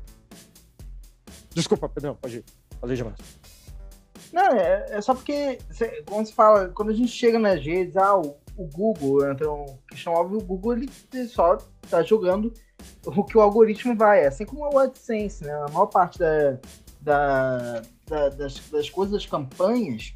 Desculpa, 1.53 1.89
Pedrão, 1.89 2.15
pode 2.15 2.39
ir. 2.39 2.45
Falei 2.81 2.97
demais. 2.97 3.17
Não, 4.33 4.47
é, 4.53 4.87
é 4.91 5.01
só 5.01 5.15
porque, 5.15 5.59
cê- 5.71 6.03
quando 6.09 6.27
se 6.27 6.33
fala, 6.33 6.69
quando 6.69 6.91
a 6.91 6.95
gente 6.95 7.11
chega 7.11 7.39
nas 7.39 7.61
redes, 7.63 7.97
ah, 7.97 8.17
o, 8.17 8.37
o 8.63 8.67
Google, 8.69 9.31
então, 9.31 9.65
questão 9.89 10.13
óbvia, 10.13 10.39
o 10.39 10.43
Google 10.45 10.75
ele, 10.75 10.91
só 11.29 11.57
tá 11.89 12.03
jogando 12.03 12.53
o 13.07 13.25
que 13.25 13.39
o 13.39 13.41
algoritmo 13.41 13.97
vai, 13.97 14.27
assim 14.27 14.45
como 14.45 14.69
o 14.71 14.79
AdSense, 14.79 15.45
né? 15.45 15.53
A 15.53 15.69
maior 15.71 15.87
parte 15.87 16.19
da, 16.19 16.59
da- 17.01 17.83
da- 18.07 18.29
das, 18.29 18.59
das 18.71 18.91
coisas, 18.91 19.15
das 19.15 19.27
campanhas, 19.27 20.13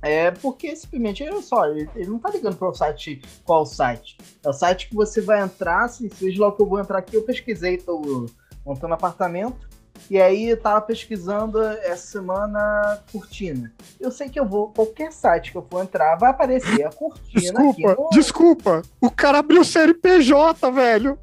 é 0.00 0.30
porque 0.30 0.74
simplesmente, 0.74 1.22
olha 1.22 1.42
só, 1.42 1.66
ele, 1.68 1.88
ele 1.94 2.10
não 2.10 2.18
tá 2.18 2.30
ligando 2.30 2.56
para 2.56 2.68
o 2.70 2.74
site, 2.74 3.20
qual 3.44 3.64
site. 3.66 4.16
É 4.44 4.48
o 4.48 4.52
site 4.52 4.88
que 4.88 4.94
você 4.94 5.20
vai 5.20 5.40
entrar, 5.42 5.88
se 5.88 6.08
seja 6.10 6.42
lá 6.44 6.52
que 6.52 6.60
eu 6.62 6.66
vou 6.66 6.80
entrar 6.80 6.98
aqui, 6.98 7.14
eu 7.16 7.22
pesquisei, 7.22 7.76
tô 7.78 8.26
montando 8.64 8.94
apartamento, 8.94 9.68
e 10.10 10.20
aí 10.20 10.48
eu 10.50 10.56
tava 10.60 10.80
pesquisando 10.82 11.62
essa 11.62 12.06
semana 12.18 12.98
cortina. 13.12 13.72
Eu 14.00 14.10
sei 14.10 14.28
que 14.28 14.38
eu 14.38 14.44
vou, 14.46 14.68
qualquer 14.68 15.12
site 15.12 15.52
que 15.52 15.56
eu 15.58 15.66
for 15.70 15.82
entrar, 15.82 16.16
vai 16.16 16.30
aparecer 16.30 16.84
a 16.84 16.90
cortina 16.90 17.40
Desculpa, 17.40 17.90
aqui. 17.92 18.00
no- 18.02 18.08
desculpa. 18.10 18.82
O 19.00 19.10
cara 19.10 19.38
abriu 19.38 19.64
CNPJ, 19.64 20.70
velho. 20.70 21.18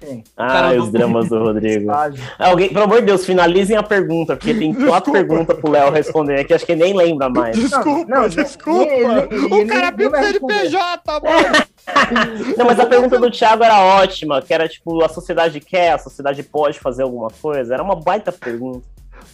Sim. 0.00 0.22
Ah, 0.36 0.46
Cara, 0.46 0.80
os 0.80 0.92
dramas 0.92 1.28
do 1.28 1.38
Rodrigo. 1.40 1.90
Alguém, 2.38 2.68
pelo 2.68 2.84
amor 2.84 3.00
de 3.00 3.06
Deus, 3.06 3.26
finalizem 3.26 3.76
a 3.76 3.82
pergunta, 3.82 4.36
porque 4.36 4.54
tem 4.54 4.72
quatro 4.72 5.12
Desculpa. 5.12 5.18
perguntas 5.18 5.58
pro 5.58 5.70
Léo 5.72 5.90
responder 5.90 6.38
aqui, 6.40 6.54
acho 6.54 6.64
que 6.64 6.70
ele 6.72 6.84
nem 6.84 6.94
lembra 6.94 7.28
mais. 7.28 7.56
Desculpa, 7.56 8.04
não, 8.08 8.22
não, 8.22 8.28
desculpa. 8.28 8.82
ele- 8.92 9.34
ele- 9.34 9.46
o 9.46 9.54
ele 9.56 9.66
cara 9.66 9.80
nem 9.80 9.88
abriu 9.88 10.10
responder. 10.10 10.54
CNPJ, 10.70 11.20
mano. 11.20 11.64
Não, 12.56 12.66
mas 12.66 12.80
a 12.80 12.86
pergunta 12.86 13.18
do 13.18 13.30
Thiago 13.30 13.64
era 13.64 13.80
ótima, 13.80 14.42
que 14.42 14.52
era 14.52 14.68
tipo, 14.68 15.02
a 15.04 15.08
sociedade 15.08 15.60
quer, 15.60 15.92
a 15.92 15.98
sociedade 15.98 16.42
pode 16.42 16.78
fazer 16.78 17.02
alguma 17.02 17.28
coisa? 17.28 17.74
Era 17.74 17.82
uma 17.82 17.96
baita 17.96 18.32
pergunta. 18.32 18.86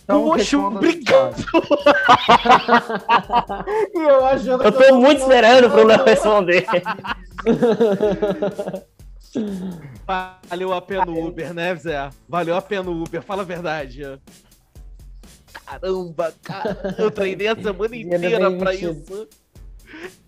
Então, 0.05 0.25
Poxa, 0.25 0.59
obrigado. 0.59 1.37
E 3.95 3.99
eu 4.07 4.27
achando 4.27 4.63
Eu 4.63 4.73
que 4.73 4.87
tô 4.87 4.95
muito 4.97 5.23
esperando 5.23 5.71
pro 5.71 5.87
Léo 5.87 6.05
responder. 6.05 6.67
Valeu 10.49 10.73
a 10.73 10.81
pena 10.81 11.11
o 11.11 11.27
Uber, 11.27 11.53
né, 11.55 11.75
Zé? 11.77 12.11
Valeu 12.29 12.55
a 12.55 12.63
pena 12.63 12.91
o 12.91 13.03
Uber, 13.03 13.23
fala 13.23 13.43
a 13.43 13.47
verdade. 13.47 14.03
Caramba, 15.67 16.33
cara, 16.43 16.95
eu 16.99 17.11
treinei 17.11 17.49
a 17.49 17.57
semana 17.57 17.89
Dia 17.89 18.03
inteira 18.03 18.51
pra 18.53 18.75
isso. 18.75 19.27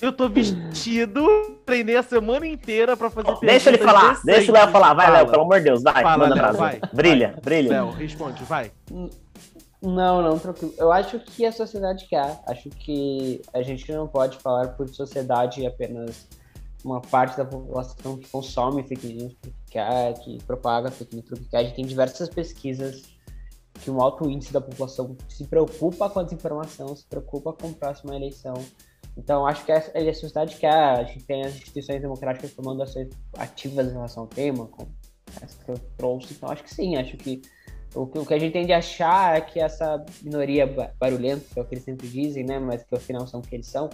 Eu 0.00 0.12
tô 0.12 0.28
vestido, 0.28 1.26
treinei 1.64 1.96
a 1.96 2.02
semana 2.02 2.46
inteira 2.46 2.96
pra 2.96 3.10
fazer 3.10 3.34
Deixa 3.40 3.70
ele 3.70 3.78
falar, 3.78 4.20
deixa 4.24 4.50
o 4.50 4.54
Léo 4.54 4.68
falar. 4.68 4.94
Vai, 4.94 5.06
Fala. 5.06 5.18
Léo, 5.18 5.30
pelo 5.30 5.42
amor 5.42 5.58
de 5.58 5.64
Deus, 5.64 5.82
vai. 5.82 6.02
Fala, 6.02 6.18
manda 6.18 6.34
Léo, 6.34 6.42
brasa. 6.42 6.58
vai, 6.58 6.80
Brilha, 6.92 7.38
brilha. 7.42 7.70
Léo, 7.70 7.90
responde, 7.90 8.44
vai. 8.44 8.72
Não, 9.82 10.22
não, 10.22 10.38
tranquilo. 10.38 10.74
Eu 10.78 10.90
acho 10.90 11.18
que 11.20 11.44
a 11.44 11.52
sociedade 11.52 12.06
quer. 12.08 12.40
Acho 12.46 12.68
que 12.70 13.42
a 13.52 13.62
gente 13.62 13.90
não 13.92 14.06
pode 14.06 14.38
falar 14.38 14.68
por 14.68 14.88
sociedade 14.88 15.66
apenas 15.66 16.26
uma 16.84 17.00
parte 17.00 17.36
da 17.36 17.44
população 17.44 18.16
que 18.16 18.28
consome 18.28 18.82
fake 18.84 19.06
news 19.08 19.34
porque 19.34 19.56
quer, 19.70 20.14
que 20.20 20.38
propaga 20.44 20.90
fake 20.90 21.14
news 21.16 21.28
porque 21.28 21.44
quer. 21.50 21.58
A 21.58 21.62
gente 21.64 21.76
tem 21.76 21.84
diversas 21.84 22.28
pesquisas 22.28 23.02
que 23.82 23.90
um 23.90 24.00
alto 24.00 24.28
índice 24.28 24.52
da 24.52 24.60
população 24.60 25.16
se 25.28 25.44
preocupa 25.44 26.08
com 26.08 26.20
a 26.20 26.22
desinformação, 26.22 26.94
se 26.96 27.04
preocupa 27.04 27.52
com 27.52 27.68
a 27.68 27.72
próxima 27.72 28.16
eleição. 28.16 28.54
Então, 29.16 29.46
acho 29.46 29.64
que 29.64 29.72
a, 29.72 29.78
a 29.78 30.14
sociedade 30.14 30.56
quer. 30.56 30.72
A 30.72 31.04
gente 31.04 31.24
tem 31.24 31.44
as 31.44 31.54
instituições 31.54 32.00
democráticas 32.00 32.52
tomando 32.52 32.82
ações 32.82 33.08
ativas 33.38 33.88
em 33.88 33.92
relação 33.92 34.24
ao 34.24 34.28
tema, 34.28 34.66
como 34.66 34.94
essa 35.40 35.62
que 35.64 35.70
eu 35.70 35.78
trouxe. 35.96 36.34
Então, 36.34 36.50
acho 36.50 36.62
que 36.62 36.74
sim, 36.74 36.96
acho 36.96 37.16
que 37.16 37.42
o 37.94 38.06
que, 38.06 38.24
que 38.26 38.34
a 38.34 38.38
gente 38.38 38.52
tende 38.52 38.72
a 38.72 38.78
achar 38.78 39.36
é 39.36 39.40
que 39.40 39.58
essa 39.58 40.04
minoria 40.22 40.66
ba- 40.66 40.92
barulhenta, 40.98 41.44
que 41.52 41.58
é 41.58 41.62
o 41.62 41.64
que 41.64 41.74
eles 41.74 41.84
sempre 41.84 42.06
dizem, 42.06 42.44
né, 42.44 42.58
mas 42.58 42.82
que 42.82 42.94
afinal 42.94 43.26
são 43.26 43.40
o 43.40 43.42
que 43.42 43.54
eles 43.54 43.66
são, 43.66 43.88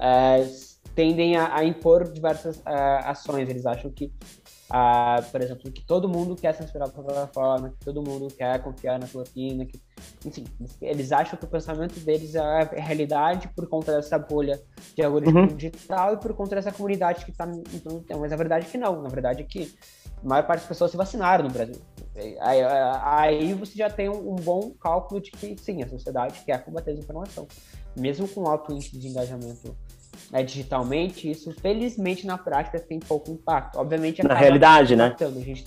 é, 0.00 0.44
tendem 0.94 1.36
a, 1.36 1.56
a 1.56 1.64
impor 1.64 2.10
diversas 2.10 2.60
ah, 2.64 3.10
ações. 3.10 3.48
Eles 3.48 3.64
acham 3.64 3.90
que, 3.90 4.12
por 5.30 5.40
exemplo, 5.40 5.70
que 5.70 5.84
todo 5.84 6.08
mundo 6.08 6.34
quer 6.34 6.52
censurar 6.54 6.88
a 6.88 6.90
plataforma, 6.90 7.70
que 7.70 7.84
todo 7.84 8.02
mundo 8.02 8.26
quer 8.36 8.60
confiar 8.62 8.98
na 8.98 9.06
cloroquina, 9.06 9.64
que, 9.64 9.80
enfim, 10.24 10.44
eles- 10.82 11.12
acham 11.12 11.38
que 11.38 11.44
o 11.44 11.48
pensamento 11.48 11.98
deles 12.00 12.34
é 12.34 12.40
a 12.40 12.64
realidade 12.64 13.48
por 13.54 13.68
conta 13.68 13.92
dessa 13.94 14.18
bolha 14.18 14.60
de 14.94 15.02
algoritmo 15.02 15.40
Uhum. 15.40 15.56
digital 15.56 16.14
e 16.14 16.16
por 16.16 16.34
conta 16.34 16.56
dessa 16.56 16.72
comunidade 16.72 17.24
que 17.24 17.30
está 17.30 17.48
então, 17.72 18.18
mas 18.18 18.32
a 18.32 18.36
verdade 18.36 18.66
é 18.66 18.70
que 18.70 18.78
não, 18.78 19.00
na 19.02 19.08
verdade 19.08 19.42
é 19.42 19.44
que 19.44 19.72
a 20.24 20.28
maior 20.28 20.46
parte 20.46 20.60
das 20.60 20.68
pessoas 20.68 20.90
se 20.90 20.96
vacinaram 20.96 21.44
no 21.44 21.50
Brasil. 21.50 21.76
Aí, 22.40 22.62
aí 23.02 23.54
você 23.54 23.76
já 23.76 23.88
tem 23.90 24.08
um, 24.08 24.32
um 24.32 24.36
bom 24.36 24.70
cálculo 24.80 25.20
de 25.20 25.30
que 25.30 25.56
sim, 25.58 25.82
a 25.82 25.88
sociedade 25.88 26.40
quer 26.44 26.64
combater 26.64 26.90
a 26.90 26.94
desinformação. 26.94 27.46
Mesmo 27.96 28.26
com 28.28 28.46
alto 28.48 28.72
índice 28.72 28.98
de 28.98 29.08
engajamento 29.08 29.76
né, 30.30 30.42
digitalmente, 30.42 31.30
isso 31.30 31.52
felizmente 31.60 32.26
na 32.26 32.36
prática 32.38 32.78
tem 32.80 32.98
pouco 32.98 33.30
impacto. 33.30 33.78
Obviamente 33.78 34.22
Na 34.22 34.34
realidade, 34.34 34.94
né? 34.96 35.06
impactando. 35.06 35.38
A 35.38 35.42
gente, 35.42 35.64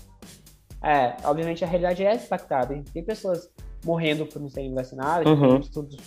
é, 0.84 1.16
obviamente 1.24 1.64
a 1.64 1.68
realidade 1.68 2.04
é 2.04 2.16
impactada. 2.16 2.74
A 2.74 2.78
gente 2.78 2.92
tem 2.92 3.04
pessoas 3.04 3.50
morrendo 3.86 4.26
por 4.26 4.42
não 4.42 4.50
serem 4.50 4.74
vacinadas, 4.74 5.26
Uhum. 5.28 5.52
tem 5.52 5.60
estudos 5.62 5.98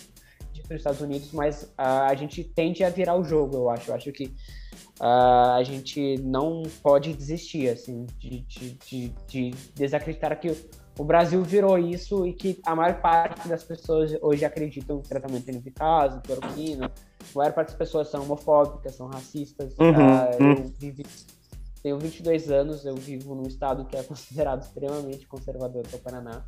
nos 0.69 0.79
Estados 0.79 1.01
Unidos, 1.01 1.31
mas 1.33 1.73
ah, 1.77 2.07
a 2.07 2.15
gente 2.15 2.43
tende 2.43 2.83
a 2.83 2.89
virar 2.89 3.15
o 3.15 3.23
jogo, 3.23 3.55
eu 3.57 3.69
acho. 3.69 3.91
Eu 3.91 3.95
acho 3.95 4.11
que 4.11 4.33
ah, 4.99 5.55
a 5.55 5.63
gente 5.63 6.17
não 6.23 6.63
pode 6.81 7.13
desistir, 7.13 7.67
assim, 7.69 8.05
de, 8.17 8.39
de, 8.41 8.69
de, 8.87 9.09
de 9.27 9.51
desacreditar 9.75 10.39
que 10.39 10.49
o- 10.97 11.03
Brasil 11.03 11.43
virou 11.43 11.77
isso 11.77 12.25
e 12.25 12.33
que 12.33 12.59
a 12.65 12.75
maior 12.75 13.01
parte 13.01 13.47
das 13.47 13.63
pessoas 13.63 14.15
hoje 14.21 14.45
acreditam 14.45 14.99
em 14.99 15.01
tratamento 15.01 15.49
ineficaz, 15.49 16.15
em 16.15 16.21
cloroquina. 16.21 16.91
A 17.33 17.37
maior 17.37 17.53
parte 17.53 17.69
das 17.69 17.77
pessoas 17.77 18.09
são 18.09 18.23
homofóbicas, 18.23 18.95
são 18.95 19.07
racistas. 19.07 19.75
Uhum, 19.77 19.87
uhum. 19.89 20.53
eu 20.53 20.73
vivi, 20.79 21.05
tenho 21.83 21.99
22 21.99 22.49
anos, 22.49 22.85
eu 22.85 22.95
vivo 22.95 23.35
num 23.35 23.47
estado 23.47 23.85
que 23.85 23.97
é 23.97 24.03
considerado 24.03 24.61
extremamente 24.61 25.27
conservador, 25.27 25.83
que 25.83 25.93
é 25.93 25.97
o 25.97 26.01
Paraná. 26.01 26.45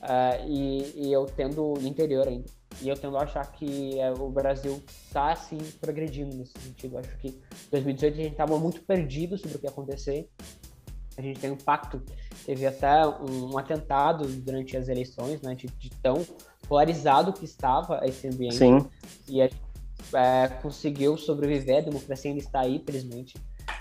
Ah, 0.00 0.38
e, 0.46 0.92
e 0.94 1.12
eu 1.12 1.26
tendo 1.26 1.74
interior 1.80 2.26
ainda. 2.26 2.48
E 2.80 2.88
eu 2.88 2.96
tendo 2.96 3.16
a 3.16 3.22
achar 3.22 3.50
que 3.52 3.98
é, 3.98 4.12
o 4.12 4.28
Brasil 4.28 4.82
está 5.06 5.32
assim 5.32 5.58
progredindo 5.80 6.36
nesse 6.36 6.52
sentido. 6.60 6.98
Acho 6.98 7.16
que 7.18 7.28
em 7.28 7.70
2018 7.70 8.12
a 8.12 8.16
gente 8.16 8.32
estava 8.32 8.58
muito 8.58 8.82
perdido 8.82 9.36
sobre 9.36 9.56
o 9.56 9.58
que 9.58 9.66
ia 9.66 9.70
acontecer. 9.70 10.28
A 11.16 11.22
gente 11.22 11.40
tem 11.40 11.50
um 11.50 11.56
pacto, 11.56 12.02
teve 12.44 12.66
até 12.66 13.06
um, 13.06 13.54
um 13.54 13.58
atentado 13.58 14.26
durante 14.26 14.76
as 14.76 14.88
eleições, 14.88 15.40
né, 15.40 15.54
de, 15.54 15.66
de 15.66 15.90
tão 16.02 16.22
polarizado 16.68 17.32
que 17.32 17.44
estava 17.44 18.00
esse 18.04 18.28
ambiente 18.28 18.56
Sim. 18.56 18.86
e 19.26 19.40
a 19.40 19.44
gente 19.44 19.65
é, 20.14 20.48
conseguiu 20.62 21.16
sobreviver, 21.16 21.78
a 21.78 21.80
democracia 21.82 22.30
ainda 22.30 22.42
está 22.42 22.60
aí, 22.60 22.82
felizmente. 22.84 23.34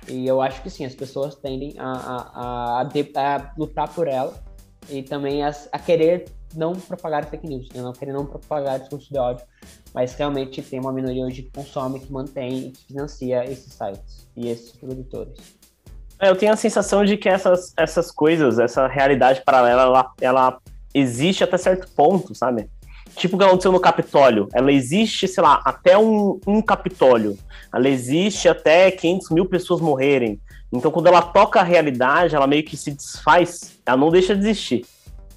E 0.07 0.25
eu 0.27 0.41
acho 0.41 0.61
que 0.61 0.69
sim, 0.69 0.85
as 0.85 0.95
pessoas 0.95 1.35
tendem 1.35 1.75
a, 1.77 1.91
a, 1.91 2.81
a, 2.81 2.83
de- 2.85 3.11
a 3.15 3.51
lutar 3.57 3.87
por 3.93 4.07
ela 4.07 4.33
e 4.89 5.01
também 5.03 5.43
a, 5.43 5.53
a 5.71 5.79
querer 5.79 6.25
não 6.55 6.73
propagar 6.73 7.25
fake 7.25 7.47
news, 7.47 7.67
né? 7.73 7.81
não 7.81 7.91
querer 7.91 8.13
não 8.13 8.25
propagar 8.25 8.79
discurso 8.79 9.11
de 9.11 9.17
ódio, 9.19 9.45
mas 9.93 10.13
realmente 10.13 10.61
tem 10.61 10.79
uma 10.79 10.91
minoria 10.93 11.25
hoje 11.25 11.43
que 11.43 11.51
consome, 11.51 11.99
que 11.99 12.11
mantém 12.11 12.67
e 12.67 12.71
que 12.71 12.85
financia 12.85 13.43
esses 13.43 13.73
sites 13.73 14.27
e 14.35 14.47
esses 14.47 14.71
produtores. 14.73 15.33
É, 16.19 16.29
Eu 16.29 16.35
tenho 16.35 16.53
a 16.53 16.55
sensação 16.55 17.03
de 17.03 17.17
que 17.17 17.27
essas, 17.27 17.73
essas 17.75 18.09
coisas, 18.11 18.57
essa 18.57 18.87
realidade 18.87 19.41
paralela, 19.43 19.81
ela, 19.83 20.13
ela 20.21 20.59
existe 20.93 21.43
até 21.43 21.57
certo 21.57 21.89
ponto, 21.93 22.33
sabe? 22.33 22.69
Tipo 23.15 23.35
o 23.35 23.39
que 23.39 23.45
aconteceu 23.45 23.71
no 23.71 23.79
Capitólio. 23.79 24.47
Ela 24.53 24.71
existe, 24.71 25.27
sei 25.27 25.41
lá, 25.43 25.61
até 25.63 25.97
um, 25.97 26.39
um 26.45 26.61
Capitólio. 26.61 27.37
Ela 27.73 27.87
existe 27.89 28.47
até 28.49 28.91
500 28.91 29.29
mil 29.31 29.45
pessoas 29.45 29.79
morrerem. 29.81 30.39
Então, 30.71 30.91
quando 30.91 31.07
ela 31.07 31.21
toca 31.21 31.59
a 31.59 31.63
realidade, 31.63 32.35
ela 32.35 32.47
meio 32.47 32.63
que 32.63 32.75
se 32.75 32.91
desfaz. 32.91 33.79
Ela 33.85 33.97
não 33.97 34.09
deixa 34.09 34.35
de 34.35 34.41
existir. 34.41 34.85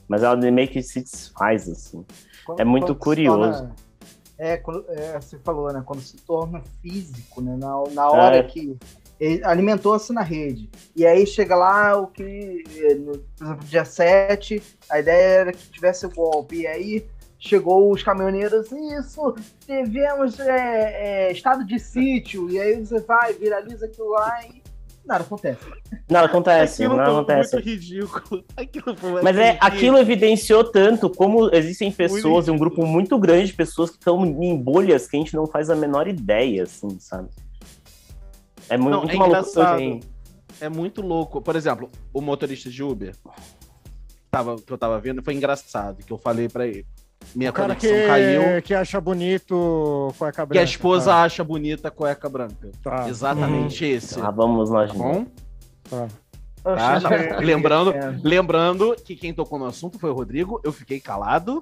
Mas 0.09 0.23
ela 0.23 0.35
meio 0.37 0.69
que 0.69 0.83
se 0.83 1.01
desfaz, 1.03 1.69
assim. 1.69 2.05
Quando- 2.45 2.61
É 2.61 2.65
muito 2.65 2.95
curioso. 2.95 3.39
torna- 3.61 3.75
é, 4.39 4.57
quando, 4.57 4.85
é, 4.89 5.21
você 5.21 5.39
falou, 5.39 5.73
né? 5.73 5.83
Quando 5.85 6.01
se 6.01 6.17
torna 6.17 6.63
físico, 6.83 7.41
né? 7.41 7.57
Na, 7.59 7.83
na 7.93 8.11
hora 8.11 8.37
É. 8.39 8.43
que 8.43 8.77
alimentou-se 9.45 10.13
na 10.13 10.23
rede. 10.23 10.71
E 10.95 11.07
aí 11.07 11.27
chega 11.27 11.55
lá 11.57 11.97
o 11.97 12.07
que, 12.07 12.23
eh, 12.77 12.95
por 12.95 13.45
exemplo, 13.45 13.65
dia 13.65 13.85
7, 13.85 14.63
a 14.89 15.01
ideia 15.01 15.23
era 15.41 15.53
que 15.53 15.69
tivesse 15.71 16.07
o 16.07 16.11
golpe. 16.11 16.61
E 16.63 16.67
aí 16.67 17.07
chegou 17.39 17.91
os 17.93 18.03
caminhoneiros, 18.03 18.71
isso, 18.73 19.35
devemos 19.67 20.39
é, 20.41 21.29
é, 21.29 21.33
estado 21.33 21.65
de 21.65 21.79
sítio. 21.79 22.51
E 22.51 22.59
aí 22.59 22.85
você 22.85 23.01
vai, 23.01 23.33
viraliza 23.35 23.87
aquilo 23.87 24.11
lá 24.11 24.41
e 24.47 24.63
nada 25.07 25.25
acontece. 25.25 25.65
Não 26.11 26.21
acontece, 26.21 26.83
Aquilo 26.85 26.97
não 26.99 27.05
foi 27.05 27.15
acontece. 27.15 27.55
muito 27.57 27.67
ridículo. 27.69 28.45
Aquilo 28.57 28.97
foi 28.97 29.23
Mas 29.23 29.37
é, 29.39 29.47
ridículo. 29.53 29.73
aquilo 29.73 29.99
evidenciou 29.99 30.65
tanto 30.65 31.09
como 31.09 31.49
existem 31.55 31.91
pessoas, 31.91 32.49
um 32.49 32.59
grupo 32.59 32.85
muito 32.85 33.19
grande 33.19 33.47
de 33.47 33.53
pessoas 33.55 33.89
que 33.91 33.97
estão 33.97 34.23
em 34.27 34.57
bolhas 34.57 35.07
que 35.09 35.17
a 35.17 35.21
gente 35.21 35.35
não 35.35 35.47
faz 35.47 35.71
a 35.71 35.75
menor 35.77 36.07
ideia, 36.09 36.65
assim, 36.65 36.99
sabe? 37.01 37.29
É 38.69 38.77
muito, 38.77 38.91
Não, 38.91 38.99
muito 39.01 39.15
é 39.15 39.17
maluco. 39.19 39.39
engraçado. 39.39 39.75
assim. 39.77 40.01
É 40.61 40.69
muito 40.69 41.01
louco. 41.01 41.41
Por 41.41 41.57
exemplo, 41.57 41.89
o 42.13 42.21
motorista 42.21 42.69
de 42.69 42.83
Uber 42.83 43.15
tava, 44.31 44.57
que 44.57 44.71
eu 44.73 44.77
tava 44.77 44.99
vendo 45.01 45.23
foi 45.23 45.33
engraçado, 45.35 46.05
que 46.05 46.13
eu 46.13 46.19
falei 46.19 46.49
pra 46.49 46.67
ele. 46.67 46.85
Minha 47.35 47.51
O 47.51 47.53
cara 47.53 47.69
conexão 47.75 47.91
que, 47.91 48.07
caiu. 48.07 48.63
que 48.63 48.75
acha 48.75 49.01
bonito 49.01 50.15
cueca 50.19 50.45
branca. 50.47 50.53
Que 50.55 50.59
a 50.59 50.63
esposa 50.63 51.11
tá? 51.11 51.23
acha 51.23 51.45
bonita 51.45 51.89
a 51.89 51.91
cueca 51.91 52.29
branca. 52.29 52.71
Tá. 52.83 53.09
Exatamente 53.09 53.85
esse. 53.85 54.21
Ah, 54.21 54.31
vamos 54.31 54.71
nós. 54.71 54.91
Tá 54.93 54.99
bom? 54.99 55.27
Tá. 55.89 56.07
Tá? 56.63 57.01
Não, 57.01 57.39
lembrando, 57.41 57.93
É. 57.95 58.19
lembrando 58.23 58.97
que 59.05 59.15
quem 59.15 59.33
tocou 59.33 59.59
no 59.59 59.67
assunto 59.67 59.99
foi 59.99 60.11
o 60.11 60.13
Rodrigo. 60.13 60.61
Eu 60.65 60.73
fiquei 60.73 60.99
calado. 61.01 61.61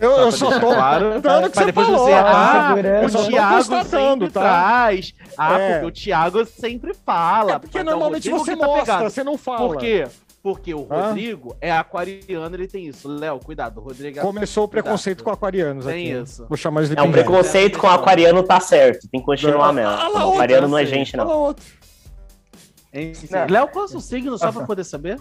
Eu, 0.00 0.12
eu 0.12 0.32
só 0.32 0.60
tô 0.60 0.68
claro, 0.68 1.20
dando 1.20 1.50
que 1.50 1.58
você 1.58 1.64
depois 1.66 1.86
falou. 1.86 2.04
dizer, 2.04 2.18
ah, 2.18 2.74
o 3.06 3.28
Thiago 3.28 3.84
sempre 3.84 4.30
tá? 4.30 4.40
traz. 4.40 5.14
Ah, 5.36 5.58
É. 5.58 5.72
porque 5.80 5.86
o 5.86 5.90
Thiago 5.92 6.44
sempre 6.46 6.94
fala. 6.94 7.52
É 7.54 7.58
porque 7.58 7.78
Mas 7.78 7.86
é 7.86 7.88
o 7.88 7.90
normalmente 7.90 8.30
você 8.30 8.56
tá 8.56 8.66
mostra, 8.66 8.80
pegado. 8.84 9.10
você 9.10 9.24
não 9.24 9.36
fala. 9.36 9.58
Por 9.68 9.76
quê? 9.78 10.06
Porque 10.46 10.72
o 10.72 10.86
Hã? 10.88 11.08
Rodrigo 11.08 11.56
é 11.60 11.72
aquariano, 11.72 12.54
ele 12.54 12.68
tem 12.68 12.86
isso. 12.86 13.08
Léo, 13.08 13.40
cuidado, 13.40 13.80
o 13.80 13.82
Rodrigo 13.82 14.20
é 14.20 14.22
Começou 14.22 14.62
o 14.62 14.68
preconceito 14.68 15.24
com 15.24 15.30
aquarianos 15.30 15.84
Tem 15.84 16.12
aqui. 16.12 16.22
isso. 16.22 16.46
Vou 16.48 16.56
chamar 16.56 16.82
eles 16.82 16.90
de 16.90 16.96
É 16.96 17.02
um 17.02 17.10
preconceito 17.10 17.80
com 17.80 17.88
o 17.88 17.90
aquariano 17.90 18.44
tá 18.44 18.60
certo. 18.60 19.08
Tem 19.08 19.18
que 19.18 19.26
continuar 19.26 19.72
mesmo. 19.72 19.90
Ah, 19.90 20.24
O 20.24 20.34
aquariano 20.34 20.68
não 20.68 20.78
é 20.78 20.84
assim. 20.84 20.92
gente, 20.94 21.16
não. 21.16 21.26
Fala 21.26 21.36
outro. 21.36 21.66
Léo, 23.50 23.66
qual 23.72 23.86
é 23.86 23.88
o 23.88 23.90
seu 23.90 24.00
signo, 24.00 24.38
só 24.38 24.52
pra 24.52 24.64
poder 24.64 24.84
saber? 24.84 25.18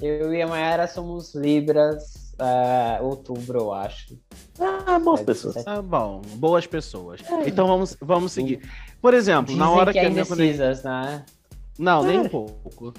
Eu 0.00 0.32
e 0.32 0.40
a 0.40 0.46
Mayara 0.46 0.86
somos 0.88 1.34
Libras, 1.34 2.32
é, 2.38 2.98
outubro, 3.02 3.58
eu 3.58 3.72
acho. 3.74 4.18
Ah, 4.58 4.98
boas 4.98 5.20
pessoas. 5.20 5.62
Tá 5.62 5.82
bom, 5.82 6.22
boas 6.36 6.66
pessoas. 6.66 7.20
Então 7.44 7.66
vamos, 7.66 7.94
vamos 8.00 8.32
seguir. 8.32 8.66
Por 9.02 9.12
exemplo, 9.12 9.48
Dizem 9.52 9.58
na 9.60 9.70
hora 9.70 9.92
que, 9.92 9.98
que 10.00 10.04
é 10.06 10.08
a 10.08 10.10
minha 10.10 10.24
conexão. 10.24 10.82
né? 11.02 11.26
Não, 11.78 12.02
nem 12.02 12.20
um 12.20 12.28
pouco. 12.28 12.94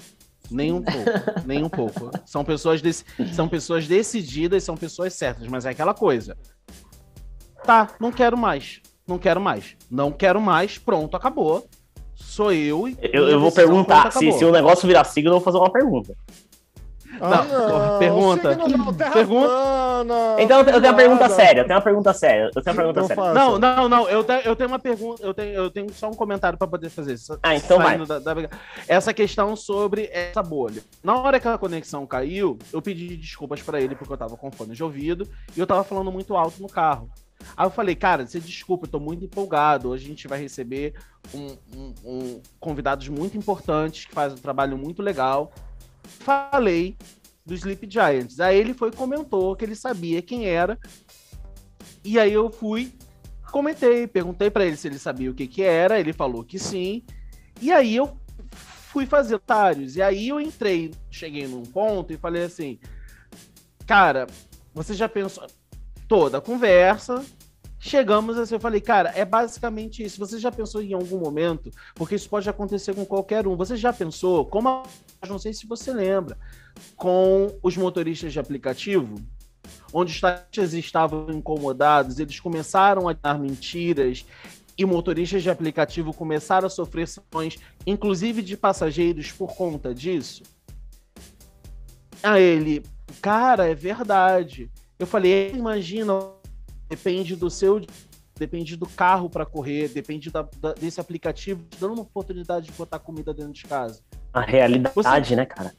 Nem 0.52 0.72
um 0.72 0.82
pouco, 0.82 1.10
nem 1.46 1.64
um 1.64 1.70
pouco. 1.70 2.12
São 2.26 2.44
pessoas, 2.44 2.82
dec- 2.82 3.06
são 3.34 3.48
pessoas 3.48 3.88
decididas, 3.88 4.64
são 4.64 4.76
pessoas 4.76 5.14
certas, 5.14 5.48
mas 5.48 5.66
é 5.66 5.70
aquela 5.70 5.94
coisa. 5.94 6.38
Tá, 7.64 7.90
não 8.00 8.12
quero 8.12 8.38
mais. 8.38 8.82
Não 9.08 9.18
quero 9.18 9.40
mais. 9.42 9.76
Não 9.90 10.12
quero 10.12 10.42
mais, 10.42 10.78
pronto, 10.78 11.16
acabou. 11.16 11.68
Sou 12.16 12.52
eu. 12.52 12.88
e 12.88 12.98
Eu, 13.02 13.28
eu 13.30 13.40
vou 13.40 13.52
perguntar. 13.52 14.10
pronto, 14.12 14.20
Se, 14.20 14.32
se 14.32 14.46
o 14.46 14.52
negócio 14.52 14.88
virar 14.88 15.04
signo, 15.06 15.30
eu 15.30 15.34
vou 15.36 15.42
fazer 15.42 15.58
uma 15.58 15.72
pergunta. 15.72 16.16
Não, 17.20 18.00
pergunta. 18.00 18.54
signo 18.56 18.78
não, 18.78 18.94
terra 18.94 19.12
Pergunta. 19.12 19.52
Então 20.40 20.60
eu 20.60 20.66
tenho 20.66 20.80
uma 20.80 20.94
pergunta 20.96 21.30
séria. 21.30 21.62
Eu 21.62 21.66
tenho 21.66 21.76
uma 21.78 21.82
pergunta 21.84 22.14
séria. 22.14 22.52
Eu 22.56 22.64
tenho 22.64 22.76
uma 22.76 22.84
pergunta 22.84 23.00
Então 23.00 23.08
séria. 23.08 23.24
faça. 23.24 23.34
Não, 23.34 23.60
não, 23.60 23.90
não. 23.90 24.10
Eu, 24.10 24.24
te- 24.24 24.42
eu 24.46 24.56
tenho 24.56 24.70
uma 24.70 24.80
pergunta. 24.80 25.24
Eu 25.24 25.34
tenho, 25.34 25.54
eu 25.54 25.70
tenho 25.72 25.94
só 25.94 26.10
um 26.10 26.14
comentário 26.14 26.58
para 26.58 26.68
poder 26.68 26.90
fazer. 26.90 27.18
Só- 27.18 27.38
Ah, 27.44 27.56
então 27.56 27.78
saindo 27.78 28.06
da- 28.06 28.20
da- 28.20 28.50
essa 28.88 29.14
questão 29.14 29.56
sobre 29.56 30.10
essa 30.12 30.42
bolha. 30.42 30.82
Na 31.04 31.18
hora 31.20 31.40
que 31.40 31.48
a 31.48 31.58
conexão 31.58 32.06
caiu, 32.08 32.58
eu 32.72 32.82
pedi 32.82 33.16
desculpas 33.18 33.62
para 33.62 33.80
ele 33.82 33.96
porque 33.96 34.12
eu 34.14 34.18
tava 34.18 34.38
com 34.38 34.52
fone 34.52 34.74
de 34.74 34.84
ouvido 34.84 35.28
e 35.56 35.60
eu 35.60 35.68
tava 35.68 35.84
falando 35.84 36.12
muito 36.12 36.36
alto 36.36 36.62
no 36.62 36.70
carro. 36.70 37.10
Aí 37.58 37.66
eu 37.66 37.72
falei, 37.72 37.96
cara, 37.96 38.26
você 38.26 38.40
desculpa, 38.40 38.86
eu 38.86 38.92
tô 38.92 39.00
muito 39.00 39.26
empolgado. 39.26 39.90
Hoje 39.90 40.06
a 40.06 40.08
gente 40.08 40.28
vai 40.28 40.40
receber 40.40 40.94
um, 41.34 41.58
um- 41.76 41.94
um- 42.06 42.42
convidados 42.60 43.08
muito 43.10 43.36
importantes 43.36 44.06
que 44.06 44.14
fazem 44.14 44.38
um 44.38 44.42
trabalho 44.42 44.78
muito 44.78 45.02
legal. 45.02 45.52
Falei 46.20 46.98
do 47.46 47.54
Sleep 47.54 47.90
Giants. 47.90 48.40
Aí 48.40 48.58
ele 48.58 48.74
foi 48.74 48.92
comentou 48.92 49.56
que 49.56 49.66
ele 49.66 49.76
sabia 49.76 50.22
quem 50.22 50.46
era. 50.46 50.78
E 52.04 52.20
aí 52.20 52.34
eu 52.34 52.52
fui, 52.52 52.94
comentei, 53.52 54.08
perguntei 54.08 54.50
pra 54.50 54.66
ele 54.66 54.76
se 54.76 54.88
ele 54.88 55.00
sabia 55.00 55.30
o 55.30 55.34
que 55.34 55.48
que 55.48 55.64
era, 55.64 56.00
ele 56.00 56.14
falou 56.14 56.44
que 56.44 56.58
sim. 56.58 57.04
E 57.60 57.72
aí 57.72 57.96
eu 57.96 58.18
fui 58.52 59.06
fazer 59.06 59.36
otários. 59.36 59.96
E 59.96 60.02
aí 60.02 60.30
eu 60.30 60.40
entrei, 60.40 60.92
cheguei 61.10 61.48
num 61.48 61.64
ponto 61.64 62.12
e 62.14 62.18
falei 62.18 62.44
assim: 62.44 62.80
"Cara, 63.86 64.28
você 64.74 64.94
já 64.94 65.08
pensou 65.08 65.48
toda 66.08 66.38
a 66.40 66.42
conversa, 66.42 67.24
Chegamos 67.84 68.38
assim, 68.38 68.54
eu 68.54 68.60
falei, 68.60 68.80
cara, 68.80 69.12
é 69.16 69.26
basicamente 69.26 70.04
isso. 70.04 70.20
Você 70.20 70.38
já 70.38 70.52
pensou 70.52 70.84
em 70.84 70.94
algum 70.94 71.18
momento, 71.18 71.72
porque 71.96 72.14
isso 72.14 72.30
pode 72.30 72.48
acontecer 72.48 72.94
com 72.94 73.04
qualquer 73.04 73.48
um. 73.48 73.56
Você 73.56 73.76
já 73.76 73.92
pensou, 73.92 74.46
como 74.46 74.84
não 75.30 75.40
sei 75.40 75.54
se 75.54 75.68
você 75.68 75.94
lembra, 75.94 76.38
com 76.96 77.58
os 77.62 77.78
motoristas 77.78 78.34
de 78.34 78.40
aplicativo, 78.40 79.16
onde 79.94 80.12
os 80.12 80.20
taxistas 80.20 80.74
estavam 80.74 81.30
incomodados, 81.30 82.20
eles 82.20 82.40
começaram 82.40 83.08
a 83.08 83.14
dar 83.14 83.38
mentiras 83.40 84.26
e 84.78 84.86
motoristas 84.86 85.44
de 85.44 85.50
aplicativo 85.50 86.14
começaram 86.14 86.68
a 86.68 86.70
sofrer 86.70 87.08
sanções, 87.08 87.58
inclusive 87.86 88.42
de 88.42 88.58
passageiros, 88.58 89.32
por 89.32 89.56
conta 89.56 89.94
disso? 89.94 90.44
A 92.24 92.40
ele, 92.40 92.84
cara, 93.22 93.70
é 93.70 93.76
verdade. 93.76 94.72
Eu 94.98 95.06
falei, 95.06 95.52
imagina, 95.52 96.14
depende 96.88 97.36
do 97.36 97.50
seu. 97.50 97.82
Depende 98.36 98.76
do 98.76 98.88
carro 98.88 99.30
para 99.30 99.46
correr, 99.46 99.90
depende 99.90 100.32
da, 100.32 100.48
da, 100.60 100.74
desse 100.74 101.00
aplicativo 101.00 101.64
dando 101.80 101.94
uma 101.94 102.02
oportunidade 102.02 102.66
de 102.66 102.72
botar 102.72 102.98
comida 102.98 103.32
dentro 103.36 103.54
de 103.54 103.64
casa. 103.66 104.02
A 104.34 104.42
realidade, 104.42 104.96
você, 104.96 105.36
né, 105.36 105.46
cara? 105.46 105.74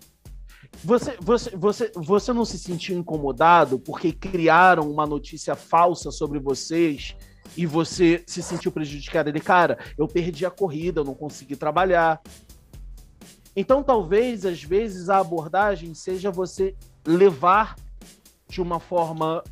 Você, 0.84 1.16
você, 1.20 1.56
você, 1.56 1.92
você 1.94 2.32
não 2.32 2.44
se 2.44 2.58
sentiu 2.58 2.98
incomodado 2.98 3.78
porque 3.78 4.12
criaram 4.12 4.90
uma 4.90 5.06
notícia 5.06 5.54
falsa 5.54 6.10
sobre 6.10 6.38
vocês 6.38 7.16
e 7.56 7.66
você 7.66 8.22
se 8.26 8.42
sentiu 8.42 8.72
prejudicado? 8.72 9.28
Ele, 9.28 9.40
cara, 9.40 9.78
eu 9.96 10.08
perdi 10.08 10.44
a 10.44 10.50
corrida, 10.50 11.00
eu 11.00 11.04
não 11.04 11.14
consegui 11.14 11.56
trabalhar. 11.56 12.20
Então, 13.54 13.82
talvez, 13.82 14.44
às 14.44 14.62
vezes, 14.62 15.08
a 15.08 15.18
abordagem 15.18 15.94
seja 15.94 16.30
você 16.30 16.74
levar 17.06 17.76
de 18.48 18.60
uma 18.60 18.80
forma 18.80 19.42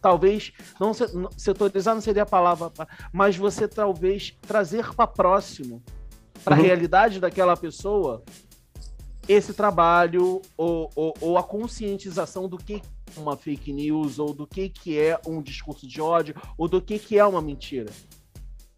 talvez 0.00 0.52
não 0.80 0.92
setorizar 1.36 1.94
não 1.94 2.02
seria 2.02 2.24
a 2.24 2.26
palavra, 2.26 2.72
mas 3.12 3.36
você 3.36 3.68
talvez 3.68 4.36
trazer 4.42 4.92
para 4.94 5.06
próximo, 5.06 5.80
para 6.44 6.56
a 6.56 6.58
uhum. 6.58 6.64
realidade 6.64 7.20
daquela 7.20 7.56
pessoa, 7.56 8.22
esse 9.28 9.54
trabalho 9.54 10.42
ou, 10.56 10.90
ou, 10.94 11.14
ou, 11.20 11.38
a 11.38 11.42
conscientização 11.42 12.48
do 12.48 12.58
que 12.58 12.82
é 13.16 13.20
uma 13.20 13.36
fake 13.36 13.72
news 13.72 14.18
ou 14.18 14.34
do 14.34 14.46
que, 14.46 14.68
que 14.68 14.98
é 14.98 15.20
um 15.26 15.40
discurso 15.40 15.86
de 15.86 16.00
ódio 16.00 16.34
ou 16.58 16.66
do 16.66 16.80
que, 16.80 16.98
que 16.98 17.18
é 17.18 17.24
uma 17.24 17.40
mentira. 17.40 17.90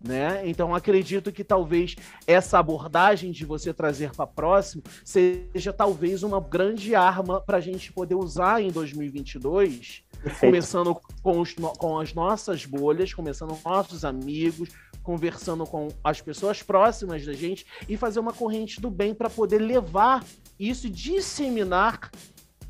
Né? 0.06 0.42
Então 0.44 0.74
acredito 0.74 1.32
que 1.32 1.42
talvez 1.42 1.96
essa 2.26 2.58
abordagem 2.58 3.32
de 3.32 3.46
você 3.46 3.72
trazer 3.72 4.10
para 4.10 4.26
próximo 4.26 4.82
seja 5.02 5.72
talvez 5.72 6.22
uma 6.22 6.38
grande 6.40 6.94
arma 6.94 7.40
para 7.40 7.56
a 7.56 7.60
gente 7.60 7.90
poder 7.90 8.14
usar 8.14 8.60
em 8.60 8.70
2022 8.70 10.04
Perfeito. 10.22 10.40
começando 10.40 11.00
com, 11.22 11.40
os, 11.40 11.54
com 11.54 11.98
as 11.98 12.12
nossas 12.12 12.66
bolhas, 12.66 13.14
começando 13.14 13.56
com 13.56 13.70
nossos 13.70 14.04
amigos, 14.04 14.68
conversando 15.02 15.64
com 15.64 15.88
as 16.02 16.20
pessoas 16.20 16.62
próximas 16.62 17.24
da 17.24 17.32
gente 17.32 17.66
e 17.88 17.96
fazer 17.96 18.20
uma 18.20 18.32
corrente 18.32 18.82
do 18.82 18.90
bem 18.90 19.14
para 19.14 19.30
poder 19.30 19.58
levar 19.58 20.22
isso 20.58 20.86
e 20.86 20.90
disseminar 20.90 22.10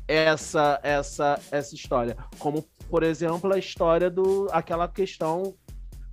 essa, 0.07 0.79
essa, 0.83 1.39
essa 1.51 1.75
história. 1.75 2.15
Como, 2.39 2.65
por 2.89 3.03
exemplo, 3.03 3.53
a 3.53 3.57
história 3.57 4.09
do 4.09 4.47
aquela 4.51 4.87
questão 4.87 5.55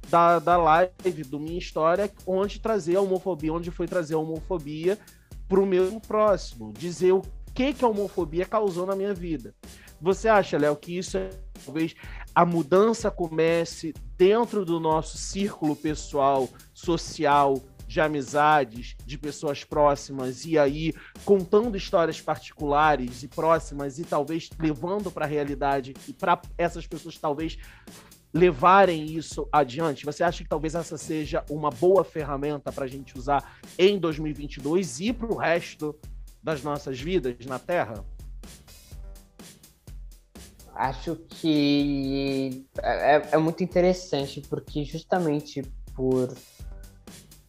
da, 0.08 0.38
da 0.38 0.56
live, 0.56 1.24
do 1.24 1.40
Minha 1.40 1.58
História, 1.58 2.10
onde 2.26 2.60
trazer 2.60 2.96
a 2.96 3.00
homofobia, 3.00 3.52
onde 3.52 3.70
foi 3.70 3.86
trazer 3.86 4.14
a 4.14 4.18
homofobia 4.18 4.98
para 5.48 5.60
o 5.60 5.66
meu 5.66 6.00
próximo, 6.00 6.72
dizer 6.72 7.12
o 7.12 7.22
que, 7.54 7.72
que 7.72 7.84
a 7.84 7.88
homofobia 7.88 8.46
causou 8.46 8.86
na 8.86 8.96
minha 8.96 9.14
vida. 9.14 9.54
Você 10.00 10.28
acha, 10.28 10.58
Léo, 10.58 10.74
que 10.76 10.98
isso 10.98 11.16
é 11.16 11.30
talvez 11.64 11.94
a 12.34 12.44
mudança 12.44 13.10
comece 13.10 13.94
dentro 14.16 14.64
do 14.64 14.80
nosso 14.80 15.16
círculo 15.16 15.76
pessoal, 15.76 16.48
social, 16.74 17.62
de 17.86 18.00
amizades, 18.00 18.96
de 19.04 19.18
pessoas 19.18 19.64
próximas, 19.64 20.46
e 20.46 20.58
aí 20.58 20.94
contando 21.24 21.76
histórias 21.76 22.20
particulares 22.20 23.22
e 23.22 23.28
próximas, 23.28 23.98
e 23.98 24.04
talvez 24.04 24.48
levando 24.58 25.10
para 25.10 25.26
a 25.26 25.28
realidade, 25.28 25.92
e 26.08 26.12
para 26.12 26.40
essas 26.56 26.86
pessoas 26.86 27.18
talvez 27.18 27.58
levarem 28.32 29.04
isso 29.04 29.48
adiante? 29.52 30.04
Você 30.04 30.24
acha 30.24 30.42
que 30.42 30.48
talvez 30.48 30.74
essa 30.74 30.96
seja 30.96 31.44
uma 31.50 31.70
boa 31.70 32.02
ferramenta 32.04 32.72
para 32.72 32.84
a 32.84 32.88
gente 32.88 33.16
usar 33.16 33.58
em 33.78 33.98
2022 33.98 35.00
e 35.00 35.12
para 35.12 35.26
o 35.26 35.36
resto 35.36 35.94
das 36.42 36.62
nossas 36.62 37.00
vidas 37.00 37.44
na 37.46 37.58
Terra? 37.58 38.04
Acho 40.74 41.16
que 41.28 42.64
é, 42.82 43.16
é, 43.16 43.28
é 43.32 43.38
muito 43.38 43.62
interessante, 43.62 44.40
porque 44.48 44.84
justamente 44.84 45.62
por 45.94 46.34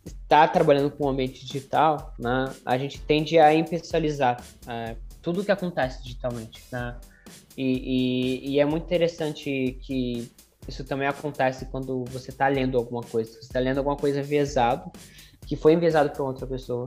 estar 0.06 0.50
trabalhando 0.50 0.92
com 0.92 1.06
o 1.06 1.10
ambiente 1.10 1.46
digital, 1.46 2.14
né, 2.20 2.54
a 2.66 2.78
gente 2.78 3.00
tende 3.02 3.40
a 3.40 3.54
impessoalizar 3.54 4.44
é, 4.68 4.98
tudo 5.22 5.44
que 5.44 5.52
acontece 5.52 6.04
digitalmente. 6.04 6.62
Né? 6.72 7.00
E, 7.56 8.42
e, 8.44 8.52
e, 8.52 8.60
é 8.60 8.66
muito 8.66 8.84
interessante 8.84 9.78
que 9.82 10.32
isso 10.68 10.84
também 10.84 11.08
acontece 11.08 11.66
quando 11.66 12.06
você 12.06 12.32
está 12.32 12.48
lendo 12.48 12.78
alguma 12.78 13.02
coisa. 13.02 13.32
Você 13.32 13.40
está 13.40 13.60
lendo 13.60 13.80
alguma 13.80 13.96
coisa 13.96 14.20
enviesado, 14.20 14.92
que 15.46 15.56
foi 15.56 15.74
enviesado 15.74 16.10
para 16.10 16.24
outra 16.24 16.48
pessoa. 16.48 16.86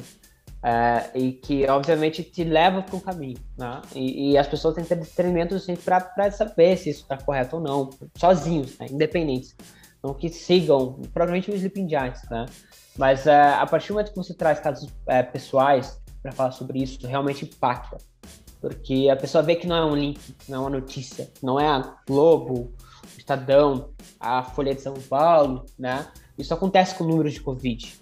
É, 0.62 1.10
e 1.14 1.32
que 1.32 1.68
obviamente 1.68 2.24
te 2.24 2.42
leva 2.42 2.82
para 2.82 2.96
um 2.96 3.00
caminho, 3.00 3.36
né? 3.56 3.80
E, 3.94 4.32
e, 4.32 4.38
as 4.38 4.48
pessoas 4.48 4.74
têm 4.74 4.82
que 4.82 4.88
ter 4.88 4.98
discernimento 4.98 5.54
para 5.84 6.30
saber 6.32 6.76
se 6.76 6.90
isso 6.90 7.02
está 7.02 7.16
correto 7.16 7.56
ou 7.56 7.62
não, 7.62 7.90
sozinhos, 8.16 8.76
né? 8.78 8.86
independentes. 8.90 9.54
Não 10.02 10.12
que 10.12 10.28
sigam, 10.28 10.98
provavelmente 11.12 11.50
o 11.50 11.54
Sleeping 11.54 11.88
Giants, 11.88 12.22
né? 12.30 12.46
Mas 12.96 13.26
é, 13.26 13.52
a 13.52 13.66
partir 13.66 13.88
do 13.88 13.94
momento 13.94 14.10
que 14.10 14.16
você 14.16 14.34
traz 14.34 14.58
casos 14.58 14.88
é, 15.06 15.22
pessoais 15.22 16.00
para 16.22 16.32
falar 16.32 16.50
sobre 16.50 16.82
isso, 16.82 17.06
realmente 17.06 17.44
impacta. 17.44 17.98
Porque 18.60 19.08
a 19.10 19.16
pessoa 19.16 19.42
vê 19.42 19.54
que 19.54 19.66
não 19.66 19.76
é 19.76 19.84
um 19.84 19.94
link, 19.94 20.18
não 20.48 20.56
é 20.56 20.60
uma 20.62 20.70
notícia, 20.70 21.30
não 21.42 21.60
é 21.60 21.68
a 21.68 21.96
Globo, 22.08 22.72
Estadão, 23.16 23.90
a 24.18 24.42
Folha 24.42 24.74
de 24.74 24.80
São 24.80 24.94
Paulo, 24.94 25.64
né? 25.78 26.06
Isso 26.38 26.52
acontece 26.52 26.94
com 26.94 27.04
números 27.04 27.34
de 27.34 27.40
Covid. 27.40 28.00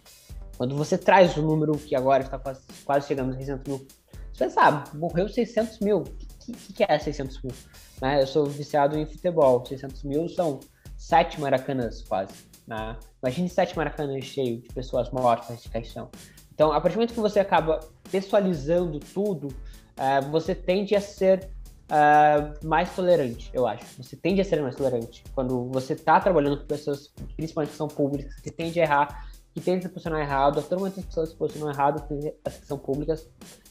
Quando 0.56 0.76
você 0.76 0.97
traz 0.97 1.36
o 1.36 1.43
número 1.43 1.76
que 1.78 1.94
agora 1.97 2.22
está 2.22 2.39
quase, 2.39 2.62
quase 2.85 3.09
chegando 3.09 3.32
a 3.32 3.36
600 3.36 3.66
mil, 3.66 3.86
você 4.32 4.44
pensa, 4.44 4.60
ah, 4.62 4.85
morreu 4.94 5.28
600 5.28 5.78
mil. 5.81 5.98
O 5.98 6.05
que, 6.05 6.52
que, 6.52 6.72
que, 6.72 6.85
é 6.89 6.98
600 6.98 7.43
mil? 7.43 7.55
Né? 8.01 8.22
Eu 8.22 8.26
sou 8.26 8.47
viciado 8.47 8.98
em 8.98 9.06
futebol. 9.06 9.64
600 9.64 10.02
mil 10.02 10.28
são 10.28 10.60
sete 10.97 11.40
maracanãs 11.40 12.02
quase. 12.02 12.35
Né? 12.66 12.97
Imagine 13.22 13.48
sete 13.48 13.76
maracanãs 13.76 14.24
cheios 14.24 14.62
de 14.62 14.68
pessoas 14.68 15.10
mortas 15.10 15.62
de 15.62 15.68
caixão. 15.68 16.10
Então, 16.52 16.72
a 16.72 16.81
partir 16.81 16.94
do 16.94 16.98
momento 16.98 17.14
que 17.14 17.20
você 17.20 17.40
acaba 17.40 17.81
pessoalizando 18.10 19.01
tudo, 19.01 19.48
uh, 19.48 20.31
você 20.31 20.55
tende 20.55 20.94
a 20.94 21.01
ser 21.01 21.51
uh, 21.90 22.66
mais 22.66 22.94
tolerante, 22.94 23.51
eu 23.52 23.66
acho. 23.66 23.85
Você 24.02 24.16
tende 24.16 24.40
a 24.40 24.44
ser 24.44 24.61
mais 24.62 24.77
tolerante. 24.77 25.24
Quando 25.35 25.69
você 25.70 25.94
está 25.94 26.20
trabalhando 26.20 26.59
com 26.59 26.66
pessoas, 26.66 27.12
principalmente 27.36 27.70
que 27.70 27.77
são 27.77 27.89
públicas, 27.89 28.35
você 28.40 28.51
tende 28.51 28.81
a 28.81 28.82
errar 28.85 29.27
que 29.55 29.61
tendem 29.61 29.78
a 29.78 29.82
se 29.82 29.89
posicionar 29.89 30.20
errado, 30.20 30.59
a 30.59 30.62
todo 30.62 30.81
momento 30.81 30.98
as 30.98 31.06
pessoas 31.06 31.28
se 31.28 31.36
posicionam 31.36 31.73
errado, 31.73 32.02
as 32.44 32.56
que 32.56 32.66
são 32.66 32.77
públicas, 32.77 33.28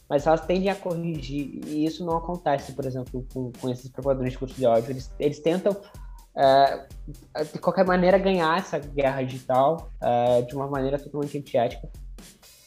mas 0.10 0.26
elas 0.26 0.46
tendem 0.46 0.70
a 0.70 0.76
corrigir, 0.76 1.60
e 1.68 1.86
isso 1.86 2.06
não 2.06 2.16
acontece, 2.16 2.72
por 2.72 2.86
exemplo, 2.86 3.28
com, 3.34 3.52
com 3.52 3.70
esses 3.70 3.90
propagadores 3.90 4.32
de 4.32 4.40
curso 4.40 4.56
de 4.56 4.66
ódio. 4.66 4.92
Eles, 4.92 5.12
eles 5.20 5.40
tentam, 5.40 5.76
é, 6.38 6.88
de 7.52 7.60
qualquer 7.60 7.86
maneira, 7.86 8.18
ganhar 8.18 8.58
essa 8.58 8.80
guerra 8.80 9.24
digital 9.24 9.90
é, 10.02 10.42
de 10.44 10.56
uma 10.56 10.68
maneira 10.68 10.98
totalmente 10.98 11.38
antiética, 11.38 11.90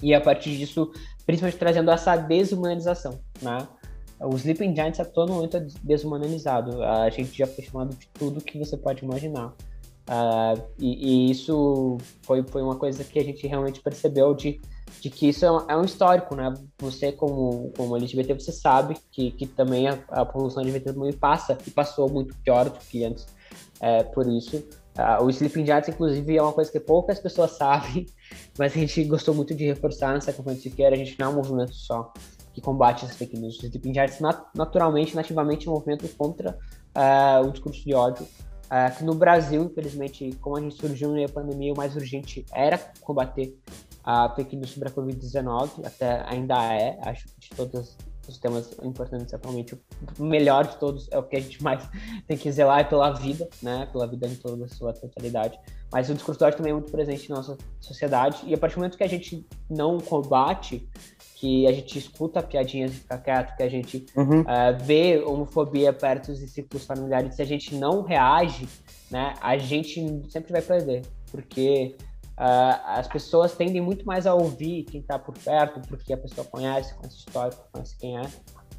e 0.03 0.15
a 0.15 0.21
partir 0.21 0.55
disso, 0.55 0.93
principalmente 1.25 1.59
trazendo 1.59 1.91
essa 1.91 2.17
desumanização, 2.17 3.19
né? 3.41 3.67
O 4.21 4.35
Sleeping 4.37 4.75
Giants 4.75 5.01
a 5.01 5.05
todo 5.05 5.33
momento 5.33 5.59
é 5.59 5.67
desumanizado. 5.83 6.83
A 6.83 7.11
gente 7.11 7.37
já 7.37 7.47
foi 7.47 7.65
chamado 7.65 7.95
de 7.95 8.09
tudo 8.15 8.41
que 8.41 8.59
você 8.59 8.77
pode 8.77 9.05
imaginar. 9.05 9.55
Uh, 10.09 10.63
e, 10.79 11.27
e, 11.27 11.31
isso 11.31 11.99
foi, 12.23 12.43
foi 12.45 12.63
uma 12.63 12.77
coisa 12.77 13.03
que 13.03 13.19
a 13.19 13.25
gente 13.25 13.45
realmente 13.47 13.81
percebeu 13.81 14.33
de, 14.35 14.61
de 15.01 15.11
que 15.11 15.29
isso 15.29 15.45
é 15.45 15.51
um, 15.51 15.71
é 15.71 15.77
um 15.77 15.85
histórico, 15.85 16.37
né? 16.37 16.55
Você, 16.79 17.11
como, 17.11 17.73
como 17.77 17.97
LGBT, 17.97 18.35
você 18.35 18.53
sabe 18.53 18.97
que, 19.11 19.33
que 19.33 19.47
também 19.47 19.89
a, 19.89 19.99
a 20.11 20.25
população 20.25 20.63
LGBT 20.63 20.93
também 20.93 21.13
passa 21.13 21.59
e 21.67 21.71
passou 21.71 22.09
muito 22.09 22.35
pior 22.37 22.71
do 22.71 22.79
que 22.79 23.05
antes. 23.05 23.27
É, 23.81 24.05
por 24.05 24.29
isso, 24.29 24.59
uh, 24.97 25.25
o 25.25 25.29
Sleeping 25.29 25.67
Giants, 25.67 25.89
inclusive, 25.89 26.37
é 26.37 26.43
uma 26.43 26.53
coisa 26.53 26.71
que 26.71 26.79
poucas 26.79 27.19
pessoas 27.19 27.51
sabem, 27.59 28.07
mas 28.57 28.73
a 28.77 28.79
gente 28.79 29.03
gostou 29.05 29.35
muito 29.35 29.55
de 29.57 29.65
reforçar 29.67 30.15
nessa 30.15 30.33
campanha 30.33 30.57
de 30.57 30.63
Siqueira. 30.63 30.95
A 30.95 30.99
gente 30.99 31.19
não 31.19 31.27
é 31.27 31.31
um 31.31 31.37
movimento 31.37 31.75
só 31.75 32.13
que 32.57 32.63
combate 32.63 33.05
as 33.05 33.15
fake 33.15 33.39
news. 33.39 33.59
O 33.63 33.67
Sleeping 33.67 33.93
Giants, 33.93 34.19
naturalmente, 34.55 35.15
nativamente, 35.15 35.69
movimento 35.69 36.09
contra 36.17 36.59
uh, 36.97 37.47
o 37.47 37.51
discurso 37.51 37.85
de 37.85 37.95
ódio 37.95 38.27
Uh, 38.67 38.93
que 38.97 39.05
no 39.05 39.15
Brasil, 39.15 39.63
infelizmente, 39.63 40.37
como 40.41 40.57
a 40.57 40.61
gente 40.61 40.75
surgiu 40.75 41.13
na 41.13 41.29
pandemia, 41.29 41.73
o 41.73 41.77
mais 41.77 41.95
urgente 41.95 42.45
era 42.53 42.77
combater 43.01 43.57
a 44.03 44.29
fake 44.35 44.57
news 44.57 44.71
sobre 44.71 44.89
a 44.89 44.91
Covid-19, 44.91 45.87
até 45.87 46.25
ainda 46.27 46.75
é, 46.75 46.99
acho 47.05 47.27
que 47.29 47.39
de 47.39 47.51
todos 47.51 47.97
os 48.29 48.39
temas 48.39 48.77
importantes 48.83 49.33
atualmente, 49.33 49.79
o 50.19 50.25
melhor 50.25 50.67
de 50.67 50.77
todos 50.79 51.09
é 51.13 51.19
o 51.19 51.23
que 51.23 51.37
a 51.37 51.41
gente 51.41 51.63
mais 51.63 51.89
tem 52.27 52.37
que 52.37 52.51
zelar 52.51 52.81
é 52.81 52.85
pela 52.85 53.13
vida, 53.13 53.49
né, 53.63 53.87
pela 53.93 54.05
vida 54.09 54.27
em 54.27 54.35
toda 54.35 54.65
a 54.65 54.69
sua 54.69 54.93
totalidade. 54.93 55.57
Mas 55.93 56.11
o 56.11 56.15
discurso 56.15 56.41
de 56.41 56.45
ódio 56.47 56.57
também 56.57 56.71
é 56.71 56.75
muito 56.75 56.91
presente 56.91 57.31
na 57.31 57.37
nossa 57.37 57.57
sociedade, 57.81 58.43
e 58.47 58.53
a 58.55 58.59
partir 58.59 58.75
do 58.75 58.79
momento 58.79 58.99
que 58.99 59.05
a 59.05 59.09
gente 59.09 59.47
não 59.71 59.99
combate 59.99 60.89
que 61.37 61.67
a 61.67 61.73
gente 61.73 61.99
escuta 61.99 62.43
piadinhas 62.43 62.93
e 62.93 62.95
fica 62.95 63.19
quieto, 63.19 63.57
que 63.57 63.63
a 63.63 63.69
gente 63.69 64.07
uhum. 64.17 64.41
uh, 64.41 64.45
vê 64.81 65.23
homofobia 65.23 65.93
perto 65.93 66.33
dos 66.33 66.41
ciclos 66.51 66.87
familiares, 66.87 67.35
se 67.35 67.43
a 67.43 67.45
gente 67.45 67.75
não 67.75 68.03
reage, 68.03 68.67
né, 69.11 69.35
a 69.43 69.59
gente 69.59 70.23
sempre 70.31 70.51
vai 70.51 70.63
perder, 70.63 71.03
porque 71.31 71.95
uh, 72.39 72.81
as 72.87 73.07
pessoas 73.07 73.55
tendem 73.55 73.83
muito 73.83 74.07
mais 74.07 74.27
a 74.27 74.35
ouvir 74.35 74.85
quem 74.85 75.03
está 75.03 75.19
por 75.19 75.37
perto, 75.37 75.87
porque 75.87 76.15
a 76.15 76.17
pessoa 76.17 76.47
conhece, 76.47 76.95
conhece 76.95 77.19
história, 77.19 77.57
conhece 77.71 77.99
quem 77.99 78.17
é, 78.17 78.23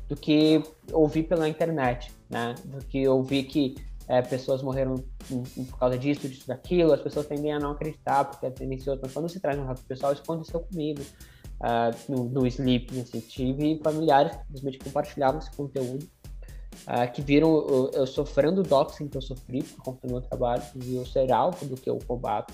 do 0.09 0.15
que 0.15 0.63
ouvir 0.91 1.23
pela 1.23 1.47
internet, 1.47 2.11
né, 2.27 2.55
do 2.65 2.83
que 2.83 3.07
ouvir 3.07 3.43
que 3.43 3.75
é, 4.07 4.21
pessoas 4.21 4.63
morreram 4.63 4.95
por 5.69 5.77
causa 5.77 5.97
disso, 5.97 6.27
disso, 6.27 6.47
daquilo, 6.47 6.93
as 6.93 7.01
pessoas 7.01 7.27
tendem 7.27 7.53
a 7.53 7.59
não 7.59 7.71
acreditar, 7.71 8.25
porque 8.25 8.45
é 8.45 8.49
tendencioso, 8.49 8.99
mas 9.03 9.13
quando 9.13 9.29
se 9.29 9.39
traz 9.39 9.59
um 9.59 9.63
relato 9.63 9.83
pessoal, 9.83 10.13
isso 10.13 10.23
aconteceu 10.23 10.61
comigo, 10.61 11.03
uh, 11.61 12.11
no, 12.11 12.25
no 12.25 12.47
Sleep, 12.47 12.99
assim, 12.99 13.19
tive 13.19 13.79
familiares 13.83 14.35
que 14.35 14.43
simplesmente 14.45 14.79
compartilhavam 14.79 15.39
esse 15.39 15.51
conteúdo, 15.51 16.07
uh, 16.87 17.11
que 17.13 17.21
viram 17.21 17.49
eu, 17.49 17.91
eu, 17.93 18.07
sofrendo 18.07 18.61
o 18.61 18.63
doxing 18.63 19.07
que 19.07 19.17
eu 19.17 19.21
sofri 19.21 19.63
por 19.63 19.83
conta 19.83 20.07
do 20.07 20.13
meu 20.13 20.21
trabalho, 20.21 20.61
que 20.71 20.79
viu 20.79 21.05
ser 21.05 21.31
alvo 21.31 21.65
do 21.65 21.75
que 21.75 21.89
eu 21.89 21.97
combato, 22.07 22.53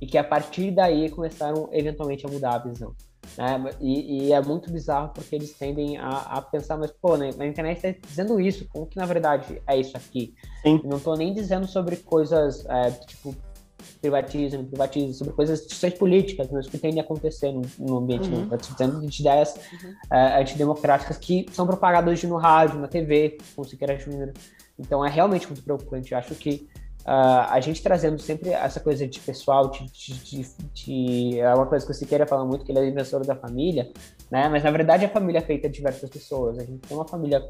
e 0.00 0.06
que 0.06 0.16
a 0.16 0.24
partir 0.24 0.70
daí 0.70 1.10
começaram 1.10 1.68
eventualmente 1.72 2.24
a 2.24 2.28
mudar 2.28 2.54
a 2.54 2.58
visão. 2.58 2.94
Né? 3.36 3.70
E, 3.80 4.28
e, 4.28 4.32
é 4.32 4.40
muito 4.40 4.72
bizarro 4.72 5.10
porque 5.12 5.34
eles 5.34 5.52
tendem 5.52 5.98
a, 5.98 6.08
a 6.08 6.42
pensar, 6.42 6.76
mas 6.76 6.90
pô, 6.90 7.16
né, 7.16 7.30
na 7.36 7.46
internet 7.46 7.76
está 7.84 8.08
dizendo 8.08 8.40
isso, 8.40 8.66
como 8.68 8.86
que 8.86 8.96
na 8.96 9.04
verdade 9.04 9.60
é 9.66 9.76
isso 9.76 9.96
aqui? 9.96 10.34
Sim. 10.62 10.80
Não 10.84 10.96
estou 10.96 11.16
nem 11.16 11.34
dizendo 11.34 11.66
sobre 11.66 11.96
coisas 11.96 12.64
é, 12.66 12.90
tipo 12.90 13.34
privatizam, 14.00 14.64
privatizam, 14.64 15.14
sobre 15.14 15.34
coisas, 15.34 15.60
discussões 15.60 15.94
políticas, 15.94 16.48
mas 16.50 16.66
que 16.66 16.78
tendem 16.78 17.00
a 17.00 17.02
acontecer 17.02 17.52
no, 17.52 17.62
no 17.78 17.98
ambiente, 17.98 18.28
uhum. 18.28 18.48
dizendo 18.56 19.06
de 19.06 19.20
ideias 19.20 19.54
uhum. 19.54 19.90
uh, 19.90 20.40
antidemocráticas 20.40 21.18
que 21.18 21.46
são 21.52 21.66
propagadas 21.66 22.12
hoje 22.12 22.26
no 22.26 22.36
rádio, 22.36 22.78
na 22.78 22.88
TV, 22.88 23.38
com 23.54 23.64
Siqueira 23.64 23.98
Júnior. 23.98 24.32
Então 24.78 25.04
é 25.04 25.10
realmente 25.10 25.46
muito 25.46 25.62
preocupante. 25.62 26.12
Eu 26.12 26.18
acho 26.18 26.34
que 26.34 26.68
uh, 27.08 27.48
a 27.48 27.58
gente 27.60 27.82
trazendo 27.82 28.20
sempre 28.20 28.50
essa 28.50 28.78
coisa 28.78 29.08
de 29.08 29.18
pessoal, 29.20 29.70
de, 29.70 29.86
de, 29.86 30.46
de, 30.74 31.40
é 31.40 31.54
uma 31.54 31.64
coisa 31.64 31.86
que 31.86 31.90
o 31.90 31.94
Siqueira 31.94 32.26
fala 32.26 32.44
muito, 32.44 32.66
que 32.66 32.70
ele 32.70 32.80
é 32.80 32.90
defensor 32.90 33.24
da 33.24 33.34
família, 33.34 33.90
né? 34.30 34.46
Mas 34.48 34.62
na 34.62 34.70
verdade 34.70 35.06
a 35.06 35.08
família 35.08 35.38
é 35.38 35.42
feita 35.42 35.68
de 35.68 35.76
diversas 35.76 36.10
pessoas. 36.10 36.58
A 36.58 36.64
gente 36.64 36.86
tem 36.86 36.94
uma 36.94 37.08
família 37.08 37.42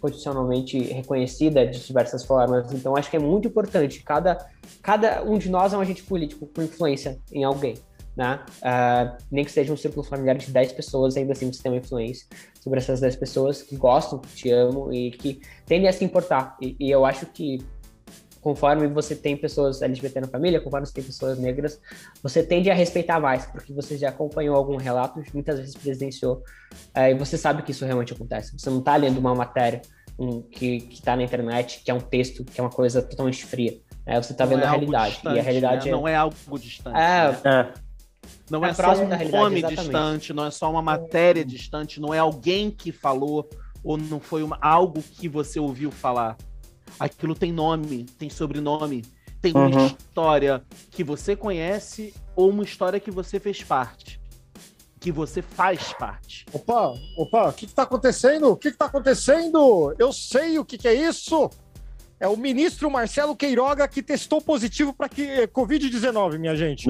constitucionalmente 0.00 0.78
reconhecida 0.78 1.66
de 1.66 1.84
diversas 1.84 2.24
formas. 2.24 2.72
Então 2.72 2.96
acho 2.96 3.10
que 3.10 3.16
é 3.16 3.20
muito 3.20 3.48
importante. 3.48 4.02
Cada, 4.02 4.38
cada 4.82 5.22
um 5.22 5.36
de 5.36 5.50
nós 5.50 5.74
é 5.74 5.76
um 5.76 5.80
agente 5.80 6.02
político 6.02 6.46
com 6.46 6.62
influência 6.62 7.20
em 7.30 7.44
alguém. 7.44 7.74
Né? 8.16 8.40
Uh, 8.58 9.16
nem 9.30 9.42
que 9.42 9.50
seja 9.50 9.72
um 9.72 9.76
círculo 9.76 10.04
familiar 10.04 10.36
de 10.36 10.50
10 10.50 10.72
pessoas, 10.72 11.16
ainda 11.16 11.32
assim 11.32 11.50
você 11.50 11.62
tem 11.62 11.72
uma 11.72 11.78
influência 11.78 12.26
sobre 12.60 12.78
essas 12.78 13.00
10 13.00 13.16
pessoas 13.16 13.62
que 13.62 13.74
gostam, 13.74 14.18
que 14.18 14.28
te 14.34 14.50
amam 14.50 14.92
e 14.92 15.10
que 15.12 15.40
tendem 15.64 15.88
a 15.88 15.92
se 15.92 16.04
importar. 16.04 16.54
E, 16.60 16.76
e 16.78 16.90
eu 16.90 17.06
acho 17.06 17.24
que 17.24 17.64
conforme 18.42 18.88
você 18.88 19.14
tem 19.14 19.36
pessoas 19.36 19.80
LGBT 19.80 20.20
na 20.20 20.26
família, 20.26 20.60
conforme 20.60 20.84
você 20.84 20.92
tem 20.92 21.04
pessoas 21.04 21.38
negras, 21.38 21.80
você 22.22 22.42
tende 22.42 22.68
a 22.70 22.74
respeitar 22.74 23.20
mais, 23.20 23.46
porque 23.46 23.72
você 23.72 23.96
já 23.96 24.08
acompanhou 24.08 24.56
algum 24.56 24.76
relato, 24.76 25.22
muitas 25.32 25.60
vezes 25.60 25.76
presenciou, 25.76 26.42
é, 26.92 27.12
e 27.12 27.14
você 27.14 27.38
sabe 27.38 27.62
que 27.62 27.70
isso 27.70 27.86
realmente 27.86 28.12
acontece. 28.12 28.52
Você 28.58 28.68
não 28.68 28.80
está 28.80 28.96
lendo 28.96 29.18
uma 29.18 29.34
matéria 29.34 29.80
um, 30.18 30.42
que 30.42 30.88
está 30.90 31.16
na 31.16 31.22
internet, 31.22 31.82
que 31.84 31.90
é 31.90 31.94
um 31.94 32.00
texto, 32.00 32.44
que 32.44 32.60
é 32.60 32.64
uma 32.64 32.70
coisa 32.70 33.00
totalmente 33.00 33.46
fria. 33.46 33.80
É, 34.04 34.20
você 34.20 34.32
está 34.32 34.44
vendo 34.44 34.62
é 34.62 34.66
a 34.66 34.70
realidade. 34.70 35.14
distante, 35.14 35.36
e 35.36 35.38
a 35.38 35.42
realidade 35.42 35.84
né? 35.84 35.90
é. 35.90 35.92
não 35.92 36.08
é 36.08 36.16
algo 36.16 36.58
distante. 36.58 36.96
É, 36.98 37.30
né? 37.30 37.40
É. 37.44 37.72
Não 38.50 38.64
é, 38.64 38.70
É 38.70 38.74
só 38.74 38.92
um 38.92 39.06
nome 39.06 39.58
exatamente. 39.58 39.76
distante, 39.76 40.32
não 40.32 40.46
é 40.46 40.50
só 40.50 40.70
uma 40.70 40.82
matéria 40.82 41.44
distante, 41.44 42.00
não 42.00 42.12
é 42.12 42.18
alguém 42.18 42.70
que 42.70 42.90
falou 42.90 43.48
ou 43.84 43.96
não 43.96 44.20
foi 44.20 44.42
uma- 44.42 44.58
algo 44.60 45.00
que 45.00 45.28
você 45.28 45.60
ouviu 45.60 45.90
falar. 45.90 46.36
Aquilo 46.98 47.34
tem 47.34 47.52
nome, 47.52 48.04
tem 48.18 48.28
sobrenome, 48.30 49.04
tem 49.40 49.52
uma 49.52 49.66
Uhum. 49.66 49.86
história 49.86 50.62
que 50.90 51.02
você 51.02 51.34
conhece 51.34 52.14
ou 52.36 52.50
uma 52.50 52.62
história 52.64 53.00
que 53.00 53.10
você 53.10 53.40
fez 53.40 53.62
parte. 53.62 54.20
Que 55.00 55.10
você 55.10 55.42
faz 55.42 55.92
parte. 55.94 56.46
Opa, 56.52 56.94
opa, 57.16 57.48
o 57.48 57.52
que, 57.52 57.66
que 57.66 57.74
tá 57.74 57.82
acontecendo? 57.82 58.50
O 58.50 58.56
que, 58.56 58.70
que 58.70 58.76
tá 58.78 58.84
acontecendo? 58.84 59.94
Eu 59.98 60.12
sei 60.12 60.58
o 60.60 60.64
que, 60.64 60.78
que 60.78 60.86
é 60.86 60.94
isso. 60.94 61.50
É 62.20 62.28
o 62.28 62.36
ministro 62.36 62.88
Marcelo 62.88 63.34
Queiroga 63.34 63.88
que 63.88 64.00
testou 64.00 64.40
positivo 64.40 64.92
para 64.94 65.08
que 65.08 65.48
Covid-19, 65.48 66.38
minha 66.38 66.54
gente. 66.54 66.88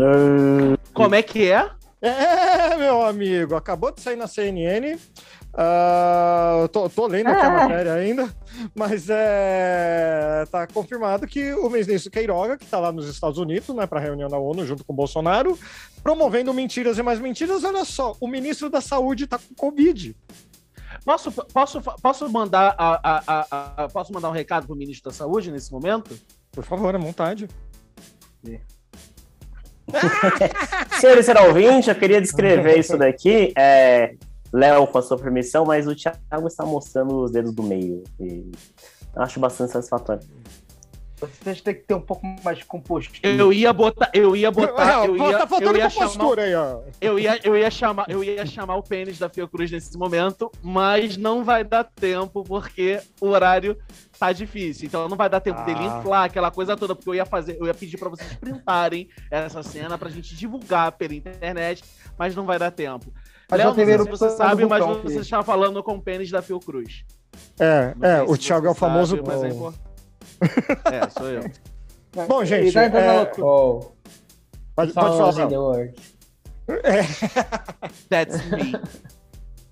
Como 0.93 1.15
é 1.15 1.23
que 1.23 1.51
é? 1.51 1.71
É, 2.03 2.77
meu 2.77 3.03
amigo, 3.07 3.55
acabou 3.55 3.91
de 3.93 4.03
sair 4.03 4.17
na 4.17 4.27
CNN. 4.27 4.99
Ah, 5.55 6.67
tô, 6.73 6.89
tô 6.89 7.07
lendo 7.07 7.27
aqui 7.29 7.45
a 7.45 7.51
matéria 7.51 7.93
ainda, 7.93 8.35
mas 8.75 9.07
é, 9.11 10.45
tá 10.51 10.67
confirmado 10.67 11.27
que 11.27 11.53
o 11.53 11.69
ministro 11.69 12.11
Queiroga, 12.11 12.57
que 12.57 12.65
está 12.65 12.79
lá 12.79 12.91
nos 12.91 13.07
Estados 13.07 13.37
Unidos, 13.39 13.69
né, 13.75 13.87
para 13.87 14.01
reunião 14.01 14.31
da 14.31 14.39
ONU 14.39 14.65
junto 14.67 14.83
com 14.83 14.95
o 14.95 14.97
Bolsonaro, 14.97 15.59
promovendo 16.03 16.55
mentiras 16.55 16.97
e 16.97 17.03
mais 17.03 17.19
mentiras. 17.21 17.65
Olha 17.65 17.85
só, 17.85 18.17
o 18.19 18.27
ministro 18.27 18.71
da 18.71 18.81
Saúde 18.81 19.27
tá 19.27 19.39
com 19.39 19.55
Covid. 19.55 20.17
Posso, 21.05 21.31
posso, 21.31 21.81
posso, 21.81 22.31
mandar, 22.31 22.75
a, 22.79 23.01
a- 23.03 23.23
a- 23.27 23.85
a- 23.85 23.89
posso 23.89 24.13
mandar 24.13 24.29
um 24.31 24.33
recado 24.33 24.67
pro 24.67 24.77
ministro 24.77 25.11
da 25.11 25.15
Saúde 25.17 25.51
nesse 25.51 25.71
momento? 25.71 26.19
Por 26.51 26.65
favor, 26.65 26.95
à 26.95 26.99
vontade. 26.99 27.49
Senhores 31.01 31.27
será 31.27 31.43
ouvinte, 31.45 31.89
eu 31.91 31.95
queria 31.95 32.21
descrever 32.21 32.79
isso 32.79 32.97
daqui. 32.97 33.53
É, 33.57 34.15
Léo, 34.53 34.87
com 34.87 34.99
a 34.99 35.03
sua 35.03 35.17
permissão, 35.19 35.65
mas 35.65 35.87
o 35.87 35.95
Thiago 35.95 36.47
está 36.47 36.65
mostrando 36.65 37.23
os 37.23 37.31
dedos 37.31 37.53
do 37.55 37.63
meio. 37.63 38.03
E 38.21 38.51
eu 39.15 39.23
acho 39.23 39.41
bastante 39.41 39.73
satisfatório. 39.73 40.23
Você 41.45 41.63
tem 41.63 41.75
que 41.75 41.83
ter 41.87 41.95
um 41.95 42.01
pouco 42.01 42.27
mais 42.43 42.59
de 42.59 42.65
compostura. 42.65 43.21
Eu 43.23 43.53
ia 43.53 43.73
botar, 43.73 44.11
eu 44.13 44.35
ia 44.35 44.51
botar, 44.51 45.07
eu 45.07 45.17
ia, 45.17 45.39
tá 45.39 45.45
eu 45.45 45.47
faltando 45.47 45.79
ia 45.79 45.89
chamar, 45.89 46.07
compostura 46.09 46.43
aí, 46.43 46.55
ó. 46.57 46.81
eu 47.01 47.17
ia, 47.17 47.41
eu 47.45 47.57
ia 47.57 47.71
chamar, 47.71 48.07
eu 48.09 48.25
ia 48.25 48.45
chamar 48.45 48.75
o 48.75 48.83
pênis 48.83 49.21
da 49.21 49.29
Fiocruz 49.29 49.71
nesse 49.71 49.97
momento, 49.97 50.51
mas 50.61 51.17
não 51.17 51.45
vai 51.45 51.63
dar 51.63 51.85
tempo 51.85 52.43
porque 52.43 53.01
o 53.21 53.29
horário 53.29 53.79
tá 54.19 54.33
difícil. 54.33 54.87
Então 54.89 55.09
não 55.09 55.17
vai 55.17 55.29
dar 55.29 55.39
tempo 55.39 55.63
dele 55.65 55.79
Ah. 55.81 56.01
inflar 56.01 56.25
aquela 56.25 56.51
coisa 56.51 56.77
toda, 56.77 56.93
porque 56.97 57.11
eu 57.11 57.15
ia 57.15 57.25
fazer, 57.25 57.57
eu 57.61 57.67
ia 57.67 57.75
pedir 57.75 57.99
pra 57.99 58.09
vocês 58.09 58.35
printarem 58.35 59.09
essa 59.31 59.63
cena 59.63 59.97
pra 59.97 60.11
gente 60.11 60.35
divulgar 60.35 60.91
pela 60.91 61.15
internet, 61.15 61.85
mas 62.19 62.35
não 62.35 62.45
vai 62.45 62.59
dar 62.59 62.73
tempo. 62.73 63.13
Mas 63.53 63.59
Léo, 63.59 63.69
não 63.69 63.75
sei 63.75 63.85
primeiro 63.85 64.05
se 64.05 64.11
você 64.11 64.31
sabe, 64.31 64.65
mas 64.67 64.85
Vulcão, 64.85 65.03
você 65.03 65.19
está 65.21 65.43
falando 65.43 65.83
com 65.83 65.95
o 65.97 66.03
pênis 66.03 66.31
da 66.31 66.41
Fiocruz. 66.43 67.05
É, 67.61 67.95
Não 67.97 68.09
é, 68.09 68.23
o 68.23 68.37
Thiago 68.37 68.67
é 68.67 68.71
o 68.71 68.75
famoso. 68.75 69.17
sabe, 69.17 69.29
mas 69.29 69.43
é 69.45 69.49
impor- 69.49 69.75
É, 70.91 71.11
sou 71.11 71.29
eu. 71.29 71.43
Bom, 72.29 72.45
gente, 72.45 72.73
tá 72.73 72.85
é-. 72.85 73.31
Oh, 73.39 73.81
Pode, 74.75 74.93
pode 74.93 75.17
falar. 75.17 75.49
world. 75.49 75.95
That's 78.09 78.45
me. 78.51 78.73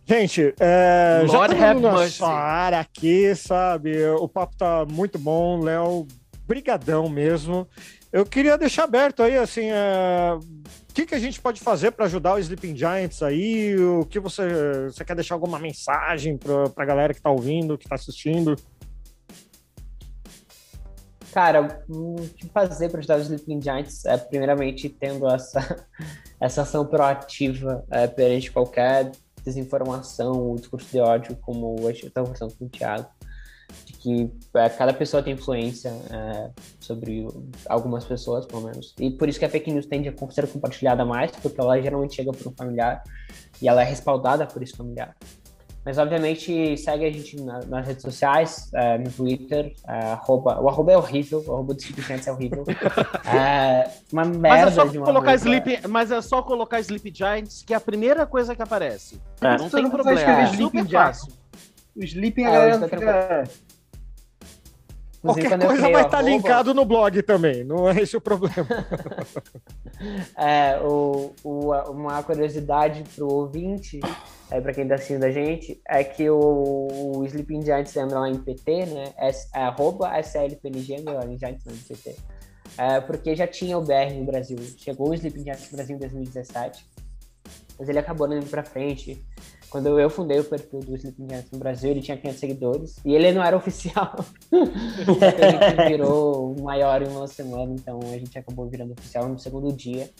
Gente, 0.06 0.54
é, 0.58 1.22
já 1.30 1.46
estamos 1.46 1.82
na 1.82 1.92
mercy. 1.92 2.16
sua 2.16 2.34
área 2.34 2.80
aqui, 2.80 3.34
sabe? 3.34 4.04
O 4.18 4.28
papo 4.28 4.56
tá 4.56 4.84
muito 4.84 5.18
bom, 5.18 5.60
Léo. 5.60 6.06
Brigadão 6.46 7.08
mesmo. 7.08 7.66
Eu 8.12 8.26
queria 8.26 8.58
deixar 8.58 8.84
aberto 8.84 9.22
aí, 9.22 9.36
assim, 9.38 9.70
é, 9.70 10.36
que, 11.00 11.06
que 11.06 11.14
a 11.14 11.18
gente 11.18 11.40
pode 11.40 11.60
fazer 11.60 11.92
para 11.92 12.06
ajudar 12.06 12.34
o 12.34 12.38
Sleeping 12.38 12.76
Giants 12.76 13.22
aí? 13.22 13.76
O 13.76 14.04
que 14.04 14.18
você, 14.18 14.86
você 14.86 15.04
quer 15.04 15.14
deixar 15.14 15.34
alguma 15.34 15.58
mensagem 15.58 16.36
para 16.36 16.70
a 16.76 16.84
galera 16.84 17.14
que 17.14 17.22
tá 17.22 17.30
ouvindo, 17.30 17.78
que 17.78 17.88
tá 17.88 17.94
assistindo? 17.94 18.56
Cara, 21.32 21.84
o 21.88 22.16
que 22.36 22.48
fazer 22.48 22.88
para 22.88 22.98
ajudar 22.98 23.18
os 23.18 23.24
Sleeping 23.24 23.62
Giants 23.62 24.04
é, 24.04 24.16
primeiramente, 24.16 24.88
tendo 24.88 25.28
essa, 25.28 25.86
essa 26.40 26.62
ação 26.62 26.84
proativa 26.84 27.84
é, 27.90 28.06
perante 28.06 28.50
qualquer 28.50 29.12
desinformação 29.44 30.32
ou 30.32 30.56
discurso 30.56 30.90
de 30.90 31.00
ódio, 31.00 31.36
como 31.36 31.76
eu 31.80 31.90
estava 31.90 32.26
conversando 32.26 32.54
com 32.56 32.66
o 32.66 32.68
Thiago, 32.68 33.08
que 34.00 34.30
é, 34.54 34.68
cada 34.70 34.92
pessoa 34.94 35.22
tem 35.22 35.34
influência 35.34 35.90
é, 36.10 36.50
sobre 36.80 37.26
algumas 37.68 38.04
pessoas, 38.04 38.46
pelo 38.46 38.62
menos. 38.62 38.94
E 38.98 39.10
por 39.10 39.28
isso 39.28 39.38
que 39.38 39.44
a 39.44 39.48
fake 39.48 39.70
news 39.70 39.86
tende 39.86 40.08
a 40.08 40.30
ser 40.30 40.46
compartilhada 40.48 41.04
mais, 41.04 41.30
porque 41.32 41.60
ela 41.60 41.80
geralmente 41.80 42.14
chega 42.16 42.32
por 42.32 42.48
um 42.48 42.52
familiar 42.56 43.02
e 43.60 43.68
ela 43.68 43.82
é 43.82 43.84
respaldada 43.84 44.46
por 44.46 44.62
esse 44.62 44.74
familiar. 44.76 45.14
Mas, 45.82 45.96
obviamente, 45.96 46.76
segue 46.76 47.06
a 47.06 47.10
gente 47.10 47.40
na- 47.42 47.60
nas 47.66 47.86
redes 47.86 48.02
sociais, 48.02 48.68
é, 48.74 48.98
no 48.98 49.10
Twitter, 49.10 49.72
é, 49.88 49.92
arroba, 50.12 50.60
o 50.60 50.68
arroba 50.68 50.92
é 50.92 50.96
horrível, 50.96 51.42
o 51.46 51.52
arroba 51.54 51.72
do 51.72 51.80
Sleeping 51.80 52.02
Giants 52.02 52.26
é 52.26 52.32
horrível. 52.32 52.64
É 53.24 53.90
uma 54.12 54.24
Mas 54.24 54.36
merda 54.36 54.70
é 54.70 54.74
só 54.74 54.84
de 54.84 54.98
uma 54.98 55.06
colocar. 55.06 55.34
Sleep, 55.36 55.88
mas 55.88 56.10
é 56.10 56.20
só 56.20 56.42
colocar 56.42 56.80
Sleep 56.80 57.12
Giants, 57.14 57.62
que 57.66 57.72
é 57.72 57.76
a 57.76 57.80
primeira 57.80 58.26
coisa 58.26 58.54
que 58.54 58.62
aparece. 58.62 59.20
É. 59.40 59.56
Não 59.56 59.68
Você 59.70 59.76
tem 59.76 59.90
problema. 59.90 60.20
É 60.20 60.44
Sleeping 60.44 60.62
super 60.64 60.86
Giants. 60.88 61.18
fácil. 61.20 61.32
O 61.96 62.04
Sleeping, 62.04 62.42
É, 62.42 62.46
a 62.46 62.50
galera 62.50 62.70
hoje 62.76 62.80
tá 62.80 62.96
fica... 62.98 63.44
Inclusive, 65.22 65.48
Qualquer 65.48 65.66
coisa 65.66 65.82
vai 65.82 65.92
o 66.02 66.06
estar 66.06 66.16
arroba- 66.18 66.30
linkado 66.30 66.72
no 66.74 66.84
blog 66.86 67.22
também, 67.22 67.62
não 67.62 67.88
é 67.88 68.00
esse 68.00 68.16
o 68.16 68.20
problema. 68.20 68.66
É, 70.36 70.78
o, 70.82 71.34
o- 71.44 71.72
uma 71.90 72.22
curiosidade 72.22 73.04
pro 73.14 73.28
ouvinte, 73.30 74.00
é, 74.50 74.58
para 74.60 74.72
quem 74.72 74.88
tá 74.88 74.94
assistindo 74.94 75.24
a 75.24 75.30
gente, 75.30 75.78
é 75.86 76.02
que 76.02 76.30
o, 76.30 76.88
o 77.18 77.24
Sleeping 77.26 77.62
Giants 77.62 77.94
lembra 77.94 78.20
lá 78.20 78.30
em 78.30 78.38
PT, 78.38 78.86
né? 78.86 79.12
S, 79.18 79.48
é, 79.54 79.60
arroba 79.60 80.18
SLPNG, 80.18 81.02
melhor, 81.02 81.28
em 81.28 81.38
Giants 81.38 81.64
não, 81.66 81.74
em 81.74 81.78
PT. 81.78 82.16
É, 82.78 83.00
porque 83.00 83.36
já 83.36 83.46
tinha 83.46 83.76
o 83.76 83.82
BR 83.82 84.14
no 84.16 84.24
Brasil. 84.24 84.56
Chegou 84.78 85.10
o 85.10 85.14
Sleeping 85.14 85.42
Giants 85.44 85.70
no 85.70 85.76
Brasil 85.76 85.96
em 85.96 85.98
2017, 85.98 86.86
mas 87.78 87.88
ele 87.88 87.98
acabou 87.98 88.26
não 88.26 88.38
indo 88.38 88.46
pra 88.46 88.62
frente. 88.64 89.22
Quando 89.70 90.00
eu 90.00 90.10
fundei 90.10 90.40
o 90.40 90.44
perfil 90.44 90.80
do 90.80 90.96
Sleeping 90.96 91.28
Giants 91.28 91.50
no 91.52 91.58
Brasil, 91.58 91.92
ele 91.92 92.02
tinha 92.02 92.16
500 92.16 92.40
seguidores 92.40 92.96
e 93.04 93.14
ele 93.14 93.30
não 93.30 93.42
era 93.42 93.56
oficial. 93.56 94.16
A 94.52 95.50
gente 95.50 95.88
virou 95.88 96.52
o 96.52 96.62
maior 96.62 97.00
em 97.00 97.08
uma 97.08 97.28
semana, 97.28 97.72
então 97.72 98.00
a 98.02 98.18
gente 98.18 98.36
acabou 98.36 98.68
virando 98.68 98.92
oficial 98.92 99.28
no 99.28 99.38
segundo 99.38 99.72
dia. 99.72 100.10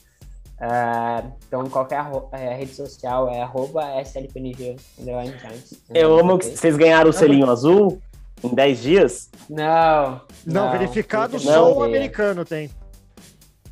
Ah, 0.60 1.24
então, 1.48 1.64
qualquer 1.64 2.04
eh, 2.32 2.54
rede 2.54 2.74
social 2.74 3.28
é 3.30 3.40
arroba 3.40 4.00
SLPNG. 4.02 4.76
underline 4.98 5.34
Giants. 5.38 5.82
Eu 5.92 6.18
amo 6.18 6.38
que 6.38 6.44
vocês 6.44 6.76
ganharam 6.76 7.10
o 7.10 7.12
selinho 7.12 7.50
azul 7.50 8.00
em 8.44 8.54
10 8.54 8.82
dias. 8.82 9.30
Não. 9.48 10.20
Não, 10.46 10.70
verificado 10.70 11.32
não, 11.32 11.40
só 11.40 11.72
o 11.72 11.82
americano 11.82 12.44
tem. 12.44 12.70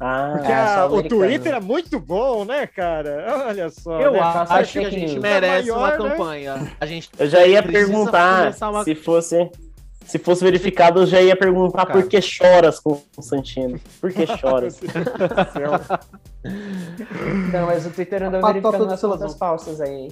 Ah, 0.01 0.31
Porque 0.37 0.53
É, 0.53 0.55
a- 0.55 0.87
o. 0.87 1.03
Twitter 1.03 1.55
é 1.55 1.61
muito 1.61 1.99
bom, 1.99 2.45
né, 2.45 2.66
cara? 2.69 3.45
Olha 3.49 3.69
só. 3.69 4.01
Eu 4.01 4.12
né? 4.12 4.20
acho 4.20 4.47
Faz 4.47 4.70
que 4.70 4.79
a 4.79 4.91
gente 4.91 5.19
merece 5.19 5.69
É 5.69 5.73
uma 5.73 5.83
maior, 5.89 5.99
né? 6.03 6.11
campanha. 6.11 6.73
A 6.81 6.87
gente 6.87 7.11
eu 7.19 7.27
já 7.29 7.45
ia 7.47 7.62
perguntar 7.62 8.55
uma- 8.62 8.85
se 8.85 8.95
fosse. 8.95 9.51
Se 10.07 10.19
fosse 10.19 10.43
verificado, 10.43 11.01
eu 11.01 11.07
já 11.07 11.20
ia 11.20 11.37
perguntar 11.37 11.85
Cara. 11.85 12.01
por 12.01 12.09
que 12.09 12.19
choras 12.23 12.81
com 12.81 12.99
o 13.15 13.20
Santino. 13.20 13.79
Por 14.01 14.11
que 14.11 14.27
choras? 14.39 14.81
Não, 17.53 17.66
mas 17.66 17.85
o 17.87 17.91
Twitter 17.91 18.23
andou 18.23 18.39
A 18.41 18.43
patota 18.43 18.70
verificando 18.79 18.97
selo 18.99 19.12
contas 19.19 19.37
falsas 19.37 19.81
aí. 19.83 20.11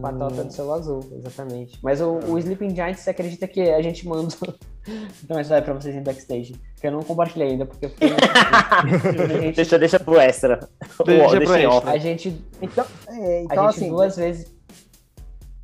Patota 0.00 0.44
do 0.44 0.52
selo 0.52 0.72
azul, 0.72 1.00
exatamente. 1.12 1.78
Mas 1.82 2.00
o, 2.00 2.18
o 2.18 2.38
Sleeping 2.38 2.74
Giants, 2.74 3.00
você 3.00 3.10
acredita 3.10 3.46
que 3.46 3.60
a 3.60 3.82
gente 3.82 4.06
manda. 4.06 4.34
Então, 5.22 5.40
isso 5.40 5.48
vai 5.48 5.62
pra 5.62 5.72
vocês 5.72 5.96
em 5.96 6.02
backstage. 6.02 6.56
Que 6.78 6.88
eu 6.88 6.92
não 6.92 7.02
compartilhei 7.02 7.52
ainda, 7.52 7.64
porque 7.64 7.86
eu 7.86 7.88
fiquei. 7.88 8.10
a 8.12 9.40
gente, 9.40 9.56
deixa, 9.56 9.78
deixa 9.78 9.98
pro 9.98 10.20
extra. 10.20 10.68
Deixa 11.06 11.26
pro 11.26 11.38
deixa 11.38 11.60
em 11.60 11.64
off. 11.66 11.88
a 11.88 11.96
gente, 11.96 12.44
Então, 12.60 12.84
é, 13.08 13.38
a 13.38 13.42
então 13.44 13.64
gente 13.70 13.76
assim... 13.78 13.88
duas 13.88 14.14
vezes. 14.14 14.54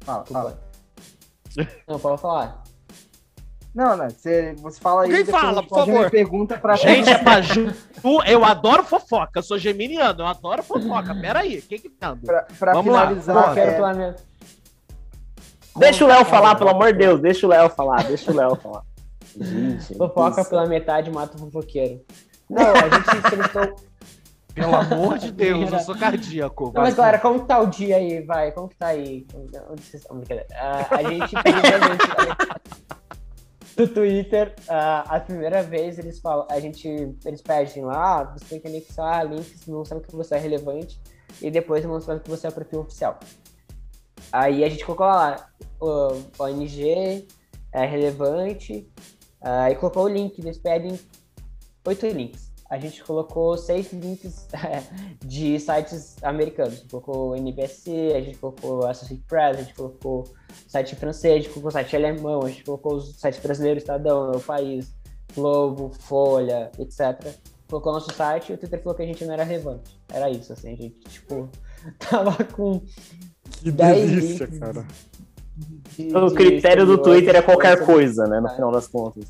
Fala, 0.00 0.24
fala. 0.24 0.60
Não, 1.86 1.98
pode 1.98 2.22
falar. 2.22 2.59
Não, 3.74 3.96
não, 3.96 4.10
você, 4.10 4.54
você 4.58 4.80
fala 4.80 5.02
aí... 5.02 5.10
Alguém 5.10 5.24
depois 5.24 5.42
fala, 5.42 5.58
a 5.58 5.60
gente 5.62 5.68
por 5.68 5.78
favor. 5.86 6.10
pergunta 6.10 6.58
pra... 6.58 6.74
Gente, 6.76 7.08
é 7.10 7.18
pra 7.18 7.40
Ju. 7.40 7.72
Eu 8.26 8.44
adoro 8.44 8.82
fofoca. 8.82 9.38
Eu 9.38 9.42
sou 9.42 9.58
geminiano, 9.58 10.22
eu 10.22 10.26
adoro 10.26 10.62
fofoca. 10.62 11.14
Pera 11.14 11.40
aí, 11.40 11.58
o 11.58 11.62
que 11.62 11.78
que 11.78 11.88
tá? 11.88 12.16
pra, 12.16 12.46
pra 12.58 12.72
Vamos 12.72 12.92
lá. 12.92 13.02
finalizar... 13.02 13.54
Quero 13.54 13.70
é, 13.70 13.76
planeta. 13.76 14.22
Deixa 15.76 16.04
o 16.04 16.08
Léo 16.08 16.24
falar, 16.24 16.56
pelo 16.56 16.70
amor 16.70 16.92
de 16.92 16.98
Deus. 16.98 17.20
Deixa 17.20 17.46
o 17.46 17.50
Léo 17.50 17.70
falar. 17.70 18.02
Deixa 18.04 18.32
o 18.32 18.34
Léo 18.34 18.56
falar. 18.56 18.82
Gente, 19.40 19.94
Fofoca 19.96 20.40
isso. 20.40 20.50
pela 20.50 20.66
metade 20.66 21.08
mata 21.10 21.36
o 21.36 21.38
fofoqueiro. 21.40 22.00
Não, 22.50 22.72
a 22.72 22.88
gente 22.88 23.22
selecionou. 23.30 23.76
Pelo 24.52 24.74
amor 24.74 25.16
de 25.18 25.30
Deus, 25.30 25.72
eu 25.72 25.78
sou 25.78 25.96
cardíaco. 25.96 26.72
Não, 26.74 26.82
mas 26.82 26.94
galera, 26.96 27.20
como 27.20 27.38
que 27.40 27.46
tá 27.46 27.60
o 27.60 27.66
dia 27.66 27.96
aí? 27.96 28.20
Vai, 28.22 28.50
como 28.50 28.68
que 28.68 28.74
tá 28.76 28.88
aí? 28.88 29.24
Onde 29.32 29.80
vocês 29.82 30.02
estão? 30.02 30.16
Brincadeira. 30.16 30.48
Ah, 30.56 30.86
a 30.90 31.02
gente 31.04 31.42
pediu 31.42 31.60
pra 31.62 31.78
gente- 31.78 32.99
do 33.80 33.88
Twitter, 33.88 34.54
ah, 34.68 35.16
a 35.16 35.20
primeira 35.20 35.62
vez 35.62 35.98
eles 35.98 36.18
falam, 36.20 36.46
a 36.50 36.60
gente, 36.60 36.86
eles 37.24 37.40
pedem 37.40 37.84
lá, 37.84 38.20
ah, 38.20 38.24
você 38.24 38.44
tem 38.44 38.60
que 38.60 38.68
anexar 38.68 39.26
links 39.26 39.66
mostrando 39.66 40.02
que 40.02 40.14
você 40.14 40.34
é 40.34 40.38
relevante 40.38 41.00
e 41.40 41.50
depois 41.50 41.84
mostrando 41.86 42.20
que 42.20 42.28
você 42.28 42.46
é 42.46 42.50
perfil 42.50 42.80
oficial. 42.80 43.18
Aí 44.30 44.62
a 44.64 44.68
gente 44.68 44.84
colocou 44.84 45.06
lá, 45.06 45.48
o 45.80 46.12
ONG 46.38 47.26
é 47.72 47.86
relevante, 47.86 48.86
ah, 49.40 49.70
e 49.70 49.76
colocou 49.76 50.04
o 50.04 50.08
link, 50.08 50.38
eles 50.38 50.58
pedem 50.58 50.98
oito 51.86 52.06
links. 52.06 52.49
A 52.70 52.78
gente 52.78 53.02
colocou 53.02 53.58
seis 53.58 53.92
links 53.92 54.46
de 55.26 55.58
sites 55.58 56.16
americanos. 56.22 56.84
Colocou 56.88 57.34
NBC, 57.36 58.12
a 58.16 58.20
gente 58.20 58.38
colocou 58.38 58.86
Associated 58.86 59.26
Press, 59.26 59.58
a 59.58 59.62
gente 59.62 59.74
colocou 59.74 60.24
site 60.68 60.94
francês, 60.94 61.34
a 61.34 61.36
gente 61.38 61.48
colocou 61.50 61.70
site 61.72 61.96
alemão, 61.96 62.42
a 62.44 62.48
gente 62.48 62.62
colocou 62.62 62.94
os 62.96 63.16
sites 63.20 63.40
brasileiros, 63.40 63.82
Estadão, 63.82 64.30
O 64.30 64.40
País, 64.40 64.94
Globo, 65.34 65.90
Folha, 65.98 66.70
etc. 66.78 67.34
Colocou 67.68 67.92
nosso 67.92 68.12
site 68.14 68.50
e 68.50 68.54
o 68.54 68.58
Twitter 68.58 68.80
falou 68.82 68.94
que 68.96 69.02
a 69.02 69.06
gente 69.06 69.24
não 69.24 69.34
era 69.34 69.42
relevante. 69.44 70.00
Era 70.08 70.30
isso, 70.30 70.52
assim, 70.52 70.72
a 70.72 70.76
gente, 70.76 70.94
tipo, 71.08 71.48
tava 71.98 72.44
com 72.44 72.80
Que 73.62 73.72
Dez 73.72 74.10
delícia, 74.10 74.44
links. 74.44 74.58
cara. 74.60 74.86
de- 75.96 76.16
O 76.16 76.28
de 76.28 76.34
critério 76.36 76.86
do 76.86 76.98
Twitter 76.98 77.34
é 77.34 77.42
qualquer 77.42 77.84
coisa. 77.84 78.26
né? 78.28 78.38
No 78.40 78.46
É. 78.48 78.54
final 78.54 78.70
das 78.70 78.86
contas. 78.86 79.24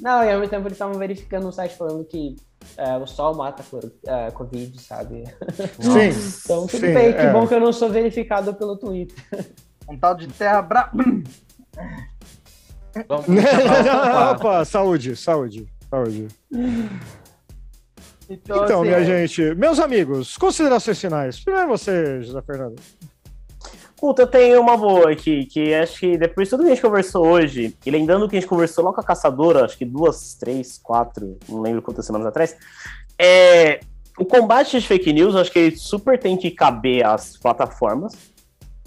Não, 0.00 0.24
e 0.24 0.28
ao 0.32 0.40
mesmo 0.40 0.50
tempo 0.50 0.62
eles 0.66 0.72
estavam 0.72 0.98
verificando 0.98 1.44
no 1.44 1.52
site 1.52 1.76
falando 1.76 2.04
que 2.04 2.34
é, 2.76 2.96
o 2.96 3.06
sol 3.06 3.34
mata 3.34 3.62
cor- 3.70 3.92
é, 4.06 4.30
Covid, 4.30 4.80
sabe? 4.80 5.24
Sim. 5.80 6.10
Então, 6.44 6.66
tudo 6.66 6.80
Sim, 6.80 6.94
bem, 6.94 7.12
que 7.12 7.18
é. 7.18 7.32
bom 7.32 7.46
que 7.46 7.54
eu 7.54 7.60
não 7.60 7.72
sou 7.72 7.88
verificado 7.90 8.54
pelo 8.54 8.76
Twitter. 8.76 9.16
Um 9.88 9.96
tal 9.98 10.14
de 10.14 10.26
terra 10.28 10.62
bra... 10.62 10.90
Vamos. 13.08 13.26
Opa, 14.32 14.64
saúde, 14.64 15.16
saúde, 15.16 15.66
saúde. 15.90 16.28
Então, 18.30 18.64
Então, 18.64 18.80
assim, 18.80 18.88
minha 18.88 19.00
é, 19.00 19.04
gente, 19.04 19.54
meus 19.54 19.78
amigos, 19.80 20.36
considerações 20.38 21.00
finais. 21.00 21.40
Primeiro 21.40 21.68
você, 21.68 22.22
José 22.22 22.40
Fernando. 22.42 22.76
Puta, 24.04 24.20
eu 24.20 24.26
tenho 24.26 24.60
uma 24.60 24.76
boa 24.76 25.10
aqui, 25.10 25.46
que 25.46 25.72
acho 25.72 26.00
que 26.00 26.18
depois 26.18 26.46
de 26.46 26.50
tudo 26.50 26.64
que 26.64 26.72
a 26.72 26.74
gente 26.74 26.84
conversou 26.84 27.26
hoje, 27.26 27.74
e 27.86 27.90
lembrando 27.90 28.28
que 28.28 28.36
a 28.36 28.38
gente 28.38 28.46
conversou 28.46 28.84
lá 28.84 28.92
com 28.92 29.00
a 29.00 29.02
caçadora, 29.02 29.64
acho 29.64 29.78
que 29.78 29.84
duas, 29.86 30.34
três, 30.34 30.76
quatro, 30.76 31.38
não 31.48 31.62
lembro 31.62 31.80
quantas 31.80 32.04
semanas 32.04 32.26
atrás, 32.26 32.54
é, 33.18 33.80
o 34.18 34.26
combate 34.26 34.78
de 34.78 34.86
fake 34.86 35.10
news, 35.10 35.34
acho 35.34 35.50
que 35.50 35.58
ele 35.58 35.76
super 35.76 36.18
tem 36.18 36.36
que 36.36 36.50
caber 36.50 37.02
às 37.06 37.38
plataformas, 37.38 38.12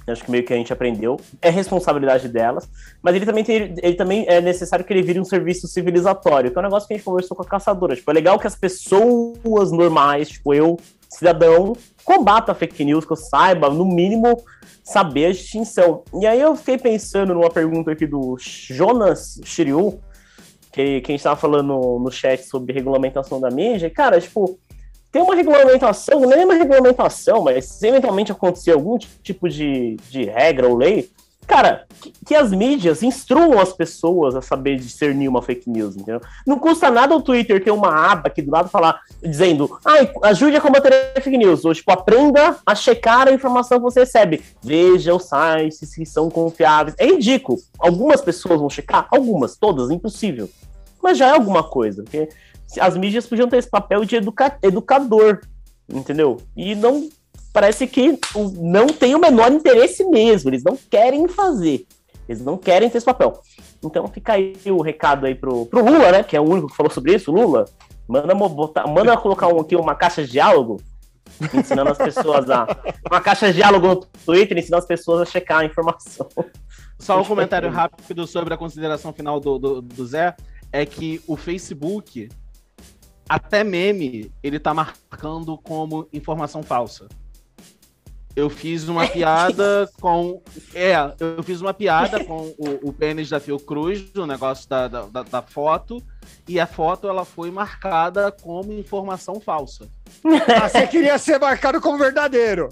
acho 0.07 0.23
que 0.23 0.29
meio 0.29 0.45
que 0.45 0.53
a 0.53 0.55
gente 0.55 0.71
aprendeu, 0.71 1.19
é 1.41 1.49
responsabilidade 1.49 2.29
delas, 2.29 2.69
mas 3.01 3.15
ele 3.15 3.25
também, 3.25 3.43
tem, 3.43 3.73
ele 3.81 3.95
também 3.95 4.23
é 4.27 4.39
necessário 4.39 4.85
que 4.85 4.93
ele 4.93 5.01
vire 5.01 5.19
um 5.19 5.25
serviço 5.25 5.67
civilizatório, 5.67 6.51
que 6.51 6.57
é 6.59 6.61
um 6.61 6.63
negócio 6.63 6.87
que 6.87 6.93
a 6.93 6.97
gente 6.97 7.05
conversou 7.05 7.35
com 7.35 7.41
a 7.41 7.47
caçadora, 7.47 7.95
tipo, 7.95 8.11
é 8.11 8.13
legal 8.13 8.37
que 8.37 8.45
as 8.45 8.55
pessoas 8.55 9.71
normais, 9.71 10.29
tipo 10.29 10.53
eu, 10.53 10.77
cidadão, 11.09 11.75
combata 12.05 12.53
fake 12.53 12.85
news, 12.85 13.03
que 13.03 13.13
eu 13.13 13.17
saiba, 13.17 13.67
no 13.71 13.83
mínimo, 13.83 14.43
saber 14.87 15.25
a 15.25 15.31
distinção. 15.31 16.03
E 16.21 16.25
aí 16.25 16.39
eu 16.39 16.55
fiquei 16.55 16.77
pensando 16.77 17.33
numa 17.33 17.49
pergunta 17.49 17.91
aqui 17.91 18.07
do 18.07 18.37
Jonas 18.39 19.37
Shiryu, 19.43 19.99
que, 20.71 21.01
que 21.01 21.11
a 21.11 21.13
gente 21.13 21.23
tava 21.23 21.35
falando 21.35 21.99
no, 21.99 22.09
chat 22.09 22.41
sobre 22.43 22.71
regulamentação 22.71 23.41
da 23.41 23.51
mídia. 23.51 23.89
Cara, 23.89 24.21
tipo, 24.21 24.57
tem 25.11 25.21
uma 25.21 25.35
regulamentação, 25.35 26.21
nem 26.21 26.45
uma 26.45 26.53
regulamentação, 26.53 27.43
mas 27.43 27.65
se 27.65 27.85
eventualmente 27.85 28.31
acontecer 28.31 28.71
algum 28.71 28.97
tipo 28.97 29.49
de, 29.49 29.97
de 30.09 30.23
regra 30.23 30.69
ou 30.69 30.77
lei, 30.77 31.09
cara, 31.47 31.85
que, 32.01 32.13
que 32.25 32.35
as 32.35 32.51
mídias 32.51 33.01
instruam 33.01 33.59
as 33.59 33.71
pessoas 33.71 34.35
a 34.35 34.41
saber 34.41 34.75
discernir 34.75 35.29
uma 35.29 35.41
fake 35.41 35.69
news, 35.69 35.95
entendeu? 35.95 36.21
Não 36.45 36.59
custa 36.59 36.91
nada 36.91 37.15
o 37.15 37.21
Twitter 37.21 37.63
ter 37.63 37.71
uma 37.71 38.11
aba 38.11 38.27
aqui 38.27 38.41
do 38.41 38.51
lado 38.51 38.69
falar, 38.69 38.99
dizendo, 39.23 39.79
ai, 39.85 40.11
ajude 40.23 40.57
a 40.57 40.61
combater 40.61 41.13
a 41.15 41.21
fake 41.21 41.37
news, 41.37 41.63
ou 41.63 41.73
tipo, 41.73 41.91
aprenda 41.91 42.57
a 42.65 42.75
checar 42.75 43.27
a 43.27 43.31
informação 43.31 43.77
que 43.77 43.83
você 43.83 44.01
recebe. 44.01 44.43
Veja 44.61 45.15
os 45.15 45.23
sites 45.23 45.95
que 45.95 46.05
são 46.05 46.29
confiáveis. 46.29 46.95
É 46.99 47.05
ridículo. 47.05 47.57
Algumas 47.79 48.21
pessoas 48.21 48.59
vão 48.59 48.69
checar, 48.69 49.07
algumas, 49.09 49.55
todas, 49.55 49.89
impossível. 49.89 50.49
Mas 51.01 51.17
já 51.17 51.27
é 51.27 51.31
alguma 51.31 51.63
coisa, 51.63 52.03
porque 52.03 52.27
as 52.79 52.97
mídias 52.97 53.25
podiam 53.25 53.47
ter 53.47 53.57
esse 53.57 53.69
papel 53.69 54.03
de 54.03 54.17
educa 54.17 54.57
educador, 54.61 55.39
entendeu? 55.87 56.37
E 56.55 56.75
não 56.75 57.09
parece 57.57 57.87
que 57.87 58.19
não 58.59 58.85
tem 58.85 59.15
o 59.15 59.19
menor 59.19 59.51
interesse 59.51 60.07
mesmo, 60.07 60.51
eles 60.51 60.63
não 60.63 60.77
querem 60.77 61.27
fazer, 61.27 61.87
eles 62.29 62.45
não 62.45 62.55
querem 62.55 62.87
ter 62.87 62.99
esse 62.99 63.05
papel. 63.05 63.41
Então 63.83 64.07
fica 64.09 64.33
aí 64.33 64.53
o 64.67 64.79
recado 64.79 65.25
aí 65.25 65.33
pro, 65.33 65.65
pro 65.65 65.83
Lula, 65.83 66.11
né, 66.11 66.21
que 66.21 66.37
é 66.37 66.39
o 66.39 66.47
único 66.47 66.67
que 66.67 66.75
falou 66.75 66.91
sobre 66.91 67.15
isso, 67.15 67.31
Lula, 67.31 67.65
manda, 68.07 68.35
botar, 68.35 68.85
manda 68.85 69.17
colocar 69.17 69.47
um, 69.47 69.59
aqui 69.59 69.75
uma 69.75 69.95
caixa 69.95 70.23
de 70.23 70.33
diálogo, 70.33 70.79
ensinando 71.51 71.89
as 71.89 71.97
pessoas 71.97 72.47
a... 72.47 72.67
Uma 73.09 73.21
caixa 73.21 73.47
de 73.47 73.53
diálogo 73.53 73.87
no 73.87 73.95
Twitter, 73.95 74.55
ensinando 74.55 74.83
as 74.83 74.87
pessoas 74.87 75.21
a 75.21 75.25
checar 75.25 75.61
a 75.61 75.65
informação. 75.65 76.29
Só 76.99 77.19
um 77.19 77.25
comentário 77.25 77.71
rápido 77.71 78.27
sobre 78.27 78.53
a 78.53 78.57
consideração 78.57 79.11
final 79.11 79.39
do, 79.39 79.57
do, 79.57 79.81
do 79.81 80.05
Zé, 80.05 80.35
é 80.71 80.85
que 80.85 81.19
o 81.25 81.35
Facebook, 81.35 82.29
até 83.27 83.63
meme, 83.63 84.31
ele 84.43 84.59
tá 84.59 84.75
marcando 84.75 85.57
como 85.57 86.07
informação 86.13 86.61
falsa. 86.61 87.07
Eu 88.37 88.51
fiz 88.51 88.87
uma 88.87 89.07
piada 89.07 89.89
com. 89.99 90.43
É, 90.75 90.93
eu 91.19 91.41
fiz 91.41 91.59
uma 91.59 91.73
piada 91.73 92.23
com 92.23 92.53
o, 92.59 92.89
o 92.89 92.93
pênis 92.93 93.27
da 93.29 93.39
Fiocruz, 93.39 94.01
do 94.11 94.27
negócio 94.27 94.69
da, 94.69 94.87
da, 94.87 95.23
da- 95.23 95.41
foto, 95.41 95.97
e 96.47 96.59
a 96.59 96.67
foto 96.67 97.07
ela 97.09 97.25
foi 97.25 97.49
marcada 97.49 98.31
como 98.31 98.71
informação 98.71 99.39
falsa. 99.39 99.87
Ah, 100.55 100.69
você 100.69 100.85
queria 100.85 101.17
ser 101.17 101.39
marcado 101.39 101.81
como 101.81 101.97
verdadeiro. 101.97 102.69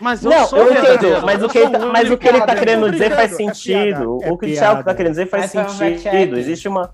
Mas 0.00 0.24
eu 0.24 0.30
Não, 0.30 0.44
sou 0.46 0.58
eu 0.58 0.72
verdadeiro, 0.74 1.06
entendo, 1.06 1.24
mas 1.24 1.40
eu 1.40 1.46
o 1.46 1.50
que 1.50 1.58
ele 1.58 1.70
sou 1.70 1.78
tá, 1.80 1.86
mas 1.86 2.10
o 2.10 2.18
que 2.18 2.28
ele 2.28 2.40
tá 2.40 2.54
querendo 2.56 2.86
é 2.86 2.90
dizer 2.90 3.14
faz 3.14 3.32
é 3.32 3.36
sentido. 3.36 4.18
piada, 4.18 4.26
é 4.26 4.32
o 4.32 4.36
que 4.38 4.46
o. 4.46 4.52
Thiago 4.52 4.84
tá 4.84 4.94
querendo 4.94 5.12
dizer 5.12 5.26
faz 5.28 5.54
é 5.54 5.68
sentido. 5.68 6.36
Existe 6.36 6.66
uma. 6.68 6.92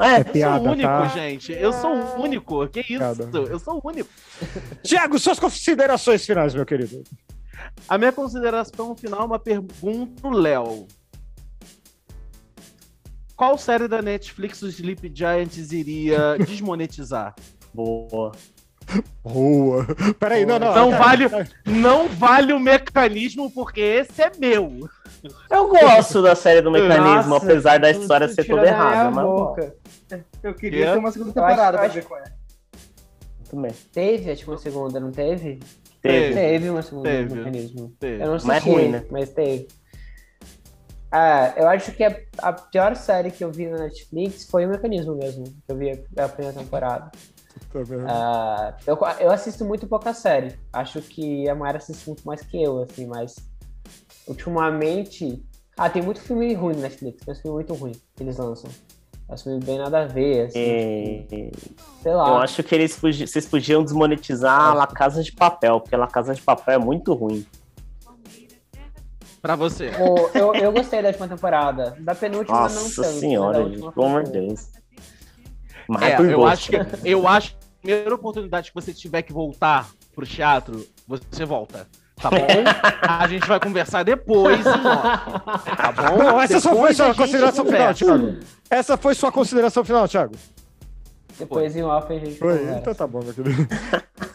É 0.00 0.14
É, 0.16 0.20
Eu 0.20 0.24
piada, 0.24 0.58
sou 0.64 0.72
único, 0.72 0.88
tá? 0.88 1.08
gente. 1.08 1.52
Eu 1.52 1.72
sou 1.72 1.92
único. 2.20 2.68
Que 2.68 2.80
isso? 2.80 3.36
Eu 3.36 3.58
sou 3.58 3.80
único. 3.84 4.08
Tiago, 4.82 5.18
suas 5.18 5.38
considerações 5.38 6.24
finais, 6.24 6.54
meu 6.54 6.64
querido. 6.66 7.02
A 7.88 7.98
minha 7.98 8.12
consideração 8.12 8.96
final 8.96 9.22
é 9.22 9.24
uma 9.24 9.38
pergunta 9.38 10.20
pro 10.20 10.30
Léo. 10.30 10.86
Qual 13.36 13.56
série 13.56 13.86
da 13.86 14.02
Netflix 14.02 14.62
os 14.62 14.74
Sleep 14.74 15.12
Giants 15.14 15.72
iria 15.72 16.36
desmonetizar? 16.38 17.34
boa. 17.72 18.32
Boa. 19.22 19.86
Peraí, 20.18 20.46
não, 20.46 20.58
não. 20.58 20.74
Não 20.74 20.90
cara, 20.90 21.04
vale, 21.28 21.48
não 21.66 22.08
vale 22.08 22.52
o 22.52 22.60
mecanismo, 22.60 23.50
porque 23.50 23.80
esse 23.80 24.22
é 24.22 24.30
meu. 24.38 24.88
Eu 25.50 25.68
gosto 25.68 26.22
da 26.22 26.34
série 26.34 26.60
do 26.62 26.70
mecanismo, 26.70 27.30
Nossa, 27.30 27.44
apesar 27.46 27.78
da 27.80 27.90
história 27.90 28.28
ser 28.28 28.44
toda 28.44 28.66
errada, 28.66 29.10
mas 29.10 29.24
boca. 29.24 29.74
Eu 30.42 30.54
queria 30.54 30.92
ter 30.92 30.98
uma 30.98 31.10
segunda 31.10 31.30
acho- 31.30 31.34
temporada 31.34 31.76
eu 31.76 31.78
pra 31.80 31.82
acho- 31.86 31.94
ver 31.94 32.04
qual 32.04 32.20
é. 32.20 32.24
também. 33.50 33.72
Teve, 33.92 34.30
acho 34.30 34.44
que 34.44 34.50
uma 34.50 34.58
segunda, 34.58 35.00
não 35.00 35.10
teve? 35.10 35.58
Teve. 36.00 36.34
Teve 36.34 36.70
uma 36.70 36.82
segunda 36.82 37.08
Teve. 37.10 37.34
mecanismo. 37.34 37.92
Teve. 37.98 38.22
Eu 38.22 38.28
não 38.28 38.38
sei 38.38 38.48
Mas 38.48 38.66
é 38.66 38.70
ruim, 38.70 38.88
né? 38.88 39.04
mas 39.10 39.28
teve. 39.30 39.68
Ah, 41.10 41.54
eu 41.56 41.66
acho 41.68 41.90
que 41.92 42.04
a, 42.04 42.14
a 42.38 42.52
pior 42.52 42.94
série 42.94 43.30
que 43.30 43.42
eu 43.42 43.50
vi 43.50 43.66
na 43.66 43.78
Netflix 43.78 44.44
foi 44.48 44.66
o 44.66 44.68
Mecanismo 44.68 45.14
mesmo, 45.16 45.44
que 45.44 45.52
eu 45.72 45.76
vi 45.76 45.90
a, 46.16 46.24
a 46.24 46.28
primeira 46.28 46.58
temporada. 46.58 47.10
Tá? 47.72 48.04
Ah, 48.08 48.76
eu, 48.86 48.98
eu 49.20 49.30
assisto 49.30 49.64
muito 49.64 49.86
pouca 49.86 50.12
série. 50.14 50.54
Acho 50.72 51.00
que 51.02 51.48
a 51.48 51.54
Mayra 51.54 51.78
assiste 51.78 52.06
muito 52.06 52.24
mais 52.26 52.42
que 52.42 52.62
eu, 52.62 52.82
assim, 52.82 53.06
mas 53.06 53.36
ultimamente. 54.26 55.42
Ah, 55.76 55.88
tem 55.88 56.02
muito 56.02 56.20
filme 56.20 56.52
ruim 56.54 56.74
na 56.74 56.82
Netflix, 56.82 57.24
tem 57.24 57.34
filme 57.34 57.54
muito 57.56 57.74
ruim 57.74 57.92
que 58.16 58.22
eles 58.22 58.36
lançam. 58.36 58.70
É 59.28 59.34
um 59.34 59.36
filme 59.38 59.60
bem 59.64 59.78
nada 59.78 60.02
a 60.02 60.06
ver, 60.06 60.46
assim, 60.46 60.58
E... 60.58 61.52
sei 62.02 62.14
lá. 62.14 62.28
Eu 62.30 62.36
acho 62.38 62.62
que 62.62 62.74
eles 62.74 62.96
podia- 62.96 63.26
vocês 63.26 63.46
podiam 63.46 63.84
desmonetizar 63.84 64.58
a 64.58 64.74
La 64.74 64.86
Casa 64.86 65.22
de 65.22 65.30
Papel, 65.32 65.80
porque 65.80 65.94
a 65.94 65.98
La 65.98 66.06
Casa 66.08 66.34
de 66.34 66.40
Papel 66.40 66.74
é 66.74 66.78
muito 66.78 67.12
ruim. 67.14 67.46
Pra 69.40 69.54
você. 69.54 69.90
Pô, 69.90 70.28
eu, 70.34 70.54
eu 70.54 70.72
gostei 70.72 71.00
da 71.00 71.08
última 71.08 71.28
temporada. 71.28 71.96
Da 72.00 72.14
penúltima 72.14 72.58
não 72.58 72.68
Nossa 72.68 73.02
tanto. 73.02 73.20
senhora, 73.20 73.58
da 73.58 73.64
gente, 73.64 73.74
última 73.74 73.92
pelo 73.92 74.06
amor 74.06 74.24
de. 74.24 74.30
Deus. 74.32 74.68
Mas 75.88 76.02
É, 76.02 76.16
por 76.16 76.26
eu 76.30 76.46
acho, 76.46 76.70
que, 76.70 76.76
eu 77.04 77.26
acho 77.26 77.50
que 77.50 77.56
a 77.56 77.80
primeira 77.80 78.14
oportunidade 78.14 78.68
que 78.70 78.74
você 78.74 78.92
tiver 78.92 79.22
que 79.22 79.32
voltar 79.32 79.88
pro 80.14 80.26
teatro, 80.26 80.86
você 81.06 81.44
volta. 81.44 81.86
tá 82.20 82.30
bom? 82.30 82.36
A 83.08 83.26
gente 83.28 83.46
vai 83.46 83.60
conversar 83.60 84.02
depois, 84.02 84.64
em 84.66 84.68
off, 84.68 85.76
tá 85.76 85.92
bom? 85.92 86.18
Não, 86.18 86.40
essa 86.40 86.60
só 86.60 86.74
foi 86.74 86.92
sua 86.92 87.14
consideração 87.14 87.64
final, 87.64 87.78
conversa. 87.80 88.04
Thiago. 88.04 88.36
Essa 88.68 88.96
foi 88.96 89.14
sua 89.14 89.30
consideração 89.32 89.84
final, 89.84 90.08
Thiago. 90.08 90.34
Depois 91.38 91.76
em 91.76 91.82
off 91.84 92.12
a 92.12 92.18
gente 92.18 92.36
Foi, 92.36 92.64
então 92.76 92.92
tá 92.92 93.06
bom, 93.06 93.20
meu 93.22 93.32
querido. 93.32 93.68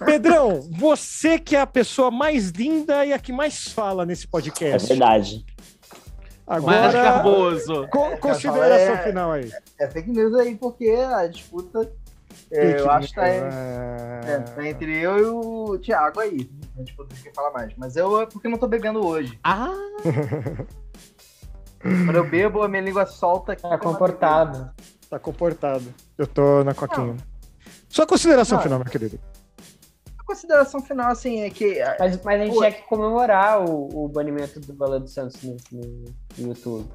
Pedrão, 0.06 0.62
você 0.72 1.38
que 1.38 1.54
é 1.54 1.60
a 1.60 1.68
pessoa 1.68 2.10
mais 2.10 2.50
linda 2.52 3.06
e 3.06 3.12
a 3.12 3.20
que 3.20 3.34
mais 3.34 3.68
fala 3.68 4.06
nesse 4.06 4.24
É 4.24 4.30
podcast. 4.32 4.88
verdade. 4.88 5.46
Mais 6.46 6.64
Agora, 6.64 6.92
garboso. 6.92 7.88
co- 7.90 8.18
consideração 8.18 8.96
É- 8.96 9.04
final 9.04 9.32
aí. 9.32 9.52
É 9.80 9.88
fake 9.88 10.10
news 10.12 10.34
aí, 10.36 10.56
porque 10.56 10.90
a 10.90 11.26
disputa. 11.28 11.90
é, 12.52 12.80
eu 12.82 12.92
acho 12.92 13.10
que 13.10 13.16
tá, 13.16 13.28
é, 13.28 14.22
É, 14.26 14.40
tá 14.40 14.68
entre 14.68 15.00
eu 15.00 15.18
e 15.18 15.24
o 15.26 15.78
Thiago 15.80 16.20
aí. 16.20 16.50
A 16.78 16.82
disputa 16.84 17.14
de 17.16 17.22
quem 17.24 17.34
fala 17.34 17.52
mais. 17.52 17.74
Mas 17.78 17.96
eu 17.96 18.22
é 18.22 18.26
porque 18.26 18.48
não 18.50 18.58
tô 18.58 18.68
bebendo 18.68 19.06
hoje. 19.06 19.40
Ah, 19.44 19.72
Quando 21.80 22.16
eu 22.16 22.30
bebo, 22.30 22.64
a 22.64 22.68
minha 22.68 22.82
língua 22.82 23.06
solta 23.06 23.54
aqui. 23.54 23.62
Tá 23.62 23.78
comportado. 23.78 24.72
Tá 25.10 25.20
comportado. 25.20 25.94
Eu 26.18 26.26
tô 26.26 26.64
na 26.64 26.74
coquinha. 26.74 27.16
Sua 27.90 28.06
consideração 28.08 28.58
Não. 28.58 28.64
final, 28.64 28.80
meu 28.80 28.88
querido. 28.88 29.20
Consideração 30.26 30.82
final, 30.82 31.12
assim, 31.12 31.42
é 31.42 31.50
que. 31.50 31.80
Mas, 32.00 32.22
mas 32.24 32.42
a 32.42 32.46
gente 32.46 32.58
tinha 32.58 32.72
que 32.72 32.82
comemorar 32.84 33.68
o, 33.68 34.06
o 34.06 34.08
banimento 34.08 34.60
do 34.60 34.74
Balão 34.74 35.00
dos 35.00 35.14
Santos 35.14 35.42
no, 35.44 35.58
no 36.38 36.48
YouTube. 36.48 36.88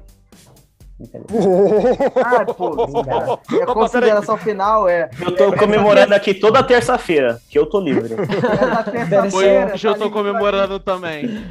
Ah, 2.23 2.45
pô, 2.53 2.75
cara. 3.03 3.39
E 3.51 3.61
a 3.61 3.65
consideração 3.67 4.37
final 4.37 4.89
é. 4.89 5.09
Eu 5.21 5.35
tô 5.35 5.55
comemorando 5.55 6.13
aqui 6.13 6.33
toda 6.33 6.61
terça-feira, 6.61 7.39
que 7.49 7.57
eu 7.57 7.65
tô 7.65 7.79
livre. 7.79 8.15
é 8.93 9.05
terça-feira. 9.05 9.73
hoje 9.73 9.87
eu 9.87 9.93
tá 9.93 9.99
tô 9.99 10.05
livre 10.05 10.19
comemorando 10.19 10.79
também. 10.79 11.45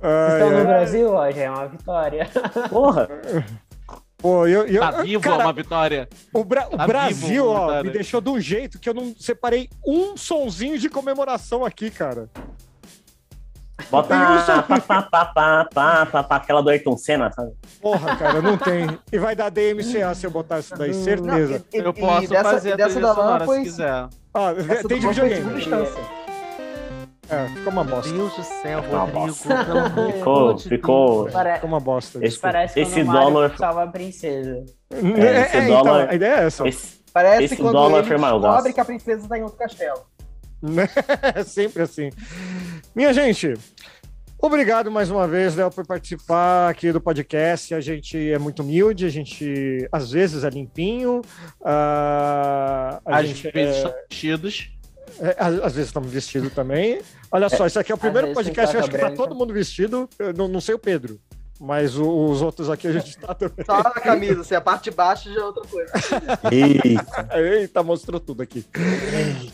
Ai, 0.00 0.36
Então 0.36 0.50
no. 0.50 0.64
Brasil, 0.64 1.12
ó, 1.12 1.30
já 1.30 1.42
é 1.42 1.50
uma 1.50 1.66
vitória. 1.66 2.28
Porra, 2.70 3.08
Pô, 4.24 4.46
eu, 4.46 4.66
eu, 4.66 4.80
Tá 4.80 5.02
vivo 5.02 5.22
cara, 5.22 5.44
uma 5.44 5.52
vitória. 5.52 6.08
o, 6.32 6.42
Bra- 6.42 6.66
o 6.72 6.78
tá 6.78 6.86
Brasil, 6.86 7.28
vivo, 7.44 7.46
ó, 7.46 7.82
me 7.82 7.90
deixou 7.90 8.22
de 8.22 8.30
um 8.30 8.40
jeito 8.40 8.78
que 8.78 8.88
eu 8.88 8.94
não 8.94 9.14
separei 9.20 9.68
um 9.86 10.16
sonzinho 10.16 10.78
de 10.78 10.88
comemoração 10.88 11.62
aqui, 11.62 11.90
cara. 11.90 12.30
bota 13.90 14.14
um 14.14 14.62
pá, 14.62 14.80
pá, 14.80 14.80
pá, 14.80 15.02
pá, 15.26 15.68
pá, 15.74 16.06
pá, 16.06 16.22
pá, 16.22 16.36
aquela 16.36 16.62
do 16.62 16.70
Ayrton 16.70 16.96
Senna, 16.96 17.30
sabe? 17.32 17.52
Porra, 17.82 18.16
cara, 18.16 18.40
não 18.40 18.56
tem. 18.56 18.98
E 19.12 19.18
vai 19.18 19.36
dar 19.36 19.50
DMCA 19.50 20.14
se 20.14 20.26
eu 20.26 20.30
botar 20.30 20.60
isso 20.60 20.74
daí, 20.74 20.94
certeza. 20.94 21.62
e- 21.70 21.76
e- 21.76 21.80
Eu 21.80 21.92
posso 21.92 22.24
e 22.24 22.28
dessa, 22.28 22.44
fazer 22.50 22.72
a 22.72 22.76
dessa 22.76 22.98
da 22.98 23.14
sonora 23.14 23.30
Lana 23.30 23.40
se 23.40 23.46
foi. 23.46 23.62
quiser. 23.62 24.08
Ó, 24.32 24.50
essa 24.52 24.88
tem 24.88 25.00
de 25.00 25.06
Lana 25.06 25.20
foi 25.20 25.28
videogame. 25.28 26.23
É, 27.28 27.48
ficou 27.48 27.72
uma 27.72 27.84
bosta. 27.84 28.12
Deus 28.12 28.36
do 28.36 28.42
céu, 28.42 28.80
Rodrigo. 28.82 29.32
Ficou, 30.12 30.58
ficou. 30.58 31.30
Pare- 31.30 31.54
Ficou 31.54 31.68
uma 31.68 31.80
bosta. 31.80 32.24
Esse- 32.24 32.38
Parece 32.38 32.78
esse 32.80 32.94
quando 32.96 33.02
o 33.02 33.06
Mario 33.12 33.30
dólar- 33.30 33.56
salva 33.56 33.82
a 33.84 33.86
princesa. 33.86 34.64
É, 34.90 35.40
esse 35.42 35.56
é, 35.56 35.66
dólar- 35.66 36.02
então, 36.02 36.10
a 36.10 36.14
ideia 36.14 36.34
é 36.40 36.44
essa. 36.46 36.68
Esse- 36.68 37.02
Parece 37.12 37.44
Esse 37.44 37.56
quando 37.56 37.72
dólar 37.74 38.00
ele 38.04 38.08
descobre 38.18 38.72
que 38.72 38.80
a 38.80 38.84
princesa 38.84 39.28
tá 39.28 39.38
em 39.38 39.42
outro 39.42 39.56
castelo. 39.58 40.00
É 41.36 41.42
sempre 41.44 41.82
assim. 41.82 42.10
Minha 42.94 43.12
gente, 43.12 43.54
obrigado 44.40 44.90
mais 44.90 45.10
uma 45.10 45.28
vez, 45.28 45.54
Léo, 45.54 45.70
por 45.70 45.86
participar 45.86 46.68
aqui 46.70 46.90
do 46.90 47.00
podcast. 47.00 47.72
A 47.74 47.80
gente 47.80 48.32
é 48.32 48.38
muito 48.38 48.62
humilde, 48.62 49.06
a 49.06 49.08
gente 49.10 49.86
às 49.92 50.10
vezes 50.10 50.42
é 50.42 50.50
limpinho, 50.50 51.22
ah, 51.64 53.00
a 53.04 53.18
Às 53.18 53.28
gente 53.28 53.50
vezes 53.50 53.76
é- 53.76 53.80
são 53.82 53.92
vestidos. 54.08 54.73
É, 55.20 55.36
às, 55.38 55.72
vezes 55.74 55.86
estamos 55.88 56.10
vestidos 56.10 56.52
também. 56.52 57.00
Olha 57.30 57.48
só, 57.48 57.66
isso 57.66 57.78
aqui 57.78 57.92
é 57.92 57.94
o 57.94 57.98
primeiro 57.98 58.32
podcast 58.32 58.70
que 58.70 58.76
eu 58.76 58.80
com 58.80 58.84
acho 58.86 58.90
que 58.90 58.98
tá 58.98 59.06
branca. 59.08 59.22
todo 59.22 59.34
mundo 59.34 59.52
vestido. 59.52 60.08
Não, 60.36 60.48
não 60.48 60.60
sei 60.60 60.74
o 60.74 60.78
Pedro, 60.78 61.20
mas 61.60 61.96
o- 61.96 62.26
os 62.26 62.42
outros 62.42 62.68
aqui 62.70 62.88
a 62.88 62.92
gente 62.92 63.16
tá 63.18 63.34
também. 63.34 63.64
Só 63.64 63.78
a 63.78 63.90
camisa, 64.00 64.40
assim, 64.40 64.54
a 64.54 64.60
parte 64.60 64.84
de 64.84 64.90
baixo 64.92 65.32
já 65.32 65.40
é 65.40 65.44
outra 65.44 65.62
coisa. 65.68 65.92
Eita. 66.50 67.28
Eita, 67.38 67.82
mostrou 67.82 68.20
tudo 68.20 68.42
aqui. 68.42 68.64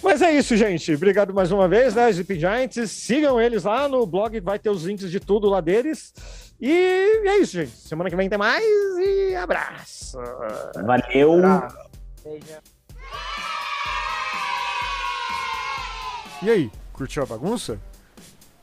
Mas 0.02 0.22
é 0.22 0.32
isso, 0.32 0.56
gente. 0.56 0.94
Obrigado 0.94 1.32
mais 1.34 1.50
uma 1.52 1.68
vez, 1.68 1.94
né, 1.94 2.10
Zip 2.12 2.38
Giants. 2.38 2.90
Sigam 2.90 3.40
eles 3.40 3.64
lá 3.64 3.88
no 3.88 4.06
blog, 4.06 4.38
vai 4.40 4.58
ter 4.58 4.70
os 4.70 4.84
links 4.84 5.10
de 5.10 5.20
tudo 5.20 5.48
lá 5.48 5.60
deles. 5.60 6.12
E 6.60 6.70
é 6.70 7.38
isso, 7.38 7.52
gente. 7.52 7.70
Semana 7.70 8.10
que 8.10 8.16
vem 8.16 8.28
tem 8.28 8.38
mais 8.38 8.62
e 8.98 9.34
abraço. 9.34 10.18
Valeu. 10.84 11.40
Seja 12.22 12.58
E 16.42 16.48
aí, 16.48 16.70
curtiu 16.94 17.22
a 17.22 17.26
bagunça? 17.26 17.78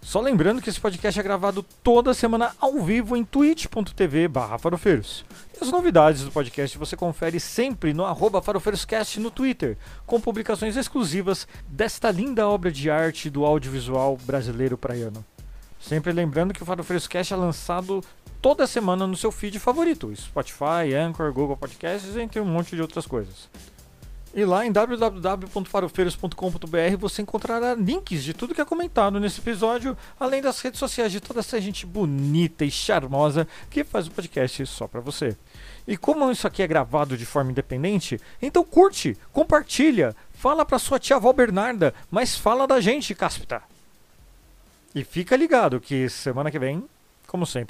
Só 0.01 0.19
lembrando 0.19 0.61
que 0.61 0.69
esse 0.69 0.79
podcast 0.79 1.19
é 1.19 1.23
gravado 1.23 1.61
toda 1.83 2.13
semana 2.13 2.55
ao 2.59 2.81
vivo 2.81 3.15
em 3.15 3.23
twitch.tv 3.23 4.29
farofeiros. 4.57 5.23
E 5.53 5.63
as 5.63 5.69
novidades 5.69 6.23
do 6.23 6.31
podcast 6.31 6.75
você 6.75 6.95
confere 6.95 7.39
sempre 7.39 7.93
no 7.93 8.03
arroba 8.03 8.41
farofeiroscast 8.41 9.19
no 9.19 9.29
Twitter, 9.29 9.77
com 10.07 10.19
publicações 10.19 10.75
exclusivas 10.75 11.47
desta 11.67 12.09
linda 12.09 12.47
obra 12.47 12.71
de 12.71 12.89
arte 12.89 13.29
do 13.29 13.45
audiovisual 13.45 14.17
brasileiro 14.23 14.75
praiano. 14.75 15.23
Sempre 15.79 16.11
lembrando 16.11 16.53
que 16.53 16.63
o 16.63 16.65
Farofeiroscast 16.65 17.33
é 17.33 17.37
lançado 17.37 18.03
toda 18.41 18.65
semana 18.65 19.05
no 19.05 19.15
seu 19.15 19.31
feed 19.31 19.59
favorito, 19.59 20.11
Spotify, 20.15 20.95
Anchor, 20.97 21.31
Google 21.31 21.55
Podcasts, 21.55 22.15
entre 22.15 22.39
um 22.39 22.45
monte 22.45 22.75
de 22.75 22.81
outras 22.81 23.05
coisas. 23.05 23.47
E 24.37 24.45
lá 24.45 24.63
em 24.63 24.71
www.farofeiros.com.br 24.71 26.97
você 26.99 27.23
encontrará 27.23 27.73
links 27.73 28.23
de 28.23 28.35
tudo 28.35 28.53
que 28.53 28.61
é 28.61 28.65
comentado 28.65 29.19
nesse 29.19 29.39
episódio, 29.39 29.97
além 30.19 30.43
das 30.43 30.61
redes 30.61 30.79
sociais 30.79 31.11
de 31.11 31.19
toda 31.19 31.39
essa 31.39 31.59
gente 31.59 31.87
bonita 31.87 32.63
e 32.63 32.69
charmosa 32.69 33.47
que 33.67 33.83
faz 33.83 34.05
o 34.05 34.11
podcast 34.11 34.63
só 34.67 34.87
pra 34.87 35.01
você. 35.01 35.35
E 35.87 35.97
como 35.97 36.29
isso 36.29 36.45
aqui 36.45 36.61
é 36.61 36.67
gravado 36.67 37.17
de 37.17 37.25
forma 37.25 37.49
independente, 37.49 38.21
então 38.39 38.63
curte, 38.63 39.17
compartilha, 39.33 40.15
fala 40.35 40.63
pra 40.63 40.77
sua 40.77 40.99
tia 40.99 41.15
avó 41.15 41.33
Bernarda, 41.33 41.91
mas 42.11 42.37
fala 42.37 42.67
da 42.67 42.79
gente, 42.79 43.15
Cáspita. 43.15 43.63
E 44.93 45.03
fica 45.03 45.35
ligado 45.35 45.81
que 45.81 46.07
semana 46.09 46.51
que 46.51 46.59
vem, 46.59 46.83
como 47.25 47.43
sempre, 47.43 47.65